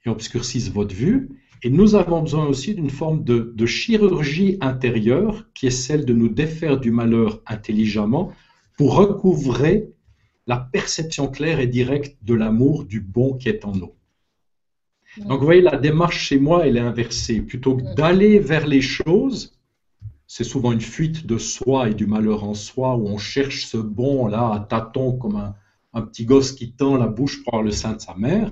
et 0.06 0.09
obscurcissent 0.09 0.72
votre 0.72 0.94
vue. 0.94 1.28
Et 1.62 1.68
nous 1.68 1.94
avons 1.94 2.22
besoin 2.22 2.47
aussi 2.47 2.74
d'une 2.74 2.89
forme 2.89 3.22
de, 3.22 3.52
de, 3.55 3.66
chirurgie 3.66 4.56
intérieure 4.62 5.44
qui 5.52 5.66
est 5.66 5.70
celle 5.70 6.06
de 6.06 6.14
nous 6.14 6.31
défaire 6.31 6.81
du 6.81 6.90
malheur 6.90 7.43
intelligemment 7.44 8.32
pour 8.78 8.94
recouvrer 8.94 9.90
la 10.51 10.56
perception 10.56 11.28
claire 11.28 11.60
et 11.60 11.68
directe 11.68 12.16
de 12.22 12.35
l'amour 12.35 12.85
du 12.85 13.01
bon 13.01 13.35
qui 13.35 13.48
est 13.48 13.64
en 13.64 13.70
nous. 13.70 13.93
Donc 15.18 15.39
vous 15.39 15.44
voyez, 15.44 15.62
la 15.62 15.77
démarche 15.77 16.18
chez 16.27 16.40
moi, 16.40 16.66
elle 16.66 16.77
est 16.77 16.89
inversée. 16.93 17.40
Plutôt 17.40 17.77
que 17.77 17.94
d'aller 17.94 18.40
vers 18.40 18.66
les 18.66 18.81
choses, 18.81 19.56
c'est 20.27 20.43
souvent 20.43 20.72
une 20.72 20.81
fuite 20.81 21.24
de 21.24 21.39
soi 21.39 21.90
et 21.90 21.94
du 21.94 22.09
malheur 22.09 22.43
en 22.43 22.55
soi, 22.55 22.97
où 22.97 23.06
on 23.06 23.16
cherche 23.16 23.66
ce 23.66 23.77
bon-là 23.77 24.55
à 24.55 24.59
tâtons 24.59 25.12
comme 25.12 25.55
un, 25.93 26.02
petit 26.02 26.24
gosse 26.24 26.51
qui 26.51 26.72
tend 26.72 26.97
la 26.97 27.06
bouche 27.06 27.44
pour 27.44 27.62
le 27.62 27.70
sein 27.70 27.93
de 27.93 28.01
sa 28.01 28.16
mère. 28.16 28.51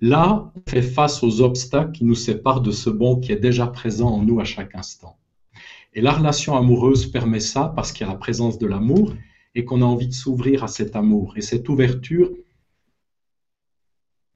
Là, 0.00 0.52
on 0.54 0.70
fait 0.70 0.82
face 0.82 1.24
aux 1.24 1.40
obstacles 1.40 1.90
qui 1.90 2.04
nous 2.04 2.14
séparent 2.14 2.60
de 2.60 2.70
ce 2.70 2.90
bon 2.90 3.18
qui 3.18 3.32
est 3.32 3.44
déjà 3.48 3.66
présent 3.66 4.10
en 4.10 4.22
nous 4.22 4.38
à 4.38 4.44
chaque 4.44 4.76
instant. 4.76 5.16
Et 5.94 6.00
la 6.00 6.12
relation 6.12 6.56
amoureuse 6.56 7.06
permet 7.06 7.40
ça 7.40 7.72
parce 7.74 7.90
qu'il 7.90 8.06
y 8.06 8.08
a 8.08 8.12
la 8.12 8.18
présence 8.18 8.56
de 8.56 8.68
l'amour 8.68 9.12
et 9.54 9.64
qu'on 9.64 9.82
a 9.82 9.84
envie 9.84 10.08
de 10.08 10.14
s'ouvrir 10.14 10.64
à 10.64 10.68
cet 10.68 10.96
amour. 10.96 11.34
Et 11.36 11.42
cette 11.42 11.68
ouverture 11.68 12.30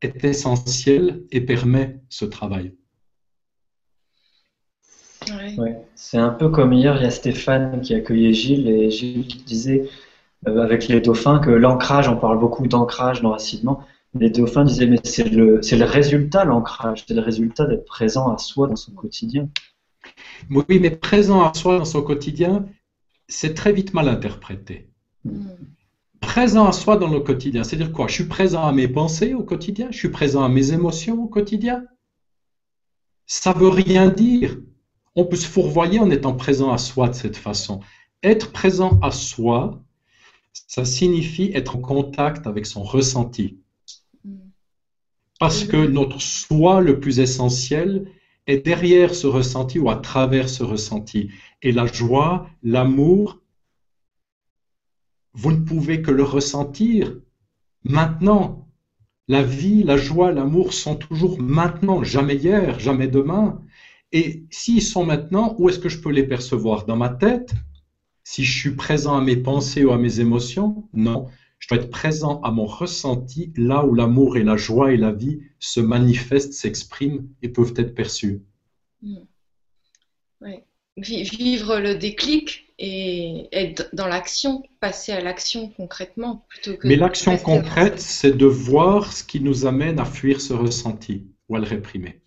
est 0.03 0.25
essentielle 0.25 1.23
et 1.31 1.41
permet 1.41 2.01
ce 2.09 2.25
travail. 2.25 2.75
Ouais. 5.59 5.77
C'est 5.95 6.19
un 6.19 6.31
peu 6.31 6.51
comme 6.51 6.73
hier, 6.73 6.97
il 6.97 7.03
y 7.03 7.07
a 7.07 7.11
Stéphane 7.11 7.81
qui 7.81 7.95
accueillait 7.95 8.33
Gilles 8.33 8.69
et 8.69 8.91
Gilles 8.91 9.27
qui 9.27 9.39
disait 9.39 9.89
euh, 10.47 10.63
avec 10.63 10.87
les 10.87 11.01
dauphins 11.01 11.41
que 11.41 11.51
l'ancrage, 11.51 12.09
on 12.09 12.17
parle 12.17 12.39
beaucoup 12.39 12.67
d'ancrage 12.69 13.23
dans 13.23 13.31
Racidement, 13.31 13.83
les 14.15 14.31
dauphins 14.31 14.65
disaient, 14.65 14.87
mais 14.87 15.01
c'est 15.03 15.29
le, 15.29 15.61
c'est 15.63 15.77
le 15.77 15.85
résultat, 15.85 16.45
l'ancrage, 16.45 17.05
c'est 17.07 17.15
le 17.15 17.21
résultat 17.21 17.67
d'être 17.67 17.85
présent 17.85 18.33
à 18.33 18.39
soi 18.39 18.69
dans 18.69 18.77
son 18.77 18.93
quotidien. 18.93 19.49
Oui, 20.51 20.79
mais 20.81 20.91
présent 20.91 21.43
à 21.43 21.53
soi 21.55 21.79
dans 21.79 21.85
son 21.85 22.03
quotidien, 22.03 22.67
c'est 23.29 23.55
très 23.55 23.73
vite 23.73 23.95
mal 23.95 24.09
interprété. 24.09 24.89
Mm. 25.27 25.57
Présent 26.21 26.67
à 26.67 26.73
soi 26.73 26.97
dans 26.97 27.09
le 27.09 27.21
quotidien, 27.21 27.63
c'est-à-dire 27.65 27.93
quoi? 27.93 28.09
Je 28.09 28.15
suis 28.15 28.25
présent 28.25 28.67
à 28.67 28.73
mes 28.73 28.89
pensées 28.89 29.35
au 29.35 29.43
quotidien, 29.43 29.89
je 29.91 29.99
suis 29.99 30.09
présent 30.09 30.43
à 30.43 30.49
mes 30.49 30.73
émotions 30.73 31.23
au 31.23 31.27
quotidien? 31.27 31.85
Ça 33.27 33.53
veut 33.53 33.69
rien 33.69 34.09
dire. 34.09 34.59
On 35.15 35.25
peut 35.25 35.37
se 35.37 35.47
fourvoyer 35.47 35.99
en 35.99 36.11
étant 36.11 36.35
présent 36.35 36.73
à 36.73 36.79
soi 36.79 37.09
de 37.09 37.15
cette 37.15 37.37
façon. 37.37 37.81
Être 38.23 38.53
présent 38.53 38.99
à 39.03 39.11
soi, 39.11 39.83
ça 40.69 40.85
signifie 40.85 41.51
être 41.55 41.77
en 41.77 41.81
contact 41.81 42.47
avec 42.47 42.67
son 42.67 42.83
ressenti. 42.83 43.59
Parce 45.39 45.65
que 45.65 45.77
notre 45.77 46.21
soi 46.21 46.81
le 46.81 46.99
plus 46.99 47.21
essentiel 47.21 48.11
est 48.47 48.65
derrière 48.65 49.15
ce 49.15 49.27
ressenti 49.27 49.79
ou 49.79 49.91
à 49.91 49.97
travers 49.97 50.49
ce 50.49 50.63
ressenti. 50.63 51.31
Et 51.63 51.73
la 51.73 51.87
joie, 51.87 52.49
l'amour, 52.63 53.41
vous 55.37 55.53
ne 55.53 55.61
pouvez 55.61 56.03
que 56.03 56.11
le 56.11 56.25
ressentir 56.25 57.15
maintenant. 57.85 58.67
La 59.29 59.43
vie, 59.43 59.83
la 59.83 59.97
joie, 59.97 60.33
l'amour 60.33 60.73
sont 60.73 60.95
toujours 60.95 61.41
maintenant, 61.41 62.05
jamais 62.05 62.37
hier, 62.37 62.79
jamais 62.79 63.09
demain. 63.09 63.61
Et 64.13 64.47
s'ils 64.51 64.83
sont 64.83 65.05
maintenant, 65.05 65.57
où 65.59 65.69
est-ce 65.69 65.81
que 65.81 65.89
je 65.89 66.01
peux 66.01 66.13
les 66.13 66.23
percevoir? 66.23 66.87
Dans 66.87 66.97
ma 66.97 67.09
tête? 67.09 67.53
Si 68.23 68.45
je 68.45 68.59
suis 68.59 68.77
présent 68.77 69.17
à 69.17 69.21
mes 69.21 69.37
pensées 69.37 69.85
ou 69.85 69.91
à 69.91 69.99
mes 69.99 70.21
émotions? 70.21 70.89
Non. 70.95 71.29
Je 71.59 71.69
dois 71.69 71.79
être 71.79 71.91
présent 71.91 72.41
à 72.43 72.51
mon 72.51 72.67
ressenti, 72.67 73.53
là 73.57 73.85
où 73.85 73.95
l'amour 73.95 74.37
et 74.37 74.45
la 74.45 74.57
joie 74.57 74.93
et 74.93 74.97
la 74.97 75.13
vie 75.13 75.41
se 75.59 75.81
manifestent, 75.81 76.53
s'expriment 76.53 77.27
et 77.43 77.49
peuvent 77.49 77.75
être 77.77 77.95
perçus. 77.95 78.43
Hmm. 79.03 79.25
Vivre 80.97 81.79
le 81.79 81.97
déclic 81.97 82.66
et 82.79 83.49
être 83.53 83.89
dans 83.95 84.07
l'action, 84.07 84.63
passer 84.81 85.13
à 85.13 85.21
l'action 85.21 85.69
concrètement 85.71 86.45
plutôt 86.49 86.77
que. 86.77 86.87
Mais 86.87 86.97
l'action 86.97 87.37
concrète, 87.39 88.01
c'est 88.01 88.37
de 88.37 88.47
voir 88.47 89.13
ce 89.13 89.25
qui 89.25 89.41
nous 89.41 89.67
amène 89.67 89.99
à 89.99 90.05
fuir 90.05 90.41
ce 90.41 90.53
ressenti 90.53 91.27
ou 91.49 91.57
à 91.57 91.59
le 91.59 91.65
réprimer. 91.65 92.21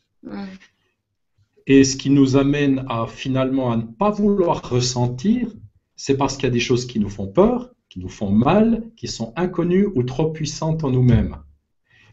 Et 1.67 1.83
ce 1.83 1.95
qui 1.97 2.09
nous 2.09 2.35
amène 2.35 2.85
à 2.89 3.05
finalement 3.05 3.71
à 3.71 3.77
ne 3.77 3.83
pas 3.83 4.09
vouloir 4.09 4.67
ressentir, 4.67 5.47
c'est 5.95 6.17
parce 6.17 6.35
qu'il 6.35 6.45
y 6.45 6.47
a 6.47 6.53
des 6.53 6.59
choses 6.59 6.87
qui 6.87 6.99
nous 6.99 7.09
font 7.09 7.27
peur, 7.27 7.71
qui 7.89 7.99
nous 7.99 8.09
font 8.09 8.31
mal, 8.31 8.83
qui 8.95 9.07
sont 9.07 9.33
inconnues 9.35 9.87
ou 9.93 10.03
trop 10.03 10.31
puissantes 10.31 10.83
en 10.83 10.89
nous-mêmes. 10.89 11.37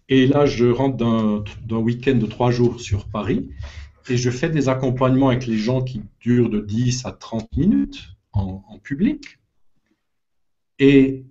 Et 0.08 0.26
là, 0.26 0.46
je 0.46 0.66
rentre 0.66 0.96
d'un 0.96 1.76
week-end 1.78 2.14
de 2.14 2.26
trois 2.26 2.50
jours 2.50 2.80
sur 2.80 3.08
Paris 3.08 3.48
et 4.08 4.16
je 4.16 4.30
fais 4.30 4.50
des 4.50 4.68
accompagnements 4.68 5.30
avec 5.30 5.46
les 5.46 5.56
gens 5.56 5.82
qui 5.82 6.02
durent 6.20 6.50
de 6.50 6.60
10 6.60 7.06
à 7.06 7.12
30 7.12 7.56
minutes 7.56 8.15
en, 8.36 8.78
public. 8.82 9.38
Et 10.78 11.24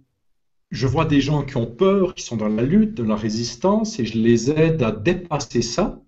je 0.72 0.88
vois 0.88 1.06
des 1.06 1.22
gens 1.22 1.44
qui 1.44 1.58
ont 1.58 1.68
peur, 1.68 2.16
qui 2.16 2.24
sont 2.24 2.38
dans 2.38 2.50
la 2.50 2.64
lutte, 2.64 2.96
de 2.96 3.04
la 3.04 3.16
résistance, 3.16 4.00
et 4.00 4.06
je 4.06 4.18
les 4.18 4.52
aide 4.52 4.82
à 4.84 4.92
dépasser 4.92 5.62
ça. 5.62 6.02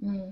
Mm. 0.00 0.30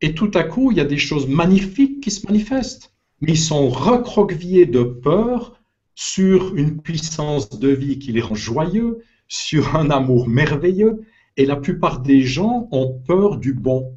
Et 0.00 0.14
tout 0.14 0.30
à 0.34 0.42
coup, 0.42 0.72
il 0.72 0.78
y 0.78 0.80
a 0.80 0.84
des 0.84 0.98
choses 0.98 1.28
magnifiques 1.28 2.00
qui 2.00 2.10
se 2.10 2.26
manifestent. 2.26 2.92
Mais 3.20 3.32
ils 3.32 3.38
sont 3.38 3.68
recroquevillés 3.68 4.66
de 4.66 4.82
peur 4.82 5.60
sur 5.94 6.56
une 6.56 6.82
puissance 6.82 7.48
de 7.50 7.68
vie 7.68 8.00
qui 8.00 8.10
les 8.10 8.20
rend 8.20 8.34
joyeux, 8.34 9.04
sur 9.28 9.76
un 9.76 9.90
amour 9.90 10.28
merveilleux. 10.28 11.04
Et 11.36 11.46
la 11.46 11.56
plupart 11.56 12.00
des 12.00 12.22
gens 12.22 12.68
ont 12.72 13.00
peur 13.06 13.36
du 13.36 13.54
bon. 13.54 13.96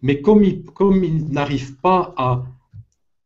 Mais 0.00 0.22
comme 0.22 0.42
ils, 0.42 0.64
comme 0.64 1.04
ils 1.04 1.28
n'arrivent 1.28 1.76
pas 1.76 2.14
à 2.16 2.44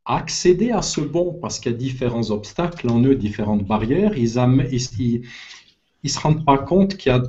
accéder 0.06 0.70
à 0.70 0.82
ce 0.82 1.00
bon 1.00 1.34
parce 1.34 1.58
qu'il 1.58 1.72
y 1.72 1.74
a 1.74 1.78
différents 1.78 2.30
obstacles 2.30 2.88
en 2.88 3.02
eux, 3.02 3.16
différentes 3.16 3.64
barrières. 3.64 4.16
Ils 4.16 4.22
ne 4.24 6.08
se 6.08 6.18
rendent 6.20 6.44
pas 6.44 6.58
compte 6.58 6.96
qu'il 6.96 7.12
y 7.12 7.14
a 7.14 7.22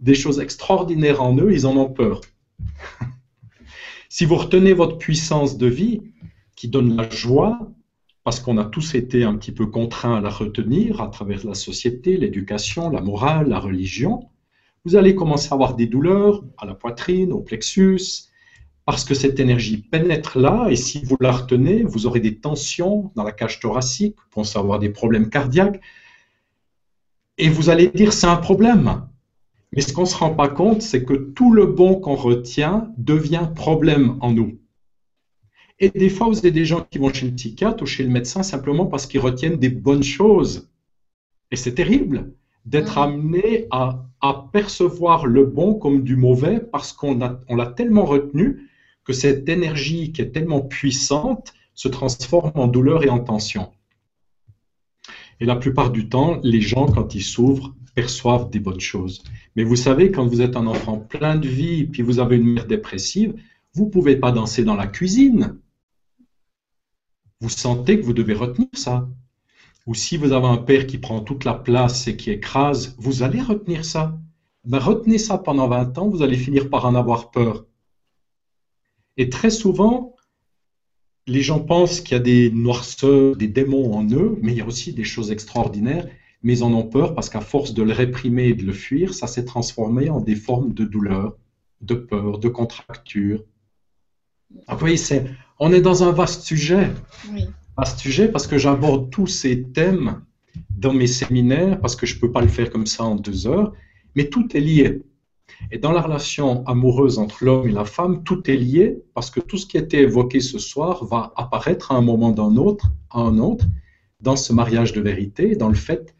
des 0.00 0.14
choses 0.14 0.40
extraordinaires 0.40 1.22
en 1.22 1.36
eux, 1.38 1.52
ils 1.52 1.66
en 1.66 1.76
ont 1.76 1.88
peur. 1.88 2.20
si 4.08 4.24
vous 4.24 4.36
retenez 4.36 4.72
votre 4.72 4.98
puissance 4.98 5.56
de 5.56 5.66
vie 5.66 6.02
qui 6.56 6.68
donne 6.68 6.96
la 6.96 7.08
joie, 7.08 7.70
parce 8.24 8.40
qu'on 8.40 8.58
a 8.58 8.64
tous 8.64 8.96
été 8.96 9.22
un 9.22 9.36
petit 9.36 9.52
peu 9.52 9.66
contraints 9.66 10.16
à 10.16 10.20
la 10.20 10.30
retenir 10.30 11.00
à 11.00 11.06
travers 11.06 11.46
la 11.46 11.54
société, 11.54 12.16
l'éducation, 12.16 12.90
la 12.90 13.00
morale, 13.00 13.48
la 13.48 13.60
religion, 13.60 14.28
vous 14.84 14.96
allez 14.96 15.14
commencer 15.14 15.48
à 15.50 15.54
avoir 15.54 15.76
des 15.76 15.86
douleurs 15.86 16.42
à 16.58 16.66
la 16.66 16.74
poitrine, 16.74 17.32
au 17.32 17.40
plexus, 17.40 18.28
parce 18.86 19.04
que 19.04 19.14
cette 19.14 19.40
énergie 19.40 19.78
pénètre 19.78 20.38
là, 20.38 20.68
et 20.70 20.76
si 20.76 21.02
vous 21.04 21.16
la 21.20 21.32
retenez, 21.32 21.82
vous 21.82 22.06
aurez 22.06 22.20
des 22.20 22.38
tensions 22.38 23.10
dans 23.16 23.24
la 23.24 23.32
cage 23.32 23.58
thoracique, 23.58 24.14
vous 24.16 24.30
pensez 24.30 24.58
avoir 24.58 24.78
des 24.78 24.90
problèmes 24.90 25.28
cardiaques, 25.28 25.80
et 27.36 27.48
vous 27.48 27.68
allez 27.68 27.88
dire 27.88 28.12
c'est 28.12 28.28
un 28.28 28.36
problème. 28.36 29.02
Mais 29.72 29.82
ce 29.82 29.92
qu'on 29.92 30.02
ne 30.02 30.06
se 30.06 30.16
rend 30.16 30.30
pas 30.30 30.48
compte, 30.48 30.82
c'est 30.82 31.04
que 31.04 31.14
tout 31.14 31.52
le 31.52 31.66
bon 31.66 31.96
qu'on 31.96 32.14
retient 32.14 32.92
devient 32.96 33.48
problème 33.56 34.16
en 34.20 34.32
nous. 34.32 34.60
Et 35.80 35.90
des 35.90 36.08
fois, 36.08 36.28
vous 36.28 36.38
avez 36.38 36.52
des 36.52 36.64
gens 36.64 36.86
qui 36.88 36.98
vont 36.98 37.12
chez 37.12 37.26
le 37.26 37.34
psychiatre 37.34 37.82
ou 37.82 37.86
chez 37.86 38.04
le 38.04 38.08
médecin 38.08 38.44
simplement 38.44 38.86
parce 38.86 39.06
qu'ils 39.06 39.20
retiennent 39.20 39.58
des 39.58 39.68
bonnes 39.68 40.04
choses. 40.04 40.70
Et 41.50 41.56
c'est 41.56 41.74
terrible 41.74 42.32
d'être 42.64 42.98
amené 42.98 43.66
à, 43.72 44.06
à, 44.20 44.48
percevoir 44.52 45.26
le 45.26 45.44
bon 45.44 45.74
comme 45.74 46.04
du 46.04 46.16
mauvais 46.16 46.60
parce 46.60 46.92
qu'on 46.92 47.18
on 47.48 47.56
l'a 47.56 47.66
tellement 47.66 48.04
retenu 48.04 48.70
que 49.06 49.12
cette 49.12 49.48
énergie 49.48 50.12
qui 50.12 50.20
est 50.20 50.32
tellement 50.32 50.60
puissante 50.60 51.54
se 51.74 51.88
transforme 51.88 52.52
en 52.54 52.66
douleur 52.66 53.04
et 53.04 53.08
en 53.08 53.20
tension. 53.20 53.72
Et 55.40 55.44
la 55.44 55.56
plupart 55.56 55.90
du 55.90 56.08
temps, 56.08 56.40
les 56.42 56.60
gens, 56.60 56.86
quand 56.86 57.14
ils 57.14 57.22
s'ouvrent, 57.22 57.74
perçoivent 57.94 58.50
des 58.50 58.58
bonnes 58.58 58.80
choses. 58.80 59.22
Mais 59.54 59.64
vous 59.64 59.76
savez, 59.76 60.10
quand 60.10 60.26
vous 60.26 60.40
êtes 60.40 60.56
un 60.56 60.66
enfant 60.66 60.98
plein 60.98 61.36
de 61.36 61.48
vie, 61.48 61.84
puis 61.84 62.02
vous 62.02 62.18
avez 62.18 62.36
une 62.36 62.54
mère 62.54 62.66
dépressive, 62.66 63.34
vous 63.74 63.86
ne 63.86 63.90
pouvez 63.90 64.16
pas 64.16 64.32
danser 64.32 64.64
dans 64.64 64.74
la 64.74 64.86
cuisine. 64.86 65.58
Vous 67.40 67.50
sentez 67.50 68.00
que 68.00 68.04
vous 68.04 68.14
devez 68.14 68.34
retenir 68.34 68.68
ça. 68.72 69.08
Ou 69.86 69.94
si 69.94 70.16
vous 70.16 70.32
avez 70.32 70.46
un 70.46 70.56
père 70.56 70.86
qui 70.86 70.98
prend 70.98 71.20
toute 71.20 71.44
la 71.44 71.54
place 71.54 72.08
et 72.08 72.16
qui 72.16 72.30
écrase, 72.30 72.96
vous 72.98 73.22
allez 73.22 73.40
retenir 73.40 73.84
ça. 73.84 74.18
Ben, 74.64 74.78
retenez 74.78 75.18
ça 75.18 75.38
pendant 75.38 75.68
20 75.68 75.96
ans, 75.98 76.08
vous 76.08 76.22
allez 76.22 76.36
finir 76.36 76.70
par 76.70 76.86
en 76.86 76.94
avoir 76.94 77.30
peur. 77.30 77.66
Et 79.16 79.28
très 79.28 79.50
souvent, 79.50 80.14
les 81.26 81.42
gens 81.42 81.60
pensent 81.60 82.00
qu'il 82.00 82.16
y 82.16 82.20
a 82.20 82.22
des 82.22 82.50
noirceurs, 82.50 83.36
des 83.36 83.48
démons 83.48 83.94
en 83.94 84.06
eux, 84.10 84.38
mais 84.42 84.52
il 84.52 84.58
y 84.58 84.60
a 84.60 84.66
aussi 84.66 84.92
des 84.92 85.04
choses 85.04 85.30
extraordinaires, 85.30 86.06
mais 86.42 86.58
ils 86.58 86.64
en 86.64 86.72
ont 86.72 86.84
peur 86.84 87.14
parce 87.14 87.28
qu'à 87.28 87.40
force 87.40 87.74
de 87.74 87.82
le 87.82 87.92
réprimer 87.92 88.48
et 88.48 88.54
de 88.54 88.64
le 88.64 88.72
fuir, 88.72 89.14
ça 89.14 89.26
s'est 89.26 89.44
transformé 89.44 90.10
en 90.10 90.20
des 90.20 90.36
formes 90.36 90.72
de 90.72 90.84
douleur, 90.84 91.36
de 91.80 91.94
peur, 91.94 92.38
de 92.38 92.48
contracture. 92.48 93.42
vous 94.50 94.78
voyez, 94.78 94.96
on 95.58 95.72
est 95.72 95.80
dans 95.80 96.04
un 96.04 96.12
vaste 96.12 96.42
sujet. 96.42 96.90
Oui. 97.32 97.46
Vaste 97.76 97.98
sujet 97.98 98.28
parce 98.28 98.46
que 98.46 98.58
j'aborde 98.58 99.10
tous 99.10 99.26
ces 99.26 99.62
thèmes 99.62 100.22
dans 100.76 100.92
mes 100.92 101.06
séminaires, 101.06 101.80
parce 101.80 101.96
que 101.96 102.06
je 102.06 102.14
ne 102.14 102.20
peux 102.20 102.32
pas 102.32 102.40
le 102.40 102.48
faire 102.48 102.70
comme 102.70 102.86
ça 102.86 103.04
en 103.04 103.16
deux 103.16 103.46
heures, 103.46 103.72
mais 104.14 104.28
tout 104.28 104.56
est 104.56 104.60
lié. 104.60 105.02
Et 105.70 105.78
dans 105.78 105.92
la 105.92 106.00
relation 106.00 106.64
amoureuse 106.66 107.18
entre 107.18 107.44
l'homme 107.44 107.68
et 107.68 107.72
la 107.72 107.84
femme, 107.84 108.22
tout 108.24 108.50
est 108.50 108.56
lié 108.56 109.02
parce 109.14 109.30
que 109.30 109.40
tout 109.40 109.56
ce 109.56 109.66
qui 109.66 109.76
a 109.76 109.80
été 109.80 110.00
évoqué 110.00 110.40
ce 110.40 110.58
soir 110.58 111.04
va 111.04 111.32
apparaître 111.36 111.92
à 111.92 111.96
un 111.96 112.02
moment 112.02 112.30
d'un 112.30 112.56
autre, 112.56 112.86
à 113.10 113.20
un 113.20 113.38
autre, 113.38 113.64
dans 114.20 114.36
ce 114.36 114.52
mariage 114.52 114.92
de 114.92 115.00
vérité, 115.00 115.56
dans 115.56 115.68
le 115.68 115.74
fait 115.74 116.14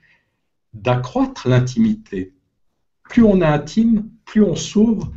d'accroître 0.75 1.49
l'intimité. 1.49 2.35
Plus 3.05 3.23
on 3.23 3.41
est 3.41 3.45
intime, 3.45 4.11
plus 4.25 4.43
on 4.43 4.57
s'ouvre, 4.57 5.13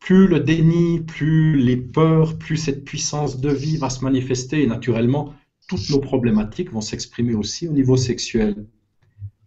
plus 0.00 0.26
le 0.26 0.40
déni, 0.40 1.00
plus 1.00 1.58
les 1.58 1.76
peurs, 1.76 2.38
plus 2.38 2.56
cette 2.56 2.84
puissance 2.84 3.40
de 3.40 3.50
vie 3.50 3.76
va 3.76 3.90
se 3.90 4.02
manifester 4.02 4.62
et 4.62 4.66
naturellement, 4.66 5.34
toutes 5.68 5.90
nos 5.90 6.00
problématiques 6.00 6.72
vont 6.72 6.80
s'exprimer 6.80 7.34
aussi 7.34 7.68
au 7.68 7.72
niveau 7.72 7.96
sexuel. 7.96 8.66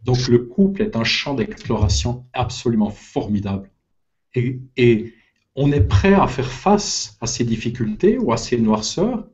Donc 0.03 0.27
le 0.27 0.39
couple 0.39 0.81
est 0.81 0.95
un 0.95 1.03
champ 1.03 1.33
d'exploration 1.33 2.25
absolument 2.33 2.89
formidable. 2.89 3.71
Et, 4.35 5.13
on 5.53 5.73
est 5.73 5.81
prêt 5.81 6.13
à 6.13 6.27
faire 6.27 6.49
face 6.49 7.17
à 7.19 7.27
ces 7.27 7.43
difficultés 7.43 8.17
ou 8.17 8.31
à 8.31 8.37
ces 8.37 8.57
noirceurs 8.57 9.27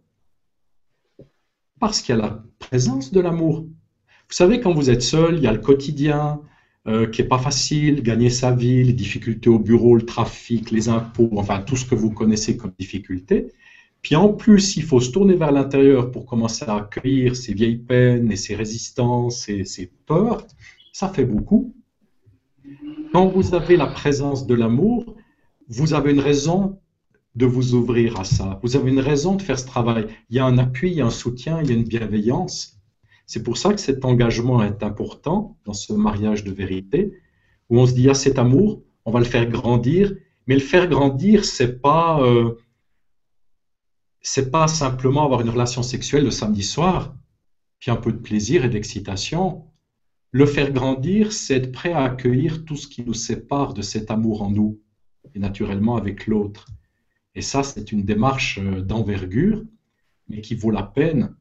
parce 1.80 2.02
qu'il 2.02 2.16
y 2.16 2.18
a 2.18 2.22
la 2.22 2.44
présence 2.58 3.12
de 3.12 3.20
l'amour. 3.20 3.60
Vous 3.60 4.34
savez, 4.34 4.60
quand 4.60 4.74
vous 4.74 4.90
êtes 4.90 5.04
seul, 5.04 5.36
il 5.36 5.44
y 5.44 5.48
a 5.48 5.54
le 5.54 5.60
quotidien 5.60 6.42
euh, 6.88 7.06
qui 7.06 7.22
n'est 7.22 7.28
pas 7.28 7.38
facile, 7.38 8.02
gagner 8.02 8.32
sa 8.32 8.52
vie, 8.52 8.84
les 8.84 8.94
difficultés 8.94 9.50
au 9.50 9.60
bureau, 9.60 9.96
le 9.96 10.08
trafic, 10.08 10.72
les 10.72 10.90
impôts, 10.90 11.30
enfin 11.38 11.62
tout 11.62 11.76
ce 11.76 11.86
que 11.86 11.94
vous 11.94 12.10
connaissez 12.10 12.58
comme 12.58 12.74
difficultés. 12.80 13.52
Puis 14.02 14.16
en 14.16 14.30
plus, 14.30 14.78
il 14.78 14.84
faut 14.84 15.00
se 15.00 15.12
tourner 15.12 15.36
vers 15.36 15.52
l'intérieur 15.52 16.12
pour 16.12 16.26
commencer 16.26 16.66
à 16.66 16.76
accueillir 16.76 17.36
ces 17.36 17.54
vieilles 17.54 17.78
peines 17.78 18.32
et 18.32 18.36
ces 18.36 18.56
résistances 18.56 19.50
et 19.50 19.64
ces 19.64 19.92
peurs. 20.06 20.46
Ça 20.94 21.10
fait 21.10 21.26
beaucoup. 21.26 21.74
Quand 23.12 23.28
vous 23.28 23.56
avez 23.56 23.78
la 23.78 23.88
présence 23.88 24.48
de 24.48 24.54
l'amour, 24.54 25.16
vous 25.68 25.94
avez 25.94 26.12
une 26.12 26.20
raison 26.20 26.80
de 27.36 27.46
vous 27.46 27.76
ouvrir 27.76 28.20
à 28.20 28.24
ça. 28.24 28.60
Vous 28.64 28.76
avez 28.76 28.90
une 28.90 29.00
raison 29.00 29.36
de 29.36 29.42
faire 29.42 29.60
ce 29.60 29.66
travail. 29.66 30.08
Il 30.30 30.36
y 30.36 30.40
a 30.40 30.46
un 30.46 30.58
appui, 30.58 30.90
il 30.90 30.98
y 30.98 31.02
a 31.02 31.06
un 31.06 31.12
soutien, 31.12 31.62
il 31.62 31.70
y 31.70 31.72
a 31.72 31.76
une 31.76 31.84
bienveillance. 31.84 32.80
C'est 33.28 33.44
pour 33.44 33.58
ça 33.58 33.74
que 33.74 33.80
cet 33.80 34.06
engagement 34.06 34.64
est 34.64 34.82
important 34.84 35.58
dans 35.66 35.74
ce 35.74 35.94
mariage 35.94 36.44
de 36.44 36.52
vérité, 36.52 37.14
où 37.70 37.80
on 37.80 37.86
se 37.86 37.94
dit, 37.94 38.10
ah, 38.10 38.14
cet 38.14 38.40
amour, 38.40 38.82
on 39.06 39.12
va 39.12 39.20
le 39.20 39.26
faire 39.26 39.48
grandir, 39.48 40.16
mais 40.48 40.56
le 40.56 40.62
faire 40.62 40.88
grandir, 40.88 41.46
c'est 41.46 41.82
pas, 41.82 42.22
euh, 42.22 42.56
c'est 44.22 44.52
pas 44.52 44.68
simplement 44.68 45.24
avoir 45.24 45.42
une 45.42 45.50
relation 45.50 45.84
sexuelle 45.84 46.24
le 46.24 46.32
samedi 46.32 46.64
soir, 46.64 47.16
puis 47.80 47.92
un 47.92 47.96
peu 47.96 48.12
de 48.12 48.18
plaisir 48.18 48.66
et 48.66 48.70
d'excitation. 48.70 49.66
Le 50.32 50.46
faire 50.46 50.72
grandir, 50.72 51.32
c'est 51.32 51.56
être 51.56 51.72
prêt 51.72 51.94
à 51.94 52.04
accueillir 52.04 52.66
tout 52.66 52.76
ce 52.76 52.88
qui 52.88 53.04
nous 53.04 53.14
sépare 53.14 53.74
de 53.74 53.82
cet 53.82 54.12
amour 54.12 54.42
en 54.42 54.52
nous, 54.52 54.82
et 55.34 55.40
naturellement 55.40 55.96
avec 55.96 56.28
l'autre. 56.28 56.66
Et 57.36 57.42
ça, 57.42 57.64
c'est 57.64 57.92
une 57.92 58.04
démarche 58.04 58.60
euh, 58.62 58.82
d'envergure, 58.82 59.64
mais 60.28 60.42
qui 60.42 60.56
vaut 60.56 60.72
la 60.72 60.84
peine, 60.84 61.36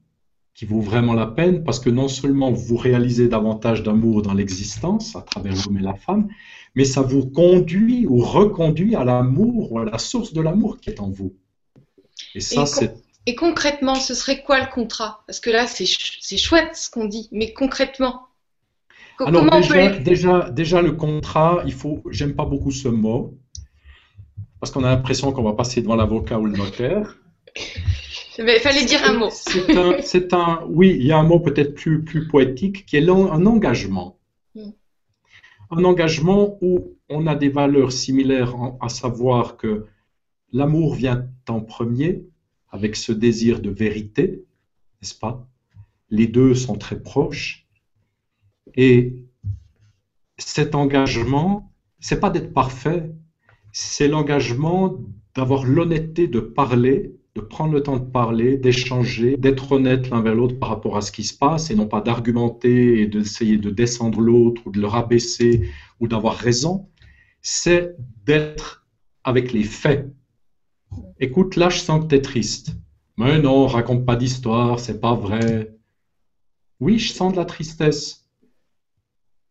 qui 0.54 0.64
vaut 0.64 0.80
vraiment 0.80 1.14
la 1.14 1.26
peine, 1.26 1.64
parce 1.64 1.80
que 1.80 1.90
non 1.90 2.08
seulement 2.08 2.52
vous 2.52 2.76
réalisez 2.76 3.28
davantage 3.28 3.82
d'amour 3.82 4.22
dans 4.22 4.34
l'existence 4.34 5.16
à 5.16 5.22
travers 5.22 5.54
l'homme 5.54 5.78
et 5.78 5.82
la 5.82 5.94
femme, 5.94 6.28
mais 6.74 6.84
ça 6.84 7.02
vous 7.02 7.26
conduit 7.26 8.06
ou 8.06 8.18
reconduit 8.18 8.94
à 8.94 9.04
l'amour 9.04 9.72
ou 9.72 9.78
à 9.78 9.84
la 9.84 9.98
source 9.98 10.32
de 10.32 10.40
l'amour 10.40 10.78
qui 10.78 10.90
est 10.90 11.00
en 11.00 11.10
vous. 11.10 11.34
Et 12.34 12.40
ça, 12.40 12.66
c'est 12.66 12.94
et 13.28 13.34
concrètement, 13.34 13.96
ce 13.96 14.14
serait 14.14 14.42
quoi 14.42 14.60
le 14.60 14.66
contrat? 14.72 15.24
Parce 15.26 15.40
que 15.40 15.50
là, 15.50 15.66
c'est 15.66 15.84
chouette 15.84 16.76
ce 16.76 16.88
qu'on 16.88 17.06
dit, 17.06 17.28
mais 17.32 17.52
concrètement, 17.52 18.28
alors 19.18 19.50
déjà, 19.50 19.88
déjà, 19.98 20.50
déjà, 20.50 20.82
le 20.82 20.92
contrat, 20.92 21.62
il 21.64 21.72
faut, 21.72 22.02
j'aime 22.10 22.34
pas 22.34 22.44
beaucoup 22.44 22.70
ce 22.70 22.88
mot, 22.88 23.34
parce 24.60 24.70
qu'on 24.70 24.84
a 24.84 24.90
l'impression 24.90 25.32
qu'on 25.32 25.42
va 25.42 25.54
passer 25.54 25.80
devant 25.80 25.96
l'avocat 25.96 26.38
ou 26.38 26.46
le 26.46 26.56
notaire. 26.56 27.16
Mais 28.38 28.56
il 28.56 28.60
fallait 28.60 28.84
dire 28.84 29.00
un 29.04 29.14
mot. 29.14 29.30
C'est 29.30 30.34
un, 30.34 30.60
oui, 30.68 30.94
il 31.00 31.06
y 31.06 31.12
a 31.12 31.16
un 31.16 31.22
mot 31.22 31.40
peut-être 31.40 31.74
plus, 31.74 32.04
plus 32.04 32.28
poétique 32.28 32.84
qui 32.84 32.98
est 32.98 33.08
un 33.08 33.46
engagement. 33.46 34.18
Hmm. 34.54 34.72
Un 35.70 35.84
engagement 35.84 36.58
où 36.60 36.98
on 37.08 37.26
a 37.26 37.34
des 37.34 37.48
valeurs 37.48 37.92
similaires, 37.92 38.54
à 38.82 38.90
savoir 38.90 39.56
que 39.56 39.86
l'amour 40.52 40.94
vient 40.94 41.28
en 41.48 41.60
premier, 41.60 42.24
avec 42.70 42.96
ce 42.96 43.12
désir 43.12 43.60
de 43.60 43.70
vérité, 43.70 44.44
n'est-ce 45.00 45.14
pas? 45.14 45.48
Les 46.10 46.26
deux 46.26 46.54
sont 46.54 46.76
très 46.76 47.00
proches. 47.00 47.66
Et 48.74 49.24
cet 50.38 50.74
engagement, 50.74 51.72
c'est 52.00 52.20
pas 52.20 52.30
d'être 52.30 52.52
parfait, 52.52 53.12
c'est 53.72 54.08
l'engagement 54.08 54.98
d'avoir 55.34 55.64
l'honnêteté 55.64 56.28
de 56.28 56.40
parler, 56.40 57.14
de 57.34 57.40
prendre 57.42 57.72
le 57.74 57.82
temps 57.82 57.98
de 57.98 58.10
parler, 58.10 58.56
d'échanger, 58.56 59.36
d'être 59.36 59.72
honnête 59.72 60.08
l'un 60.08 60.22
vers 60.22 60.34
l'autre 60.34 60.58
par 60.58 60.70
rapport 60.70 60.96
à 60.96 61.02
ce 61.02 61.12
qui 61.12 61.24
se 61.24 61.36
passe 61.36 61.70
et 61.70 61.74
non 61.74 61.86
pas 61.86 62.00
d'argumenter 62.00 63.02
et 63.02 63.06
d'essayer 63.06 63.58
de 63.58 63.70
descendre 63.70 64.20
l'autre 64.20 64.62
ou 64.64 64.70
de 64.70 64.80
le 64.80 64.86
rabaisser 64.86 65.68
ou 66.00 66.08
d'avoir 66.08 66.36
raison. 66.36 66.88
C'est 67.42 67.94
d'être 68.24 68.86
avec 69.24 69.52
les 69.52 69.64
faits. 69.64 70.10
Écoute, 71.18 71.56
là, 71.56 71.68
je 71.68 71.78
sens 71.78 72.02
que 72.02 72.08
tu 72.08 72.14
es 72.16 72.22
triste. 72.22 72.76
Mais 73.16 73.40
non, 73.40 73.66
raconte 73.66 74.04
pas 74.04 74.16
d'histoire, 74.16 74.78
c'est 74.78 75.00
pas 75.00 75.14
vrai. 75.14 75.74
Oui, 76.80 76.98
je 76.98 77.12
sens 77.12 77.32
de 77.32 77.38
la 77.38 77.46
tristesse 77.46 78.28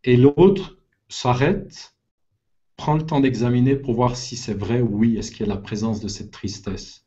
et 0.04 0.16
l'autre 0.16 0.78
s'arrête, 1.08 1.96
prend 2.76 2.94
le 2.94 3.04
temps 3.04 3.20
d'examiner 3.20 3.74
pour 3.74 3.94
voir 3.94 4.16
si 4.16 4.36
c'est 4.36 4.54
vrai 4.54 4.80
ou 4.80 4.98
oui, 4.98 5.16
est-ce 5.16 5.32
qu'il 5.32 5.46
y 5.46 5.50
a 5.50 5.54
la 5.54 5.60
présence 5.60 6.00
de 6.00 6.08
cette 6.08 6.30
tristesse. 6.30 7.04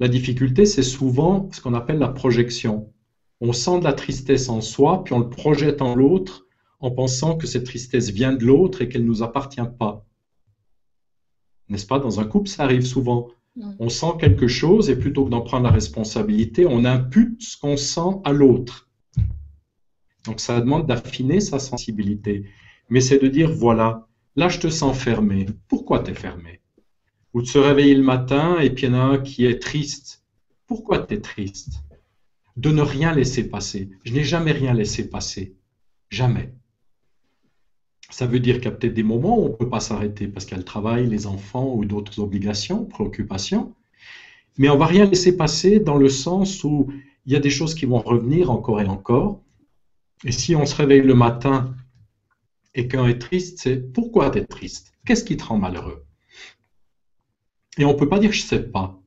La 0.00 0.08
difficulté, 0.08 0.66
c'est 0.66 0.82
souvent 0.82 1.48
ce 1.52 1.60
qu'on 1.60 1.74
appelle 1.74 1.98
la 1.98 2.08
projection. 2.08 2.92
On 3.40 3.52
sent 3.52 3.78
de 3.78 3.84
la 3.84 3.92
tristesse 3.92 4.48
en 4.48 4.60
soi, 4.60 5.04
puis 5.04 5.14
on 5.14 5.20
le 5.20 5.30
projette 5.30 5.82
en 5.82 5.94
l'autre 5.94 6.46
en 6.80 6.90
pensant 6.90 7.36
que 7.36 7.46
cette 7.46 7.64
tristesse 7.64 8.10
vient 8.10 8.32
de 8.32 8.44
l'autre 8.44 8.82
et 8.82 8.88
qu'elle 8.88 9.02
ne 9.02 9.08
nous 9.08 9.22
appartient 9.22 9.60
pas. 9.78 10.06
N'est-ce 11.70 11.86
pas? 11.86 11.98
Dans 11.98 12.20
un 12.20 12.24
couple, 12.24 12.48
ça 12.48 12.64
arrive 12.64 12.84
souvent. 12.84 13.28
On 13.78 13.88
sent 13.88 14.12
quelque 14.18 14.48
chose 14.48 14.90
et 14.90 14.96
plutôt 14.96 15.24
que 15.24 15.30
d'en 15.30 15.40
prendre 15.40 15.64
la 15.64 15.70
responsabilité, 15.70 16.66
on 16.66 16.84
impute 16.84 17.42
ce 17.42 17.56
qu'on 17.56 17.76
sent 17.76 18.20
à 18.24 18.32
l'autre. 18.32 18.88
Donc 20.24 20.40
ça 20.40 20.60
demande 20.60 20.86
d'affiner 20.86 21.40
sa 21.40 21.58
sensibilité. 21.58 22.44
Mais 22.88 23.00
c'est 23.00 23.18
de 23.18 23.28
dire, 23.28 23.50
voilà, 23.50 24.08
là 24.36 24.48
je 24.48 24.58
te 24.58 24.68
sens 24.68 24.96
fermé. 24.98 25.46
Pourquoi 25.68 26.00
tu 26.00 26.10
es 26.10 26.14
fermé? 26.14 26.60
Ou 27.32 27.42
de 27.42 27.46
se 27.46 27.58
réveiller 27.58 27.94
le 27.94 28.02
matin 28.02 28.58
et 28.58 28.70
puis 28.70 28.86
il 28.86 28.92
y 28.92 28.92
en 28.92 28.98
a 28.98 29.02
un 29.02 29.18
qui 29.18 29.46
est 29.46 29.60
triste. 29.60 30.24
Pourquoi 30.66 30.98
tu 30.98 31.14
es 31.14 31.20
triste? 31.20 31.82
De 32.56 32.70
ne 32.70 32.82
rien 32.82 33.14
laisser 33.14 33.48
passer. 33.48 33.90
Je 34.04 34.12
n'ai 34.12 34.24
jamais 34.24 34.52
rien 34.52 34.74
laissé 34.74 35.08
passer. 35.08 35.56
Jamais. 36.10 36.52
Ça 38.10 38.26
veut 38.26 38.40
dire 38.40 38.56
qu'il 38.56 38.64
y 38.64 38.68
a 38.68 38.72
peut-être 38.72 38.94
des 38.94 39.04
moments 39.04 39.38
où 39.38 39.44
on 39.44 39.48
ne 39.50 39.54
peut 39.54 39.68
pas 39.68 39.80
s'arrêter 39.80 40.26
parce 40.26 40.44
qu'il 40.44 40.52
y 40.52 40.56
a 40.56 40.58
le 40.58 40.64
travail, 40.64 41.06
les 41.06 41.26
enfants 41.26 41.74
ou 41.74 41.84
d'autres 41.84 42.18
obligations, 42.18 42.84
préoccupations. 42.84 43.74
Mais 44.58 44.68
on 44.68 44.76
va 44.76 44.86
rien 44.86 45.06
laisser 45.06 45.36
passer 45.36 45.78
dans 45.78 45.96
le 45.96 46.08
sens 46.08 46.64
où 46.64 46.92
il 47.24 47.32
y 47.32 47.36
a 47.36 47.40
des 47.40 47.50
choses 47.50 47.74
qui 47.74 47.86
vont 47.86 48.00
revenir 48.00 48.50
encore 48.50 48.80
et 48.80 48.86
encore. 48.86 49.40
Et 50.24 50.32
si 50.32 50.56
on 50.56 50.66
se 50.66 50.74
réveille 50.74 51.02
le 51.02 51.14
matin 51.14 51.74
et 52.74 52.88
qu'un 52.88 53.06
est 53.06 53.18
triste, 53.18 53.60
c'est 53.62 53.76
pourquoi 53.92 54.30
tu 54.30 54.38
es 54.38 54.44
triste? 54.44 54.92
Qu'est-ce 55.06 55.24
qui 55.24 55.36
te 55.36 55.44
rend 55.44 55.58
malheureux? 55.58 56.04
Et 57.78 57.84
on 57.84 57.92
ne 57.92 57.98
peut 57.98 58.08
pas 58.08 58.18
dire 58.18 58.32
je 58.32 58.42
ne 58.42 58.46
sais 58.48 58.62
pas. 58.62 58.98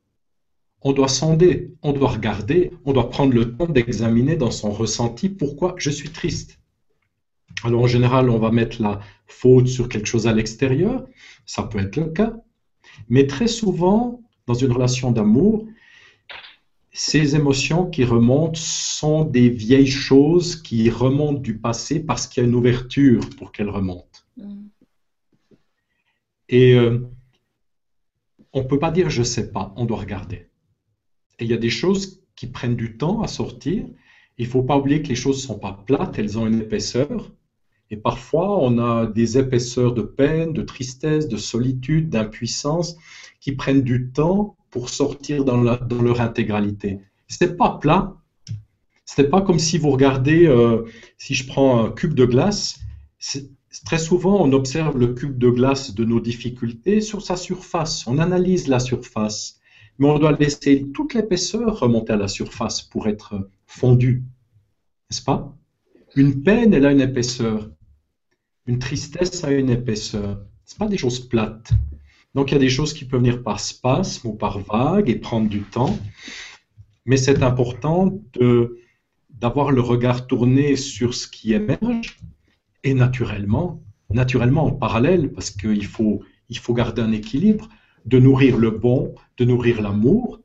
On 0.80 0.92
doit 0.92 1.08
sonder, 1.08 1.72
on 1.82 1.92
doit 1.92 2.10
regarder, 2.10 2.70
on 2.84 2.92
doit 2.92 3.10
prendre 3.10 3.32
le 3.32 3.56
temps 3.56 3.66
d'examiner 3.66 4.36
dans 4.36 4.50
son 4.50 4.70
ressenti 4.70 5.28
pourquoi 5.28 5.74
je 5.78 5.90
suis 5.90 6.10
triste. 6.10 6.58
Alors 7.62 7.82
en 7.82 7.86
général, 7.86 8.28
on 8.30 8.38
va 8.38 8.50
mettre 8.50 8.82
la 8.82 9.00
faute 9.26 9.68
sur 9.68 9.88
quelque 9.88 10.06
chose 10.06 10.26
à 10.26 10.32
l'extérieur, 10.32 11.06
ça 11.46 11.62
peut 11.62 11.78
être 11.78 11.96
le 11.96 12.08
cas, 12.08 12.34
mais 13.08 13.26
très 13.26 13.46
souvent, 13.46 14.22
dans 14.46 14.54
une 14.54 14.72
relation 14.72 15.12
d'amour, 15.12 15.66
ces 16.92 17.34
émotions 17.34 17.90
qui 17.90 18.04
remontent 18.04 18.60
sont 18.60 19.24
des 19.24 19.48
vieilles 19.48 19.86
choses 19.88 20.56
qui 20.56 20.90
remontent 20.90 21.40
du 21.40 21.58
passé 21.58 21.98
parce 21.98 22.26
qu'il 22.26 22.42
y 22.42 22.46
a 22.46 22.48
une 22.48 22.54
ouverture 22.54 23.28
pour 23.36 23.50
qu'elles 23.50 23.70
remontent. 23.70 24.20
Mm. 24.36 24.66
Et 26.50 26.74
euh, 26.74 27.00
on 28.52 28.62
ne 28.62 28.68
peut 28.68 28.78
pas 28.78 28.92
dire 28.92 29.10
je 29.10 29.20
ne 29.20 29.24
sais 29.24 29.50
pas, 29.50 29.72
on 29.76 29.86
doit 29.86 29.98
regarder. 29.98 30.48
Et 31.38 31.44
il 31.44 31.50
y 31.50 31.54
a 31.54 31.58
des 31.58 31.70
choses 31.70 32.22
qui 32.36 32.46
prennent 32.46 32.76
du 32.76 32.96
temps 32.96 33.22
à 33.22 33.26
sortir. 33.26 33.86
Il 34.38 34.46
ne 34.46 34.50
faut 34.50 34.62
pas 34.62 34.76
oublier 34.76 35.02
que 35.02 35.08
les 35.08 35.16
choses 35.16 35.38
ne 35.38 35.46
sont 35.48 35.58
pas 35.58 35.82
plates, 35.86 36.18
elles 36.18 36.38
ont 36.38 36.46
une 36.46 36.60
épaisseur. 36.60 37.32
Et 37.90 37.96
parfois, 37.96 38.58
on 38.62 38.78
a 38.78 39.06
des 39.06 39.38
épaisseurs 39.38 39.92
de 39.92 40.02
peine, 40.02 40.52
de 40.52 40.62
tristesse, 40.62 41.28
de 41.28 41.36
solitude, 41.36 42.08
d'impuissance 42.08 42.96
qui 43.40 43.52
prennent 43.52 43.82
du 43.82 44.10
temps 44.10 44.56
pour 44.70 44.88
sortir 44.88 45.44
dans, 45.44 45.60
leur 45.60 46.20
intégralité. 46.20 46.98
C'est 47.28 47.56
pas 47.56 47.78
plat. 47.78 48.16
C'est 49.04 49.28
pas 49.28 49.42
comme 49.42 49.58
si 49.58 49.78
vous 49.78 49.90
regardez, 49.90 50.46
euh, 50.46 50.84
si 51.18 51.34
je 51.34 51.46
prends 51.46 51.84
un 51.84 51.90
cube 51.90 52.14
de 52.14 52.24
glace, 52.24 52.80
très 53.84 53.98
souvent 53.98 54.42
on 54.42 54.52
observe 54.52 54.98
le 54.98 55.08
cube 55.14 55.38
de 55.38 55.50
glace 55.50 55.94
de 55.94 56.04
nos 56.04 56.20
difficultés 56.20 57.00
sur 57.00 57.22
sa 57.22 57.36
surface. 57.36 58.06
On 58.06 58.18
analyse 58.18 58.66
la 58.66 58.80
surface, 58.80 59.60
mais 59.98 60.08
on 60.08 60.18
doit 60.18 60.32
laisser 60.32 60.86
toute 60.94 61.14
l'épaisseur 61.14 61.78
remonter 61.78 62.14
à 62.14 62.16
la 62.16 62.28
surface 62.28 62.82
pour 62.82 63.08
être 63.08 63.48
fondue, 63.66 64.24
n'est-ce 65.10 65.22
pas? 65.22 65.54
Une 66.16 66.42
peine, 66.42 66.74
elle 66.74 66.86
a 66.86 66.92
une 66.92 67.00
épaisseur. 67.00 67.70
Une 68.66 68.78
tristesse 68.78 69.42
a 69.42 69.50
une 69.50 69.70
épaisseur. 69.70 70.44
Ce 70.64 70.76
pas 70.76 70.86
des 70.86 70.96
choses 70.96 71.20
plates. 71.20 71.72
Donc 72.34 72.50
il 72.50 72.54
y 72.54 72.56
a 72.56 72.60
des 72.60 72.70
choses 72.70 72.92
qui 72.92 73.04
peuvent 73.04 73.20
venir 73.20 73.42
par 73.42 73.60
spasme 73.60 74.28
ou 74.28 74.32
par 74.34 74.58
vague 74.60 75.10
et 75.10 75.16
prendre 75.16 75.48
du 75.48 75.62
temps. 75.62 75.98
Mais 77.04 77.16
c'est 77.16 77.42
important 77.42 78.18
d'avoir 79.30 79.72
le 79.72 79.80
regard 79.80 80.26
tourné 80.26 80.76
sur 80.76 81.14
ce 81.14 81.28
qui 81.28 81.52
émerge 81.52 82.18
et 82.82 82.94
naturellement, 82.94 83.82
naturellement 84.10 84.64
en 84.66 84.72
parallèle, 84.72 85.32
parce 85.32 85.50
qu'il 85.50 85.86
faut, 85.86 86.22
il 86.48 86.58
faut 86.58 86.74
garder 86.74 87.02
un 87.02 87.12
équilibre, 87.12 87.68
de 88.06 88.18
nourrir 88.18 88.56
le 88.56 88.70
bon, 88.70 89.14
de 89.38 89.44
nourrir 89.44 89.82
l'amour. 89.82 90.40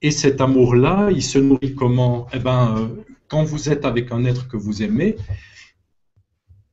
Et 0.00 0.10
cet 0.10 0.40
amour-là, 0.40 1.10
il 1.10 1.22
se 1.22 1.38
nourrit 1.38 1.74
comment? 1.74 2.26
Eh 2.32 2.38
bien, 2.38 2.76
euh, 2.76 2.88
quand 3.32 3.44
vous 3.44 3.70
êtes 3.70 3.86
avec 3.86 4.12
un 4.12 4.26
être 4.26 4.46
que 4.46 4.58
vous 4.58 4.82
aimez, 4.82 5.16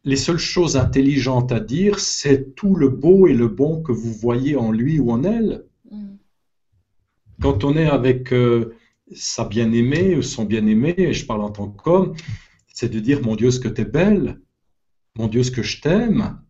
les 0.03 0.18
seules 0.18 0.40
choses 0.40 0.76
intelligentes 0.76 1.53
à 1.53 1.61
dire, 1.61 2.02
c'est 2.02 2.53
tout 2.53 2.76
le 2.76 2.90
beau 2.90 3.27
et 3.27 3.34
le 3.34 3.48
bon 3.48 3.81
que 3.81 3.94
vous 3.94 4.11
voyez 4.11 4.57
en 4.57 4.69
lui 4.73 4.99
ou 4.99 5.10
en 5.10 5.23
elle. 5.23 5.64
Mm. 5.90 6.15
Quand 7.41 7.64
on 7.64 7.77
est 7.77 7.88
avec 7.88 8.34
euh, 8.34 8.76
sa 9.15 9.45
bien-aimée 9.45 10.18
ou 10.18 10.22
son 10.22 10.44
bien-aimé, 10.44 10.95
et 10.98 11.14
je 11.14 11.26
parle 11.26 11.44
en 11.44 11.49
tant 11.49 11.69
qu'homme, 11.69 12.14
c'est 12.68 12.91
de 12.91 12.99
dire, 12.99 13.22
mon 13.22 13.38
Dieu, 13.38 13.52
ce 13.52 13.61
que 13.61 13.69
tu 13.69 13.84
es 13.84 13.86
belle, 13.86 14.41
mon 15.15 15.30
Dieu, 15.30 15.44
ce 15.44 15.52
que 15.52 15.64
je 15.64 15.80
t'aime, 15.80 16.41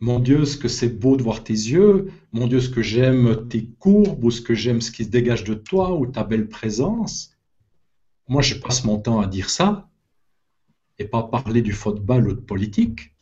Mon 0.00 0.18
Dieu, 0.18 0.44
ce 0.44 0.56
que 0.56 0.66
c'est 0.66 0.98
beau 0.98 1.16
de 1.16 1.22
voir 1.22 1.44
tes 1.44 1.52
yeux. 1.52 2.10
Mon 2.32 2.48
Dieu, 2.48 2.60
ce 2.60 2.70
que 2.70 2.82
j'aime 2.82 3.46
tes 3.48 3.66
courbes 3.78 4.24
ou 4.24 4.32
ce 4.32 4.40
que 4.40 4.54
j'aime 4.54 4.80
ce 4.80 4.90
qui 4.90 5.04
se 5.04 5.10
dégage 5.10 5.44
de 5.44 5.54
toi 5.54 5.94
ou 5.94 6.06
ta 6.06 6.24
belle 6.24 6.48
présence. 6.48 7.36
Moi, 8.30 8.42
je 8.42 8.54
passe 8.54 8.84
mon 8.84 9.00
temps 9.00 9.20
à 9.20 9.26
dire 9.26 9.50
ça 9.50 9.88
et 11.00 11.04
pas 11.04 11.24
parler 11.24 11.62
du 11.62 11.72
football 11.72 12.28
ou 12.28 12.32
de 12.32 12.40
politique. 12.40 13.12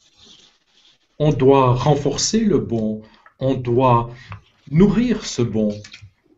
On 1.18 1.32
doit 1.32 1.72
renforcer 1.72 2.40
le 2.40 2.58
bon, 2.58 3.00
on 3.38 3.54
doit 3.54 4.10
nourrir 4.70 5.24
ce 5.24 5.40
bon, 5.40 5.74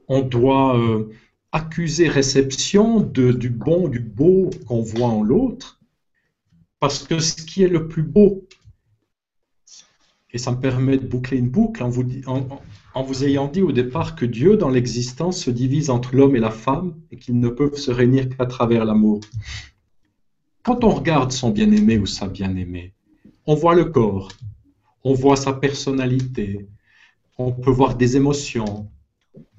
on 0.06 0.20
doit 0.20 0.78
euh, 0.78 1.10
accuser 1.50 2.06
réception 2.08 3.00
du 3.00 3.50
bon, 3.50 3.88
du 3.88 3.98
beau 3.98 4.50
qu'on 4.68 4.82
voit 4.82 5.08
en 5.08 5.24
l'autre, 5.24 5.80
parce 6.78 7.02
que 7.02 7.18
ce 7.18 7.42
qui 7.42 7.64
est 7.64 7.68
le 7.68 7.88
plus 7.88 8.04
beau, 8.04 8.46
et 10.30 10.38
ça 10.38 10.52
me 10.52 10.60
permet 10.60 10.96
de 10.96 11.08
boucler 11.08 11.38
une 11.38 11.50
boucle 11.50 11.82
en 11.82 11.88
vous, 11.88 12.04
en, 12.28 12.46
vous 12.96 13.24
ayant 13.24 13.46
dit 13.46 13.62
au 13.62 13.72
départ 13.72 14.16
que 14.16 14.24
Dieu, 14.24 14.56
dans 14.56 14.68
l'existence, 14.68 15.44
se 15.44 15.50
divise 15.50 15.90
entre 15.90 16.16
l'homme 16.16 16.36
et 16.36 16.40
la 16.40 16.50
femme 16.50 16.96
et 17.10 17.16
qu'ils 17.16 17.38
ne 17.38 17.48
peuvent 17.48 17.76
se 17.76 17.90
réunir 17.90 18.28
qu'à 18.28 18.46
travers 18.46 18.84
l'amour. 18.84 19.20
Quand 20.62 20.84
on 20.84 20.90
regarde 20.90 21.32
son 21.32 21.50
bien-aimé 21.50 21.98
ou 21.98 22.06
sa 22.06 22.26
bien-aimée, 22.26 22.92
on 23.46 23.54
voit 23.54 23.74
le 23.74 23.86
corps, 23.86 24.30
on 25.04 25.14
voit 25.14 25.36
sa 25.36 25.52
personnalité, 25.52 26.68
on 27.38 27.52
peut 27.52 27.70
voir 27.70 27.96
des 27.96 28.16
émotions. 28.16 28.88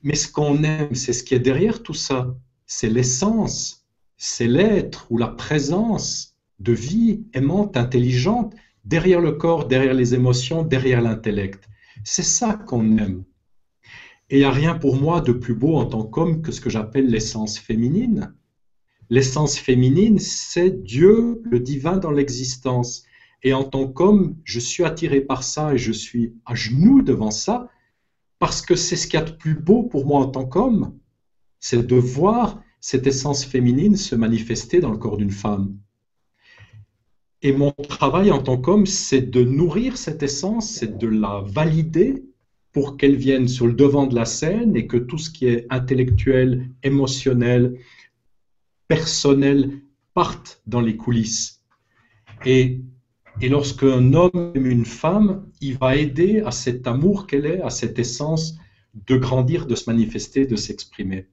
Mais 0.03 0.15
ce 0.15 0.31
qu'on 0.31 0.63
aime, 0.63 0.93
c'est 0.93 1.13
ce 1.13 1.23
qui 1.23 1.33
est 1.33 1.39
derrière 1.39 1.81
tout 1.81 1.93
ça. 1.93 2.35
C'est 2.65 2.89
l'essence, 2.89 3.85
c'est 4.17 4.47
l'être 4.47 5.07
ou 5.09 5.17
la 5.17 5.27
présence 5.27 6.35
de 6.59 6.73
vie 6.73 7.23
aimante, 7.33 7.75
intelligente 7.77 8.53
derrière 8.85 9.21
le 9.21 9.31
corps, 9.31 9.67
derrière 9.67 9.93
les 9.93 10.13
émotions, 10.13 10.63
derrière 10.63 11.01
l'intellect. 11.01 11.67
C'est 12.03 12.23
ça 12.23 12.53
qu'on 12.55 12.97
aime. 12.97 13.23
Et 14.29 14.37
il 14.37 14.39
n'y 14.39 14.45
a 14.45 14.51
rien 14.51 14.75
pour 14.75 14.95
moi 14.95 15.21
de 15.21 15.33
plus 15.33 15.53
beau 15.53 15.75
en 15.75 15.85
tant 15.85 16.03
qu'homme 16.03 16.41
que 16.41 16.51
ce 16.51 16.61
que 16.61 16.69
j'appelle 16.69 17.07
l'essence 17.07 17.59
féminine. 17.59 18.33
L'essence 19.09 19.57
féminine, 19.57 20.19
c'est 20.19 20.83
Dieu, 20.83 21.41
le 21.43 21.59
divin 21.59 21.97
dans 21.97 22.11
l'existence. 22.11 23.03
Et 23.43 23.53
en 23.53 23.63
tant 23.63 23.87
qu'homme, 23.87 24.37
je 24.43 24.59
suis 24.59 24.85
attiré 24.85 25.19
par 25.21 25.43
ça 25.43 25.73
et 25.73 25.77
je 25.77 25.91
suis 25.91 26.33
à 26.45 26.55
genoux 26.55 27.01
devant 27.01 27.31
ça 27.31 27.69
parce 28.39 28.61
que 28.61 28.75
c'est 28.75 28.95
ce 28.95 29.07
qu'il 29.07 29.19
y 29.19 29.23
a 29.23 29.25
de 29.25 29.31
plus 29.31 29.55
beau 29.55 29.83
pour 29.83 30.05
moi 30.05 30.21
en 30.21 30.27
tant 30.27 30.45
qu'homme. 30.45 30.97
C'est 31.59 31.85
de 31.85 31.95
voir 31.95 32.63
cette 32.79 33.05
essence 33.05 33.45
féminine 33.45 33.95
se 33.95 34.15
manifester 34.15 34.79
dans 34.79 34.91
le 34.91 34.97
corps 34.97 35.17
d'une 35.17 35.31
femme. 35.31 35.77
Et 37.43 37.53
mon 37.53 37.71
travail 37.71 38.31
en 38.31 38.41
tant 38.41 38.57
qu'homme, 38.57 38.85
c'est 38.85 39.21
de 39.21 39.43
nourrir 39.43 39.97
cette 39.97 40.21
essence, 40.21 40.69
c'est 40.69 40.97
de 40.97 41.07
la 41.07 41.43
valider 41.47 42.23
pour 42.71 42.97
qu'elle 42.97 43.15
vienne 43.15 43.47
sur 43.47 43.67
le 43.67 43.73
devant 43.73 44.05
de 44.05 44.15
la 44.15 44.25
scène 44.25 44.75
et 44.75 44.85
que 44.87 44.97
tout 44.97 45.17
ce 45.17 45.31
qui 45.31 45.47
est 45.47 45.65
intellectuel, 45.69 46.69
émotionnel, 46.83 47.79
personnel 48.87 49.81
parte 50.13 50.61
dans 50.67 50.81
les 50.81 50.95
coulisses. 50.95 51.63
Et, 52.45 52.81
et 53.41 53.49
lorsqu'un 53.49 54.13
homme 54.13 54.51
aime 54.55 54.67
une 54.67 54.85
femme, 54.85 55.49
il 55.61 55.77
va 55.77 55.95
aider 55.95 56.41
à 56.41 56.51
cet 56.51 56.87
amour 56.87 57.27
qu'elle 57.27 57.45
est, 57.45 57.61
à 57.61 57.69
cette 57.69 57.97
essence 57.97 58.57
de 59.07 59.15
grandir, 59.17 59.65
de 59.65 59.75
se 59.75 59.89
manifester, 59.89 60.45
de 60.45 60.55
s'exprimer. 60.55 61.27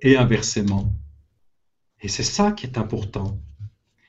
Et 0.00 0.16
inversement. 0.16 0.92
Et 2.00 2.08
c'est 2.08 2.22
ça 2.22 2.52
qui 2.52 2.66
est 2.66 2.78
important. 2.78 3.38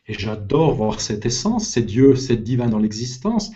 Et 0.10 0.16
j'adore 0.18 0.74
voir 0.74 1.02
cette 1.02 1.28
essence, 1.28 1.68
c'est 1.68 1.84
Dieu, 1.84 2.16
c'est 2.16 2.44
divin 2.44 2.68
dans 2.68 2.80
l'existence. 2.80 3.52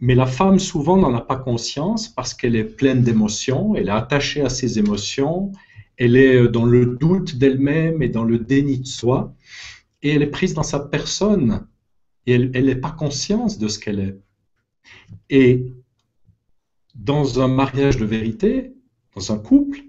Mais 0.00 0.16
la 0.16 0.26
femme, 0.26 0.58
souvent, 0.58 0.96
n'en 0.96 1.14
a 1.14 1.20
pas 1.20 1.36
conscience 1.36 2.08
parce 2.08 2.34
qu'elle 2.34 2.56
est 2.56 2.64
pleine 2.64 3.02
d'émotions, 3.02 3.76
elle 3.76 3.86
est 3.86 3.92
attachée 3.92 4.42
à 4.42 4.48
ses 4.48 4.80
émotions, 4.80 5.52
elle 5.96 6.16
est 6.16 6.48
dans 6.48 6.64
le 6.64 6.96
doute 6.96 7.36
d'elle-même 7.36 8.02
et 8.02 8.08
dans 8.08 8.24
le 8.24 8.38
déni 8.38 8.80
de 8.80 8.86
soi, 8.86 9.32
et 10.02 10.10
elle 10.10 10.22
est 10.22 10.30
prise 10.30 10.52
dans 10.52 10.64
sa 10.64 10.80
personne, 10.80 11.68
et 12.26 12.32
elle 12.32 12.66
n'est 12.66 12.74
pas 12.74 12.90
conscience 12.90 13.56
de 13.58 13.68
ce 13.68 13.78
qu'elle 13.78 14.00
est. 14.00 14.20
Et 15.30 15.64
dans 16.96 17.40
un 17.40 17.48
mariage 17.48 17.98
de 17.98 18.04
vérité, 18.04 18.74
dans 19.14 19.32
un 19.32 19.38
couple, 19.38 19.82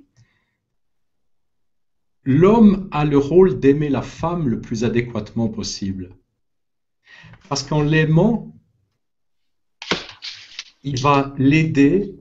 l'homme 2.29 2.87
a 2.91 3.05
le 3.05 3.17
rôle 3.17 3.59
d'aimer 3.59 3.89
la 3.89 4.03
femme 4.03 4.47
le 4.47 4.61
plus 4.61 4.83
adéquatement 4.83 5.47
possible. 5.47 6.15
Parce 7.49 7.63
qu'en 7.63 7.81
l'aimant, 7.81 8.55
il 10.83 11.01
va 11.01 11.33
l'aider 11.39 12.15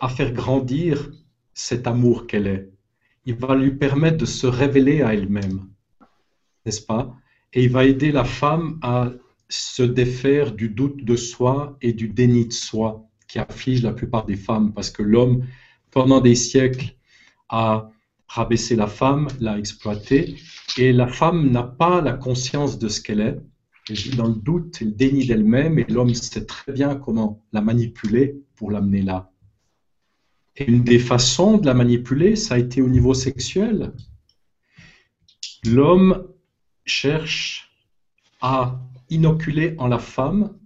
à 0.00 0.10
faire 0.10 0.30
grandir 0.34 1.10
cet 1.54 1.86
amour 1.86 2.26
qu'elle 2.26 2.46
est. 2.46 2.68
Il 3.24 3.36
va 3.36 3.54
lui 3.54 3.70
permettre 3.70 4.18
de 4.18 4.26
se 4.26 4.46
révéler 4.46 5.00
à 5.00 5.14
elle-même, 5.14 5.66
n'est-ce 6.66 6.82
pas? 6.82 7.16
Et 7.54 7.64
il 7.64 7.70
va 7.70 7.86
aider 7.86 8.12
la 8.12 8.24
femme 8.24 8.78
à 8.82 9.10
se 9.48 9.82
défaire 9.82 10.52
du 10.52 10.68
doute 10.68 11.02
de 11.02 11.16
soi 11.16 11.78
et 11.80 11.94
du 11.94 12.08
déni 12.08 12.44
de 12.44 12.52
soi 12.52 13.08
qui 13.26 13.38
afflige 13.38 13.82
la 13.82 13.94
plupart 13.94 14.26
des 14.26 14.36
femmes, 14.36 14.74
parce 14.74 14.90
que 14.90 15.02
l'homme, 15.02 15.46
pendant 15.90 16.20
des 16.20 16.34
siècles, 16.34 16.94
a 17.48 17.90
rabaisser 18.28 18.76
la 18.76 18.86
femme, 18.86 19.28
l'a 19.40 19.58
exploiter, 19.58 20.36
et 20.76 20.92
la 20.92 21.08
femme 21.08 21.50
n'a 21.50 21.62
pas 21.62 22.00
la 22.00 22.12
conscience 22.12 22.78
de 22.78 22.88
ce 22.88 23.00
qu'elle 23.00 23.20
est. 23.20 23.40
Elle 23.88 23.96
vit 23.96 24.16
dans 24.16 24.28
le 24.28 24.34
doute 24.34 24.82
et 24.82 24.84
le 24.84 24.92
déni 24.92 25.26
d'elle-même, 25.26 25.78
et 25.78 25.86
l'homme 25.88 26.14
sait 26.14 26.44
très 26.44 26.72
bien 26.72 26.94
comment 26.94 27.42
la 27.52 27.62
manipuler 27.62 28.36
pour 28.54 28.70
l'amener 28.70 29.02
là. 29.02 29.32
Et 30.56 30.70
une 30.70 30.84
des 30.84 30.98
façons 30.98 31.56
de 31.56 31.66
la 31.66 31.74
manipuler, 31.74 32.36
ça 32.36 32.54
a 32.54 32.58
été 32.58 32.82
au 32.82 32.88
niveau 32.88 33.14
sexuel. 33.14 33.92
L'homme 35.64 36.28
cherche 36.84 37.72
à 38.40 38.80
inoculer 39.08 39.74
en 39.78 39.88
la 39.88 39.98
femme 39.98 40.58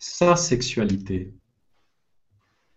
sa 0.00 0.36
sexualité 0.36 1.34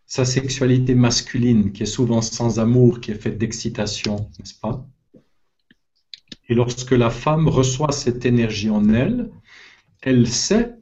sa 0.08 0.24
sexualité 0.24 0.96
masculine, 0.96 1.74
qui 1.74 1.84
est 1.84 1.86
souvent 1.86 2.22
sans 2.22 2.60
amour, 2.60 3.02
qui 3.02 3.12
est 3.12 3.22
faite 3.22 3.38
d'excitation, 3.38 4.30
n'est-ce 4.40 4.58
pas? 4.58 4.88
Et 6.48 6.56
lorsque 6.56 6.94
la 6.94 7.10
femme 7.10 7.50
reçoit 7.50 7.92
cette 7.92 8.26
énergie 8.26 8.70
en 8.70 8.88
elle, 8.90 9.30
elle 10.02 10.28
sait 10.28 10.76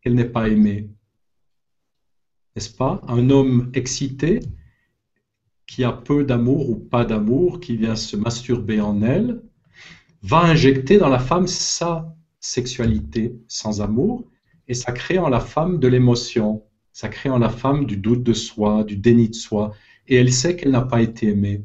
qu'elle 0.00 0.14
n'est 0.14 0.24
pas 0.24 0.48
aimée. 0.48 0.88
N'est-ce 2.56 2.70
pas? 2.74 3.02
Un 3.06 3.28
homme 3.28 3.70
excité, 3.74 4.40
qui 5.66 5.84
a 5.84 5.92
peu 5.92 6.24
d'amour 6.24 6.70
ou 6.70 6.76
pas 6.76 7.04
d'amour, 7.04 7.60
qui 7.60 7.76
vient 7.76 7.96
se 7.96 8.16
masturber 8.16 8.80
en 8.80 9.02
elle, 9.02 9.42
va 10.22 10.40
injecter 10.40 10.96
dans 10.96 11.08
la 11.10 11.18
femme 11.18 11.46
sa 11.46 12.14
sexualité 12.40 13.36
sans 13.46 13.82
amour, 13.82 14.24
et 14.68 14.74
ça 14.74 14.92
crée 14.92 15.18
en 15.18 15.28
la 15.28 15.40
femme 15.40 15.78
de 15.78 15.88
l'émotion, 15.88 16.64
ça 16.92 17.08
crée 17.08 17.30
en 17.30 17.38
la 17.38 17.48
femme 17.48 17.86
du 17.86 17.96
doute 17.96 18.22
de 18.22 18.32
soi, 18.32 18.84
du 18.84 18.96
déni 18.96 19.28
de 19.28 19.34
soi, 19.34 19.74
et 20.08 20.16
elle 20.16 20.32
sait 20.32 20.56
qu'elle 20.56 20.72
n'a 20.72 20.82
pas 20.82 21.02
été 21.02 21.28
aimée. 21.28 21.64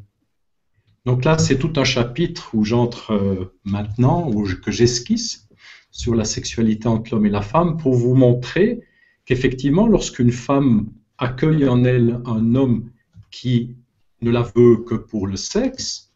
Donc 1.05 1.23
là, 1.23 1.37
c'est 1.37 1.57
tout 1.57 1.73
un 1.77 1.83
chapitre 1.83 2.53
où 2.53 2.63
j'entre 2.63 3.11
euh, 3.11 3.53
maintenant, 3.63 4.29
où 4.29 4.43
que 4.43 4.71
j'esquisse 4.71 5.47
sur 5.91 6.15
la 6.15 6.25
sexualité 6.25 6.87
entre 6.87 7.13
l'homme 7.13 7.25
et 7.25 7.29
la 7.29 7.41
femme 7.41 7.77
pour 7.77 7.93
vous 7.93 8.13
montrer 8.13 8.81
qu'effectivement, 9.25 9.87
lorsqu'une 9.87 10.31
femme 10.31 10.89
accueille 11.17 11.67
en 11.67 11.83
elle 11.83 12.21
un 12.25 12.55
homme 12.55 12.91
qui 13.31 13.75
ne 14.21 14.31
la 14.31 14.41
veut 14.41 14.77
que 14.77 14.95
pour 14.95 15.27
le 15.27 15.37
sexe, 15.37 16.13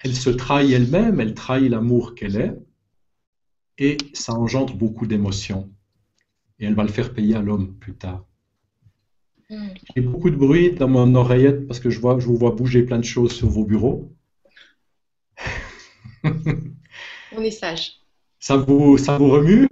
elle 0.00 0.14
se 0.14 0.30
trahit 0.30 0.72
elle-même, 0.72 1.20
elle 1.20 1.34
trahit 1.34 1.70
l'amour 1.70 2.14
qu'elle 2.14 2.36
est, 2.36 2.56
et 3.78 3.96
ça 4.12 4.34
engendre 4.34 4.74
beaucoup 4.74 5.06
d'émotions. 5.06 5.70
Et 6.58 6.66
elle 6.66 6.74
va 6.74 6.84
le 6.84 6.90
faire 6.90 7.12
payer 7.12 7.34
à 7.34 7.42
l'homme 7.42 7.74
plus 7.74 7.94
tard. 7.94 8.24
J'ai 9.94 10.02
beaucoup 10.02 10.30
de 10.30 10.36
bruit 10.36 10.72
dans 10.72 10.88
mon 10.88 11.14
oreillette 11.14 11.66
parce 11.66 11.80
que 11.80 11.90
je, 11.90 12.00
vois, 12.00 12.18
je 12.18 12.26
vous 12.26 12.36
vois 12.36 12.52
bouger 12.52 12.82
plein 12.82 12.98
de 12.98 13.04
choses 13.04 13.32
sur 13.32 13.48
vos 13.48 13.64
bureaux. 13.64 14.12
On 16.24 17.42
est 17.42 17.50
sage. 17.50 17.98
Ça 18.38 18.56
vous, 18.56 18.98
ça 18.98 19.18
vous 19.18 19.30
remue? 19.30 19.68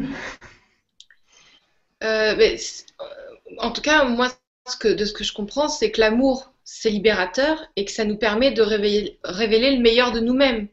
Euh, 2.02 2.34
mais, 2.36 2.56
euh, 3.00 3.04
En 3.58 3.70
tout 3.72 3.82
cas, 3.82 4.04
moi, 4.04 4.28
ce 4.68 4.76
que, 4.76 4.88
de 4.88 5.04
ce 5.04 5.12
que 5.12 5.24
je 5.24 5.32
comprends, 5.32 5.68
c'est 5.68 5.90
que 5.90 6.00
l'amour, 6.00 6.52
c'est 6.64 6.90
libérateur 6.90 7.58
et 7.76 7.84
que 7.84 7.90
ça 7.90 8.04
nous 8.04 8.16
permet 8.16 8.52
de 8.52 8.62
révéler, 8.62 9.18
révéler 9.24 9.76
le 9.76 9.82
meilleur 9.82 10.12
de 10.12 10.20
nous-mêmes. 10.20 10.68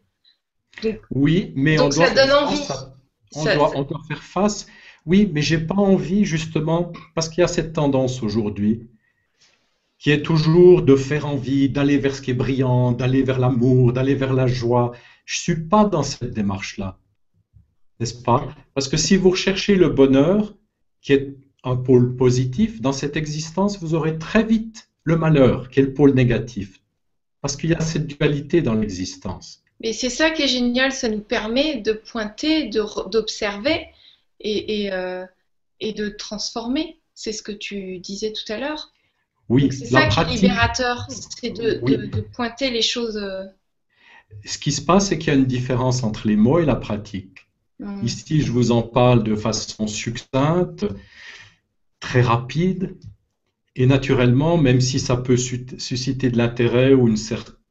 oui, 1.11 1.53
mais 1.55 1.79
on, 1.79 1.89
doit 1.89 2.07
ça 2.07 2.13
donne 2.13 2.31
envie. 2.31 2.61
on, 3.35 3.43
doit, 3.43 3.71
on 3.75 3.83
doit 3.83 4.01
faire 4.07 4.23
face. 4.23 4.67
Oui, 5.05 5.29
mais 5.31 5.41
j'ai 5.41 5.57
pas 5.57 5.75
envie 5.75 6.25
justement 6.25 6.91
parce 7.15 7.29
qu'il 7.29 7.41
y 7.41 7.43
a 7.43 7.47
cette 7.47 7.73
tendance 7.73 8.21
aujourd'hui 8.21 8.89
qui 9.97 10.11
est 10.11 10.21
toujours 10.21 10.83
de 10.83 10.95
faire 10.95 11.25
envie, 11.25 11.69
d'aller 11.69 11.97
vers 11.97 12.15
ce 12.15 12.21
qui 12.21 12.31
est 12.31 12.35
brillant, 12.35 12.91
d'aller 12.91 13.23
vers 13.23 13.39
l'amour, 13.39 13.93
d'aller 13.93 14.15
vers 14.15 14.33
la 14.33 14.47
joie. 14.47 14.91
Je 15.25 15.39
suis 15.39 15.55
pas 15.55 15.85
dans 15.85 16.03
cette 16.03 16.33
démarche-là, 16.33 16.99
n'est-ce 17.99 18.21
pas? 18.21 18.47
Parce 18.73 18.87
que 18.87 18.97
si 18.97 19.17
vous 19.17 19.31
recherchez 19.31 19.75
le 19.75 19.89
bonheur, 19.89 20.53
qui 21.01 21.13
est 21.13 21.35
un 21.63 21.75
pôle 21.75 22.15
positif, 22.15 22.81
dans 22.81 22.93
cette 22.93 23.17
existence, 23.17 23.79
vous 23.79 23.93
aurez 23.93 24.17
très 24.17 24.43
vite 24.43 24.89
le 25.03 25.17
malheur, 25.17 25.69
qui 25.69 25.79
est 25.79 25.83
le 25.83 25.93
pôle 25.93 26.13
négatif. 26.13 26.79
Parce 27.41 27.55
qu'il 27.55 27.69
y 27.71 27.75
a 27.75 27.79
cette 27.79 28.07
dualité 28.07 28.61
dans 28.61 28.73
l'existence. 28.73 29.63
Mais 29.79 29.93
c'est 29.93 30.09
ça 30.09 30.31
qui 30.31 30.43
est 30.43 30.47
génial, 30.47 30.91
ça 30.91 31.07
nous 31.07 31.21
permet 31.21 31.77
de 31.77 31.93
pointer, 31.93 32.69
d'observer 32.69 33.87
et, 34.39 34.91
euh, 34.91 35.25
et, 35.79 35.93
de 35.93 36.09
transformer. 36.09 36.99
C'est 37.13 37.31
ce 37.31 37.43
que 37.43 37.51
tu 37.51 37.99
disais 37.99 38.33
tout 38.33 38.51
à 38.51 38.57
l'heure. 38.57 38.91
Oui, 39.49 39.69
c'est 39.71 39.85
ça 39.85 40.07
qui 40.07 40.19
est 40.19 40.35
libérateur, 40.35 41.07
c'est 41.09 41.51
de, 41.51 42.21
pointer 42.33 42.69
les 42.69 42.81
choses. 42.81 43.17
Euh. 43.17 43.43
Ce 44.45 44.57
qui 44.57 44.71
se 44.71 44.81
passe, 44.81 45.07
c'est 45.07 45.17
qu'il 45.17 45.29
y 45.29 45.35
a 45.35 45.39
une 45.39 45.45
différence 45.45 46.03
entre 46.03 46.27
les 46.27 46.35
mots 46.35 46.59
et 46.59 46.65
la 46.65 46.75
pratique. 46.75 47.47
Mmh. 47.79 48.03
Ici, 48.03 48.41
je 48.41 48.51
vous 48.51 48.71
en 48.71 48.81
parle 48.81 49.23
de 49.23 49.35
façon 49.35 49.87
succincte, 49.87 50.85
très 51.99 52.21
rapide, 52.21 52.97
et 53.75 53.85
naturellement, 53.85 54.57
même 54.57 54.81
si 54.81 54.99
ça 54.99 55.15
peut 55.15 55.37
susciter 55.37 56.29
de 56.29 56.37
l'intérêt 56.37 56.93
ou 56.93 57.07
une 57.07 57.17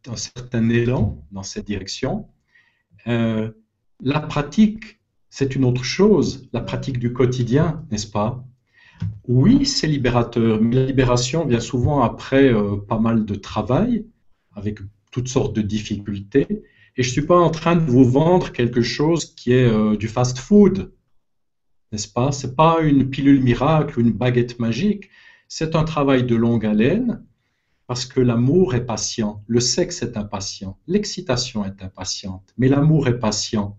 un 0.08 0.16
certain 0.16 0.68
élan 0.68 1.26
dans 1.32 1.42
cette 1.42 1.66
direction, 1.66 2.28
euh, 3.08 3.50
la 4.00 4.20
pratique, 4.20 5.00
c'est 5.30 5.56
une 5.56 5.64
autre 5.64 5.82
chose, 5.82 6.48
la 6.52 6.60
pratique 6.60 7.00
du 7.00 7.12
quotidien, 7.12 7.84
n'est-ce 7.90 8.06
pas? 8.06 8.44
Oui, 9.28 9.66
c'est 9.66 9.86
libérateur, 9.86 10.60
mais 10.60 10.76
la 10.76 10.86
libération 10.86 11.46
vient 11.46 11.60
souvent 11.60 12.02
après 12.02 12.52
euh, 12.52 12.76
pas 12.76 12.98
mal 12.98 13.24
de 13.24 13.34
travail, 13.34 14.06
avec 14.54 14.78
toutes 15.10 15.28
sortes 15.28 15.54
de 15.54 15.62
difficultés, 15.62 16.46
et 16.96 17.02
je 17.02 17.08
ne 17.08 17.12
suis 17.12 17.26
pas 17.26 17.38
en 17.38 17.50
train 17.50 17.76
de 17.76 17.90
vous 17.90 18.04
vendre 18.04 18.52
quelque 18.52 18.82
chose 18.82 19.34
qui 19.34 19.52
est 19.52 19.68
euh, 19.68 19.96
du 19.96 20.08
fast-food, 20.08 20.92
n'est-ce 21.92 22.08
pas? 22.08 22.32
Ce 22.32 22.46
n'est 22.46 22.54
pas 22.54 22.80
une 22.80 23.10
pilule 23.10 23.42
miracle 23.42 23.98
ou 23.98 24.02
une 24.02 24.12
baguette 24.12 24.58
magique, 24.58 25.10
c'est 25.48 25.76
un 25.76 25.84
travail 25.84 26.24
de 26.24 26.36
longue 26.36 26.66
haleine 26.66 27.22
parce 27.86 28.04
que 28.04 28.20
l'amour 28.20 28.74
est 28.74 28.84
patient, 28.84 29.44
le 29.46 29.60
sexe 29.60 30.02
est 30.02 30.16
impatient, 30.16 30.78
l'excitation 30.86 31.64
est 31.64 31.82
impatiente, 31.82 32.52
mais 32.58 32.68
l'amour 32.68 33.06
est 33.06 33.18
patient. 33.18 33.78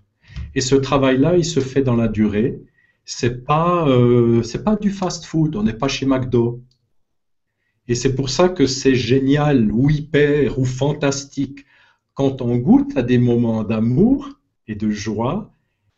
Et 0.56 0.62
ce 0.62 0.76
travail-là, 0.76 1.36
il 1.36 1.46
se 1.46 1.60
fait 1.60 1.82
dans 1.82 1.96
la 1.96 2.08
durée. 2.08 2.62
C'est 3.10 3.46
pas, 3.46 3.88
euh, 3.88 4.44
c'est 4.44 4.66
pas 4.66 4.76
du 4.76 4.92
fast-food. 4.92 5.56
On 5.56 5.64
n'est 5.64 5.74
pas 5.74 5.88
chez 5.88 6.06
McDo. 6.06 6.62
Et 7.88 7.96
c'est 7.96 8.14
pour 8.16 8.30
ça 8.30 8.50
que 8.50 8.68
c'est 8.68 8.96
génial 8.96 9.72
ou 9.72 9.90
hyper 9.90 10.60
ou 10.60 10.66
fantastique 10.66 11.66
quand 12.16 12.42
on 12.42 12.58
goûte 12.58 12.98
à 12.98 13.04
des 13.04 13.18
moments 13.18 13.64
d'amour 13.64 14.30
et 14.68 14.76
de 14.76 14.90
joie. 14.90 15.54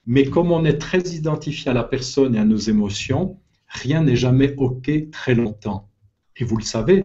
Mais 0.06 0.26
comme 0.26 0.52
on 0.52 0.66
est 0.66 0.78
très 0.78 1.02
identifié 1.02 1.72
à 1.72 1.74
la 1.74 1.84
personne 1.84 2.36
et 2.36 2.40
à 2.40 2.46
nos 2.46 2.58
émotions, 2.58 3.40
rien 3.68 4.04
n'est 4.04 4.16
jamais 4.16 4.54
OK 4.58 4.92
très 5.12 5.34
longtemps. 5.34 5.90
Et 6.38 6.44
vous 6.44 6.58
le 6.58 6.64
savez, 6.64 7.04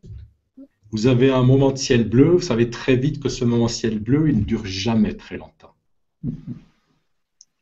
vous 0.90 1.06
avez 1.06 1.30
un 1.30 1.44
moment 1.44 1.72
de 1.72 1.78
ciel 1.78 2.06
bleu, 2.06 2.32
vous 2.32 2.42
savez 2.42 2.68
très 2.68 2.96
vite 2.96 3.22
que 3.22 3.30
ce 3.30 3.46
moment 3.46 3.66
de 3.66 3.70
ciel 3.70 4.00
bleu, 4.00 4.28
il 4.28 4.36
ne 4.36 4.44
dure 4.44 4.66
jamais 4.66 5.14
très 5.14 5.38
longtemps. 5.38 5.74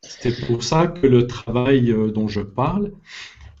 C'est 0.03 0.45
pour 0.45 0.63
ça 0.63 0.87
que 0.87 1.07
le 1.07 1.27
travail 1.27 1.91
euh, 1.91 2.11
dont 2.11 2.27
je 2.27 2.41
parle 2.41 2.91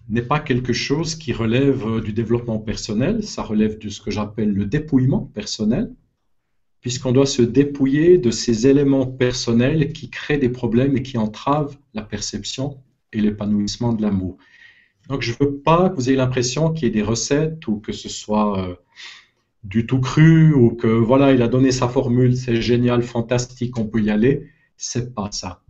n'est 0.09 0.21
pas 0.21 0.39
quelque 0.39 0.73
chose 0.73 1.15
qui 1.15 1.31
relève 1.31 1.87
euh, 1.87 2.01
du 2.01 2.11
développement 2.11 2.59
personnel, 2.59 3.23
ça 3.23 3.43
relève 3.43 3.79
de 3.79 3.89
ce 3.89 4.01
que 4.01 4.11
j'appelle 4.11 4.53
le 4.53 4.65
dépouillement 4.65 5.31
personnel, 5.33 5.93
puisqu'on 6.81 7.13
doit 7.13 7.25
se 7.25 7.41
dépouiller 7.41 8.17
de 8.17 8.29
ces 8.29 8.67
éléments 8.67 9.07
personnels 9.07 9.93
qui 9.93 10.09
créent 10.09 10.37
des 10.37 10.49
problèmes 10.49 10.97
et 10.97 11.01
qui 11.01 11.17
entravent 11.17 11.77
la 11.93 12.01
perception 12.01 12.77
et 13.13 13.21
l'épanouissement 13.21 13.93
de 13.93 14.01
l'amour. 14.01 14.37
Donc, 15.07 15.21
je 15.21 15.31
ne 15.31 15.45
veux 15.45 15.55
pas 15.55 15.89
que 15.89 15.95
vous 15.95 16.09
ayez 16.09 16.17
l'impression 16.17 16.71
qu'il 16.71 16.85
y 16.85 16.87
ait 16.87 16.93
des 16.93 17.01
recettes 17.01 17.67
ou 17.67 17.79
que 17.79 17.93
ce 17.93 18.09
soit 18.09 18.59
euh, 18.59 18.75
du 19.63 19.85
tout 19.85 19.99
cru 19.99 20.53
ou 20.53 20.71
que 20.71 20.87
voilà, 20.87 21.31
il 21.31 21.41
a 21.41 21.47
donné 21.47 21.71
sa 21.71 21.87
formule, 21.87 22.35
c'est 22.35 22.61
génial, 22.61 23.01
fantastique, 23.01 23.77
on 23.77 23.85
peut 23.85 24.01
y 24.01 24.09
aller. 24.09 24.49
C'est 24.75 25.13
pas 25.13 25.29
ça. 25.31 25.62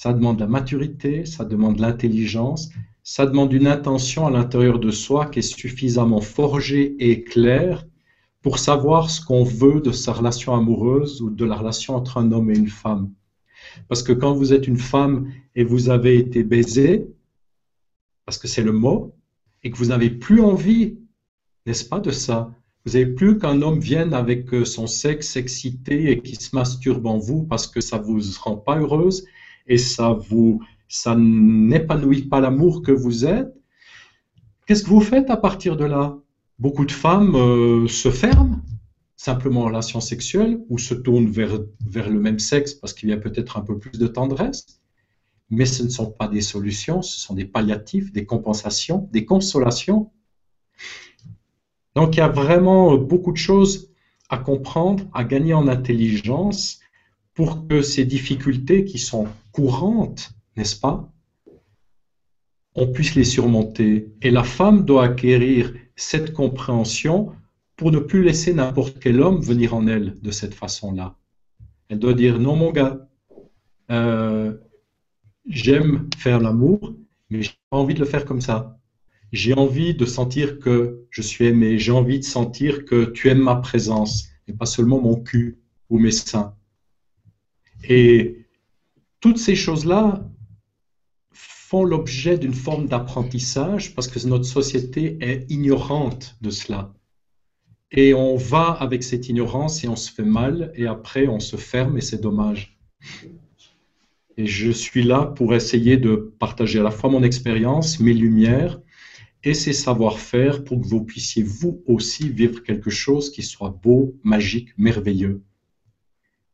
Ça 0.00 0.12
demande 0.12 0.38
la 0.38 0.46
maturité, 0.46 1.26
ça 1.26 1.44
demande 1.44 1.80
l'intelligence, 1.80 2.70
ça 3.02 3.26
demande 3.26 3.52
une 3.52 3.66
intention 3.66 4.28
à 4.28 4.30
l'intérieur 4.30 4.78
de 4.78 4.92
soi 4.92 5.26
qui 5.26 5.40
est 5.40 5.42
suffisamment 5.42 6.20
forgée 6.20 6.94
et 7.00 7.24
claire 7.24 7.84
pour 8.40 8.60
savoir 8.60 9.10
ce 9.10 9.20
qu'on 9.20 9.42
veut 9.42 9.80
de 9.80 9.90
sa 9.90 10.12
relation 10.12 10.54
amoureuse 10.54 11.20
ou 11.20 11.30
de 11.30 11.44
la 11.44 11.56
relation 11.56 11.96
entre 11.96 12.18
un 12.18 12.30
homme 12.30 12.48
et 12.52 12.56
une 12.56 12.68
femme. 12.68 13.10
Parce 13.88 14.04
que 14.04 14.12
quand 14.12 14.34
vous 14.34 14.52
êtes 14.52 14.68
une 14.68 14.78
femme 14.78 15.32
et 15.56 15.64
vous 15.64 15.90
avez 15.90 16.16
été 16.16 16.44
baisé, 16.44 17.08
parce 18.24 18.38
que 18.38 18.46
c'est 18.46 18.62
le 18.62 18.70
mot, 18.70 19.16
et 19.64 19.72
que 19.72 19.76
vous 19.76 19.86
n'avez 19.86 20.10
plus 20.10 20.40
envie, 20.40 20.96
n'est-ce 21.66 21.84
pas, 21.84 21.98
de 21.98 22.12
ça? 22.12 22.54
Vous 22.86 22.92
n'avez 22.92 23.06
plus 23.06 23.36
qu'un 23.40 23.62
homme 23.62 23.80
vienne 23.80 24.14
avec 24.14 24.54
euh, 24.54 24.64
son 24.64 24.86
sexe 24.86 25.34
excité 25.34 26.12
et 26.12 26.22
qui 26.22 26.36
se 26.36 26.54
masturbe 26.54 27.06
en 27.06 27.18
vous 27.18 27.42
parce 27.42 27.66
que 27.66 27.80
ça 27.80 27.98
vous 27.98 28.20
rend 28.40 28.56
pas 28.56 28.78
heureuse 28.78 29.24
et 29.68 29.78
ça 29.78 30.18
vous, 30.28 30.62
ça 30.88 31.14
n'épanouit 31.16 32.22
pas 32.22 32.40
l'amour 32.40 32.82
que 32.82 32.92
vous 32.92 33.24
êtes. 33.24 33.52
Qu'est-ce 34.66 34.82
que 34.82 34.90
vous 34.90 35.00
faites 35.00 35.30
à 35.30 35.36
partir 35.36 35.76
de 35.76 35.84
là? 35.84 36.16
Beaucoup 36.58 36.84
de 36.84 36.92
femmes 36.92 37.36
euh, 37.36 37.86
se 37.88 38.10
ferment 38.10 38.60
simplement 39.16 39.62
en 39.62 39.66
relation 39.66 40.00
sexuelle 40.00 40.60
ou 40.68 40.78
se 40.78 40.94
tournent 40.94 41.30
vers, 41.30 41.58
vers 41.86 42.08
le 42.08 42.20
même 42.20 42.38
sexe 42.38 42.74
parce 42.74 42.92
qu'il 42.92 43.08
y 43.08 43.12
a 43.12 43.16
peut-être 43.16 43.56
un 43.56 43.62
peu 43.62 43.78
plus 43.78 43.98
de 43.98 44.06
tendresse 44.06 44.78
mais 45.50 45.64
ce 45.64 45.82
ne 45.82 45.88
sont 45.88 46.10
pas 46.10 46.28
des 46.28 46.40
solutions, 46.40 47.02
ce 47.02 47.18
sont 47.18 47.34
des 47.34 47.44
palliatifs, 47.44 48.12
des 48.12 48.26
compensations, 48.26 49.08
des 49.12 49.24
consolations. 49.24 50.10
Donc 51.94 52.16
il 52.16 52.18
y 52.18 52.22
a 52.22 52.28
vraiment 52.28 52.96
beaucoup 52.96 53.32
de 53.32 53.38
choses 53.38 53.90
à 54.28 54.38
comprendre, 54.38 55.04
à 55.14 55.24
gagner 55.24 55.54
en 55.54 55.68
intelligence 55.68 56.80
pour 57.34 57.66
que 57.66 57.82
ces 57.82 58.04
difficultés 58.04 58.84
qui 58.84 58.98
sont 58.98 59.26
courantes, 59.58 60.30
n'est-ce 60.56 60.78
pas, 60.78 61.12
on 62.76 62.86
puisse 62.86 63.16
les 63.16 63.24
surmonter. 63.24 64.14
Et 64.22 64.30
la 64.30 64.44
femme 64.44 64.84
doit 64.84 65.06
acquérir 65.06 65.74
cette 65.96 66.32
compréhension 66.32 67.32
pour 67.74 67.90
ne 67.90 67.98
plus 67.98 68.22
laisser 68.22 68.54
n'importe 68.54 69.00
quel 69.00 69.20
homme 69.20 69.40
venir 69.40 69.74
en 69.74 69.88
elle 69.88 70.14
de 70.22 70.30
cette 70.30 70.54
façon-là. 70.54 71.16
Elle 71.88 71.98
doit 71.98 72.14
dire 72.14 72.38
non 72.38 72.54
mon 72.54 72.70
gars, 72.70 73.08
euh, 73.90 74.56
j'aime 75.48 76.08
faire 76.16 76.38
l'amour, 76.38 76.94
mais 77.28 77.42
j'ai 77.42 77.50
pas 77.68 77.78
envie 77.78 77.94
de 77.94 78.00
le 78.00 78.06
faire 78.06 78.24
comme 78.24 78.40
ça. 78.40 78.78
J'ai 79.32 79.54
envie 79.54 79.92
de 79.92 80.04
sentir 80.04 80.60
que 80.60 81.04
je 81.10 81.20
suis 81.20 81.46
aimé. 81.46 81.80
J'ai 81.80 81.90
envie 81.90 82.20
de 82.20 82.24
sentir 82.24 82.84
que 82.84 83.06
tu 83.06 83.28
aimes 83.28 83.42
ma 83.42 83.56
présence 83.56 84.28
et 84.46 84.52
pas 84.52 84.66
seulement 84.66 85.00
mon 85.00 85.16
cul 85.16 85.58
ou 85.90 85.98
mes 85.98 86.12
seins. 86.12 86.54
Et 87.88 88.47
toutes 89.20 89.38
ces 89.38 89.54
choses-là 89.56 90.24
font 91.32 91.84
l'objet 91.84 92.38
d'une 92.38 92.54
forme 92.54 92.86
d'apprentissage 92.86 93.94
parce 93.94 94.08
que 94.08 94.26
notre 94.26 94.44
société 94.44 95.18
est 95.20 95.50
ignorante 95.50 96.36
de 96.40 96.50
cela. 96.50 96.94
Et 97.90 98.14
on 98.14 98.36
va 98.36 98.70
avec 98.70 99.02
cette 99.02 99.28
ignorance 99.28 99.84
et 99.84 99.88
on 99.88 99.96
se 99.96 100.10
fait 100.12 100.24
mal 100.24 100.72
et 100.74 100.86
après 100.86 101.26
on 101.26 101.40
se 101.40 101.56
ferme 101.56 101.98
et 101.98 102.00
c'est 102.00 102.20
dommage. 102.20 102.78
Et 104.36 104.46
je 104.46 104.70
suis 104.70 105.02
là 105.02 105.24
pour 105.24 105.54
essayer 105.54 105.96
de 105.96 106.32
partager 106.38 106.78
à 106.78 106.82
la 106.82 106.90
fois 106.90 107.10
mon 107.10 107.22
expérience, 107.22 107.98
mes 107.98 108.14
lumières 108.14 108.80
et 109.42 109.54
ces 109.54 109.72
savoir-faire 109.72 110.64
pour 110.64 110.80
que 110.80 110.86
vous 110.86 111.04
puissiez 111.04 111.42
vous 111.42 111.82
aussi 111.86 112.28
vivre 112.28 112.62
quelque 112.62 112.90
chose 112.90 113.30
qui 113.30 113.42
soit 113.42 113.70
beau, 113.82 114.14
magique, 114.22 114.70
merveilleux. 114.78 115.42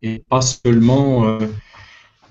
Et 0.02 0.18
pas 0.18 0.42
seulement 0.42 1.26
euh, 1.26 1.46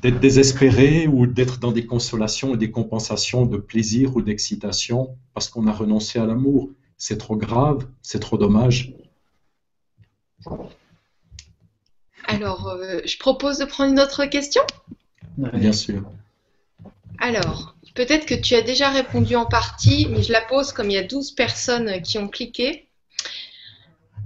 d'être 0.03 0.19
désespéré 0.19 1.07
ou 1.07 1.25
d'être 1.25 1.59
dans 1.59 1.71
des 1.71 1.85
consolations 1.85 2.55
et 2.55 2.57
des 2.57 2.71
compensations 2.71 3.45
de 3.45 3.55
plaisir 3.55 4.17
ou 4.17 4.21
d'excitation 4.21 5.17
parce 5.33 5.47
qu'on 5.47 5.65
a 5.65 5.71
renoncé 5.71 6.19
à 6.19 6.25
l'amour. 6.25 6.69
C'est 6.97 7.17
trop 7.17 7.37
grave, 7.37 7.87
c'est 8.01 8.19
trop 8.19 8.37
dommage. 8.37 8.93
Alors, 12.25 12.67
euh, 12.67 12.99
je 13.05 13.17
propose 13.17 13.59
de 13.59 13.65
prendre 13.65 13.93
une 13.93 13.99
autre 13.99 14.25
question? 14.25 14.61
Bien 15.37 15.71
sûr. 15.71 16.03
Alors, 17.19 17.75
peut-être 17.95 18.25
que 18.25 18.35
tu 18.35 18.55
as 18.55 18.61
déjà 18.61 18.89
répondu 18.89 19.37
en 19.37 19.45
partie, 19.45 20.07
mais 20.09 20.21
je 20.21 20.33
la 20.33 20.41
pose 20.41 20.73
comme 20.73 20.89
il 20.89 20.95
y 20.95 20.97
a 20.97 21.03
12 21.03 21.31
personnes 21.31 22.01
qui 22.01 22.17
ont 22.17 22.27
cliqué. 22.27 22.89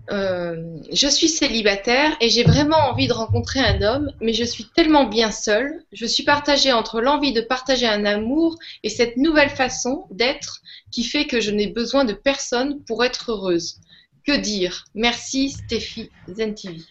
Euh, 0.09 0.77
je 0.91 1.07
suis 1.07 1.27
célibataire 1.27 2.15
et 2.21 2.29
j'ai 2.29 2.43
vraiment 2.43 2.77
envie 2.89 3.07
de 3.07 3.13
rencontrer 3.13 3.59
un 3.59 3.81
homme, 3.81 4.11
mais 4.21 4.33
je 4.33 4.43
suis 4.43 4.65
tellement 4.75 5.05
bien 5.05 5.31
seule. 5.31 5.83
Je 5.91 6.05
suis 6.05 6.23
partagée 6.23 6.71
entre 6.71 7.01
l'envie 7.01 7.33
de 7.33 7.41
partager 7.41 7.87
un 7.87 8.05
amour 8.05 8.57
et 8.83 8.89
cette 8.89 9.17
nouvelle 9.17 9.49
façon 9.49 10.05
d'être 10.11 10.61
qui 10.91 11.03
fait 11.03 11.25
que 11.25 11.41
je 11.41 11.51
n'ai 11.51 11.67
besoin 11.67 12.05
de 12.05 12.13
personne 12.13 12.81
pour 12.85 13.03
être 13.03 13.31
heureuse. 13.31 13.81
Que 14.25 14.37
dire? 14.37 14.85
Merci 14.95 15.49
Stéphie 15.49 16.09
Zentivi. 16.29 16.85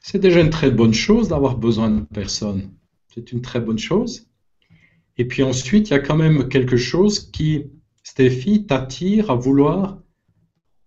C'est 0.00 0.18
déjà 0.18 0.40
une 0.40 0.50
très 0.50 0.70
bonne 0.70 0.94
chose 0.94 1.28
d'avoir 1.28 1.56
besoin 1.56 1.90
de 1.90 2.00
personne 2.00 2.70
c'est 3.18 3.32
une 3.32 3.42
très 3.42 3.60
bonne 3.60 3.78
chose. 3.78 4.26
Et 5.16 5.24
puis 5.24 5.42
ensuite, 5.42 5.88
il 5.88 5.92
y 5.92 5.96
a 5.96 5.98
quand 5.98 6.16
même 6.16 6.48
quelque 6.48 6.76
chose 6.76 7.30
qui 7.30 7.66
Stéphie 8.04 8.64
t'attire 8.64 9.30
à 9.30 9.34
vouloir 9.34 9.98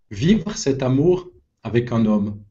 vivre 0.09 0.55
cet 0.55 0.81
amour 0.81 1.30
avec 1.63 1.91
un 1.91 2.05
homme, 2.05 2.41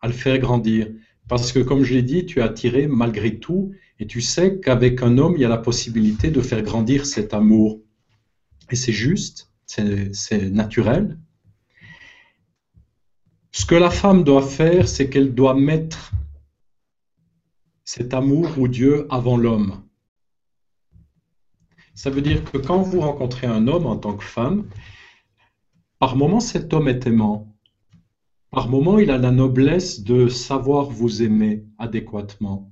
à 0.00 0.08
le 0.08 0.12
faire 0.12 0.38
grandir. 0.38 0.88
Parce 1.28 1.52
que, 1.52 1.60
comme 1.60 1.84
je 1.84 1.94
l'ai 1.94 2.02
dit, 2.02 2.26
tu 2.26 2.40
es 2.40 2.42
attiré 2.42 2.86
malgré 2.86 3.38
tout 3.38 3.72
et 3.98 4.06
tu 4.06 4.20
sais 4.20 4.60
qu'avec 4.60 5.02
un 5.02 5.18
homme, 5.18 5.34
il 5.36 5.40
y 5.40 5.44
a 5.44 5.48
la 5.48 5.58
possibilité 5.58 6.30
de 6.30 6.40
faire 6.40 6.62
grandir 6.62 7.06
cet 7.06 7.32
amour. 7.32 7.80
Et 8.70 8.76
c'est 8.76 8.92
juste, 8.92 9.50
c'est 9.66 10.50
naturel. 10.50 11.18
Ce 13.52 13.64
que 13.64 13.74
la 13.74 13.90
femme 13.90 14.24
doit 14.24 14.46
faire, 14.46 14.88
c'est 14.88 15.08
qu'elle 15.08 15.34
doit 15.34 15.54
mettre 15.54 16.12
cet 17.84 18.12
amour 18.12 18.58
ou 18.58 18.66
Dieu 18.68 19.06
avant 19.10 19.36
l'homme. 19.36 19.84
Ça 21.94 22.10
veut 22.10 22.22
dire 22.22 22.42
que 22.44 22.58
quand 22.58 22.82
vous 22.82 23.00
rencontrez 23.00 23.46
un 23.46 23.68
homme 23.68 23.86
en 23.86 23.96
tant 23.96 24.14
que 24.14 24.24
femme, 24.24 24.68
par 26.00 26.16
moment 26.16 26.40
cet 26.40 26.74
homme 26.74 26.88
est 26.88 27.06
aimant. 27.06 27.53
Par 28.54 28.68
moment 28.68 29.00
il 29.00 29.10
a 29.10 29.18
la 29.18 29.32
noblesse 29.32 30.04
de 30.04 30.28
savoir 30.28 30.88
vous 30.88 31.24
aimer 31.24 31.64
adéquatement. 31.76 32.70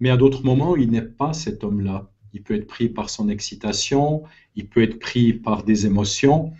Mais 0.00 0.10
à 0.10 0.16
d'autres 0.16 0.44
moments, 0.44 0.74
il 0.74 0.90
n'est 0.90 1.02
pas 1.02 1.32
cet 1.32 1.62
homme-là. 1.62 2.10
Il 2.32 2.42
peut 2.42 2.56
être 2.56 2.66
pris 2.66 2.88
par 2.88 3.08
son 3.08 3.28
excitation, 3.28 4.24
il 4.56 4.66
peut 4.68 4.82
être 4.82 4.98
pris 4.98 5.32
par 5.32 5.62
des 5.62 5.86
émotions, 5.86 6.52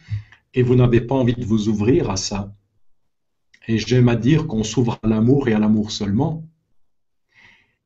et 0.54 0.62
vous 0.62 0.76
n'avez 0.76 1.00
pas 1.00 1.16
envie 1.16 1.34
de 1.34 1.44
vous 1.44 1.68
ouvrir 1.68 2.10
à 2.10 2.16
ça. 2.16 2.54
Et 3.66 3.78
j'aime 3.78 4.08
à 4.08 4.14
dire 4.14 4.46
qu'on 4.46 4.62
s'ouvre 4.62 5.00
à 5.02 5.08
l'amour 5.08 5.48
et 5.48 5.52
à 5.52 5.58
l'amour 5.58 5.90
seulement. 5.90 6.44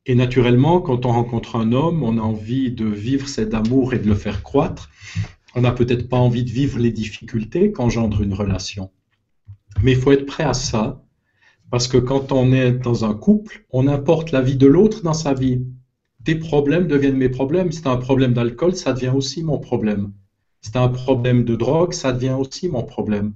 Et 0.05 0.13
naturellement, 0.13 0.81
quand 0.81 1.07
on 1.07 1.13
rencontre 1.13 1.55
un 1.55 1.71
homme, 1.71 2.03
on 2.03 2.19
a 2.19 2.21
envie 2.21 2.71
de 2.71 2.85
vivre 2.85 3.27
cet 3.27 3.55
amour 3.55 3.95
et 3.95 3.99
de 3.99 4.07
le 4.07 4.13
faire 4.13 4.43
croître. 4.43 4.91
On 5.55 5.61
n'a 5.61 5.71
peut-être 5.71 6.07
pas 6.07 6.17
envie 6.17 6.43
de 6.43 6.51
vivre 6.51 6.77
les 6.77 6.91
difficultés 6.91 7.71
qu'engendre 7.71 8.21
une 8.21 8.35
relation. 8.35 8.91
Mais 9.83 9.93
il 9.93 9.97
faut 9.97 10.11
être 10.11 10.25
prêt 10.25 10.43
à 10.43 10.53
ça, 10.53 11.03
parce 11.71 11.87
que 11.87 11.97
quand 11.97 12.31
on 12.31 12.51
est 12.51 12.71
dans 12.71 13.05
un 13.05 13.13
couple, 13.13 13.65
on 13.71 13.87
importe 13.87 14.31
la 14.31 14.41
vie 14.41 14.57
de 14.57 14.67
l'autre 14.67 15.03
dans 15.03 15.13
sa 15.13 15.33
vie. 15.33 15.63
Tes 16.25 16.35
problèmes 16.35 16.87
deviennent 16.87 17.17
mes 17.17 17.29
problèmes. 17.29 17.71
Si 17.71 17.81
tu 17.81 17.87
as 17.87 17.91
un 17.91 17.97
problème 17.97 18.33
d'alcool, 18.33 18.75
ça 18.75 18.93
devient 18.93 19.13
aussi 19.15 19.43
mon 19.43 19.59
problème. 19.59 20.11
Si 20.61 20.71
tu 20.71 20.77
as 20.77 20.81
un 20.81 20.89
problème 20.89 21.45
de 21.45 21.55
drogue, 21.55 21.93
ça 21.93 22.11
devient 22.11 22.35
aussi 22.37 22.67
mon 22.67 22.83
problème. 22.83 23.33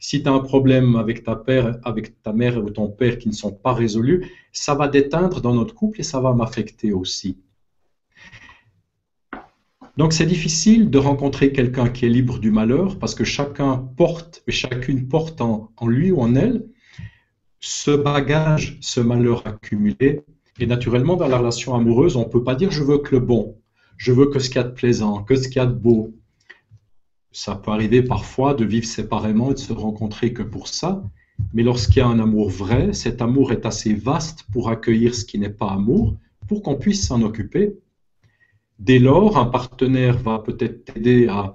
Si 0.00 0.22
tu 0.22 0.28
as 0.28 0.32
un 0.32 0.40
problème 0.40 0.96
avec 0.96 1.24
ta, 1.24 1.36
père, 1.36 1.78
avec 1.84 2.22
ta 2.22 2.32
mère 2.32 2.62
ou 2.62 2.70
ton 2.70 2.88
père 2.88 3.18
qui 3.18 3.28
ne 3.28 3.34
sont 3.34 3.52
pas 3.52 3.74
résolus, 3.74 4.30
ça 4.52 4.74
va 4.74 4.88
déteindre 4.88 5.40
dans 5.40 5.54
notre 5.54 5.74
couple 5.74 6.00
et 6.00 6.04
ça 6.04 6.20
va 6.20 6.32
m'affecter 6.32 6.92
aussi. 6.92 7.38
Donc 9.96 10.12
c'est 10.12 10.26
difficile 10.26 10.90
de 10.90 10.98
rencontrer 10.98 11.52
quelqu'un 11.52 11.88
qui 11.88 12.06
est 12.06 12.08
libre 12.08 12.38
du 12.38 12.50
malheur 12.50 12.98
parce 12.98 13.14
que 13.14 13.24
chacun 13.24 13.76
porte 13.96 14.42
et 14.46 14.52
chacune 14.52 15.06
porte 15.06 15.40
en, 15.40 15.70
en 15.76 15.86
lui 15.86 16.10
ou 16.10 16.20
en 16.20 16.34
elle 16.34 16.66
ce 17.60 17.92
bagage, 17.92 18.78
ce 18.80 19.00
malheur 19.00 19.46
accumulé. 19.46 20.22
Et 20.58 20.66
naturellement, 20.66 21.16
dans 21.16 21.28
la 21.28 21.38
relation 21.38 21.74
amoureuse, 21.74 22.16
on 22.16 22.20
ne 22.20 22.30
peut 22.30 22.42
pas 22.42 22.54
dire 22.54 22.70
je 22.70 22.82
veux 22.82 22.98
que 22.98 23.14
le 23.14 23.20
bon, 23.20 23.56
je 23.96 24.12
veux 24.12 24.26
que 24.26 24.38
ce 24.38 24.48
qu'il 24.48 24.56
y 24.56 24.64
a 24.64 24.68
de 24.68 24.74
plaisant, 24.74 25.22
que 25.22 25.36
ce 25.36 25.48
qu'il 25.48 25.56
y 25.56 25.64
a 25.64 25.66
de 25.66 25.72
beau, 25.72 26.12
ça 27.30 27.54
peut 27.54 27.70
arriver 27.70 28.02
parfois 28.02 28.54
de 28.54 28.64
vivre 28.64 28.86
séparément 28.86 29.50
et 29.50 29.54
de 29.54 29.58
se 29.58 29.72
rencontrer 29.72 30.32
que 30.32 30.42
pour 30.42 30.68
ça, 30.68 31.02
mais 31.54 31.62
lorsqu'il 31.62 31.98
y 31.98 32.00
a 32.00 32.06
un 32.06 32.18
amour 32.18 32.50
vrai, 32.50 32.92
cet 32.92 33.22
amour 33.22 33.52
est 33.52 33.64
assez 33.64 33.94
vaste 33.94 34.44
pour 34.52 34.68
accueillir 34.68 35.14
ce 35.14 35.24
qui 35.24 35.38
n'est 35.38 35.48
pas 35.48 35.70
amour, 35.70 36.16
pour 36.48 36.62
qu'on 36.62 36.76
puisse 36.76 37.06
s'en 37.06 37.22
occuper. 37.22 37.78
Dès 38.84 38.98
lors, 38.98 39.38
un 39.38 39.44
partenaire 39.44 40.18
va 40.18 40.40
peut-être 40.40 40.84
t'aider 40.84 41.28
à, 41.28 41.54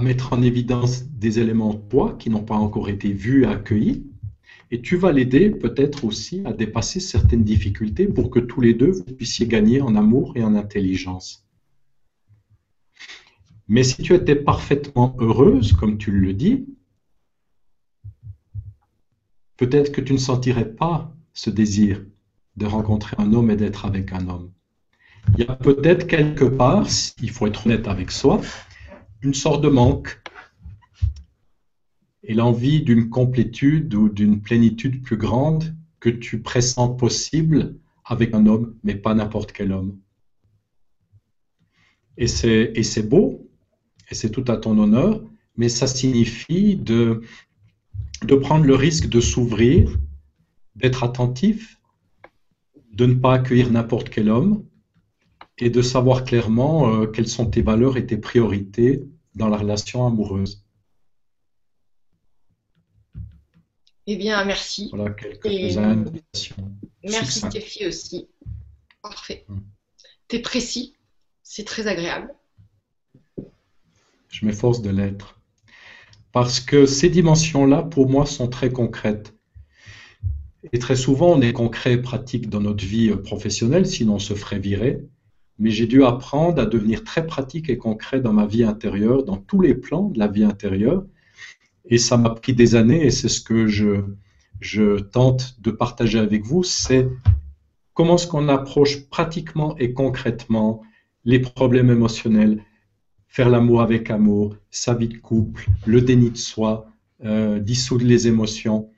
mettre 0.00 0.32
en 0.32 0.40
évidence 0.40 1.04
des 1.04 1.40
éléments 1.40 1.74
de 1.74 1.80
toi 1.90 2.16
qui 2.18 2.30
n'ont 2.30 2.42
pas 2.42 2.54
encore 2.54 2.88
été 2.88 3.12
vus 3.12 3.42
et 3.42 3.46
accueillis, 3.46 4.06
et 4.70 4.80
tu 4.80 4.96
vas 4.96 5.12
l'aider 5.12 5.50
peut-être 5.50 6.06
aussi 6.06 6.40
à 6.46 6.54
dépasser 6.54 7.00
certaines 7.00 7.44
difficultés 7.44 8.06
pour 8.06 8.30
que 8.30 8.40
tous 8.40 8.62
les 8.62 8.72
deux 8.72 8.92
vous 8.92 9.04
puissiez 9.04 9.46
gagner 9.46 9.82
en 9.82 9.94
amour 9.94 10.32
et 10.36 10.42
en 10.42 10.54
intelligence. 10.54 11.46
Mais 13.68 13.82
si 13.82 14.00
tu 14.02 14.14
étais 14.14 14.36
parfaitement 14.36 15.14
heureuse, 15.18 15.74
comme 15.74 15.98
tu 15.98 16.12
le 16.12 16.32
dis, 16.32 16.64
peut-être 19.58 19.92
que 19.92 20.00
tu 20.00 20.14
ne 20.14 20.18
sentirais 20.18 20.72
pas 20.74 21.14
ce 21.34 21.50
désir 21.50 22.02
de 22.56 22.64
rencontrer 22.64 23.16
un 23.18 23.34
homme 23.34 23.50
et 23.50 23.56
d'être 23.56 23.84
avec 23.84 24.14
un 24.14 24.28
homme. 24.28 24.50
Il 25.28 25.44
y 25.44 25.46
a 25.48 25.54
peut-être 25.54 26.06
quelque 26.06 26.44
part, 26.44 26.86
il 27.20 27.30
faut 27.30 27.46
être 27.46 27.66
honnête 27.66 27.88
avec 27.88 28.10
soi, 28.10 28.40
une 29.22 29.34
sorte 29.34 29.62
de 29.62 29.68
manque 29.68 30.20
et 32.24 32.34
l'envie 32.34 32.82
d'une 32.82 33.08
complétude 33.08 33.94
ou 33.94 34.08
d'une 34.08 34.40
plénitude 34.40 35.02
plus 35.02 35.16
grande 35.16 35.74
que 36.00 36.10
tu 36.10 36.40
pressens 36.40 36.88
possible 36.90 37.76
avec 38.04 38.34
un 38.34 38.46
homme, 38.46 38.76
mais 38.82 38.94
pas 38.94 39.14
n'importe 39.14 39.52
quel 39.52 39.72
homme. 39.72 39.98
Et 42.18 42.26
c'est 42.26 43.08
beau, 43.08 43.48
et 44.10 44.14
c'est 44.14 44.30
tout 44.30 44.44
à 44.48 44.56
ton 44.56 44.78
honneur, 44.78 45.22
mais 45.56 45.68
ça 45.68 45.86
signifie 45.86 46.76
de, 46.76 47.22
de 48.22 48.34
prendre 48.34 48.66
le 48.66 48.74
risque 48.74 49.08
de 49.08 49.20
s'ouvrir, 49.20 49.98
d'être 50.76 51.04
attentif, 51.04 51.80
de 52.92 53.06
ne 53.06 53.14
pas 53.14 53.34
accueillir 53.34 53.70
n'importe 53.70 54.10
quel 54.10 54.28
homme 54.28 54.64
et 55.62 55.70
de 55.70 55.80
savoir 55.80 56.24
clairement 56.24 56.92
euh, 56.92 57.06
quelles 57.06 57.28
sont 57.28 57.46
tes 57.46 57.62
valeurs 57.62 57.96
et 57.96 58.04
tes 58.04 58.16
priorités 58.16 59.04
dans 59.36 59.48
la 59.48 59.56
relation 59.56 60.04
amoureuse. 60.04 60.64
Eh 64.08 64.16
bien, 64.16 64.44
merci. 64.44 64.88
Voilà 64.92 65.10
quelques 65.10 65.78
indications. 65.78 66.72
Merci 67.04 67.38
Stéphie 67.38 67.86
aussi. 67.86 68.28
Parfait. 69.02 69.44
Hmm. 69.48 69.60
Tu 70.26 70.36
es 70.36 70.38
précis, 70.40 70.96
c'est 71.44 71.64
très 71.64 71.86
agréable. 71.86 72.34
Je 74.28 74.44
m'efforce 74.44 74.82
de 74.82 74.90
l'être. 74.90 75.38
Parce 76.32 76.58
que 76.58 76.86
ces 76.86 77.08
dimensions-là, 77.08 77.84
pour 77.84 78.08
moi, 78.08 78.26
sont 78.26 78.48
très 78.48 78.70
concrètes. 78.70 79.32
Et 80.72 80.80
très 80.80 80.96
souvent, 80.96 81.28
on 81.28 81.40
est 81.40 81.52
concret 81.52 81.92
et 81.92 81.98
pratique 81.98 82.48
dans 82.48 82.60
notre 82.60 82.84
vie 82.84 83.14
professionnelle, 83.14 83.86
sinon 83.86 84.14
on 84.14 84.18
se 84.18 84.34
ferait 84.34 84.58
virer. 84.58 85.04
Mais 85.58 85.70
j'ai 85.70 85.86
dû 85.86 86.04
apprendre 86.04 86.60
à 86.60 86.66
devenir 86.66 87.04
très 87.04 87.26
pratique 87.26 87.68
et 87.68 87.78
concret 87.78 88.20
dans 88.20 88.32
ma 88.32 88.46
vie 88.46 88.64
intérieure, 88.64 89.24
dans 89.24 89.36
tous 89.36 89.60
les 89.60 89.74
plans 89.74 90.08
de 90.08 90.18
la 90.18 90.28
vie 90.28 90.44
intérieure. 90.44 91.04
Et 91.84 91.98
ça 91.98 92.16
m'a 92.16 92.30
pris 92.30 92.54
des 92.54 92.74
années, 92.74 93.04
et 93.04 93.10
c'est 93.10 93.28
ce 93.28 93.40
que 93.40 93.66
je, 93.66 94.02
je 94.60 95.00
tente 95.00 95.60
de 95.60 95.70
partager 95.70 96.18
avec 96.18 96.44
vous, 96.44 96.62
c'est 96.62 97.08
comment 97.94 98.14
est-ce 98.14 98.26
qu'on 98.26 98.48
approche 98.48 99.08
pratiquement 99.08 99.76
et 99.78 99.92
concrètement 99.92 100.82
les 101.24 101.40
problèmes 101.40 101.90
émotionnels, 101.90 102.64
faire 103.28 103.48
l'amour 103.48 103.82
avec 103.82 104.10
amour, 104.10 104.56
sa 104.70 104.94
vie 104.94 105.08
de 105.08 105.18
couple, 105.18 105.68
le 105.86 106.00
déni 106.00 106.30
de 106.30 106.36
soi, 106.36 106.86
euh, 107.24 107.58
dissoudre 107.58 108.04
les 108.04 108.28
émotions. 108.28 108.90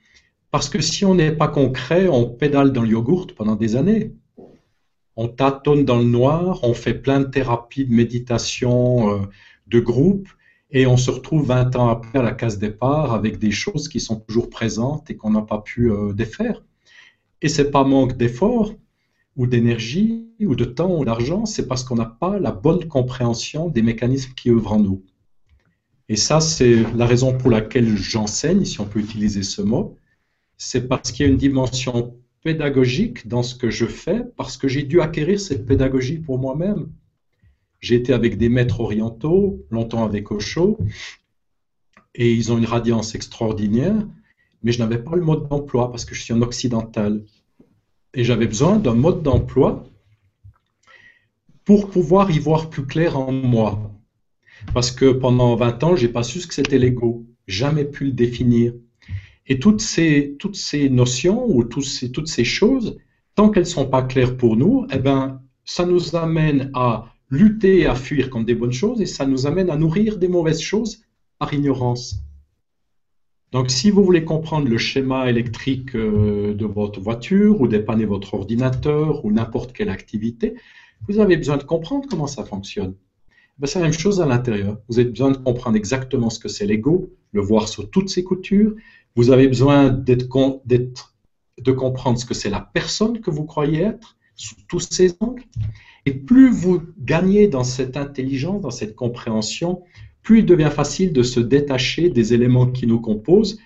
Parce 0.51 0.69
que 0.69 0.81
si 0.81 1.05
on 1.05 1.15
n'est 1.15 1.31
pas 1.31 1.47
concret, 1.47 2.07
on 2.07 2.29
pédale 2.29 2.71
dans 2.71 2.81
le 2.81 2.89
yogourt 2.89 3.27
pendant 3.35 3.55
des 3.55 3.75
années. 3.75 4.13
On 5.15 5.27
tâtonne 5.27 5.85
dans 5.85 5.97
le 5.97 6.03
noir, 6.03 6.59
on 6.63 6.73
fait 6.73 6.93
plein 6.93 7.19
de 7.21 7.25
thérapies, 7.25 7.85
de 7.85 7.93
méditation, 7.93 9.09
euh, 9.09 9.25
de 9.67 9.79
groupe, 9.79 10.27
et 10.71 10.87
on 10.87 10.97
se 10.97 11.11
retrouve 11.11 11.45
20 11.45 11.75
ans 11.75 11.89
après 11.89 12.19
à 12.19 12.21
la 12.21 12.33
case 12.33 12.57
départ 12.57 13.13
avec 13.13 13.39
des 13.39 13.51
choses 13.51 13.87
qui 13.87 13.99
sont 13.99 14.17
toujours 14.17 14.49
présentes 14.49 15.09
et 15.09 15.15
qu'on 15.15 15.31
n'a 15.31 15.41
pas 15.41 15.59
pu 15.59 15.91
euh, 15.91 16.13
défaire. 16.13 16.63
Et 17.41 17.49
c'est 17.49 17.71
pas 17.71 17.83
manque 17.83 18.17
d'effort, 18.17 18.73
ou 19.35 19.47
d'énergie, 19.47 20.29
ou 20.39 20.55
de 20.55 20.65
temps, 20.65 20.97
ou 20.97 21.05
d'argent, 21.05 21.45
c'est 21.45 21.67
parce 21.67 21.83
qu'on 21.83 21.95
n'a 21.95 22.05
pas 22.05 22.39
la 22.39 22.51
bonne 22.51 22.87
compréhension 22.87 23.69
des 23.69 23.81
mécanismes 23.81 24.33
qui 24.33 24.49
œuvrent 24.49 24.73
en 24.73 24.79
nous. 24.79 25.03
Et 26.07 26.15
ça, 26.15 26.39
c'est 26.39 26.83
la 26.95 27.05
raison 27.05 27.37
pour 27.37 27.49
laquelle 27.49 27.95
j'enseigne, 27.97 28.63
si 28.63 28.79
on 28.79 28.85
peut 28.85 28.99
utiliser 28.99 29.43
ce 29.43 29.61
mot, 29.61 29.97
c'est 30.57 30.87
parce 30.87 31.11
qu'il 31.11 31.25
y 31.25 31.29
a 31.29 31.31
une 31.31 31.37
dimension 31.37 32.15
pédagogique 32.45 33.27
dans 33.27 33.41
ce 33.41 33.55
que 33.55 33.71
je 33.71 33.87
fais, 33.87 34.21
parce 34.37 34.55
que 34.55 34.67
j'ai 34.67 34.83
dû 34.83 35.01
acquérir 35.01 35.39
cette 35.39 35.65
pédagogie 35.65 36.19
pour 36.19 36.37
moi-même. 36.37 36.91
J'ai 37.79 37.95
été 37.95 38.13
avec 38.13 38.37
des 38.37 38.49
maîtres 38.49 38.81
orientaux, 38.81 39.65
longtemps 39.71 40.05
avec 40.05 40.29
Osho, 40.31 40.77
et 42.13 42.31
ils 42.31 42.51
ont 42.51 42.59
une 42.59 42.67
radiance 42.67 43.15
extraordinaire, 43.15 43.95
mais 44.61 44.71
je 44.71 44.77
n'avais 44.77 44.99
pas 44.99 45.15
le 45.15 45.23
mode 45.23 45.49
d'emploi 45.49 45.89
parce 45.89 46.05
que 46.05 46.13
je 46.13 46.21
suis 46.21 46.35
un 46.35 46.43
occidental 46.43 47.23
et 48.13 48.23
j'avais 48.23 48.45
besoin 48.45 48.77
d'un 48.77 48.93
mode 48.93 49.23
d'emploi 49.23 49.83
pour 51.63 51.89
pouvoir 51.89 52.29
y 52.29 52.37
voir 52.37 52.69
plus 52.69 52.85
clair 52.85 53.17
en 53.17 53.31
moi. 53.31 53.91
Parce 54.71 54.91
que 54.91 55.11
pendant 55.11 55.55
20 55.55 55.83
ans, 55.83 55.95
j'ai 55.95 56.09
pas 56.09 56.21
su 56.21 56.41
ce 56.41 56.45
que 56.47 56.53
c'était 56.53 56.77
l'ego, 56.77 57.25
jamais 57.47 57.85
pu 57.85 58.05
le 58.05 58.11
définir. 58.11 58.73
Et 59.47 59.59
toutes 59.59 59.81
ces, 59.81 60.35
toutes 60.39 60.55
ces 60.55 60.89
notions 60.89 61.45
ou 61.47 61.63
toutes 61.63 61.85
ces, 61.85 62.11
toutes 62.11 62.27
ces 62.27 62.43
choses, 62.43 62.97
tant 63.35 63.49
qu'elles 63.49 63.63
ne 63.63 63.69
sont 63.69 63.87
pas 63.87 64.01
claires 64.01 64.37
pour 64.37 64.57
nous, 64.57 64.87
eh 64.91 64.97
ben, 64.97 65.41
ça 65.65 65.85
nous 65.85 66.15
amène 66.15 66.71
à 66.73 67.13
lutter 67.29 67.85
à 67.85 67.95
fuir 67.95 68.29
contre 68.29 68.45
des 68.45 68.55
bonnes 68.55 68.71
choses 68.71 69.01
et 69.01 69.05
ça 69.05 69.25
nous 69.25 69.47
amène 69.47 69.69
à 69.69 69.77
nourrir 69.77 70.17
des 70.17 70.27
mauvaises 70.27 70.61
choses 70.61 71.03
par 71.39 71.53
ignorance. 71.53 72.21
Donc, 73.51 73.69
si 73.69 73.89
vous 73.89 74.03
voulez 74.03 74.25
comprendre 74.25 74.67
le 74.67 74.77
schéma 74.77 75.29
électrique 75.29 75.95
euh, 75.95 76.53
de 76.53 76.65
votre 76.65 76.99
voiture 76.99 77.61
ou 77.61 77.67
dépanner 77.67 78.05
votre 78.05 78.33
ordinateur 78.33 79.23
ou 79.23 79.31
n'importe 79.31 79.71
quelle 79.71 79.89
activité, 79.89 80.55
vous 81.07 81.19
avez 81.19 81.37
besoin 81.37 81.57
de 81.57 81.63
comprendre 81.63 82.07
comment 82.09 82.27
ça 82.27 82.43
fonctionne. 82.43 82.95
Ben, 83.57 83.67
c'est 83.67 83.79
la 83.79 83.85
même 83.85 83.93
chose 83.93 84.19
à 84.19 84.25
l'intérieur. 84.25 84.77
Vous 84.89 84.99
avez 84.99 85.09
besoin 85.09 85.31
de 85.31 85.37
comprendre 85.37 85.77
exactement 85.77 86.29
ce 86.29 86.39
que 86.39 86.49
c'est 86.49 86.65
l'ego, 86.65 87.13
le 87.31 87.41
voir 87.41 87.67
sous 87.67 87.83
toutes 87.83 88.09
ses 88.09 88.23
coutures. 88.23 88.75
Vous 89.15 89.29
avez 89.29 89.47
besoin 89.47 89.89
d'être, 89.89 91.15
de 91.57 91.71
comprendre 91.71 92.19
ce 92.19 92.25
que 92.25 92.33
c'est 92.33 92.49
la 92.49 92.61
personne 92.61 93.21
que 93.21 93.31
vous 93.31 93.45
croyez 93.45 93.81
être 93.81 94.17
sous 94.35 94.55
tous 94.67 94.81
ses 94.91 95.13
angles. 95.21 95.43
Et 96.05 96.13
plus 96.13 96.51
vous 96.51 96.81
gagnez 96.99 97.47
dans 97.47 97.63
cette 97.63 97.97
intelligence, 97.97 98.61
dans 98.61 98.71
cette 98.71 98.95
compréhension, 98.95 99.83
plus 100.21 100.39
il 100.39 100.45
devient 100.45 100.71
facile 100.73 101.13
de 101.13 101.23
se 101.23 101.39
détacher 101.39 102.09
des 102.09 102.33
éléments 102.33 102.67
qui 102.71 102.87
nous 102.87 102.99
composent, 102.99 103.59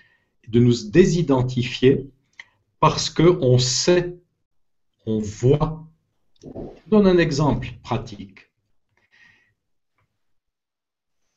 de 0.47 0.59
nous 0.59 0.89
désidentifier, 0.89 2.09
parce 2.79 3.09
qu'on 3.09 3.57
sait, 3.57 4.17
on 5.05 5.19
voit. 5.19 5.87
Je 6.43 6.89
donne 6.89 7.07
un 7.07 7.17
exemple 7.17 7.69
pratique. 7.81 8.51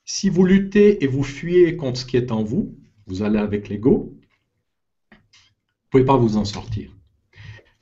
Si 0.05 0.29
vous 0.29 0.45
luttez 0.45 1.03
et 1.03 1.07
vous 1.07 1.25
fuyez 1.25 1.77
contre 1.77 2.01
ce 2.01 2.05
qui 2.05 2.17
est 2.17 2.31
en 2.31 2.43
vous, 2.43 2.77
vous 3.07 3.23
allez 3.23 3.39
avec 3.39 3.69
l'ego, 3.69 4.15
vous 5.11 5.17
ne 5.17 5.91
pouvez 5.91 6.05
pas 6.05 6.17
vous 6.17 6.37
en 6.37 6.45
sortir. 6.45 6.91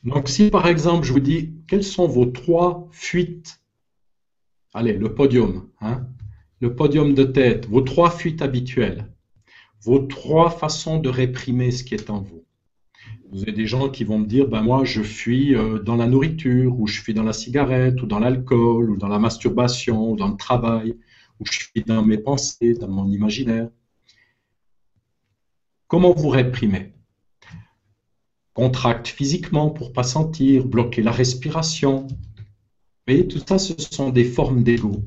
Donc 0.05 0.29
si 0.29 0.51
par 0.51 0.67
exemple 0.67 1.07
je 1.07 1.13
vous 1.13 1.21
dis 1.21 1.55
quelles 1.69 1.85
sont 1.85 2.07
vos 2.07 2.27
trois 2.27 2.89
fuites, 2.91 3.61
allez, 4.73 4.95
le 4.95 5.15
podium, 5.15 5.69
hein, 5.81 6.07
le 6.61 6.75
podium 6.75 7.15
de 7.15 7.25
tête, 7.25 7.67
vos 7.67 7.83
trois 7.83 8.11
fuites 8.11 8.43
habituelles, 8.43 9.07
vos 9.83 9.99
trois 9.99 10.51
façons 10.51 10.99
de 10.99 11.09
réprimer 11.09 11.71
ce 11.71 11.85
qui 11.85 11.95
est 11.95 12.11
en 12.11 12.21
vous. 12.21 12.45
Vous 13.33 13.43
avez 13.43 13.53
des 13.53 13.67
gens 13.67 13.89
qui 13.89 14.05
vont 14.05 14.19
me 14.19 14.27
dire, 14.27 14.49
ben 14.49 14.63
moi 14.63 14.85
je 14.85 15.03
fuis 15.03 15.55
euh, 15.55 15.79
dans 15.79 15.97
la 15.97 16.07
nourriture, 16.07 16.79
ou 16.79 16.87
je 16.87 17.01
fuis 17.01 17.15
dans 17.15 17.23
la 17.23 17.33
cigarette, 17.33 18.03
ou 18.03 18.07
dans 18.07 18.19
l'alcool, 18.19 18.91
ou 18.91 18.97
dans 18.97 19.09
la 19.09 19.19
masturbation, 19.19 20.11
ou 20.11 20.17
dans 20.17 20.29
le 20.29 20.37
travail, 20.37 20.97
ou 21.39 21.47
je 21.47 21.61
fuis 21.61 21.85
dans 21.87 22.05
mes 22.05 22.19
pensées, 22.19 22.75
dans 22.75 22.89
mon 22.89 23.09
imaginaire. 23.11 23.69
Comment 25.91 26.15
vous 26.15 26.29
réprimez 26.29 26.93
Contracte 28.55 29.09
physiquement 29.09 29.71
pour 29.71 29.93
pas 29.93 30.05
sentir, 30.05 30.65
bloquer 30.65 31.03
la 31.03 31.11
respiration. 31.11 32.07
Vous 32.07 32.17
voyez, 33.09 33.27
tout 33.27 33.41
ça, 33.45 33.59
ce 33.59 33.75
sont 33.77 34.11
des 34.11 34.23
formes 34.23 34.62
d'ego. 34.62 35.03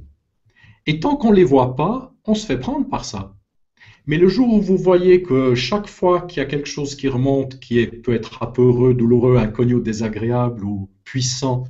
Et 0.86 1.00
tant 1.00 1.16
qu'on 1.16 1.32
ne 1.32 1.38
les 1.38 1.46
voit 1.46 1.78
pas, 1.78 2.14
on 2.26 2.36
se 2.36 2.46
fait 2.46 2.60
prendre 2.60 2.90
par 2.90 3.06
ça. 3.06 3.34
Mais 4.08 4.18
le 4.18 4.28
jour 4.28 4.54
où 4.54 4.60
vous 4.60 4.76
voyez 4.76 5.24
que 5.24 5.56
chaque 5.56 5.88
fois 5.88 6.24
qu'il 6.24 6.40
y 6.40 6.46
a 6.46 6.50
quelque 6.50 6.68
chose 6.68 6.96
qui 6.96 7.08
remonte, 7.08 7.62
qui 7.62 7.88
peut 7.88 8.14
être 8.14 8.44
apeureux, 8.44 8.94
douloureux, 8.94 9.38
inconnu, 9.38 9.80
désagréable 9.80 10.66
ou 10.66 10.90
puissant, 11.06 11.64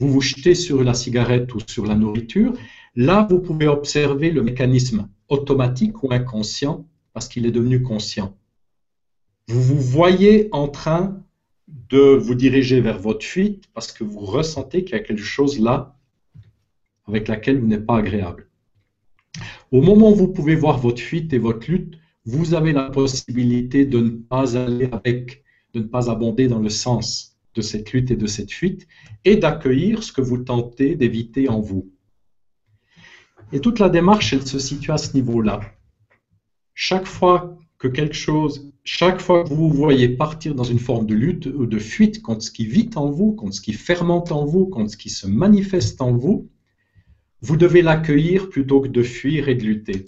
vous 0.00 0.10
vous 0.10 0.20
jetez 0.20 0.56
sur 0.56 0.82
la 0.82 0.94
cigarette 0.94 1.54
ou 1.54 1.60
sur 1.64 1.86
la 1.86 1.94
nourriture, 1.94 2.54
là, 2.96 3.24
vous 3.30 3.38
pouvez 3.38 3.68
observer 3.68 4.32
le 4.32 4.42
mécanisme 4.42 5.08
automatique 5.28 6.02
ou 6.02 6.12
inconscient 6.12 6.88
parce 7.16 7.28
qu'il 7.28 7.46
est 7.46 7.50
devenu 7.50 7.82
conscient. 7.82 8.36
Vous 9.48 9.62
vous 9.62 9.80
voyez 9.80 10.50
en 10.52 10.68
train 10.68 11.24
de 11.66 12.14
vous 12.14 12.34
diriger 12.34 12.82
vers 12.82 12.98
votre 12.98 13.24
fuite 13.24 13.64
parce 13.72 13.90
que 13.90 14.04
vous 14.04 14.20
ressentez 14.20 14.84
qu'il 14.84 14.96
y 14.96 15.00
a 15.00 15.02
quelque 15.02 15.22
chose 15.22 15.58
là 15.58 15.96
avec 17.06 17.28
laquelle 17.28 17.58
vous 17.58 17.68
n'êtes 17.68 17.86
pas 17.86 17.96
agréable. 17.96 18.50
Au 19.72 19.80
moment 19.80 20.10
où 20.10 20.14
vous 20.14 20.28
pouvez 20.28 20.56
voir 20.56 20.76
votre 20.76 21.00
fuite 21.00 21.32
et 21.32 21.38
votre 21.38 21.70
lutte, 21.70 21.94
vous 22.26 22.52
avez 22.52 22.74
la 22.74 22.90
possibilité 22.90 23.86
de 23.86 23.98
ne 23.98 24.10
pas 24.10 24.54
aller 24.58 24.90
avec, 24.92 25.42
de 25.72 25.78
ne 25.78 25.84
pas 25.84 26.10
abonder 26.10 26.48
dans 26.48 26.60
le 26.60 26.68
sens 26.68 27.38
de 27.54 27.62
cette 27.62 27.92
lutte 27.92 28.10
et 28.10 28.16
de 28.16 28.26
cette 28.26 28.52
fuite, 28.52 28.86
et 29.24 29.36
d'accueillir 29.36 30.02
ce 30.02 30.12
que 30.12 30.20
vous 30.20 30.36
tentez 30.36 30.96
d'éviter 30.96 31.48
en 31.48 31.60
vous. 31.60 31.90
Et 33.52 33.60
toute 33.62 33.78
la 33.78 33.88
démarche, 33.88 34.34
elle 34.34 34.46
se 34.46 34.58
situe 34.58 34.90
à 34.90 34.98
ce 34.98 35.14
niveau-là. 35.14 35.60
Chaque 36.78 37.06
fois 37.06 37.56
que 37.78 37.88
quelque 37.88 38.14
chose, 38.14 38.70
chaque 38.84 39.22
fois 39.22 39.44
que 39.44 39.48
vous 39.48 39.70
vous 39.70 39.74
voyez 39.74 40.10
partir 40.10 40.54
dans 40.54 40.62
une 40.62 40.78
forme 40.78 41.06
de 41.06 41.14
lutte 41.14 41.46
ou 41.46 41.64
de 41.64 41.78
fuite 41.78 42.20
contre 42.20 42.42
ce 42.42 42.50
qui 42.50 42.66
vit 42.66 42.90
en 42.96 43.10
vous, 43.10 43.32
contre 43.32 43.54
ce 43.54 43.62
qui 43.62 43.72
fermente 43.72 44.30
en 44.30 44.44
vous, 44.44 44.66
contre 44.66 44.90
ce 44.90 44.98
qui 44.98 45.08
se 45.08 45.26
manifeste 45.26 46.02
en 46.02 46.12
vous, 46.12 46.50
vous 47.40 47.56
devez 47.56 47.80
l'accueillir 47.80 48.50
plutôt 48.50 48.82
que 48.82 48.88
de 48.88 49.02
fuir 49.02 49.48
et 49.48 49.54
de 49.54 49.64
lutter. 49.64 50.04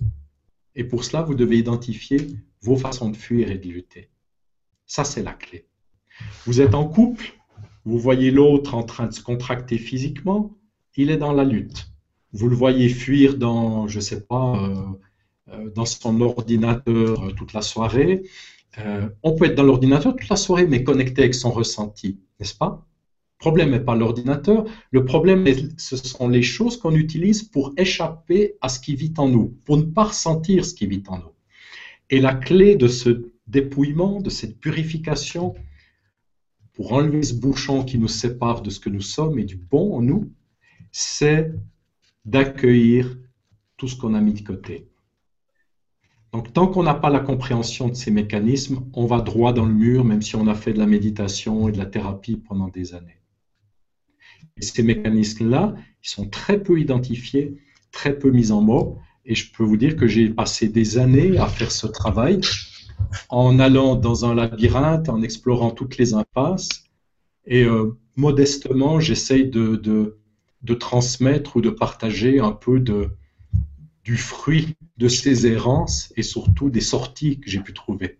Et 0.74 0.84
pour 0.84 1.04
cela, 1.04 1.22
vous 1.22 1.34
devez 1.34 1.56
identifier 1.56 2.18
vos 2.60 2.76
façons 2.76 3.08
de 3.08 3.16
fuir 3.16 3.50
et 3.50 3.56
de 3.56 3.68
lutter. 3.68 4.10
Ça, 4.84 5.04
c'est 5.04 5.22
la 5.22 5.32
clé. 5.32 5.66
Vous 6.44 6.60
êtes 6.60 6.74
en 6.74 6.86
couple, 6.86 7.32
vous 7.86 7.98
voyez 7.98 8.30
l'autre 8.30 8.74
en 8.74 8.82
train 8.82 9.06
de 9.06 9.14
se 9.14 9.22
contracter 9.22 9.78
physiquement, 9.78 10.54
il 10.96 11.10
est 11.10 11.16
dans 11.16 11.32
la 11.32 11.44
lutte. 11.44 11.90
Vous 12.34 12.50
le 12.50 12.56
voyez 12.56 12.90
fuir 12.90 13.38
dans, 13.38 13.88
je 13.88 13.96
ne 13.96 14.02
sais 14.02 14.20
pas, 14.20 14.54
euh, 14.62 14.74
dans 15.74 15.84
son 15.84 16.20
ordinateur 16.20 17.24
euh, 17.24 17.32
toute 17.32 17.52
la 17.52 17.62
soirée. 17.62 18.22
on 19.22 19.34
peut 19.34 19.46
être 19.46 19.54
dans 19.54 19.64
l'ordinateur 19.64 20.14
toute 20.14 20.28
la 20.28 20.36
soirée, 20.36 20.66
mais 20.66 20.84
connecté 20.84 21.22
avec 21.22 21.34
son 21.34 21.50
ressenti, 21.50 22.20
n'est-ce 22.38 22.54
pas? 22.54 22.86
Le 23.38 23.44
problème 23.44 23.70
n'est 23.70 23.80
pas 23.80 23.94
l'ordinateur, 23.94 24.64
le 24.90 25.04
problème, 25.04 25.44
ce 25.76 25.96
sont 25.96 26.28
les 26.28 26.42
choses 26.42 26.76
qu'on 26.76 26.94
utilise 26.94 27.42
pour 27.42 27.72
échapper 27.76 28.54
à 28.60 28.68
ce 28.68 28.80
qui 28.80 28.96
vit 28.96 29.14
en 29.16 29.28
nous, 29.28 29.56
pour 29.64 29.76
ne 29.76 29.82
pas 29.82 30.04
ressentir 30.04 30.64
ce 30.64 30.74
qui 30.74 30.86
vit 30.86 31.02
en 31.08 31.18
nous. 31.18 31.32
Et 32.10 32.20
la 32.20 32.34
clé 32.34 32.74
de 32.74 32.88
ce 32.88 33.30
dépouillement, 33.46 34.20
de 34.20 34.30
cette 34.30 34.58
purification, 34.58 35.54
pour 36.72 36.92
enlever 36.92 37.22
ce 37.22 37.34
bouchon 37.34 37.84
qui 37.84 37.98
nous 37.98 38.08
sépare 38.08 38.62
de 38.62 38.70
ce 38.70 38.80
que 38.80 38.90
nous 38.90 39.00
sommes 39.00 39.38
et 39.38 39.44
du 39.44 39.56
bon 39.56 39.96
en 39.96 40.02
nous, 40.02 40.30
c'est 40.90 41.52
d'accueillir 42.24 43.16
tout 43.76 43.88
ce 43.88 43.96
qu'on 43.96 44.14
a 44.14 44.20
mis 44.20 44.34
de 44.34 44.46
côté. 44.46 44.88
Donc 46.32 46.52
tant 46.52 46.66
qu'on 46.66 46.82
n'a 46.82 46.94
pas 46.94 47.10
la 47.10 47.20
compréhension 47.20 47.88
de 47.88 47.94
ces 47.94 48.10
mécanismes, 48.10 48.84
on 48.92 49.06
va 49.06 49.20
droit 49.20 49.52
dans 49.52 49.64
le 49.64 49.72
mur, 49.72 50.04
même 50.04 50.22
si 50.22 50.36
on 50.36 50.46
a 50.46 50.54
fait 50.54 50.72
de 50.72 50.78
la 50.78 50.86
méditation 50.86 51.68
et 51.68 51.72
de 51.72 51.78
la 51.78 51.86
thérapie 51.86 52.36
pendant 52.36 52.68
des 52.68 52.94
années. 52.94 53.20
Et 54.56 54.62
ces 54.62 54.82
mécanismes-là, 54.82 55.74
ils 56.02 56.08
sont 56.08 56.28
très 56.28 56.62
peu 56.62 56.78
identifiés, 56.78 57.56
très 57.92 58.18
peu 58.18 58.30
mis 58.30 58.52
en 58.52 58.60
mots. 58.60 58.98
Et 59.24 59.34
je 59.34 59.50
peux 59.52 59.64
vous 59.64 59.76
dire 59.76 59.96
que 59.96 60.06
j'ai 60.06 60.28
passé 60.28 60.68
des 60.68 60.98
années 60.98 61.38
à 61.38 61.46
faire 61.46 61.70
ce 61.70 61.86
travail 61.86 62.40
en 63.28 63.58
allant 63.58 63.94
dans 63.94 64.24
un 64.24 64.34
labyrinthe, 64.34 65.08
en 65.08 65.22
explorant 65.22 65.70
toutes 65.70 65.96
les 65.98 66.14
impasses. 66.14 66.68
Et 67.46 67.64
euh, 67.64 67.96
modestement, 68.16 69.00
j'essaye 69.00 69.48
de, 69.48 69.76
de, 69.76 70.74
transmettre 70.74 71.56
ou 71.56 71.60
de 71.60 71.70
partager 71.70 72.40
un 72.40 72.52
peu 72.52 72.80
de, 72.80 73.10
du 74.08 74.16
fruit 74.16 74.74
de 74.96 75.06
ces 75.06 75.46
errances 75.46 76.14
et 76.16 76.22
surtout 76.22 76.70
des 76.70 76.80
sorties 76.80 77.40
que 77.40 77.50
j'ai 77.50 77.60
pu 77.60 77.74
trouver. 77.74 78.16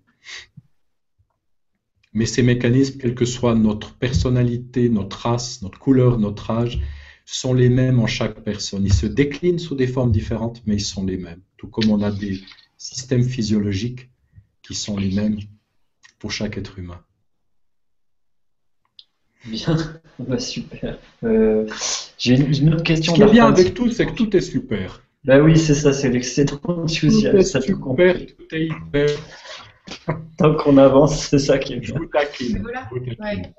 Mais 2.13 2.27
ces 2.27 2.43
mécanismes, 2.43 2.99
quelle 2.99 3.15
que 3.15 3.25
soit 3.25 3.55
notre 3.55 3.95
personnalité, 3.95 4.91
notre 4.91 5.17
race, 5.17 5.63
notre 5.63 5.79
couleur, 5.79 6.19
notre 6.19 6.51
âge, 6.51 6.79
sont 7.25 7.55
les 7.55 7.71
mêmes 7.71 8.01
en 8.01 8.07
chaque 8.07 8.45
personne. 8.45 8.85
Ils 8.85 8.93
se 8.93 9.07
déclinent 9.07 9.59
sous 9.59 9.77
des 9.77 9.87
formes 9.87 10.13
différentes, 10.13 10.61
mais 10.67 10.77
ils 10.77 10.85
sont 10.95 11.07
les 11.07 11.17
mêmes. 11.17 11.41
Tout 11.57 11.69
comme 11.69 11.91
on 11.91 12.03
a 12.03 12.11
des 12.11 12.39
systèmes 12.77 13.25
physiologiques 13.25 14.11
qui 14.61 14.75
sont 14.75 14.99
les 14.99 15.15
mêmes 15.15 15.39
pour 16.19 16.33
chaque 16.33 16.59
être 16.59 16.79
humain. 16.79 17.01
Bien, 19.47 19.75
bah, 20.19 20.39
super. 20.55 20.99
Euh, 21.25 21.67
j'ai 22.19 22.35
une, 22.35 22.75
autre 22.75 22.83
question. 22.83 23.15
Ce 23.15 23.17
qui 23.17 23.23
est 23.23 23.33
bien 23.33 23.47
avec 23.47 23.73
tout, 23.73 23.91
c'est 23.91 24.05
que 24.05 24.13
tout 24.13 24.37
est 24.37 24.43
super. 24.43 25.03
Bah 25.25 25.41
oui, 25.41 25.59
c'est 25.59 25.75
ça, 25.75 25.93
c'est 25.93 26.11
l'excès 26.11 26.45
d'enthousiasme. 26.45 27.31
Tout 27.31 27.37
est 27.39 27.61
super, 27.61 28.27
tout 28.27 28.55
est 28.55 28.67
hyper. 28.67 29.09
Tant 30.39 30.55
qu'on 30.55 30.77
avance, 30.77 31.27
c'est 31.27 31.39
ça 31.39 31.59
qui 31.59 31.75
est 31.75 31.77
bien. 31.77 31.97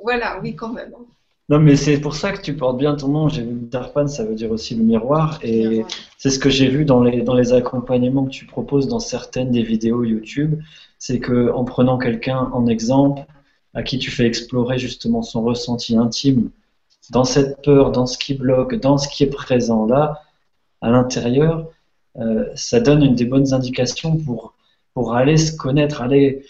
Voilà. 0.02 0.40
oui, 0.42 0.56
quand 0.56 0.74
même. 0.74 0.92
Non, 1.50 1.60
mais 1.60 1.76
c'est 1.76 2.00
pour 2.00 2.16
ça 2.16 2.32
que 2.32 2.42
tu 2.42 2.56
portes 2.56 2.78
bien 2.78 2.96
ton 2.96 3.08
nom. 3.08 3.28
J'ai 3.28 3.42
vu 3.42 3.56
Darpan, 3.56 4.08
ça 4.08 4.24
veut 4.24 4.36
dire 4.36 4.52
aussi 4.52 4.76
le 4.76 4.84
miroir. 4.84 5.40
Et 5.44 5.84
c'est 6.18 6.30
ce 6.30 6.38
que 6.38 6.50
j'ai 6.50 6.68
vu 6.68 6.86
dans 6.86 7.02
les, 7.04 7.24
dans 7.24 7.34
les 7.34 7.54
accompagnements 7.54 8.26
que 8.26 8.30
tu 8.30 8.46
proposes 8.46 8.88
dans 8.88 9.00
certaines 9.00 9.50
des 9.52 9.64
vidéos 9.64 10.04
YouTube. 10.04 10.62
C'est 11.00 11.20
que 11.20 11.52
en 11.52 11.66
prenant 11.66 11.98
quelqu'un 11.98 12.50
en 12.54 12.68
exemple, 12.68 13.24
à 13.74 13.82
qui 13.82 13.98
tu 13.98 14.12
fais 14.12 14.26
explorer 14.26 14.78
justement 14.78 15.24
son 15.24 15.42
ressenti 15.42 15.98
intime, 15.98 16.52
dans 17.10 17.24
cette 17.24 17.64
peur, 17.64 17.92
dans 17.92 18.06
ce 18.06 18.18
qui 18.20 18.36
bloque, 18.36 18.76
dans 18.76 19.00
ce 19.00 19.08
qui 19.08 19.24
est 19.24 19.30
présent 19.30 19.88
là, 19.88 20.22
à 20.82 20.90
l'intérieur, 20.90 21.70
euh, 22.18 22.46
ça 22.56 22.80
donne 22.80 23.04
une 23.04 23.16
des 23.16 23.26
bonnes 23.26 23.54
indications 23.54 24.18
pour 24.18 24.54
pour 24.94 25.16
aller 25.16 25.38
se 25.38 25.56
connaître, 25.56 26.02
aller, 26.02 26.46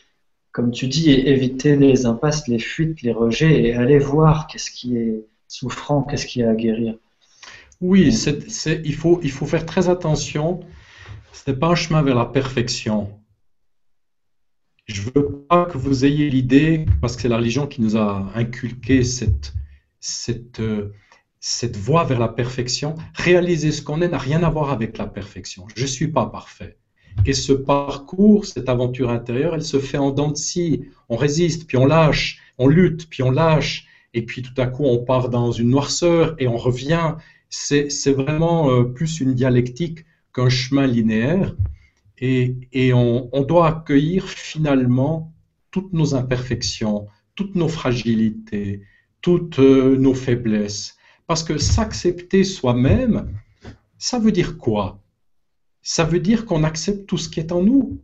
comme 0.51 0.71
tu 0.71 0.87
dis, 0.87 1.11
éviter 1.11 1.75
les 1.75 2.05
impasses, 2.05 2.47
les 2.47 2.59
fuites, 2.59 3.01
les 3.01 3.11
rejets 3.11 3.61
et 3.61 3.75
aller 3.75 3.99
voir 3.99 4.47
qu'est-ce 4.47 4.71
qui 4.71 4.97
est 4.97 5.25
souffrant, 5.47 6.03
qu'est-ce 6.03 6.25
qui 6.25 6.41
est 6.41 6.47
à 6.47 6.55
guérir. 6.55 6.95
Oui, 7.81 8.07
il, 8.07 8.95
faut, 8.95 9.19
il 9.23 9.31
faut 9.31 9.45
faire 9.45 9.65
très 9.65 9.87
attention. 9.89 10.61
Ce 11.31 11.49
n'est 11.49 11.57
pas 11.57 11.67
un 11.67 11.75
chemin 11.75 12.01
vers 12.01 12.15
la 12.15 12.25
perfection. 12.25 13.11
Je 14.87 15.01
ne 15.01 15.11
veux 15.13 15.45
pas 15.47 15.65
que 15.65 15.77
vous 15.77 16.03
ayez 16.03 16.29
l'idée, 16.29 16.85
parce 17.01 17.15
que 17.15 17.21
c'est 17.21 17.29
la 17.29 17.37
religion 17.37 17.67
qui 17.67 17.81
nous 17.81 17.95
a 17.95 18.31
inculqué 18.33 19.03
cette, 19.03 19.53
cette, 19.99 20.59
euh, 20.59 20.91
cette 21.39 21.77
voie 21.77 22.03
vers 22.03 22.19
la 22.19 22.27
perfection. 22.27 22.95
Réaliser 23.13 23.71
ce 23.71 23.81
qu'on 23.81 24.01
est 24.01 24.09
n'a 24.09 24.17
rien 24.17 24.43
à 24.43 24.49
voir 24.49 24.71
avec 24.71 24.97
la 24.97 25.07
perfection. 25.07 25.67
Je 25.75 25.83
ne 25.83 25.87
suis 25.87 26.09
pas 26.09 26.25
parfait. 26.25 26.77
Et 27.25 27.33
ce 27.33 27.53
parcours, 27.53 28.45
cette 28.45 28.69
aventure 28.69 29.09
intérieure, 29.09 29.55
elle 29.55 29.63
se 29.63 29.79
fait 29.79 29.97
en 29.97 30.11
dents 30.11 30.31
de 30.31 30.37
scie. 30.37 30.85
On 31.09 31.15
résiste, 31.15 31.67
puis 31.67 31.77
on 31.77 31.85
lâche, 31.85 32.39
on 32.57 32.67
lutte, 32.67 33.09
puis 33.09 33.23
on 33.23 33.31
lâche, 33.31 33.87
et 34.13 34.25
puis 34.25 34.41
tout 34.41 34.53
à 34.57 34.67
coup 34.67 34.85
on 34.85 34.99
part 34.99 35.29
dans 35.29 35.51
une 35.51 35.69
noirceur 35.69 36.35
et 36.39 36.47
on 36.47 36.57
revient. 36.57 37.15
C'est 37.49 38.11
vraiment 38.11 38.69
euh, 38.69 38.83
plus 38.83 39.21
une 39.21 39.33
dialectique 39.33 40.05
qu'un 40.33 40.49
chemin 40.49 40.85
linéaire 40.85 41.55
et, 42.21 42.93
on, 42.93 43.29
doit 43.47 43.67
accueillir 43.67 44.27
finalement 44.27 45.33
toutes 45.71 45.93
nos 45.93 46.15
imperfections, 46.15 47.07
toutes 47.35 47.55
nos 47.55 47.69
fragilités, 47.69 48.81
toutes 49.21 49.59
euh, 49.59 49.95
nos 49.97 50.13
faiblesses. 50.13 50.97
Parce 51.29 51.43
que 51.43 51.59
s'accepter 51.59 52.43
soi-même, 52.43 53.31
ça 53.99 54.17
veut 54.17 54.31
dire 54.31 54.57
quoi? 54.57 54.99
Ça 55.83 56.03
veut 56.03 56.19
dire 56.19 56.43
qu'on 56.43 56.63
accepte 56.63 57.05
tout 57.05 57.19
ce 57.19 57.29
qui 57.29 57.39
est 57.39 57.51
en 57.51 57.61
nous. 57.61 58.01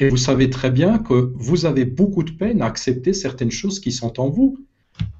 Et 0.00 0.08
vous 0.08 0.16
savez 0.16 0.50
très 0.50 0.72
bien 0.72 0.98
que 0.98 1.32
vous 1.36 1.66
avez 1.66 1.84
beaucoup 1.84 2.24
de 2.24 2.32
peine 2.32 2.62
à 2.62 2.66
accepter 2.66 3.12
certaines 3.12 3.52
choses 3.52 3.78
qui 3.78 3.92
sont 3.92 4.18
en 4.18 4.28
vous. 4.28 4.58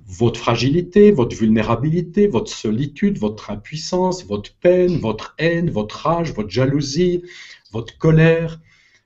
Votre 0.05 0.41
fragilité, 0.41 1.13
votre 1.13 1.37
vulnérabilité, 1.37 2.27
votre 2.27 2.51
solitude, 2.51 3.19
votre 3.19 3.53
impuissance, 3.53 4.27
votre 4.27 4.53
peine, 4.57 4.99
votre 4.99 5.37
haine, 5.39 5.71
votre 5.71 6.09
rage, 6.09 6.35
votre 6.35 6.51
jalousie, 6.51 7.23
votre 7.71 7.97
colère, 7.99 8.61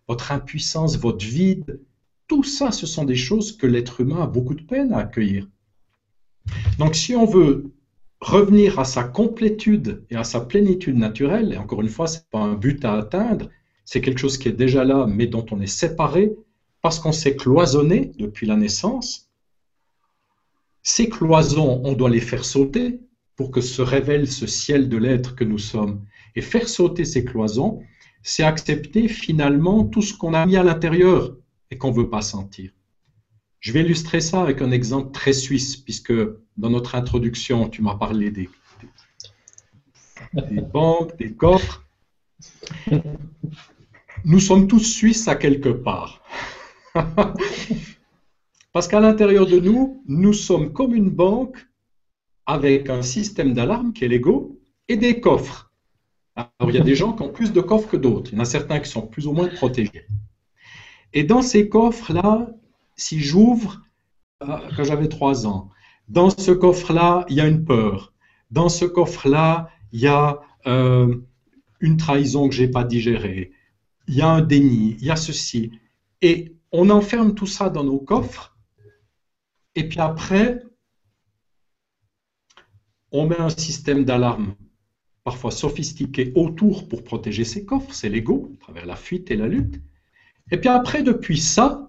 votre 0.09 0.33
impuissance, 0.33 0.97
votre 0.97 1.27
vide, 1.27 1.83
tout 2.29 2.45
ça, 2.45 2.73
ce 2.73 2.87
sont 2.87 3.05
des 3.05 3.15
choses 3.15 3.55
que 3.55 3.67
l'être 3.67 4.01
humain 4.01 4.23
a 4.23 4.27
beaucoup 4.27 4.55
de 4.55 4.63
peine 4.63 4.95
à 4.95 5.01
accueillir. 5.01 5.47
Donc 6.79 6.95
si 6.95 7.15
on 7.15 7.27
veut 7.27 7.75
revenir 8.21 8.79
à 8.79 8.85
sa 8.85 9.05
complétude 9.05 10.05
et 10.11 10.17
à 10.17 10.25
sa 10.25 10.41
plénitude 10.41 10.97
naturelle, 10.97 11.53
et 11.53 11.57
encore 11.57 11.81
une 11.81 11.89
fois, 11.89 12.07
ce 12.07 12.19
n'est 12.19 12.25
pas 12.31 12.41
un 12.41 12.55
but 12.55 12.85
à 12.85 12.95
atteindre, 12.95 13.49
c'est 13.85 14.01
quelque 14.01 14.19
chose 14.21 14.39
qui 14.39 14.49
est 14.49 14.53
déjà 14.53 14.85
là, 14.85 15.07
mais 15.09 15.27
dont 15.27 15.47
on 15.51 15.61
est 15.61 15.67
séparé, 15.67 16.35
parce 16.83 16.99
qu'on 16.99 17.13
s'est 17.13 17.37
cloisonné 17.37 18.13
depuis 18.19 18.47
la 18.47 18.57
naissance. 18.57 19.31
Ces 20.83 21.09
cloisons, 21.09 21.81
on 21.85 21.93
doit 21.93 22.11
les 22.11 22.21
faire 22.21 22.45
sauter 22.45 23.01
pour 23.37 23.51
que 23.51 23.61
se 23.61 23.83
révèle 23.83 24.31
ce 24.31 24.47
ciel 24.47 24.89
de 24.89 24.97
l'être 24.97 25.35
que 25.37 25.45
nous 25.45 25.59
sommes. 25.59 26.05
Et 26.35 26.41
faire 26.41 26.69
sauter 26.69 27.05
ces 27.05 27.25
cloisons, 27.25 27.83
c'est 28.23 28.43
accepter 28.43 29.09
finalement 29.09 29.85
tout 29.85 30.03
ce 30.03 30.13
qu'on 30.15 30.35
a 30.35 30.45
mis 30.45 30.57
à 30.57 30.63
l'intérieur 30.63 31.37
et 31.71 31.79
qu'on 31.79 31.91
ne 31.91 31.97
veut 31.97 32.11
pas 32.11 32.23
sentir. 32.23 32.73
Je 33.61 33.73
vais 33.73 33.81
illustrer 33.81 34.21
ça 34.21 34.43
avec 34.43 34.61
un 34.61 34.71
exemple 34.71 35.13
très 35.13 35.33
suisse, 35.33 35.77
puisque 35.77 36.13
dans 36.59 36.71
notre 36.71 36.97
introduction, 36.97 37.69
tu 37.69 37.83
m'as 37.83 37.95
parlé 37.95 38.31
des, 38.33 38.51
banques, 40.73 41.17
des 41.17 41.33
coffres. 41.33 41.85
Nous 44.25 44.41
sommes 44.41 44.67
tous 44.67 44.81
suisses 44.81 45.29
à 45.29 45.37
quelque 45.37 45.69
part. 45.69 46.23
Parce 48.73 48.89
qu'à 48.89 49.01
l'intérieur 49.01 49.47
de 49.47 49.61
nous, 49.61 50.03
nous 50.07 50.33
sommes 50.33 50.73
comme 50.73 50.95
une 50.95 51.11
banque 51.11 51.57
avec 52.45 52.91
un 52.91 53.03
système 53.03 53.55
d'alarme 53.55 53.93
qui 53.93 54.05
est 54.05 54.09
l'ego 54.09 54.61
et 54.89 54.97
des 54.97 55.21
coffres. 55.21 55.71
Alors, 56.35 56.71
il 56.71 56.75
y 56.75 56.81
a 56.81 56.85
des 56.85 56.95
gens 56.95 57.13
qui 57.13 57.23
ont 57.23 57.33
plus 57.33 57.53
de 57.53 57.61
coffres 57.61 57.89
que 57.89 57.97
d'autres. 57.97 58.33
Il 58.33 58.37
y 58.37 58.39
en 58.39 58.43
a 58.43 58.45
certains 58.45 58.81
qui 58.81 58.91
sont 58.91 59.07
plus 59.07 59.27
ou 59.27 59.33
moins 59.33 59.49
protégés. 59.49 60.07
Et 61.13 61.25
dans 61.25 61.43
ces 61.43 61.69
coffres-là, 61.69 62.51
si 62.97 63.21
j'ouvre, 63.21 63.83
euh, 64.43 64.59
quand 64.77 64.85
j'avais 64.85 65.09
trois 65.09 65.47
ans, 65.47 65.71
dans 66.09 66.31
ce 66.31 66.51
coffre-là, 66.51 67.25
il 67.29 67.37
y 67.37 67.41
a 67.41 67.47
une 67.47 67.65
peur. 67.65 68.15
Dans 68.51 68.69
ce 68.69 68.85
coffre-là, 68.85 69.69
il 69.93 70.01
y 70.01 70.07
a 70.07 70.41
euh, 70.67 71.17
une 71.81 71.97
trahison 71.97 72.49
que 72.49 72.55
je 72.55 72.63
n'ai 72.63 72.71
pas 72.71 72.85
digérée. 72.85 73.53
Il 74.07 74.15
y 74.15 74.23
a 74.23 74.29
un 74.29 74.41
déni, 74.41 74.97
il 75.01 75.05
y 75.05 75.11
a 75.11 75.17
ceci. 75.17 75.71
Et 76.23 76.57
on 76.73 76.91
enferme 76.91 77.35
tout 77.35 77.47
ça 77.47 77.69
dans 77.69 77.85
nos 77.85 77.99
coffres. 77.99 78.57
Et 79.75 79.89
puis 79.89 80.01
après, 80.01 80.63
on 83.13 83.27
met 83.27 83.39
un 83.39 83.51
système 83.51 84.05
d'alarme 84.05 84.55
parfois 85.25 85.51
sophistiqué 85.51 86.33
autour 86.37 86.89
pour 86.89 87.05
protéger 87.05 87.45
ses 87.45 87.67
coffres, 87.67 87.93
c'est 87.93 88.09
l'ego, 88.09 88.51
à 88.55 88.61
travers 88.61 88.87
la 88.87 88.97
fuite 88.97 89.31
et 89.31 89.37
la 89.37 89.47
lutte. 89.47 89.79
Et 90.51 90.57
puis 90.57 90.71
après, 90.71 91.03
depuis 91.03 91.37
ça, 91.37 91.88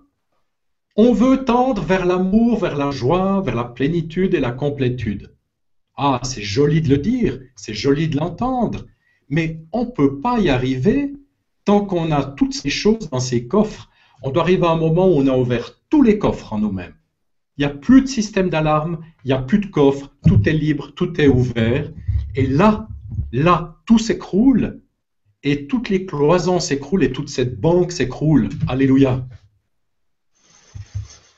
on 0.95 1.13
veut 1.13 1.45
tendre 1.45 1.81
vers 1.81 2.05
l'amour, 2.05 2.59
vers 2.59 2.75
la 2.75 2.91
joie, 2.91 3.41
vers 3.41 3.55
la 3.55 3.63
plénitude 3.63 4.33
et 4.33 4.39
la 4.39 4.51
complétude. 4.51 5.35
Ah, 5.95 6.19
c'est 6.23 6.41
joli 6.41 6.81
de 6.81 6.89
le 6.89 6.97
dire, 6.97 7.39
c'est 7.55 7.73
joli 7.73 8.07
de 8.07 8.17
l'entendre, 8.17 8.85
mais 9.29 9.61
on 9.71 9.85
ne 9.85 9.91
peut 9.91 10.19
pas 10.19 10.39
y 10.39 10.49
arriver 10.49 11.13
tant 11.65 11.85
qu'on 11.85 12.11
a 12.11 12.23
toutes 12.23 12.53
ces 12.53 12.69
choses 12.69 13.09
dans 13.09 13.19
ces 13.19 13.47
coffres. 13.47 13.89
On 14.23 14.31
doit 14.31 14.43
arriver 14.43 14.65
à 14.65 14.71
un 14.71 14.77
moment 14.77 15.07
où 15.07 15.15
on 15.15 15.27
a 15.27 15.37
ouvert 15.37 15.79
tous 15.89 16.01
les 16.01 16.17
coffres 16.17 16.53
en 16.53 16.59
nous-mêmes. 16.59 16.95
Il 17.57 17.61
n'y 17.61 17.71
a 17.71 17.75
plus 17.75 18.01
de 18.01 18.07
système 18.07 18.49
d'alarme, 18.49 18.99
il 19.23 19.27
n'y 19.27 19.33
a 19.33 19.41
plus 19.41 19.59
de 19.59 19.67
coffre, 19.67 20.13
tout 20.27 20.47
est 20.47 20.53
libre, 20.53 20.93
tout 20.95 21.19
est 21.19 21.27
ouvert. 21.27 21.91
Et 22.35 22.47
là, 22.47 22.87
Là, 23.31 23.77
tout 23.85 23.99
s'écroule 23.99 24.81
et 25.43 25.67
toutes 25.67 25.89
les 25.89 26.05
cloisons 26.05 26.59
s'écroulent 26.59 27.03
et 27.03 27.11
toute 27.11 27.29
cette 27.29 27.59
banque 27.59 27.91
s'écroule. 27.91 28.49
Alléluia. 28.67 29.27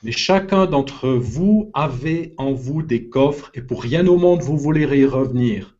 Mais 0.02 0.10
chacun 0.10 0.66
d'entre 0.66 1.10
vous 1.10 1.70
avait 1.74 2.34
en 2.36 2.52
vous 2.52 2.82
des 2.82 3.08
coffres 3.08 3.52
et 3.54 3.62
pour 3.62 3.82
rien 3.82 4.06
au 4.08 4.16
monde 4.16 4.42
vous 4.42 4.58
voulez 4.58 4.82
y 4.98 5.06
revenir. 5.06 5.76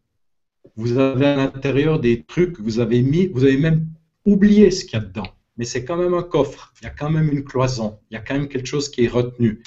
Vous 0.76 0.96
avez 0.98 1.26
à 1.26 1.36
l'intérieur 1.36 1.98
des 1.98 2.22
trucs 2.22 2.54
que 2.54 2.62
vous 2.62 2.78
avez 2.78 3.02
mis, 3.02 3.26
vous 3.26 3.44
avez 3.44 3.56
même 3.56 3.88
oublié 4.24 4.70
ce 4.70 4.84
qu'il 4.84 4.98
y 4.98 5.02
a 5.02 5.04
dedans. 5.04 5.26
Mais 5.56 5.64
c'est 5.64 5.84
quand 5.84 5.96
même 5.96 6.14
un 6.14 6.22
coffre, 6.22 6.72
il 6.80 6.84
y 6.84 6.86
a 6.86 6.90
quand 6.90 7.10
même 7.10 7.30
une 7.30 7.44
cloison, 7.44 7.98
il 8.10 8.14
y 8.14 8.16
a 8.16 8.20
quand 8.20 8.34
même 8.34 8.48
quelque 8.48 8.66
chose 8.66 8.88
qui 8.88 9.04
est 9.04 9.08
retenu. 9.08 9.62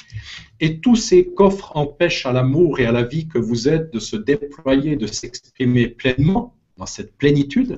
Et 0.59 0.79
tous 0.79 0.95
ces 0.95 1.27
coffres 1.27 1.75
empêchent 1.75 2.25
à 2.25 2.31
l'amour 2.31 2.79
et 2.79 2.85
à 2.85 2.91
la 2.91 3.03
vie 3.03 3.27
que 3.27 3.37
vous 3.37 3.67
êtes 3.67 3.93
de 3.93 3.99
se 3.99 4.15
déployer, 4.15 4.95
de 4.95 5.05
s'exprimer 5.05 5.89
pleinement 5.89 6.55
dans 6.77 6.85
cette 6.85 7.15
plénitude, 7.17 7.77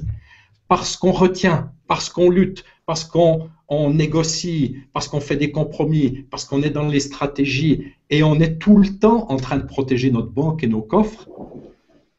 parce 0.67 0.95
qu'on 0.95 1.11
retient, 1.11 1.73
parce 1.87 2.09
qu'on 2.09 2.29
lutte, 2.29 2.63
parce 2.85 3.03
qu'on 3.03 3.49
négocie, 3.69 4.77
parce 4.94 5.07
qu'on 5.07 5.19
fait 5.19 5.35
des 5.35 5.52
compromis, 5.52 6.26
parce 6.31 6.45
qu'on 6.45 6.61
est 6.61 6.69
dans 6.69 6.88
les 6.88 6.99
stratégies, 6.99 7.94
et 8.10 8.23
on 8.23 8.35
est 8.39 8.57
tout 8.57 8.77
le 8.77 8.98
temps 8.98 9.30
en 9.30 9.38
train 9.38 9.57
de 9.57 9.65
protéger 9.65 10.10
notre 10.11 10.31
banque 10.31 10.64
et 10.64 10.68
nos 10.68 10.81
coffres. 10.81 11.27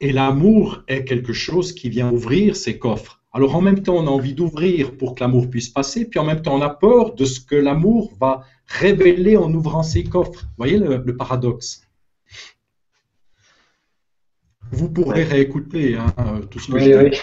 Et 0.00 0.12
l'amour 0.12 0.82
est 0.88 1.04
quelque 1.04 1.32
chose 1.32 1.72
qui 1.72 1.88
vient 1.88 2.12
ouvrir 2.12 2.54
ces 2.54 2.78
coffres 2.78 3.18
alors 3.32 3.54
en 3.54 3.60
même 3.60 3.82
temps, 3.82 3.96
on 3.96 4.06
a 4.06 4.10
envie 4.10 4.34
d'ouvrir 4.34 4.96
pour 4.96 5.14
que 5.14 5.20
l'amour 5.20 5.50
puisse 5.50 5.68
passer, 5.68 6.06
puis 6.06 6.18
en 6.18 6.24
même 6.24 6.42
temps, 6.42 6.56
on 6.56 6.62
a 6.62 6.70
peur 6.70 7.14
de 7.14 7.24
ce 7.24 7.40
que 7.40 7.54
l'amour 7.54 8.12
va 8.18 8.44
révéler 8.66 9.36
en 9.36 9.52
ouvrant 9.52 9.82
ses 9.82 10.04
coffres. 10.04 10.42
Vous 10.42 10.54
voyez 10.56 10.78
le, 10.78 11.16
paradoxe? 11.16 11.82
Vous 14.72 14.90
pourrez 14.90 15.24
réécouter 15.24 15.96
hein, 15.96 16.40
tout 16.50 16.58
ce 16.58 16.72
que 16.72 16.78
je 16.78 17.10
dis. 17.10 17.16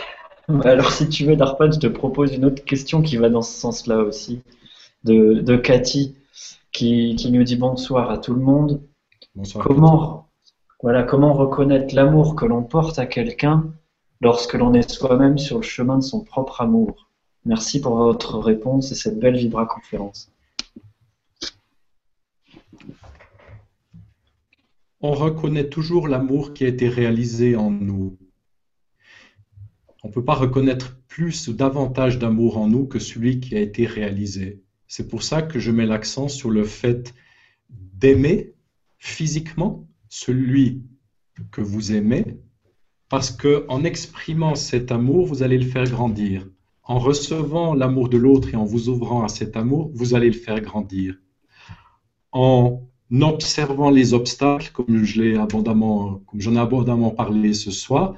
Alors 0.64 0.92
si 0.92 1.10
tu 1.10 1.26
veux, 1.26 1.36
Darpan, 1.36 1.72
je 1.72 1.80
te 1.80 1.88
propose 1.88 2.34
une 2.34 2.46
autre 2.46 2.64
question 2.64 3.02
qui 3.02 3.18
va 3.18 3.30
dans 3.30 3.42
ce 3.42 3.54
sens-là 3.60 4.00
aussi, 4.00 4.42
de, 5.04 5.56
Cathy, 5.58 6.16
qui, 6.72 7.16
qui, 7.16 7.32
nous 7.32 7.44
dit 7.44 7.56
bonsoir 7.56 8.12
à 8.12 8.18
tout 8.18 8.34
le 8.34 8.42
monde. 8.42 8.82
Bonsoir. 9.36 9.66
Comment, 9.66 10.30
voilà, 10.82 11.04
comment 11.04 11.34
reconnaître 11.34 11.96
l'amour 11.96 12.36
que 12.36 12.46
l'on 12.46 12.64
porte 12.64 13.00
à 13.00 13.06
quelqu'un 13.06 13.66
lorsque 14.22 14.54
l'on 14.54 14.74
est 14.74 14.90
soi-même 14.90 15.38
sur 15.38 15.58
le 15.58 15.64
chemin 15.64 15.98
de 15.98 16.04
son 16.04 16.24
propre 16.24 16.62
amour? 16.62 17.10
Merci 17.46 17.80
pour 17.82 17.96
votre 17.96 18.40
réponse 18.40 18.92
et 18.92 18.96
cette 18.96 19.20
belle 19.20 19.38
Vibra 19.38 19.66
conférence. 19.66 20.32
On 25.02 25.12
reconnaît 25.12 25.70
toujours 25.70 26.08
l'amour 26.08 26.54
qui 26.54 26.66
a 26.66 26.68
été 26.68 26.90
réalisé 26.90 27.56
en 27.56 27.70
nous. 27.70 28.18
On 30.06 30.10
ne 30.10 30.14
peut 30.14 30.24
pas 30.24 30.36
reconnaître 30.36 31.00
plus 31.08 31.48
ou 31.48 31.54
davantage 31.54 32.20
d'amour 32.20 32.60
en 32.60 32.68
nous 32.68 32.86
que 32.86 33.00
celui 33.00 33.40
qui 33.40 33.56
a 33.56 33.60
été 33.60 33.88
réalisé. 33.88 34.62
C'est 34.88 35.08
pour 35.08 35.24
ça 35.24 35.42
que 35.42 35.58
je 35.58 35.72
mets 35.72 35.88
l'accent 35.88 36.28
sur 36.28 36.52
le 36.52 36.64
fait 36.64 37.16
d'aimer 37.72 38.54
physiquement 39.00 39.88
celui 40.08 40.84
que 41.50 41.62
vous 41.62 41.92
aimez 41.92 42.38
parce 43.10 43.32
que 43.32 43.66
en 43.68 43.84
exprimant 43.84 44.54
cet 44.54 44.92
amour, 44.92 45.26
vous 45.26 45.42
allez 45.42 45.58
le 45.58 45.66
faire 45.66 45.90
grandir. 45.90 46.48
En 46.84 47.00
recevant 47.00 47.74
l'amour 47.74 48.08
de 48.08 48.18
l'autre 48.18 48.54
et 48.54 48.58
en 48.58 48.64
vous 48.64 48.90
ouvrant 48.90 49.24
à 49.24 49.28
cet 49.28 49.58
amour, 49.58 49.90
vous 49.96 50.14
allez 50.14 50.28
le 50.28 50.38
faire 50.38 50.62
grandir. 50.62 51.16
En 52.32 52.84
observant 53.12 53.90
les 53.90 54.14
obstacles, 54.14 54.70
comme 54.72 54.86
comme 54.86 56.42
j'en 56.42 56.56
ai 56.56 56.60
abondamment 56.60 57.10
parlé 57.10 57.56
ce 57.56 57.72
soir, 57.72 58.16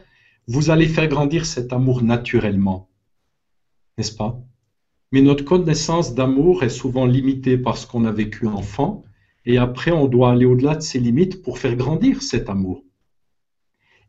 vous 0.47 0.69
allez 0.69 0.87
faire 0.87 1.07
grandir 1.07 1.45
cet 1.45 1.73
amour 1.73 2.01
naturellement, 2.03 2.89
n'est-ce 3.97 4.15
pas? 4.15 4.39
Mais 5.11 5.21
notre 5.21 5.43
connaissance 5.43 6.15
d'amour 6.15 6.63
est 6.63 6.69
souvent 6.69 7.05
limitée 7.05 7.57
par 7.57 7.77
ce 7.77 7.87
qu'on 7.87 8.05
a 8.05 8.11
vécu 8.11 8.47
enfant, 8.47 9.03
et 9.45 9.57
après 9.57 9.91
on 9.91 10.07
doit 10.07 10.31
aller 10.31 10.45
au-delà 10.45 10.75
de 10.75 10.81
ces 10.81 10.99
limites 10.99 11.41
pour 11.41 11.59
faire 11.59 11.75
grandir 11.75 12.21
cet 12.21 12.49
amour. 12.49 12.83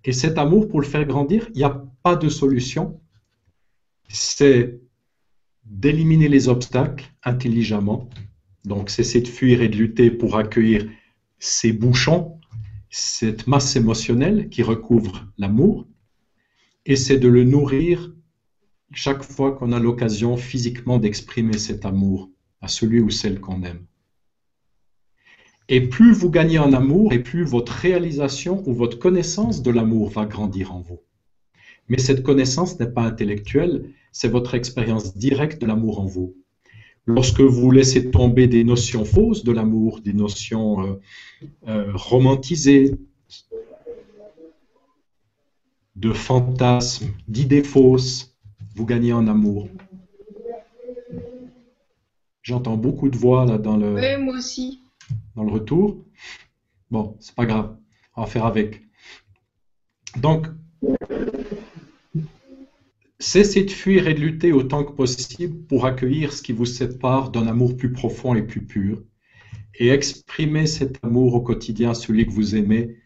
Et 0.04 0.12
cet 0.12 0.38
amour, 0.38 0.68
pour 0.68 0.80
le 0.80 0.86
faire 0.86 1.04
grandir, 1.04 1.48
il 1.54 1.58
n'y 1.58 1.64
a 1.64 1.84
pas 2.02 2.16
de 2.16 2.28
solution. 2.28 3.00
C'est 4.08 4.80
d'éliminer 5.64 6.28
les 6.28 6.48
obstacles 6.48 7.12
intelligemment. 7.24 8.08
Donc, 8.64 8.90
cesser 8.90 9.20
de 9.20 9.28
fuir 9.28 9.60
et 9.60 9.68
de 9.68 9.76
lutter 9.76 10.10
pour 10.10 10.36
accueillir 10.36 10.88
ces 11.38 11.72
bouchons, 11.72 12.38
cette 12.90 13.46
masse 13.46 13.76
émotionnelle 13.76 14.48
qui 14.48 14.62
recouvre 14.62 15.26
l'amour. 15.36 15.86
Et 16.88 16.96
c'est 16.96 17.18
de 17.18 17.28
le 17.28 17.44
nourrir 17.44 18.14
chaque 18.94 19.22
fois 19.22 19.52
qu'on 19.52 19.72
a 19.72 19.78
l'occasion 19.78 20.38
physiquement 20.38 20.98
d'exprimer 20.98 21.58
cet 21.58 21.84
amour 21.84 22.30
à 22.62 22.68
celui 22.68 23.00
ou 23.00 23.10
celle 23.10 23.40
qu'on 23.40 23.62
aime. 23.62 23.84
Et 25.68 25.82
plus 25.82 26.14
vous 26.14 26.30
gagnez 26.30 26.58
en 26.58 26.72
amour, 26.72 27.12
et 27.12 27.22
plus 27.22 27.44
votre 27.44 27.72
réalisation 27.72 28.66
ou 28.66 28.72
votre 28.72 28.98
connaissance 28.98 29.62
de 29.62 29.70
l'amour 29.70 30.08
va 30.08 30.24
grandir 30.24 30.72
en 30.72 30.80
vous. 30.80 31.00
Mais 31.88 31.98
cette 31.98 32.22
connaissance 32.22 32.80
n'est 32.80 32.90
pas 32.90 33.02
intellectuelle, 33.02 33.90
c'est 34.10 34.28
votre 34.28 34.54
expérience 34.54 35.14
directe 35.14 35.60
de 35.60 35.66
l'amour 35.66 36.00
en 36.00 36.06
vous. 36.06 36.36
Lorsque 37.04 37.42
vous 37.42 37.70
laissez 37.70 38.10
tomber 38.10 38.46
des 38.46 38.64
notions 38.64 39.04
fausses 39.04 39.44
de 39.44 39.52
l'amour, 39.52 40.00
des 40.00 40.14
notions 40.14 40.86
euh, 40.86 40.94
euh, 41.68 41.92
romantisées, 41.92 42.94
de 45.98 46.12
fantasmes, 46.12 47.08
d'idées 47.26 47.64
fausses, 47.64 48.36
vous 48.76 48.86
gagnez 48.86 49.12
en 49.12 49.26
amour. 49.26 49.68
J'entends 52.42 52.76
beaucoup 52.76 53.10
de 53.10 53.16
voix 53.16 53.44
là 53.44 53.58
dans 53.58 53.76
le. 53.76 53.94
Oui, 53.94 54.16
moi 54.22 54.36
aussi. 54.36 54.80
Dans 55.34 55.42
le 55.42 55.52
retour. 55.52 56.04
Bon, 56.90 57.16
c'est 57.20 57.34
pas 57.34 57.46
grave. 57.46 57.76
On 58.16 58.22
va 58.22 58.26
faire 58.26 58.46
avec. 58.46 58.82
Donc, 60.16 60.46
Cessez 63.20 63.64
de 63.64 63.70
fuir 63.70 64.06
et 64.06 64.14
de 64.14 64.20
lutter 64.20 64.52
autant 64.52 64.84
que 64.84 64.92
possible 64.92 65.66
pour 65.66 65.86
accueillir 65.86 66.32
ce 66.32 66.40
qui 66.40 66.52
vous 66.52 66.66
sépare 66.66 67.30
d'un 67.30 67.48
amour 67.48 67.76
plus 67.76 67.90
profond 67.90 68.36
et 68.36 68.42
plus 68.42 68.64
pur. 68.64 69.02
Et 69.74 69.88
exprimez 69.88 70.66
cet 70.66 71.04
amour 71.04 71.34
au 71.34 71.40
quotidien, 71.40 71.94
celui 71.94 72.26
que 72.26 72.30
vous 72.30 72.54
aimez, 72.54 72.96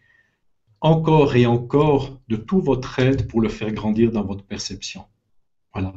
encore 0.83 1.35
et 1.35 1.45
encore 1.45 2.19
de 2.27 2.35
tout 2.35 2.59
votre 2.59 2.99
aide 2.99 3.27
pour 3.27 3.41
le 3.41 3.49
faire 3.49 3.71
grandir 3.71 4.11
dans 4.11 4.23
votre 4.23 4.43
perception. 4.43 5.05
Voilà. 5.73 5.93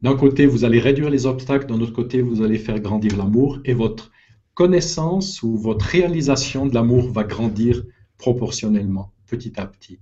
D'un 0.00 0.16
côté, 0.16 0.46
vous 0.46 0.64
allez 0.64 0.78
réduire 0.78 1.10
les 1.10 1.26
obstacles, 1.26 1.66
d'un 1.66 1.80
autre 1.80 1.92
côté, 1.92 2.22
vous 2.22 2.40
allez 2.40 2.58
faire 2.58 2.80
grandir 2.80 3.16
l'amour 3.16 3.58
et 3.64 3.74
votre 3.74 4.10
connaissance 4.54 5.42
ou 5.42 5.56
votre 5.56 5.84
réalisation 5.84 6.66
de 6.66 6.74
l'amour 6.74 7.10
va 7.10 7.24
grandir 7.24 7.82
proportionnellement, 8.16 9.12
petit 9.26 9.60
à 9.60 9.66
petit. 9.66 9.98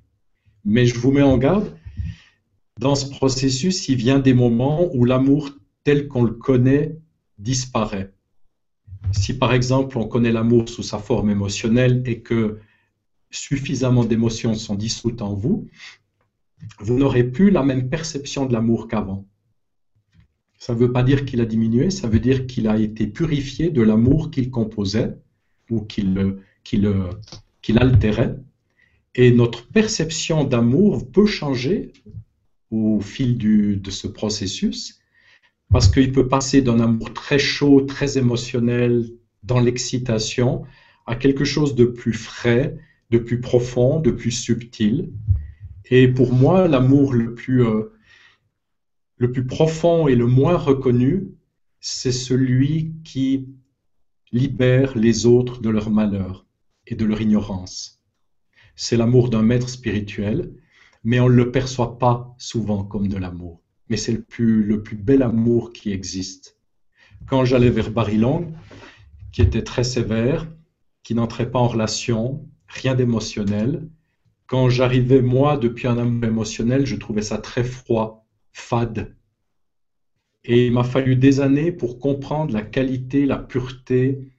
Mais 0.65 0.85
je 0.85 0.99
vous 0.99 1.13
mets 1.13 1.23
en 1.23 1.39
garde, 1.39 1.75
dans 2.79 2.95
ce 2.95 3.09
processus, 3.09 3.89
il 3.89 3.97
vient 3.97 4.19
des 4.19 4.35
moments 4.35 4.89
où 4.95 5.05
l'amour 5.07 5.51
tel 5.83 6.09
qu'on 6.09 6.25
le 6.25 6.33
connaît 6.33 6.99
disparaît. 7.39 8.13
Si 9.13 9.37
par 9.39 9.55
exemple 9.55 9.97
on 9.97 10.07
connaît 10.07 10.33
l'amour 10.33 10.69
sous 10.69 10.83
sa 10.83 10.99
forme 10.99 11.31
émotionnelle 11.31 12.03
et 12.05 12.21
que 12.21 12.59
suffisamment 13.31 14.05
d'émotions 14.05 14.55
sont 14.55 14.75
dissoutes 14.75 15.23
en 15.23 15.35
vous, 15.35 15.69
vous 16.79 16.99
n'aurez 16.99 17.25
plus 17.25 17.51
la 17.51 17.63
même 17.63 17.89
perception 17.89 18.47
de 18.47 18.53
l'amour 18.53 18.89
qu'avant. 18.89 19.25
Ça 20.59 20.75
ne 20.75 20.79
veut 20.79 20.93
pas 20.93 21.03
dire 21.03 21.25
qu'il 21.25 21.41
a 21.41 21.47
diminué, 21.47 21.91
ça 21.91 22.07
veut 22.09 22.21
dire 22.21 22.47
qu'il 22.47 22.69
a 22.69 22.79
été 22.79 23.07
purifié 23.07 23.71
de 23.71 23.81
l'amour 23.81 24.31
qu'il 24.31 24.51
composait 24.51 25.17
ou 25.71 25.81
qu'il 25.81 26.37
qu'il 26.63 27.79
altérait. 27.79 28.37
Et 29.15 29.33
notre 29.33 29.67
perception 29.69 30.45
d'amour 30.45 31.11
peut 31.11 31.27
changer 31.27 31.93
au 32.71 33.01
fil 33.01 33.39
de 33.39 33.91
ce 33.91 34.07
processus, 34.07 35.01
parce 35.71 35.89
qu'il 35.89 36.13
peut 36.13 36.29
passer 36.29 36.63
d'un 36.63 36.81
amour 36.81 37.13
très 37.13 37.39
chaud, 37.39 37.81
très 37.81 38.19
émotionnel, 38.19 39.11
dans 39.43 39.61
l'excitation, 39.61 40.65
à 41.07 41.17
quelque 41.17 41.45
chose 41.45 41.75
de 41.75 41.87
plus 41.87 42.13
frais, 42.13 42.77
de 43.11 43.19
plus 43.19 43.41
profond, 43.41 44.01
de 44.01 44.11
plus 44.11 44.31
subtil. 44.31 45.13
Et 45.91 46.09
pour 46.09 46.33
moi, 46.33 46.69
l'amour 46.69 47.13
le 47.13 47.35
plus, 47.35 47.65
euh, 47.65 47.93
le 49.17 49.33
plus 49.33 49.47
profond 49.47 50.09
et 50.09 50.15
le 50.15 50.27
moins 50.27 50.57
reconnu, 50.57 51.29
c'est 51.81 52.13
celui 52.13 52.95
qui 53.05 53.49
libère 54.33 54.97
les 54.97 55.27
autres 55.27 55.61
de 55.61 55.71
leur 55.71 55.91
malheur 55.91 56.47
et 56.87 56.95
de 56.95 57.05
leur 57.05 57.21
ignorance. 57.21 58.05
C'est 58.77 58.97
l'amour 58.97 59.29
d'un 59.29 59.43
maître 59.43 59.69
spirituel 59.69 60.53
mais 61.05 61.21
on 61.21 61.29
ne 61.29 61.35
le 61.35 61.51
perçoit 61.51 61.99
pas 61.99 62.35
souvent 62.39 62.85
comme 62.85 63.09
de 63.09 63.17
l'amour. 63.17 63.63
Mais 63.89 63.97
c'est 63.97 64.13
le 64.13 64.23
plus, 64.23 64.63
le 64.63 64.83
plus 64.83 64.97
bel 64.97 65.23
amour 65.23 65.73
qui 65.73 65.93
existe. 65.93 66.59
Quand 67.27 67.45
j'allais 67.45 67.71
vers 67.71 67.91
Barilong, 67.91 68.53
qui 69.33 69.43
était 69.43 69.63
très 69.63 69.85
sévère, 69.85 70.49
qui 71.03 71.15
n'entrait 71.15 71.51
pas 71.51 71.59
en 71.59 71.69
relation, 71.69 72.49
rien 72.71 72.95
d'émotionnel, 72.95 73.89
quand 74.47 74.69
j'arrivais, 74.69 75.23
moi, 75.23 75.57
depuis 75.57 75.87
un 75.87 75.99
amour 75.99 76.25
émotionnel, 76.25 76.87
je 76.87 76.97
trouvais 76.97 77.23
ça 77.23 77.39
très 77.39 77.65
froid, 77.65 78.27
fade. 78.53 79.15
Et 80.45 80.67
il 80.67 80.73
m'a 80.73 80.85
fallu 80.85 81.17
des 81.17 81.41
années 81.41 81.71
pour 81.71 81.99
comprendre 81.99 82.53
la 82.53 82.63
qualité, 82.63 83.27
la 83.27 83.39
pureté 83.39 84.33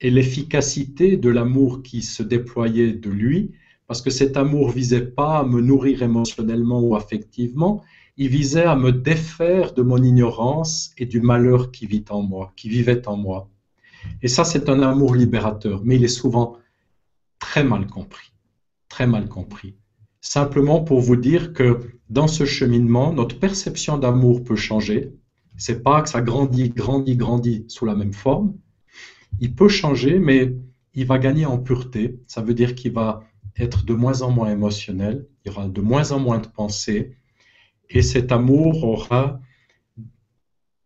et 0.00 0.10
l'efficacité 0.10 1.16
de 1.16 1.28
l'amour 1.28 1.82
qui 1.82 2.02
se 2.02 2.22
déployait 2.22 2.92
de 2.92 3.10
lui, 3.10 3.52
parce 3.86 4.00
que 4.00 4.10
cet 4.10 4.36
amour 4.36 4.70
visait 4.70 5.06
pas 5.06 5.38
à 5.38 5.44
me 5.44 5.60
nourrir 5.60 6.02
émotionnellement 6.02 6.80
ou 6.80 6.94
affectivement, 6.94 7.82
il 8.16 8.28
visait 8.28 8.64
à 8.64 8.76
me 8.76 8.92
défaire 8.92 9.72
de 9.74 9.82
mon 9.82 10.02
ignorance 10.02 10.92
et 10.98 11.06
du 11.06 11.20
malheur 11.20 11.70
qui 11.72 11.86
vit 11.86 12.04
en 12.10 12.22
moi, 12.22 12.52
qui 12.56 12.68
vivait 12.68 13.06
en 13.08 13.16
moi. 13.16 13.48
Et 14.22 14.28
ça, 14.28 14.44
c'est 14.44 14.68
un 14.68 14.82
amour 14.82 15.14
libérateur, 15.14 15.82
mais 15.84 15.96
il 15.96 16.04
est 16.04 16.08
souvent 16.08 16.56
très 17.38 17.64
mal 17.64 17.86
compris, 17.86 18.32
très 18.88 19.06
mal 19.06 19.28
compris. 19.28 19.76
Simplement 20.20 20.82
pour 20.82 21.00
vous 21.00 21.16
dire 21.16 21.52
que 21.52 21.80
dans 22.10 22.28
ce 22.28 22.44
cheminement, 22.44 23.12
notre 23.12 23.38
perception 23.38 23.98
d'amour 23.98 24.44
peut 24.44 24.56
changer. 24.56 25.12
C'est 25.56 25.82
pas 25.82 26.02
que 26.02 26.08
ça 26.08 26.20
grandit, 26.20 26.70
grandit, 26.70 27.16
grandit 27.16 27.64
sous 27.68 27.84
la 27.84 27.94
même 27.94 28.12
forme. 28.12 28.54
Il 29.40 29.54
peut 29.54 29.68
changer, 29.68 30.18
mais 30.18 30.54
il 30.94 31.06
va 31.06 31.18
gagner 31.18 31.46
en 31.46 31.58
pureté. 31.58 32.20
Ça 32.26 32.42
veut 32.42 32.54
dire 32.54 32.74
qu'il 32.74 32.92
va 32.92 33.24
être 33.56 33.84
de 33.84 33.94
moins 33.94 34.22
en 34.22 34.30
moins 34.30 34.50
émotionnel, 34.50 35.26
il 35.44 35.48
y 35.48 35.50
aura 35.50 35.68
de 35.68 35.80
moins 35.80 36.12
en 36.12 36.20
moins 36.20 36.38
de 36.38 36.46
pensées, 36.46 37.16
et 37.90 38.02
cet 38.02 38.32
amour 38.32 38.84
aura 38.84 39.40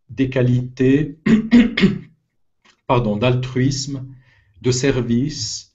des 0.09 0.31
qualités 0.31 1.19
pardon, 2.87 3.17
d'altruisme, 3.17 4.07
de 4.61 4.71
service, 4.71 5.72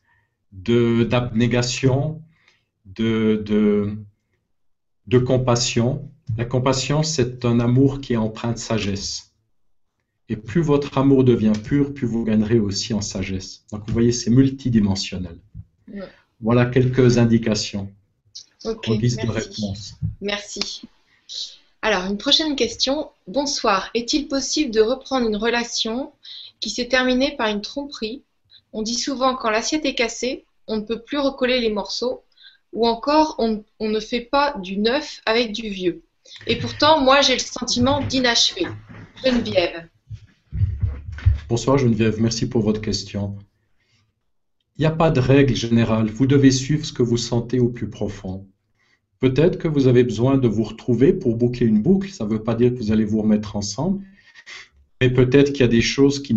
d'abnégation, 0.52 2.22
de, 2.86 3.44
de, 3.46 3.98
de, 5.08 5.18
compassion. 5.20 6.10
La 6.38 6.46
compassion, 6.46 7.04
c'est 7.04 7.46
un 7.46 7.60
amour 7.60 8.02
qui 8.02 8.14
est 8.14 8.18
empreint 8.18 8.54
de 8.54 8.58
sagesse. 8.58 9.34
Et 10.30 10.36
plus 10.36 10.62
votre 10.62 10.98
amour 10.98 11.24
devient 11.24 11.54
pur, 11.64 11.94
plus 11.94 12.06
vous 12.08 12.24
gagnerez 12.24 12.60
aussi 12.60 12.94
en 12.94 13.02
sagesse. 13.02 13.66
Donc 13.72 13.84
vous 13.88 13.94
voyez, 13.94 14.12
c'est 14.12 14.30
multidimensionnel. 14.30 15.38
Voilà 16.42 16.66
quelques 16.66 17.18
indications 17.18 17.92
Ok, 18.66 18.88
merci. 18.90 19.16
de 19.16 19.32
réponse. 19.32 19.94
Merci. 20.20 20.82
Alors, 21.82 22.06
une 22.06 22.18
prochaine 22.18 22.56
question. 22.56 23.12
Bonsoir. 23.28 23.90
Est-il 23.94 24.28
possible 24.28 24.72
de 24.72 24.82
reprendre 24.82 25.28
une 25.28 25.36
relation 25.36 26.12
qui 26.60 26.70
s'est 26.70 26.88
terminée 26.88 27.36
par 27.38 27.48
une 27.48 27.62
tromperie 27.62 28.24
On 28.74 28.82
dit 28.82 28.96
souvent 28.96 29.36
quand 29.36 29.50
l'assiette 29.50 29.86
est 29.86 29.96
cassée, 29.96 30.46
on 30.68 30.78
ne 30.78 30.82
peut 30.82 31.02
plus 31.02 31.18
recoller 31.18 31.60
les 31.60 31.70
morceaux, 31.70 32.24
ou 32.74 32.88
encore 32.88 33.36
on, 33.40 33.64
ne 33.80 34.00
fait 34.00 34.22
pas 34.22 34.56
du 34.60 34.78
neuf 34.78 35.22
avec 35.26 35.52
du 35.54 35.70
vieux. 35.70 36.04
Et 36.46 36.58
pourtant, 36.58 37.02
moi, 37.02 37.22
j'ai 37.22 37.34
le 37.34 37.40
sentiment 37.40 38.02
d'inachevé. 38.06 38.68
Geneviève. 39.24 39.88
Bonsoir 41.50 41.78
Geneviève, 41.78 42.22
merci 42.22 42.48
pour 42.50 42.62
votre 42.62 42.82
question. 42.82 43.38
Il 44.78 44.82
n'y 44.82 44.86
a 44.86 44.92
pas 44.92 45.10
de 45.10 45.20
règle 45.20 45.56
générale. 45.56 46.08
Vous 46.12 46.28
devez 46.28 46.52
suivre 46.52 46.86
ce 46.86 46.94
que 46.94 47.02
vous 47.02 47.18
sentez 47.18 47.60
au 47.60 47.70
plus 47.70 47.90
profond. 47.90 48.46
Peut-être 49.20 49.58
que 49.58 49.68
vous 49.68 49.88
avez 49.88 50.04
besoin 50.04 50.38
de 50.38 50.48
vous 50.48 50.64
retrouver 50.64 51.14
pour 51.14 51.36
boucler 51.36 51.66
une 51.66 51.82
boucle. 51.82 52.12
Ça 52.12 52.26
ne 52.26 52.30
veut 52.30 52.44
pas 52.44 52.54
dire 52.54 52.72
que 52.72 52.78
vous 52.78 52.92
allez 52.92 53.06
vous 53.06 53.22
remettre 53.22 53.56
ensemble. 53.56 54.04
Mais 55.02 55.12
peut-être 55.12 55.52
qu'il 55.52 55.62
y 55.62 55.64
a 55.64 55.68
des 55.68 55.82
choses 55.82 56.22
qui, 56.22 56.36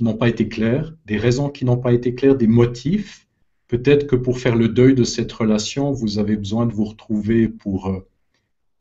n'ont 0.00 0.16
pas 0.16 0.28
été 0.28 0.48
claires, 0.48 0.92
des 1.06 1.16
raisons 1.16 1.48
qui 1.48 1.64
n'ont 1.64 1.78
pas 1.78 1.92
été 1.92 2.14
claires, 2.14 2.36
des 2.36 2.48
motifs. 2.48 3.28
Peut-être 3.68 4.06
que 4.06 4.16
pour 4.16 4.38
faire 4.38 4.56
le 4.56 4.68
deuil 4.68 4.94
de 4.94 5.04
cette 5.04 5.30
relation, 5.30 5.92
vous 5.92 6.18
avez 6.18 6.36
besoin 6.36 6.66
de 6.66 6.72
vous 6.72 6.86
retrouver 6.86 7.48
pour, 7.48 7.88
euh, 7.88 8.00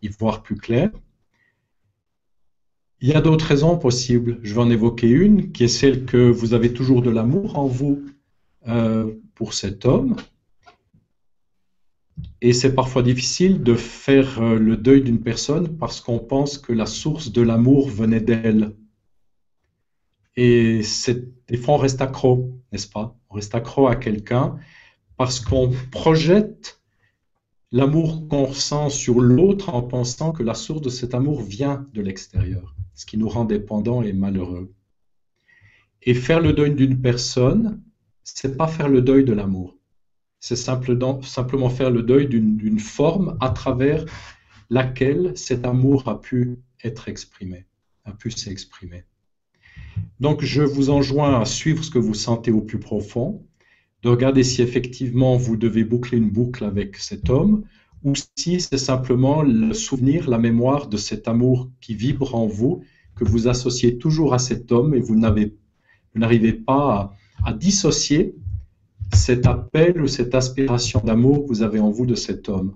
y 0.02 0.08
voir 0.08 0.42
plus 0.42 0.56
clair. 0.56 0.90
Il 3.02 3.08
y 3.08 3.14
a 3.14 3.22
d'autres 3.22 3.46
raisons 3.46 3.78
possibles. 3.78 4.40
Je 4.44 4.54
vais 4.54 4.62
en 4.62 4.70
évoquer 4.70 5.08
une, 5.08 5.52
qui 5.52 5.64
est 5.64 5.70
celle 5.70 6.06
que 6.06 6.30
vous 6.30 6.54
avez 6.54 6.74
toujours 6.74 7.02
de 7.02 7.10
l'amour 7.10 7.58
en 7.58 7.68
vous 7.68 8.04
euh, 8.68 9.14
pour 9.36 9.54
cet 9.54 9.86
homme. 9.86 10.16
Et 12.42 12.52
c'est 12.52 12.74
parfois 12.74 13.04
difficile 13.04 13.64
de 13.64 13.76
faire 13.76 14.42
euh, 14.42 14.60
le 14.60 14.76
deuil 14.76 15.02
d'une 15.02 15.22
personne 15.22 15.78
parce 15.78 16.02
qu'on 16.02 16.20
pense 16.20 16.58
que 16.58 16.74
la 16.74 16.86
source 16.86 17.32
de 17.32 17.42
l'amour 17.42 17.90
venait 17.90 18.20
d'elle. 18.20 18.74
Et 20.36 20.82
des 21.48 21.58
fois, 21.58 21.76
on 21.76 21.78
reste 21.78 22.02
accro, 22.02 22.60
n'est-ce 22.72 22.88
pas? 22.88 23.18
On 23.30 23.36
reste 23.36 23.56
accro 23.56 23.88
à 23.88 23.96
quelqu'un 23.96 24.58
parce 25.18 25.40
qu'on 25.40 25.72
projette 25.92 26.80
l'amour 27.72 28.28
qu'on 28.28 28.46
ressent 28.46 28.90
sur 28.90 29.20
l'autre 29.20 29.70
en 29.70 29.82
pensant 29.82 30.32
que 30.32 30.44
la 30.44 30.54
source 30.54 30.82
de 30.82 30.90
cet 30.90 31.14
amour 31.14 31.42
vient 31.42 31.86
de 31.94 32.02
l'extérieur, 32.02 32.76
ce 32.94 33.06
qui 33.06 33.18
nous 33.18 33.30
rend 33.30 33.46
dépendants 33.46 34.02
et 34.02 34.14
malheureux. 34.14 34.74
Et 36.02 36.14
faire 36.14 36.40
le 36.40 36.54
deuil 36.54 36.74
d'une 36.74 37.02
personne, 37.02 37.84
c'est 38.24 38.56
pas 38.58 38.68
faire 38.68 38.88
le 38.88 39.02
deuil 39.02 39.26
de 39.26 39.34
l'amour. 39.34 39.78
C'est 40.40 40.56
simplement, 40.56 41.22
simplement 41.22 41.70
faire 41.70 41.92
le 41.92 42.02
deuil 42.02 42.28
d'une 42.28 42.80
forme 42.80 43.38
à 43.42 43.50
travers 43.50 44.06
laquelle 44.70 45.34
cet 45.36 45.66
amour 45.66 46.08
a 46.08 46.22
pu 46.22 46.60
être 46.84 47.10
exprimé, 47.10 47.66
a 48.06 48.14
pu 48.14 48.32
s'exprimer. 48.32 49.04
Donc, 50.20 50.44
je 50.44 50.62
vous 50.62 50.90
enjoins 50.90 51.40
à 51.40 51.46
suivre 51.46 51.84
ce 51.84 51.92
que 51.92 52.00
vous 52.00 52.14
sentez 52.14 52.52
au 52.52 52.62
plus 52.62 52.80
profond, 52.80 53.46
de 54.04 54.10
regarder 54.10 54.44
si 54.44 54.62
effectivement 54.62 55.36
vous 55.36 55.58
devez 55.58 55.84
boucler 55.84 56.18
une 56.18 56.30
boucle 56.30 56.64
avec 56.64 56.98
cet 56.98 57.30
homme, 57.30 57.64
ou 58.04 58.14
si 58.38 58.62
c'est 58.62 58.78
simplement 58.78 59.42
le 59.42 59.74
souvenir, 59.74 60.30
la 60.30 60.38
mémoire 60.38 60.88
de 60.88 60.98
cet 60.98 61.28
amour 61.28 61.70
qui 61.82 61.96
vibre 61.96 62.36
en 62.36 62.48
vous, 62.48 62.84
que 63.16 63.26
vous 63.26 63.48
associez 63.48 63.98
toujours 63.98 64.34
à 64.34 64.40
cet 64.40 64.72
homme 64.72 64.94
et 64.94 65.02
vous 65.02 65.16
n'arrivez 65.16 66.54
pas 66.54 67.14
à, 67.44 67.54
dissocier 67.54 68.36
cet 69.14 69.46
appel 69.46 70.02
ou 70.02 70.08
cette 70.08 70.36
aspiration 70.36 71.02
d'amour 71.04 71.44
que 71.44 71.48
vous 71.50 71.62
avez 71.62 71.80
en 71.80 71.90
vous 71.90 72.06
de 72.06 72.16
cet 72.16 72.48
homme. 72.48 72.76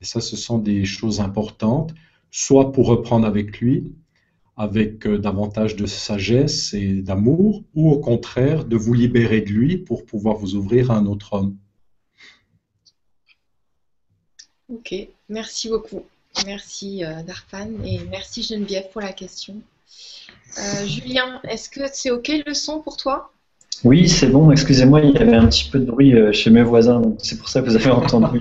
Et 0.00 0.04
ça, 0.04 0.20
ce 0.20 0.36
sont 0.36 0.58
des 0.58 0.84
choses 0.84 1.20
importantes, 1.20 1.94
soit 2.30 2.72
pour 2.72 2.86
reprendre 2.86 3.26
avec 3.26 3.60
lui, 3.60 3.94
avec 4.58 5.06
euh, 5.06 5.18
davantage 5.18 5.76
de 5.76 5.86
sagesse 5.86 6.74
et 6.74 7.00
d'amour, 7.00 7.62
ou 7.74 7.90
au 7.90 7.98
contraire 7.98 8.64
de 8.64 8.76
vous 8.76 8.92
libérer 8.92 9.40
de 9.40 9.50
lui 9.50 9.78
pour 9.78 10.04
pouvoir 10.04 10.36
vous 10.36 10.56
ouvrir 10.56 10.90
à 10.90 10.96
un 10.96 11.06
autre 11.06 11.32
homme. 11.32 11.56
Ok, 14.68 14.94
merci 15.28 15.68
beaucoup. 15.68 16.04
Merci 16.44 17.04
euh, 17.04 17.22
Darpan 17.22 17.68
et 17.84 18.00
merci 18.10 18.42
Geneviève 18.42 18.90
pour 18.90 19.00
la 19.00 19.12
question. 19.12 19.62
Euh, 20.58 20.86
Julien, 20.86 21.40
est-ce 21.44 21.68
que 21.70 21.80
c'est 21.92 22.10
ok 22.10 22.30
le 22.44 22.54
son 22.54 22.80
pour 22.80 22.96
toi? 22.96 23.32
Oui, 23.84 24.08
c'est 24.08 24.28
bon. 24.28 24.50
Excusez-moi, 24.50 25.00
il 25.02 25.10
y 25.10 25.18
avait 25.18 25.36
un 25.36 25.46
petit 25.46 25.68
peu 25.70 25.78
de 25.78 25.84
bruit 25.84 26.14
euh, 26.14 26.32
chez 26.32 26.50
mes 26.50 26.62
voisins, 26.62 27.00
donc 27.00 27.18
c'est 27.22 27.38
pour 27.38 27.48
ça 27.48 27.60
que 27.60 27.66
vous 27.66 27.76
avez 27.76 27.90
entendu 27.90 28.40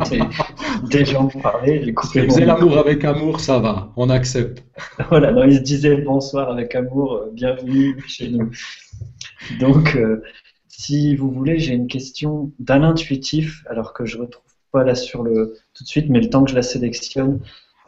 des, 0.90 1.06
gens 1.06 1.28
parler. 1.28 1.82
J'ai 1.84 1.94
coupé. 1.94 2.28
Ils 2.28 2.46
l'amour 2.46 2.78
avec 2.78 3.04
amour, 3.06 3.40
ça 3.40 3.60
va, 3.60 3.92
on 3.98 4.10
accepte. 4.10 4.64
voilà, 5.10 5.32
non, 5.32 5.44
ils 5.44 5.58
se 5.58 5.62
disaient 5.62 5.98
bonsoir 5.98 6.50
avec 6.50 6.74
amour, 6.74 7.14
euh, 7.14 7.32
bienvenue 7.34 8.04
chez 8.08 8.30
nous. 8.30 8.50
Donc, 9.60 9.96
euh, 9.96 10.24
si 10.68 11.16
vous 11.16 11.30
voulez, 11.30 11.60
j'ai 11.60 11.74
une 11.74 11.88
question 11.88 12.52
d'un 12.60 12.84
intuitif, 12.84 13.64
alors 13.70 13.94
que 13.94 14.06
je 14.06 14.18
ne 14.18 14.24
retrouve 14.24 14.44
pas 14.72 14.84
là 14.84 14.96
sur 14.96 15.22
le 15.24 15.56
tout 15.76 15.84
de 15.84 15.88
suite, 15.88 16.10
mais 16.10 16.20
le 16.20 16.30
temps 16.30 16.44
que 16.44 16.50
je 16.50 16.56
la 16.56 16.64
sélectionne. 16.64 17.40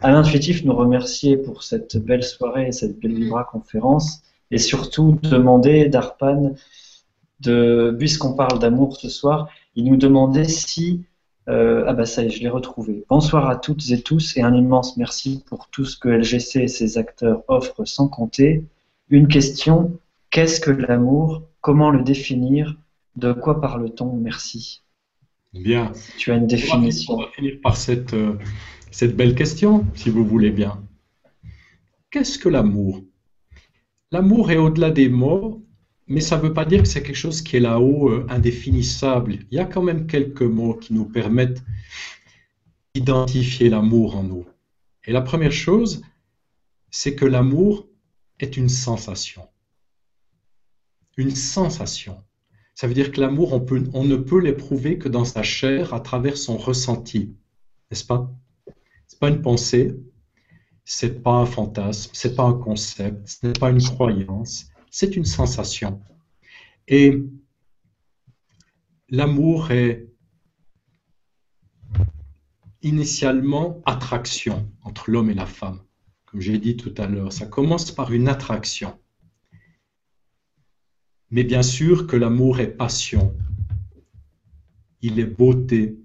À 0.01 0.11
l'intuitif, 0.11 0.63
nous 0.63 0.75
remercier 0.75 1.35
pour 1.35 1.63
cette 1.63 1.97
belle 1.97 2.23
soirée 2.23 2.67
et 2.67 2.71
cette 2.71 2.99
belle 2.99 3.13
Libra 3.13 3.43
conférence, 3.43 4.21
et 4.51 4.59
surtout 4.59 5.19
demander 5.23 5.89
d'Arpan 5.89 6.53
de, 7.39 7.95
puisqu'on 7.97 8.33
parle 8.33 8.59
d'amour 8.59 8.97
ce 8.97 9.09
soir, 9.09 9.49
il 9.75 9.85
nous 9.85 9.97
demandait 9.97 10.47
si, 10.47 11.05
euh, 11.47 11.83
ah 11.87 11.93
bah 11.93 12.05
ça 12.05 12.23
y 12.23 12.27
est, 12.27 12.29
je 12.29 12.41
l'ai 12.41 12.49
retrouvé. 12.49 13.05
Bonsoir 13.09 13.49
à 13.49 13.55
toutes 13.55 13.89
et 13.91 14.01
tous 14.01 14.37
et 14.37 14.41
un 14.41 14.53
immense 14.53 14.97
merci 14.97 15.43
pour 15.47 15.67
tout 15.69 15.85
ce 15.85 15.97
que 15.97 16.09
LGC 16.09 16.63
et 16.63 16.67
ses 16.67 16.97
acteurs 16.97 17.43
offrent 17.47 17.85
sans 17.85 18.07
compter. 18.07 18.65
Une 19.09 19.27
question, 19.27 19.99
qu'est-ce 20.29 20.59
que 20.59 20.71
l'amour? 20.71 21.43
Comment 21.61 21.89
le 21.89 22.03
définir? 22.03 22.77
De 23.15 23.33
quoi 23.33 23.59
parle-t-on? 23.59 24.15
Merci. 24.15 24.83
Bien. 25.53 25.91
Tu 26.17 26.31
as 26.31 26.35
une 26.35 26.47
définition. 26.47 27.15
On 27.15 27.21
va 27.21 27.27
finir 27.29 27.57
par 27.63 27.75
cette, 27.75 28.13
euh, 28.13 28.37
cette 28.91 29.15
belle 29.15 29.35
question, 29.35 29.85
si 29.95 30.09
vous 30.09 30.25
voulez 30.25 30.51
bien. 30.51 30.81
Qu'est-ce 32.11 32.37
que 32.37 32.49
l'amour? 32.49 33.01
L'amour 34.11 34.51
est 34.51 34.57
au-delà 34.57 34.91
des 34.91 35.09
mots 35.09 35.63
mais 36.09 36.21
ça 36.21 36.37
ne 36.37 36.41
veut 36.41 36.53
pas 36.53 36.65
dire 36.65 36.81
que 36.81 36.87
c'est 36.87 37.03
quelque 37.03 37.15
chose 37.15 37.43
qui 37.43 37.57
est 37.57 37.59
là-haut, 37.59 38.09
euh, 38.09 38.25
indéfinissable. 38.29 39.37
Il 39.51 39.55
y 39.55 39.59
a 39.59 39.65
quand 39.65 39.83
même 39.83 40.07
quelques 40.07 40.41
mots 40.41 40.73
qui 40.73 40.93
nous 40.93 41.05
permettent 41.05 41.63
d'identifier 42.95 43.69
l'amour 43.69 44.17
en 44.17 44.23
nous. 44.23 44.47
Et 45.05 45.11
la 45.11 45.21
première 45.21 45.51
chose, 45.51 46.01
c'est 46.89 47.13
que 47.15 47.25
l'amour 47.25 47.87
est 48.39 48.57
une 48.57 48.69
sensation. 48.69 49.47
Une 51.15 51.35
sensation. 51.35 52.17
Ça 52.73 52.87
veut 52.87 52.95
dire 52.95 53.11
que 53.11 53.21
l'amour, 53.21 53.53
on, 53.53 53.65
on 53.93 54.03
ne 54.03 54.15
peut 54.15 54.39
l'éprouver 54.39 54.97
que 54.97 55.09
dans 55.09 55.25
sa 55.25 55.43
chair 55.43 55.93
à 55.93 55.99
travers 55.99 56.37
son 56.37 56.57
ressenti. 56.57 57.35
N'est-ce 57.91 58.05
pas? 58.05 58.33
Ce 59.07 59.15
n'est 59.15 59.19
pas 59.19 59.29
une 59.29 59.41
pensée, 59.43 59.95
ce 60.85 61.05
n'est 61.05 61.11
pas 61.11 61.33
un 61.33 61.45
fantasme, 61.45 62.09
ce 62.13 62.27
n'est 62.27 62.33
pas 62.33 62.45
un 62.45 62.53
concept, 62.53 63.27
ce 63.27 63.45
n'est 63.45 63.53
pas 63.53 63.69
une 63.69 63.81
croyance, 63.81 64.71
c'est 64.91 65.15
une 65.15 65.25
sensation. 65.25 66.01
Et 66.87 67.23
l'amour 69.09 69.71
est 69.71 70.07
initialement 72.81 73.81
attraction 73.85 74.71
entre 74.83 75.11
l'homme 75.11 75.29
et 75.29 75.33
la 75.33 75.45
femme. 75.45 75.81
Comme 76.25 76.41
j'ai 76.41 76.57
dit 76.57 76.77
tout 76.77 76.93
à 76.97 77.07
l'heure, 77.07 77.33
ça 77.33 77.45
commence 77.45 77.91
par 77.91 78.13
une 78.13 78.27
attraction. 78.27 78.99
Mais 81.31 81.43
bien 81.43 81.63
sûr 81.63 82.07
que 82.07 82.15
l'amour 82.15 82.59
est 82.59 82.71
passion, 82.71 83.35
il 85.01 85.19
est 85.19 85.25
beauté, 85.25 85.97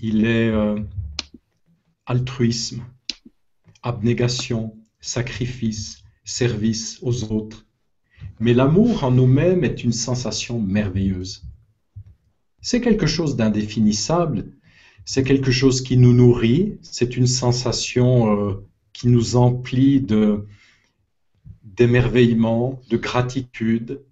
il 0.00 0.24
est 0.26 0.48
euh, 0.48 0.78
altruisme, 2.04 2.84
abnégation, 3.82 4.76
sacrifice, 5.00 6.05
service 6.26 6.98
aux 7.02 7.32
autres. 7.32 7.66
Mais 8.40 8.52
l'amour 8.52 9.04
en 9.04 9.10
nous-mêmes 9.10 9.64
est 9.64 9.82
une 9.82 9.92
sensation 9.92 10.60
merveilleuse. 10.60 11.44
C'est 12.60 12.82
quelque 12.82 13.06
chose 13.06 13.36
d'indéfinissable, 13.36 14.52
c'est 15.06 15.22
quelque 15.22 15.52
chose 15.52 15.80
qui 15.80 15.96
nous 15.96 16.12
nourrit, 16.12 16.78
c'est 16.82 17.16
une 17.16 17.28
sensation 17.28 18.36
euh, 18.36 18.66
qui 18.92 19.08
nous 19.08 19.36
emplit 19.36 20.00
de 20.00 20.44
d'émerveillement, 21.62 22.80
de 22.88 22.96
gratitude. 22.96 24.02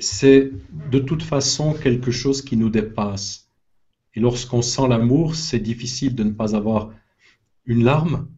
C'est 0.00 0.50
de 0.90 0.98
toute 0.98 1.22
façon 1.22 1.72
quelque 1.72 2.10
chose 2.10 2.42
qui 2.42 2.56
nous 2.56 2.68
dépasse. 2.68 3.48
Et 4.14 4.20
lorsqu'on 4.20 4.60
sent 4.60 4.88
l'amour, 4.88 5.36
c'est 5.36 5.60
difficile 5.60 6.16
de 6.16 6.24
ne 6.24 6.32
pas 6.32 6.56
avoir 6.56 6.92
une 7.66 7.84
larme, 7.84 8.28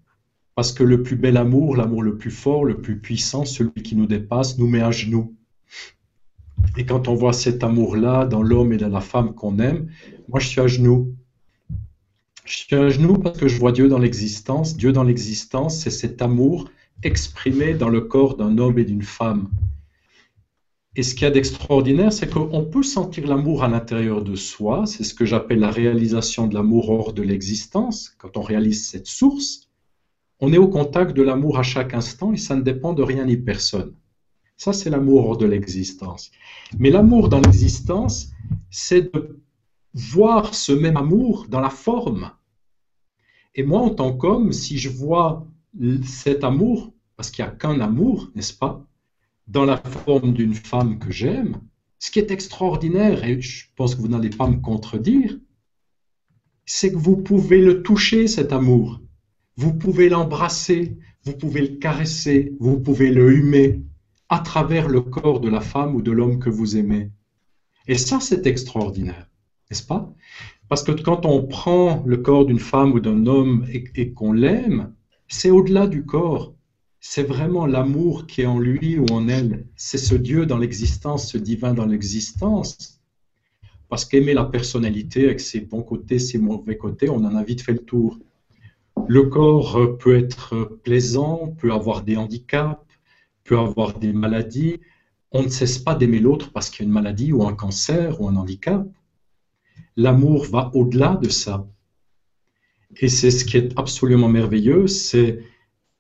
parce 0.55 0.73
que 0.73 0.83
le 0.83 1.03
plus 1.03 1.17
bel 1.17 1.37
amour, 1.37 1.77
l'amour 1.77 2.03
le 2.03 2.17
plus 2.17 2.31
fort, 2.31 2.65
le 2.65 2.81
plus 2.81 2.99
puissant, 2.99 3.45
celui 3.45 3.83
qui 3.83 3.97
nous 3.97 4.07
dépasse, 4.07 4.59
nous 4.59 4.67
met 4.67 4.81
à 4.81 4.91
genoux. 4.91 5.35
Et 6.77 6.87
quand 6.87 7.09
on 7.09 7.15
voit 7.15 7.33
cet 7.33 7.63
amour-là 7.63 8.27
dans 8.27 8.43
l'homme 8.43 8.73
et 8.73 8.79
dans 8.79 8.89
la 8.89 9.01
femme 9.01 9.35
qu'on 9.35 9.59
aime, 9.59 9.89
moi 10.29 10.41
je 10.41 10.49
suis 10.49 10.61
à 10.61 10.67
genoux. 10.67 11.15
Je 12.45 12.57
suis 12.57 12.77
à 12.77 12.89
genoux 12.89 13.19
parce 13.19 13.39
que 13.39 13.49
je 13.49 13.59
vois 13.59 13.73
Dieu 13.73 13.89
dans 13.89 13.99
l'existence. 13.99 14.77
Dieu 14.77 14.93
dans 14.93 15.03
l'existence, 15.03 15.79
c'est 15.79 15.91
cet 15.91 16.23
amour 16.23 16.71
exprimé 17.03 17.75
dans 17.75 17.89
le 17.89 18.03
corps 18.03 18.37
d'un 18.37 18.57
homme 18.59 18.79
et 18.79 18.85
d'une 18.85 19.03
femme. 19.03 19.51
Et 20.99 21.03
ce 21.03 21.15
qu'il 21.15 21.25
y 21.25 21.27
a 21.27 21.31
d'extraordinaire, 21.31 22.11
c'est 22.11 22.33
qu'on 22.33 22.65
peut 22.65 22.83
sentir 22.83 23.27
l'amour 23.27 23.63
à 23.63 23.69
l'intérieur 23.69 24.25
de 24.25 24.35
soi. 24.35 24.87
C'est 24.87 25.05
ce 25.05 25.13
que 25.13 25.27
j'appelle 25.27 25.59
la 25.59 25.71
réalisation 25.71 26.47
de 26.47 26.55
l'amour 26.55 26.89
hors 26.89 27.13
de 27.13 27.21
l'existence. 27.21 28.15
Quand 28.17 28.39
on 28.39 28.41
réalise 28.41 28.89
cette 28.89 29.07
source, 29.07 29.69
on 30.41 30.55
est 30.55 30.59
au 30.59 30.69
contact 30.69 31.15
de 31.15 31.23
l'amour 31.23 31.59
à 31.59 31.63
chaque 31.63 31.93
instant 31.93 32.33
et 32.33 32.39
ça 32.39 32.57
ne 32.57 32.63
dépend 32.63 32.95
de 32.95 33.03
rien 33.03 33.27
ni 33.27 33.37
personne. 33.37 33.95
Ça, 34.57 34.73
c'est 34.73 34.89
l'amour 34.89 35.29
hors 35.29 35.37
de 35.37 35.45
l'existence. 35.45 36.31
Mais 36.79 36.89
l'amour 36.89 37.29
dans 37.29 37.41
l'existence, 37.41 38.31
c'est 38.71 39.13
de 39.13 39.39
voir 39.93 40.55
ce 40.55 40.73
même 40.73 40.97
amour 40.97 41.47
dans 41.51 41.61
la 41.61 41.69
forme. 41.69 42.31
Et 43.55 43.65
moi, 43.65 43.83
en 43.83 43.91
tant 43.91 44.15
qu'homme, 44.15 44.51
si 44.51 44.79
je 44.79 44.89
vois 44.89 45.47
cet 46.05 46.43
amour, 46.43 46.95
parce 47.17 47.31
qu'il 47.31 47.45
n'y 47.45 47.51
a 47.51 47.55
qu'un 47.55 47.81
amour, 47.81 48.31
n'est-ce 48.35 48.55
pas? 48.55 48.86
Dans 49.47 49.65
la 49.65 49.77
forme 49.77 50.33
d'une 50.33 50.55
femme 50.55 50.99
que 50.99 51.13
j'aime, 51.13 51.61
ce 51.99 52.11
qui 52.11 52.19
est 52.19 52.31
extraordinaire, 52.31 53.25
et 53.25 53.41
je 53.41 53.67
pense 53.77 53.95
que 53.95 54.01
vous 54.01 54.09
n'allez 54.09 54.31
pas 54.31 54.49
me 54.49 54.61
contredire, 54.61 55.37
c'est 56.65 56.93
que 56.93 56.99
vous 56.99 57.17
pouvez 57.17 57.61
le 57.61 57.83
toucher, 57.83 58.27
cet 58.27 58.53
amour. 58.53 59.01
Vous 59.57 59.73
pouvez 59.73 60.09
l'embrasser, 60.09 60.99
vous 61.25 61.35
pouvez 61.35 61.63
le 61.63 61.77
caresser, 61.77 62.55
vous 62.61 62.79
pouvez 62.79 63.11
le 63.11 63.33
humer 63.33 63.83
à 64.29 64.41
travers 64.41 64.89
le 64.89 65.01
corps 65.01 65.41
de 65.41 65.49
la 65.49 65.61
femme 65.61 65.95
ou 65.95 66.03
de 66.03 66.11
l'homme 66.11 66.41
que 66.41 66.51
vous 66.51 66.77
aimez. 66.77 67.11
Et 67.87 67.97
ça, 67.97 68.19
c'est 68.21 68.47
extraordinaire, 68.47 69.29
n'est-ce 69.71 69.87
pas? 69.87 70.13
Parce 70.69 70.83
que 70.83 70.93
quand 70.93 71.25
on 71.25 71.47
prend 71.47 72.03
le 72.05 72.17
corps 72.17 72.45
d'une 72.45 72.59
femme 72.59 72.93
ou 72.93 73.01
d'un 73.01 73.27
homme 73.27 73.65
et, 73.73 74.13
qu'on 74.13 74.33
l'aime, 74.33 74.93
c'est 75.29 75.51
au-delà 75.51 75.87
du 75.87 76.05
corps. 76.05 76.56
C'est 77.01 77.23
vraiment 77.23 77.67
l'amour 77.67 78.27
qui 78.27 78.43
est 78.43 78.47
en 78.47 78.59
lui 78.59 78.99
ou 78.99 79.07
en 79.13 79.29
elle. 79.29 79.67
C'est 79.77 79.99
ce 79.99 80.15
Dieu 80.15 80.47
dans 80.47 80.59
l'existence, 80.59 81.31
ce 81.31 81.39
divin 81.39 81.75
dans 81.75 81.87
l'existence. 81.87 83.01
Parce 83.89 84.05
qu'aimer 84.05 84.35
la 84.35 84.45
personnalité 84.45 85.27
avec 85.27 85.41
ses 85.41 85.61
bons 85.61 85.83
côtés, 85.83 86.19
ses 86.19 86.39
mauvais 86.39 86.77
côtés, 86.77 87.09
on 87.09 87.25
en 87.25 87.37
a 87.37 87.45
vite 87.45 87.63
fait 87.63 87.73
le 87.73 87.85
tour. 87.85 88.19
Le 89.09 89.25
corps 89.25 89.99
peut 89.99 90.19
être 90.19 90.79
plaisant, 90.83 91.55
peut 91.59 91.73
avoir 91.73 92.03
des 92.03 92.17
handicaps, 92.17 92.81
peut 93.45 93.59
avoir 93.59 93.99
des 93.99 94.13
maladies. 94.13 94.81
On 95.31 95.43
ne 95.43 95.49
cesse 95.49 95.79
pas 95.79 95.95
d'aimer 95.95 96.19
l'autre 96.19 96.51
parce 96.53 96.71
qu'il 96.71 96.85
y 96.85 96.87
a 96.87 96.89
une 96.89 96.95
maladie 96.95 97.33
ou 97.33 97.45
un 97.45 97.55
cancer 97.55 98.21
ou 98.21 98.29
un 98.29 98.37
handicap. 98.37 98.87
L'amour 99.97 100.47
va 100.47 100.71
au-delà 100.75 101.17
de 101.23 101.29
ça. 101.29 101.67
Et 102.99 103.09
c'est 103.09 103.31
ce 103.31 103.45
qui 103.45 103.57
est 103.57 103.79
absolument 103.79 104.29
merveilleux, 104.29 104.87
c'est 104.87 105.41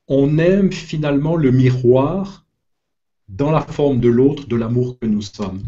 on 0.08 0.38
aime 0.38 0.72
finalement 0.72 1.36
le 1.36 1.50
miroir 1.50 2.46
dans 3.28 3.50
la 3.50 3.60
forme 3.60 4.00
de 4.00 4.08
l'autre 4.08 4.46
de 4.46 4.56
l'amour 4.56 4.98
que 4.98 5.06
nous 5.06 5.22
sommes. 5.22 5.62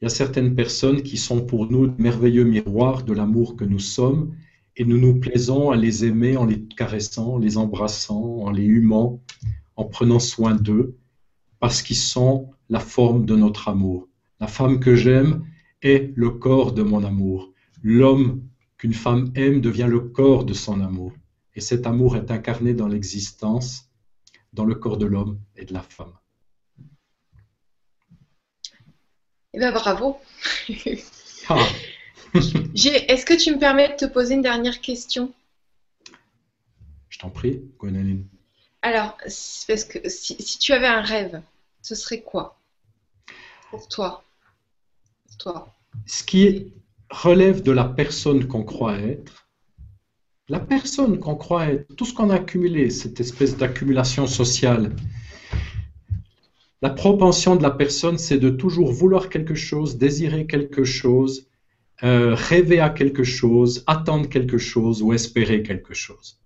Il 0.00 0.04
y 0.04 0.06
a 0.06 0.10
certaines 0.10 0.54
personnes 0.54 1.02
qui 1.02 1.16
sont 1.16 1.46
pour 1.46 1.70
nous 1.70 1.86
de 1.86 2.02
merveilleux 2.02 2.44
miroirs 2.44 3.04
de 3.04 3.14
l'amour 3.14 3.56
que 3.56 3.64
nous 3.64 3.78
sommes 3.78 4.36
et 4.76 4.84
nous 4.84 4.98
nous 4.98 5.18
plaisons 5.18 5.70
à 5.70 5.76
les 5.76 6.04
aimer 6.04 6.36
en 6.36 6.44
les 6.44 6.62
caressant, 6.64 7.34
en 7.34 7.38
les 7.38 7.56
embrassant, 7.56 8.40
en 8.42 8.50
les 8.50 8.64
humant, 8.64 9.22
en 9.76 9.84
prenant 9.84 10.18
soin 10.18 10.54
d'eux, 10.54 10.96
parce 11.60 11.80
qu'ils 11.80 11.96
sont 11.96 12.50
la 12.68 12.80
forme 12.80 13.24
de 13.24 13.36
notre 13.36 13.68
amour. 13.68 14.08
La 14.40 14.48
femme 14.48 14.80
que 14.80 14.94
j'aime 14.94 15.46
est 15.80 16.12
le 16.16 16.30
corps 16.30 16.72
de 16.72 16.82
mon 16.82 17.04
amour. 17.04 17.52
L'homme 17.82 18.42
qu'une 18.76 18.94
femme 18.94 19.30
aime 19.36 19.60
devient 19.62 19.88
le 19.88 20.00
corps 20.00 20.44
de 20.44 20.52
son 20.52 20.80
amour. 20.80 21.12
Et 21.54 21.60
cet 21.60 21.86
amour 21.86 22.16
est 22.16 22.30
incarné 22.30 22.74
dans 22.74 22.88
l'existence, 22.88 23.88
dans 24.52 24.64
le 24.64 24.74
corps 24.74 24.96
de 24.96 25.06
l'homme 25.06 25.40
et 25.56 25.64
de 25.64 25.72
la 25.72 25.82
femme. 25.82 26.12
Eh 29.52 29.58
bien, 29.58 29.72
bravo. 29.72 30.18
Ah. 31.46 31.62
Est-ce 32.34 33.26
que 33.26 33.34
tu 33.34 33.52
me 33.52 33.58
permets 33.58 33.90
de 33.90 33.96
te 33.96 34.04
poser 34.06 34.32
une 34.34 34.40
dernière 34.40 34.80
question? 34.80 35.34
Je 37.10 37.18
t'en 37.18 37.28
prie, 37.28 37.62
Gwénoline. 37.78 38.26
Alors, 38.80 39.16
parce 39.18 39.84
que 39.84 40.08
si, 40.08 40.58
tu 40.58 40.72
avais 40.72 40.86
un 40.86 41.02
rêve, 41.02 41.42
ce 41.82 41.94
serait 41.94 42.22
quoi? 42.22 42.58
Pour 43.70 43.86
toi, 43.88 44.24
toi 45.38 45.74
Ce 46.06 46.24
qui 46.24 46.72
relève 47.10 47.62
de 47.62 47.72
la 47.72 47.84
personne 47.84 48.48
qu'on 48.48 48.64
croit 48.64 48.98
être, 48.98 49.43
la 50.48 50.60
personne 50.60 51.18
qu'on 51.18 51.36
croit 51.36 51.66
être, 51.66 51.94
tout 51.96 52.04
ce 52.04 52.12
qu'on 52.12 52.30
a 52.30 52.34
accumulé, 52.34 52.90
cette 52.90 53.20
espèce 53.20 53.56
d'accumulation 53.56 54.26
sociale, 54.26 54.94
la 56.82 56.90
propension 56.90 57.56
de 57.56 57.62
la 57.62 57.70
personne, 57.70 58.18
c'est 58.18 58.38
de 58.38 58.50
toujours 58.50 58.92
vouloir 58.92 59.30
quelque 59.30 59.54
chose, 59.54 59.96
désirer 59.96 60.46
quelque 60.46 60.84
chose, 60.84 61.48
euh, 62.02 62.34
rêver 62.34 62.80
à 62.80 62.90
quelque 62.90 63.24
chose, 63.24 63.84
attendre 63.86 64.28
quelque 64.28 64.58
chose 64.58 65.02
ou 65.02 65.14
espérer 65.14 65.62
quelque 65.62 65.94
chose. 65.94 66.38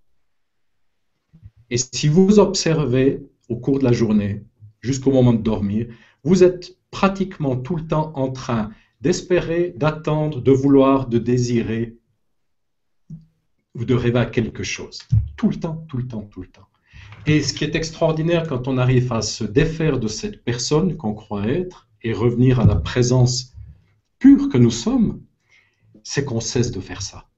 Et 1.71 1.77
si 1.77 2.07
vous 2.07 2.39
observez 2.39 3.21
au 3.49 3.57
cours 3.57 3.81
de 3.81 3.85
la 3.85 3.93
journée, 3.93 4.45
jusqu'au 4.81 5.11
moment 5.11 5.33
de 5.33 5.43
dormir, 5.43 5.89
vous 6.23 6.45
êtes 6.45 6.79
pratiquement 6.93 7.57
tout 7.57 7.75
le 7.75 7.87
temps 7.87 8.13
en 8.15 8.31
train 8.31 8.71
d'espérer, 9.01 9.75
d'attendre, 9.77 10.41
de 10.41 10.53
vouloir, 10.53 11.09
de 11.09 11.19
désirer 11.19 11.98
de 13.75 13.95
rêver 13.95 14.19
à 14.19 14.27
quelque 14.27 14.63
chose. 14.63 15.01
Tout 15.37 15.49
le 15.49 15.57
temps, 15.57 15.85
tout 15.89 15.99
le 15.99 16.07
temps, 16.07 16.23
tout 16.23 16.41
le 16.43 16.49
temps. 16.49 16.69
Et 17.27 17.43
ce 17.43 17.53
qui 17.53 17.65
est 17.65 17.75
extraordinaire 17.75 18.47
quand 18.49 18.69
on 18.69 18.79
arrive 18.79 19.13
à 19.13 19.23
se 19.23 19.45
défaire 19.45 19.99
de 19.99 20.09
cette 20.09 20.45
personne 20.45 20.97
qu'on 20.97 21.15
croit 21.15 21.47
être 21.49 21.89
et 22.03 22.13
revenir 22.13 22.61
à 22.61 22.67
la 22.67 22.77
présence 22.77 23.55
pure 24.19 24.49
que 24.49 24.59
nous 24.59 24.71
sommes, 24.71 25.21
c'est 26.03 26.25
qu'on 26.25 26.41
cesse 26.41 26.71
de 26.71 26.81
faire 26.81 27.03
ça. 27.03 27.29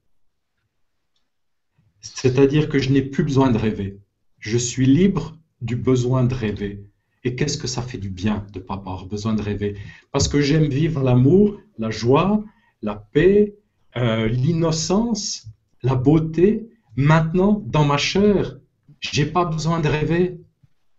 C'est-à-dire 2.01 2.69
que 2.69 2.79
je 2.79 2.91
n'ai 2.91 3.03
plus 3.03 3.25
besoin 3.25 3.51
de 3.51 3.59
rêver. 3.59 3.99
Je 4.39 4.57
suis 4.57 4.87
libre 4.87 5.37
du 5.61 5.77
besoin 5.77 6.25
de 6.25 6.35
rêver. 6.35 6.85
Et 7.25 7.37
qu'est-ce 7.37 7.59
que 7.59 7.67
ça 7.67 7.83
fait 7.83 7.99
du 7.99 8.09
bien 8.09 8.47
de 8.53 8.59
ne 8.61 8.65
pas 8.65 8.75
avoir 8.75 9.07
besoin 9.07 9.35
de 9.35 9.43
rêver? 9.43 9.77
Parce 10.11 10.29
que 10.29 10.41
j'aime 10.41 10.69
vivre 10.69 11.03
l'amour, 11.03 11.61
la 11.79 11.91
joie, 11.91 12.43
la 12.81 12.97
paix, 12.97 13.57
euh, 13.97 14.29
l'innocence, 14.29 15.47
la 15.83 15.95
beauté, 15.95 16.69
maintenant 16.97 17.63
dans 17.67 17.85
ma 17.85 17.97
chair. 17.97 18.59
J'ai 19.01 19.27
pas 19.27 19.45
besoin 19.45 19.81
de 19.81 19.89
rêver, 19.89 20.41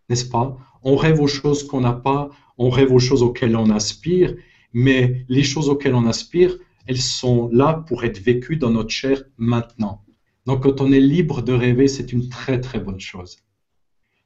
n'est-ce 0.10 0.26
pas? 0.26 0.58
On 0.84 0.95
rêve 0.95 1.22
aux 1.22 1.28
choses 1.28 1.68
qu'on 1.68 1.82
n'a 1.82 1.94
pas, 1.94 2.30
on 2.58 2.70
rêve 2.70 2.91
aux 2.91 2.99
choses 2.99 3.24
auxquelles 3.24 3.56
on 3.56 3.70
aspire, 3.70 4.36
mais 4.74 5.26
les 5.30 5.44
choses 5.44 5.70
auxquelles 5.70 5.95
on 5.95 6.08
aspire, 6.08 6.58
elles 6.88 7.02
sont 7.02 7.49
là 7.52 7.74
pour 7.88 8.03
être 8.03 8.20
vécues 8.20 8.58
dans 8.58 8.72
notre 8.72 8.90
chair 8.90 9.24
maintenant. 9.38 10.03
Donc 10.45 10.64
quand 10.64 10.82
on 10.82 10.91
est 10.91 10.99
libre 10.99 11.41
de 11.41 11.53
rêver, 11.53 11.88
c'est 11.88 12.12
une 12.12 12.30
très 12.30 12.60
très 12.60 12.80
bonne 12.80 12.99
chose. 12.99 13.38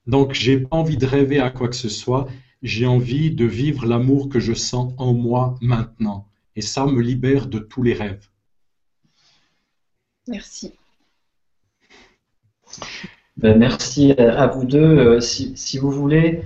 Donc 0.08 0.34
j'ai 0.34 0.60
pas 0.60 0.78
envie 0.78 0.98
de 0.98 1.06
rêver 1.06 1.40
à 1.40 1.50
quoi 1.50 1.68
que 1.68 1.76
ce 1.76 1.90
soit, 1.90 2.28
j'ai 2.62 2.86
envie 2.86 3.32
de 3.32 3.46
vivre 3.46 3.86
l'amour 3.86 4.30
que 4.30 4.40
je 4.40 4.54
sens 4.54 4.94
en 4.98 5.14
moi 5.14 5.56
maintenant. 5.62 6.30
Et 6.56 6.62
ça 6.62 6.86
me 6.86 7.02
libère 7.02 7.48
de 7.48 7.60
tous 7.60 7.84
les 7.84 7.94
rêves. 7.94 8.30
Merci. 10.28 10.74
Ben, 13.38 13.58
merci 13.58 14.14
à 14.14 14.48
vous 14.48 14.66
deux. 14.66 14.80
Euh, 14.80 15.20
si, 15.20 15.78
vous 15.78 15.92
voulez, 15.92 16.44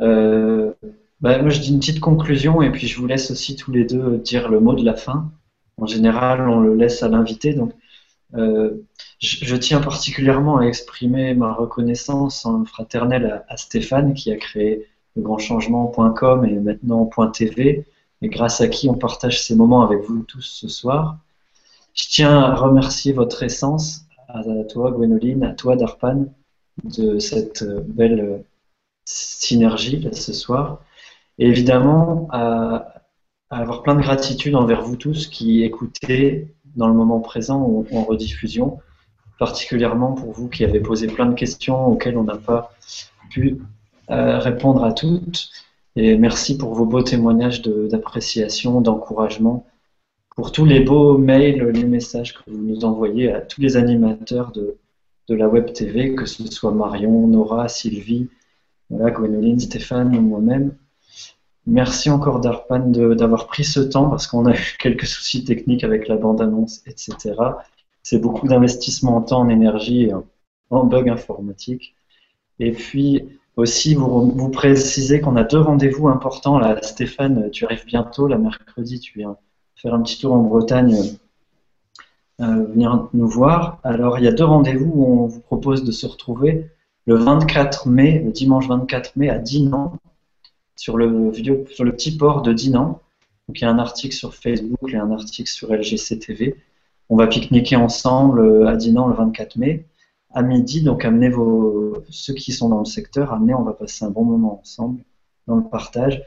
euh, 0.00 0.72
ben, 1.20 1.40
moi 1.42 1.50
je 1.50 1.60
dis 1.60 1.70
une 1.70 1.78
petite 1.78 2.00
conclusion 2.00 2.60
et 2.62 2.70
puis 2.70 2.86
je 2.86 2.98
vous 2.98 3.06
laisse 3.06 3.30
aussi 3.30 3.56
tous 3.56 3.72
les 3.72 3.84
deux 3.84 4.18
dire 4.18 4.48
le 4.48 4.60
mot 4.60 4.74
de 4.74 4.84
la 4.84 4.94
fin. 4.94 5.30
En 5.76 5.86
général, 5.86 6.48
on 6.48 6.60
le 6.60 6.74
laisse 6.74 7.02
à 7.02 7.08
l'invité. 7.08 7.54
Donc, 7.54 7.72
euh, 8.34 8.84
je, 9.20 9.56
tiens 9.56 9.80
particulièrement 9.80 10.58
à 10.58 10.64
exprimer 10.64 11.34
ma 11.34 11.52
reconnaissance 11.52 12.46
fraternelle 12.66 13.44
à, 13.48 13.56
Stéphane 13.56 14.14
qui 14.14 14.32
a 14.32 14.36
créé 14.36 14.86
le 15.16 15.22
grand 15.22 15.38
changement.com 15.38 16.44
et 16.44 16.58
maintenant 16.58 17.08
.tv 17.32 17.86
et 18.22 18.28
grâce 18.28 18.60
à 18.60 18.68
qui 18.68 18.88
on 18.88 18.94
partage 18.94 19.42
ces 19.42 19.54
moments 19.54 19.82
avec 19.82 20.00
vous 20.02 20.22
tous 20.24 20.42
ce 20.42 20.68
soir. 20.68 21.18
Je 21.94 22.08
tiens 22.08 22.40
à 22.40 22.56
remercier 22.56 23.12
votre 23.12 23.44
essence, 23.44 24.06
à 24.28 24.42
toi 24.68 24.90
Gwénoline, 24.90 25.44
à 25.44 25.52
toi 25.52 25.76
Darpan, 25.76 26.26
de 26.82 27.20
cette 27.20 27.64
belle 27.86 28.42
synergie 29.04 30.08
ce 30.12 30.32
soir. 30.32 30.80
Et 31.38 31.46
évidemment 31.46 32.28
à, 32.32 32.94
avoir 33.48 33.82
plein 33.82 33.94
de 33.94 34.00
gratitude 34.00 34.56
envers 34.56 34.82
vous 34.82 34.96
tous 34.96 35.28
qui 35.28 35.62
écoutez 35.62 36.48
dans 36.74 36.88
le 36.88 36.94
moment 36.94 37.20
présent 37.20 37.62
ou 37.62 37.86
en 37.92 38.02
rediffusion, 38.02 38.80
particulièrement 39.38 40.12
pour 40.14 40.32
vous 40.32 40.48
qui 40.48 40.64
avez 40.64 40.80
posé 40.80 41.06
plein 41.06 41.26
de 41.26 41.34
questions 41.34 41.86
auxquelles 41.86 42.18
on 42.18 42.24
n'a 42.24 42.36
pas 42.36 42.74
pu 43.30 43.58
euh, 44.10 44.38
répondre 44.40 44.82
à 44.82 44.92
toutes. 44.92 45.50
Et 45.94 46.18
merci 46.18 46.58
pour 46.58 46.74
vos 46.74 46.86
beaux 46.86 47.02
témoignages 47.02 47.62
d'appréciation, 47.62 48.80
d'encouragement, 48.80 49.64
pour 50.34 50.52
tous 50.52 50.64
les 50.64 50.80
beaux 50.80 51.16
mails, 51.16 51.62
les 51.68 51.84
messages 51.84 52.34
que 52.34 52.50
vous 52.50 52.58
nous 52.58 52.84
envoyez 52.84 53.32
à 53.32 53.40
tous 53.40 53.60
les 53.60 53.76
animateurs 53.76 54.52
de, 54.52 54.76
de 55.28 55.34
la 55.34 55.48
Web 55.48 55.72
TV, 55.72 56.14
que 56.14 56.26
ce 56.26 56.46
soit 56.46 56.72
Marion, 56.72 57.26
Nora, 57.28 57.68
Sylvie, 57.68 58.28
voilà, 58.90 59.16
Stéphane 59.58 60.16
ou 60.16 60.20
moi-même. 60.20 60.74
Merci 61.66 62.10
encore 62.10 62.40
Darpan 62.40 62.90
d'avoir 62.90 63.46
pris 63.46 63.64
ce 63.64 63.80
temps 63.80 64.10
parce 64.10 64.26
qu'on 64.26 64.44
a 64.46 64.54
eu 64.54 64.76
quelques 64.78 65.06
soucis 65.06 65.44
techniques 65.44 65.84
avec 65.84 66.08
la 66.08 66.16
bande-annonce, 66.16 66.82
etc. 66.86 67.34
C'est 68.02 68.18
beaucoup 68.18 68.46
d'investissement 68.46 69.16
en 69.16 69.22
temps, 69.22 69.40
en 69.40 69.48
énergie 69.48 70.04
et 70.04 70.12
en 70.70 70.84
bug 70.84 71.08
informatique. 71.08 71.94
Et 72.58 72.72
puis 72.72 73.40
aussi, 73.56 73.94
vous, 73.94 74.30
vous 74.30 74.50
précisez 74.50 75.20
qu'on 75.20 75.36
a 75.36 75.44
deux 75.44 75.60
rendez-vous 75.60 76.08
importants. 76.08 76.58
Là, 76.58 76.82
Stéphane, 76.82 77.50
tu 77.50 77.64
arrives 77.64 77.86
bientôt, 77.86 78.26
la 78.26 78.36
mercredi, 78.36 79.00
tu 79.00 79.18
viens 79.18 79.36
faire 79.76 79.94
un 79.94 80.02
petit 80.02 80.20
tour 80.20 80.32
en 80.32 80.42
Bretagne, 80.42 80.96
euh, 82.40 82.64
venir 82.64 83.08
nous 83.12 83.28
voir. 83.28 83.78
Alors, 83.84 84.18
il 84.18 84.24
y 84.24 84.28
a 84.28 84.32
deux 84.32 84.44
rendez-vous 84.44 84.90
où 84.92 85.22
on 85.22 85.26
vous 85.26 85.40
propose 85.40 85.84
de 85.84 85.92
se 85.92 86.06
retrouver 86.06 86.68
le 87.06 87.16
24 87.16 87.88
mai, 87.88 88.22
le 88.24 88.32
dimanche 88.32 88.66
24 88.66 89.16
mai 89.16 89.28
à 89.28 89.38
Dinan, 89.38 89.98
sur 90.76 90.96
le, 90.96 91.32
sur 91.70 91.84
le 91.84 91.92
petit 91.92 92.16
port 92.16 92.42
de 92.42 92.52
Dinan. 92.52 93.00
Donc, 93.46 93.60
il 93.60 93.62
y 93.62 93.66
a 93.66 93.70
un 93.70 93.78
article 93.78 94.14
sur 94.14 94.34
Facebook 94.34 94.92
et 94.92 94.96
un 94.96 95.10
article 95.10 95.50
sur 95.50 95.72
LGC 95.72 96.18
TV. 96.18 96.56
On 97.10 97.16
va 97.16 97.26
pique-niquer 97.26 97.76
ensemble 97.76 98.40
euh, 98.40 98.66
à 98.66 98.76
Dinan 98.76 99.06
le 99.08 99.14
24 99.14 99.56
mai 99.56 99.86
à 100.32 100.42
midi. 100.42 100.82
Donc, 100.82 101.04
amenez 101.04 101.28
vos, 101.28 102.02
ceux 102.10 102.34
qui 102.34 102.52
sont 102.52 102.68
dans 102.68 102.80
le 102.80 102.84
secteur, 102.84 103.32
amenez, 103.32 103.54
on 103.54 103.62
va 103.62 103.72
passer 103.72 104.04
un 104.04 104.10
bon 104.10 104.24
moment 104.24 104.60
ensemble 104.60 105.00
dans 105.46 105.56
le 105.56 105.64
partage. 105.64 106.22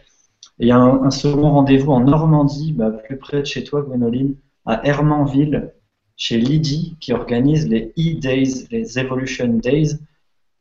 Et 0.59 0.65
il 0.65 0.67
y 0.69 0.71
a 0.71 0.79
un, 0.79 1.11
second 1.11 1.51
rendez-vous 1.51 1.91
en 1.91 2.01
Normandie, 2.01 2.73
bah, 2.73 2.89
plus 2.89 3.17
près 3.17 3.41
de 3.41 3.45
chez 3.45 3.63
toi, 3.63 3.81
Gwénoline, 3.81 4.35
à 4.65 4.85
Hermanville, 4.87 5.73
chez 6.15 6.37
Lydie, 6.37 6.97
qui 6.99 7.13
organise 7.13 7.67
les 7.67 7.93
E-Days, 7.97 8.67
les 8.71 8.97
Evolution 8.97 9.47
Days. 9.47 9.99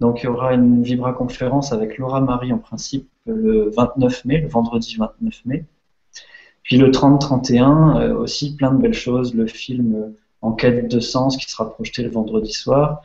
Donc, 0.01 0.23
il 0.23 0.27
y 0.27 0.28
aura 0.28 0.52
une 0.52 0.82
vibra-conférence 0.82 1.73
avec 1.73 1.97
Laura 1.97 2.20
Marie, 2.20 2.52
en 2.52 2.59
principe, 2.59 3.09
le 3.24 3.70
29 3.74 4.24
mai, 4.27 4.40
le 4.43 4.48
vendredi 4.48 4.97
29 4.97 5.44
mai. 5.47 5.64
Puis 6.62 6.78
le 6.78 6.90
30-31, 6.90 8.01
euh, 8.01 8.14
aussi 8.16 8.56
plein 8.56 8.73
de 8.73 8.82
belles 8.82 8.93
choses. 8.93 9.35
Le 9.35 9.47
film 9.47 9.94
euh, 9.94 10.16
En 10.43 10.52
quête 10.52 10.90
de 10.90 11.01
sens 11.01 11.36
qui 11.36 11.51
sera 11.51 11.70
projeté 11.73 12.02
le 12.02 12.10
vendredi 12.10 12.52
soir. 12.52 13.02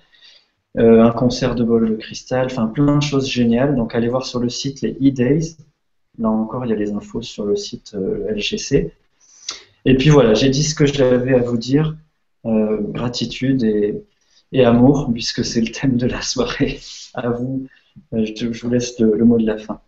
Euh, 0.78 1.04
un 1.04 1.12
concert 1.12 1.54
de 1.54 1.64
bol 1.64 1.90
de 1.90 1.96
cristal, 1.96 2.46
enfin 2.48 2.68
plein 2.68 2.98
de 2.98 3.04
choses 3.04 3.30
géniales. 3.30 3.76
Donc 3.76 3.94
allez 3.94 4.08
voir 4.08 4.26
sur 4.26 4.40
le 4.40 4.50
site 4.50 4.82
les 4.82 4.94
e-days. 4.94 5.58
Là 6.18 6.30
encore, 6.30 6.66
il 6.66 6.70
y 6.70 6.74
a 6.74 6.76
les 6.76 6.92
infos 6.92 7.22
sur 7.22 7.46
le 7.46 7.56
site 7.56 7.94
LGC. 7.94 8.94
Et 9.86 9.96
puis 9.96 10.10
voilà, 10.10 10.34
j'ai 10.34 10.50
dit 10.50 10.64
ce 10.64 10.76
que 10.76 10.86
j'avais 10.86 11.34
à 11.34 11.40
vous 11.40 11.58
dire. 11.58 11.98
gratitude 12.44 13.64
et, 13.64 14.66
amour, 14.66 15.10
puisque 15.14 15.46
c'est 15.46 15.62
le 15.62 15.72
thème 15.72 15.98
de 15.98 16.08
la 16.08 16.22
soirée. 16.22 16.80
À 17.14 17.30
vous, 17.30 17.68
je, 18.12 18.48
vous 18.48 18.70
laisse 18.70 19.00
le 19.00 19.26
mot 19.26 19.38
de 19.38 19.46
la 19.46 19.58
fin. 19.58 19.82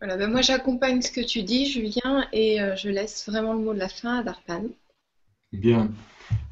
Voilà, 0.00 0.16
ben 0.16 0.30
moi 0.30 0.40
j'accompagne 0.40 1.02
ce 1.02 1.12
que 1.12 1.20
tu 1.20 1.42
dis, 1.42 1.66
Julien, 1.66 2.26
et 2.32 2.62
euh, 2.62 2.74
je 2.74 2.88
laisse 2.88 3.28
vraiment 3.28 3.52
le 3.52 3.58
mot 3.58 3.74
de 3.74 3.78
la 3.78 3.88
fin 3.88 4.20
à 4.20 4.22
Darpan. 4.22 4.62
Bien. 5.52 5.90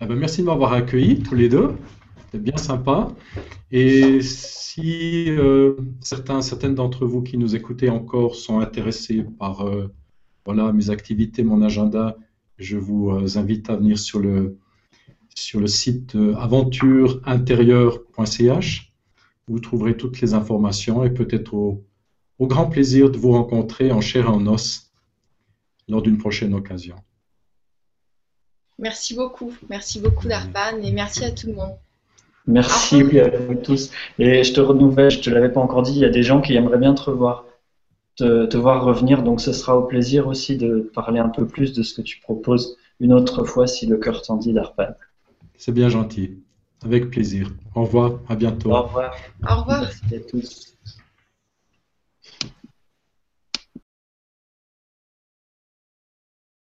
Eh 0.02 0.06
ben, 0.06 0.16
merci 0.16 0.42
de 0.42 0.46
m'avoir 0.46 0.74
accueilli 0.74 1.22
tous 1.22 1.34
les 1.34 1.48
deux. 1.48 1.74
C'était 2.30 2.42
bien 2.42 2.56
sympa. 2.56 3.08
Et 3.70 4.20
si 4.22 5.30
euh, 5.30 5.76
certains, 6.00 6.42
certaines 6.42 6.74
d'entre 6.74 7.06
vous 7.06 7.22
qui 7.22 7.38
nous 7.38 7.54
écoutez 7.56 7.90
encore 7.90 8.36
sont 8.36 8.60
intéressés 8.60 9.24
par 9.38 9.66
euh, 9.66 9.88
voilà, 10.44 10.72
mes 10.72 10.90
activités, 10.90 11.42
mon 11.42 11.62
agenda, 11.62 12.16
je 12.58 12.76
vous 12.76 13.38
invite 13.38 13.70
à 13.70 13.76
venir 13.76 13.98
sur 13.98 14.18
le, 14.18 14.58
sur 15.34 15.60
le 15.60 15.68
site 15.68 16.16
aventureintérieure.ch. 16.36 18.92
Vous 19.46 19.60
trouverez 19.60 19.96
toutes 19.96 20.20
les 20.20 20.34
informations 20.34 21.04
et 21.04 21.10
peut-être 21.10 21.54
au 21.54 21.84
au 22.38 22.46
grand 22.46 22.66
plaisir 22.66 23.10
de 23.10 23.18
vous 23.18 23.32
rencontrer 23.32 23.92
en 23.92 24.00
chair 24.00 24.26
et 24.26 24.28
en 24.28 24.46
os 24.46 24.92
lors 25.88 26.02
d'une 26.02 26.18
prochaine 26.18 26.54
occasion. 26.54 26.96
Merci 28.78 29.14
beaucoup. 29.14 29.52
Merci 29.68 30.00
beaucoup, 30.00 30.28
Darpan, 30.28 30.80
et 30.82 30.92
merci 30.92 31.24
à 31.24 31.32
tout 31.32 31.48
le 31.48 31.54
monde. 31.54 31.76
Merci 32.48 33.02
à 33.20 33.28
vous 33.28 33.54
tous. 33.54 33.90
Et 34.18 34.42
je 34.42 34.54
te 34.54 34.60
renouvelle, 34.60 35.10
je 35.10 35.18
ne 35.18 35.22
te 35.22 35.30
l'avais 35.30 35.50
pas 35.50 35.60
encore 35.60 35.82
dit, 35.82 35.92
il 35.92 35.98
y 35.98 36.04
a 36.04 36.10
des 36.10 36.22
gens 36.22 36.40
qui 36.40 36.54
aimeraient 36.54 36.78
bien 36.78 36.94
te 36.94 37.02
revoir, 37.02 37.44
te, 38.16 38.46
te, 38.46 38.56
voir 38.56 38.82
revenir. 38.84 39.22
Donc 39.22 39.40
ce 39.42 39.52
sera 39.52 39.76
au 39.76 39.82
plaisir 39.82 40.26
aussi 40.26 40.56
de 40.56 40.90
parler 40.94 41.20
un 41.20 41.28
peu 41.28 41.46
plus 41.46 41.74
de 41.74 41.82
ce 41.82 41.94
que 41.94 42.02
tu 42.02 42.20
proposes 42.20 42.76
une 43.00 43.12
autre 43.12 43.44
fois 43.44 43.66
si 43.66 43.86
le 43.86 43.98
cœur 43.98 44.22
t'en 44.22 44.36
dit, 44.36 44.54
Darpan. 44.54 44.94
C'est 45.56 45.72
bien 45.72 45.90
gentil. 45.90 46.38
Avec 46.84 47.10
plaisir. 47.10 47.50
Au 47.74 47.82
revoir. 47.82 48.20
À 48.28 48.34
bientôt. 48.34 48.70
Au 48.70 48.82
revoir. 48.82 49.14
Au 49.48 49.60
revoir. 49.60 49.82
Merci 49.82 50.14
à 50.14 50.20
tous. 50.20 50.78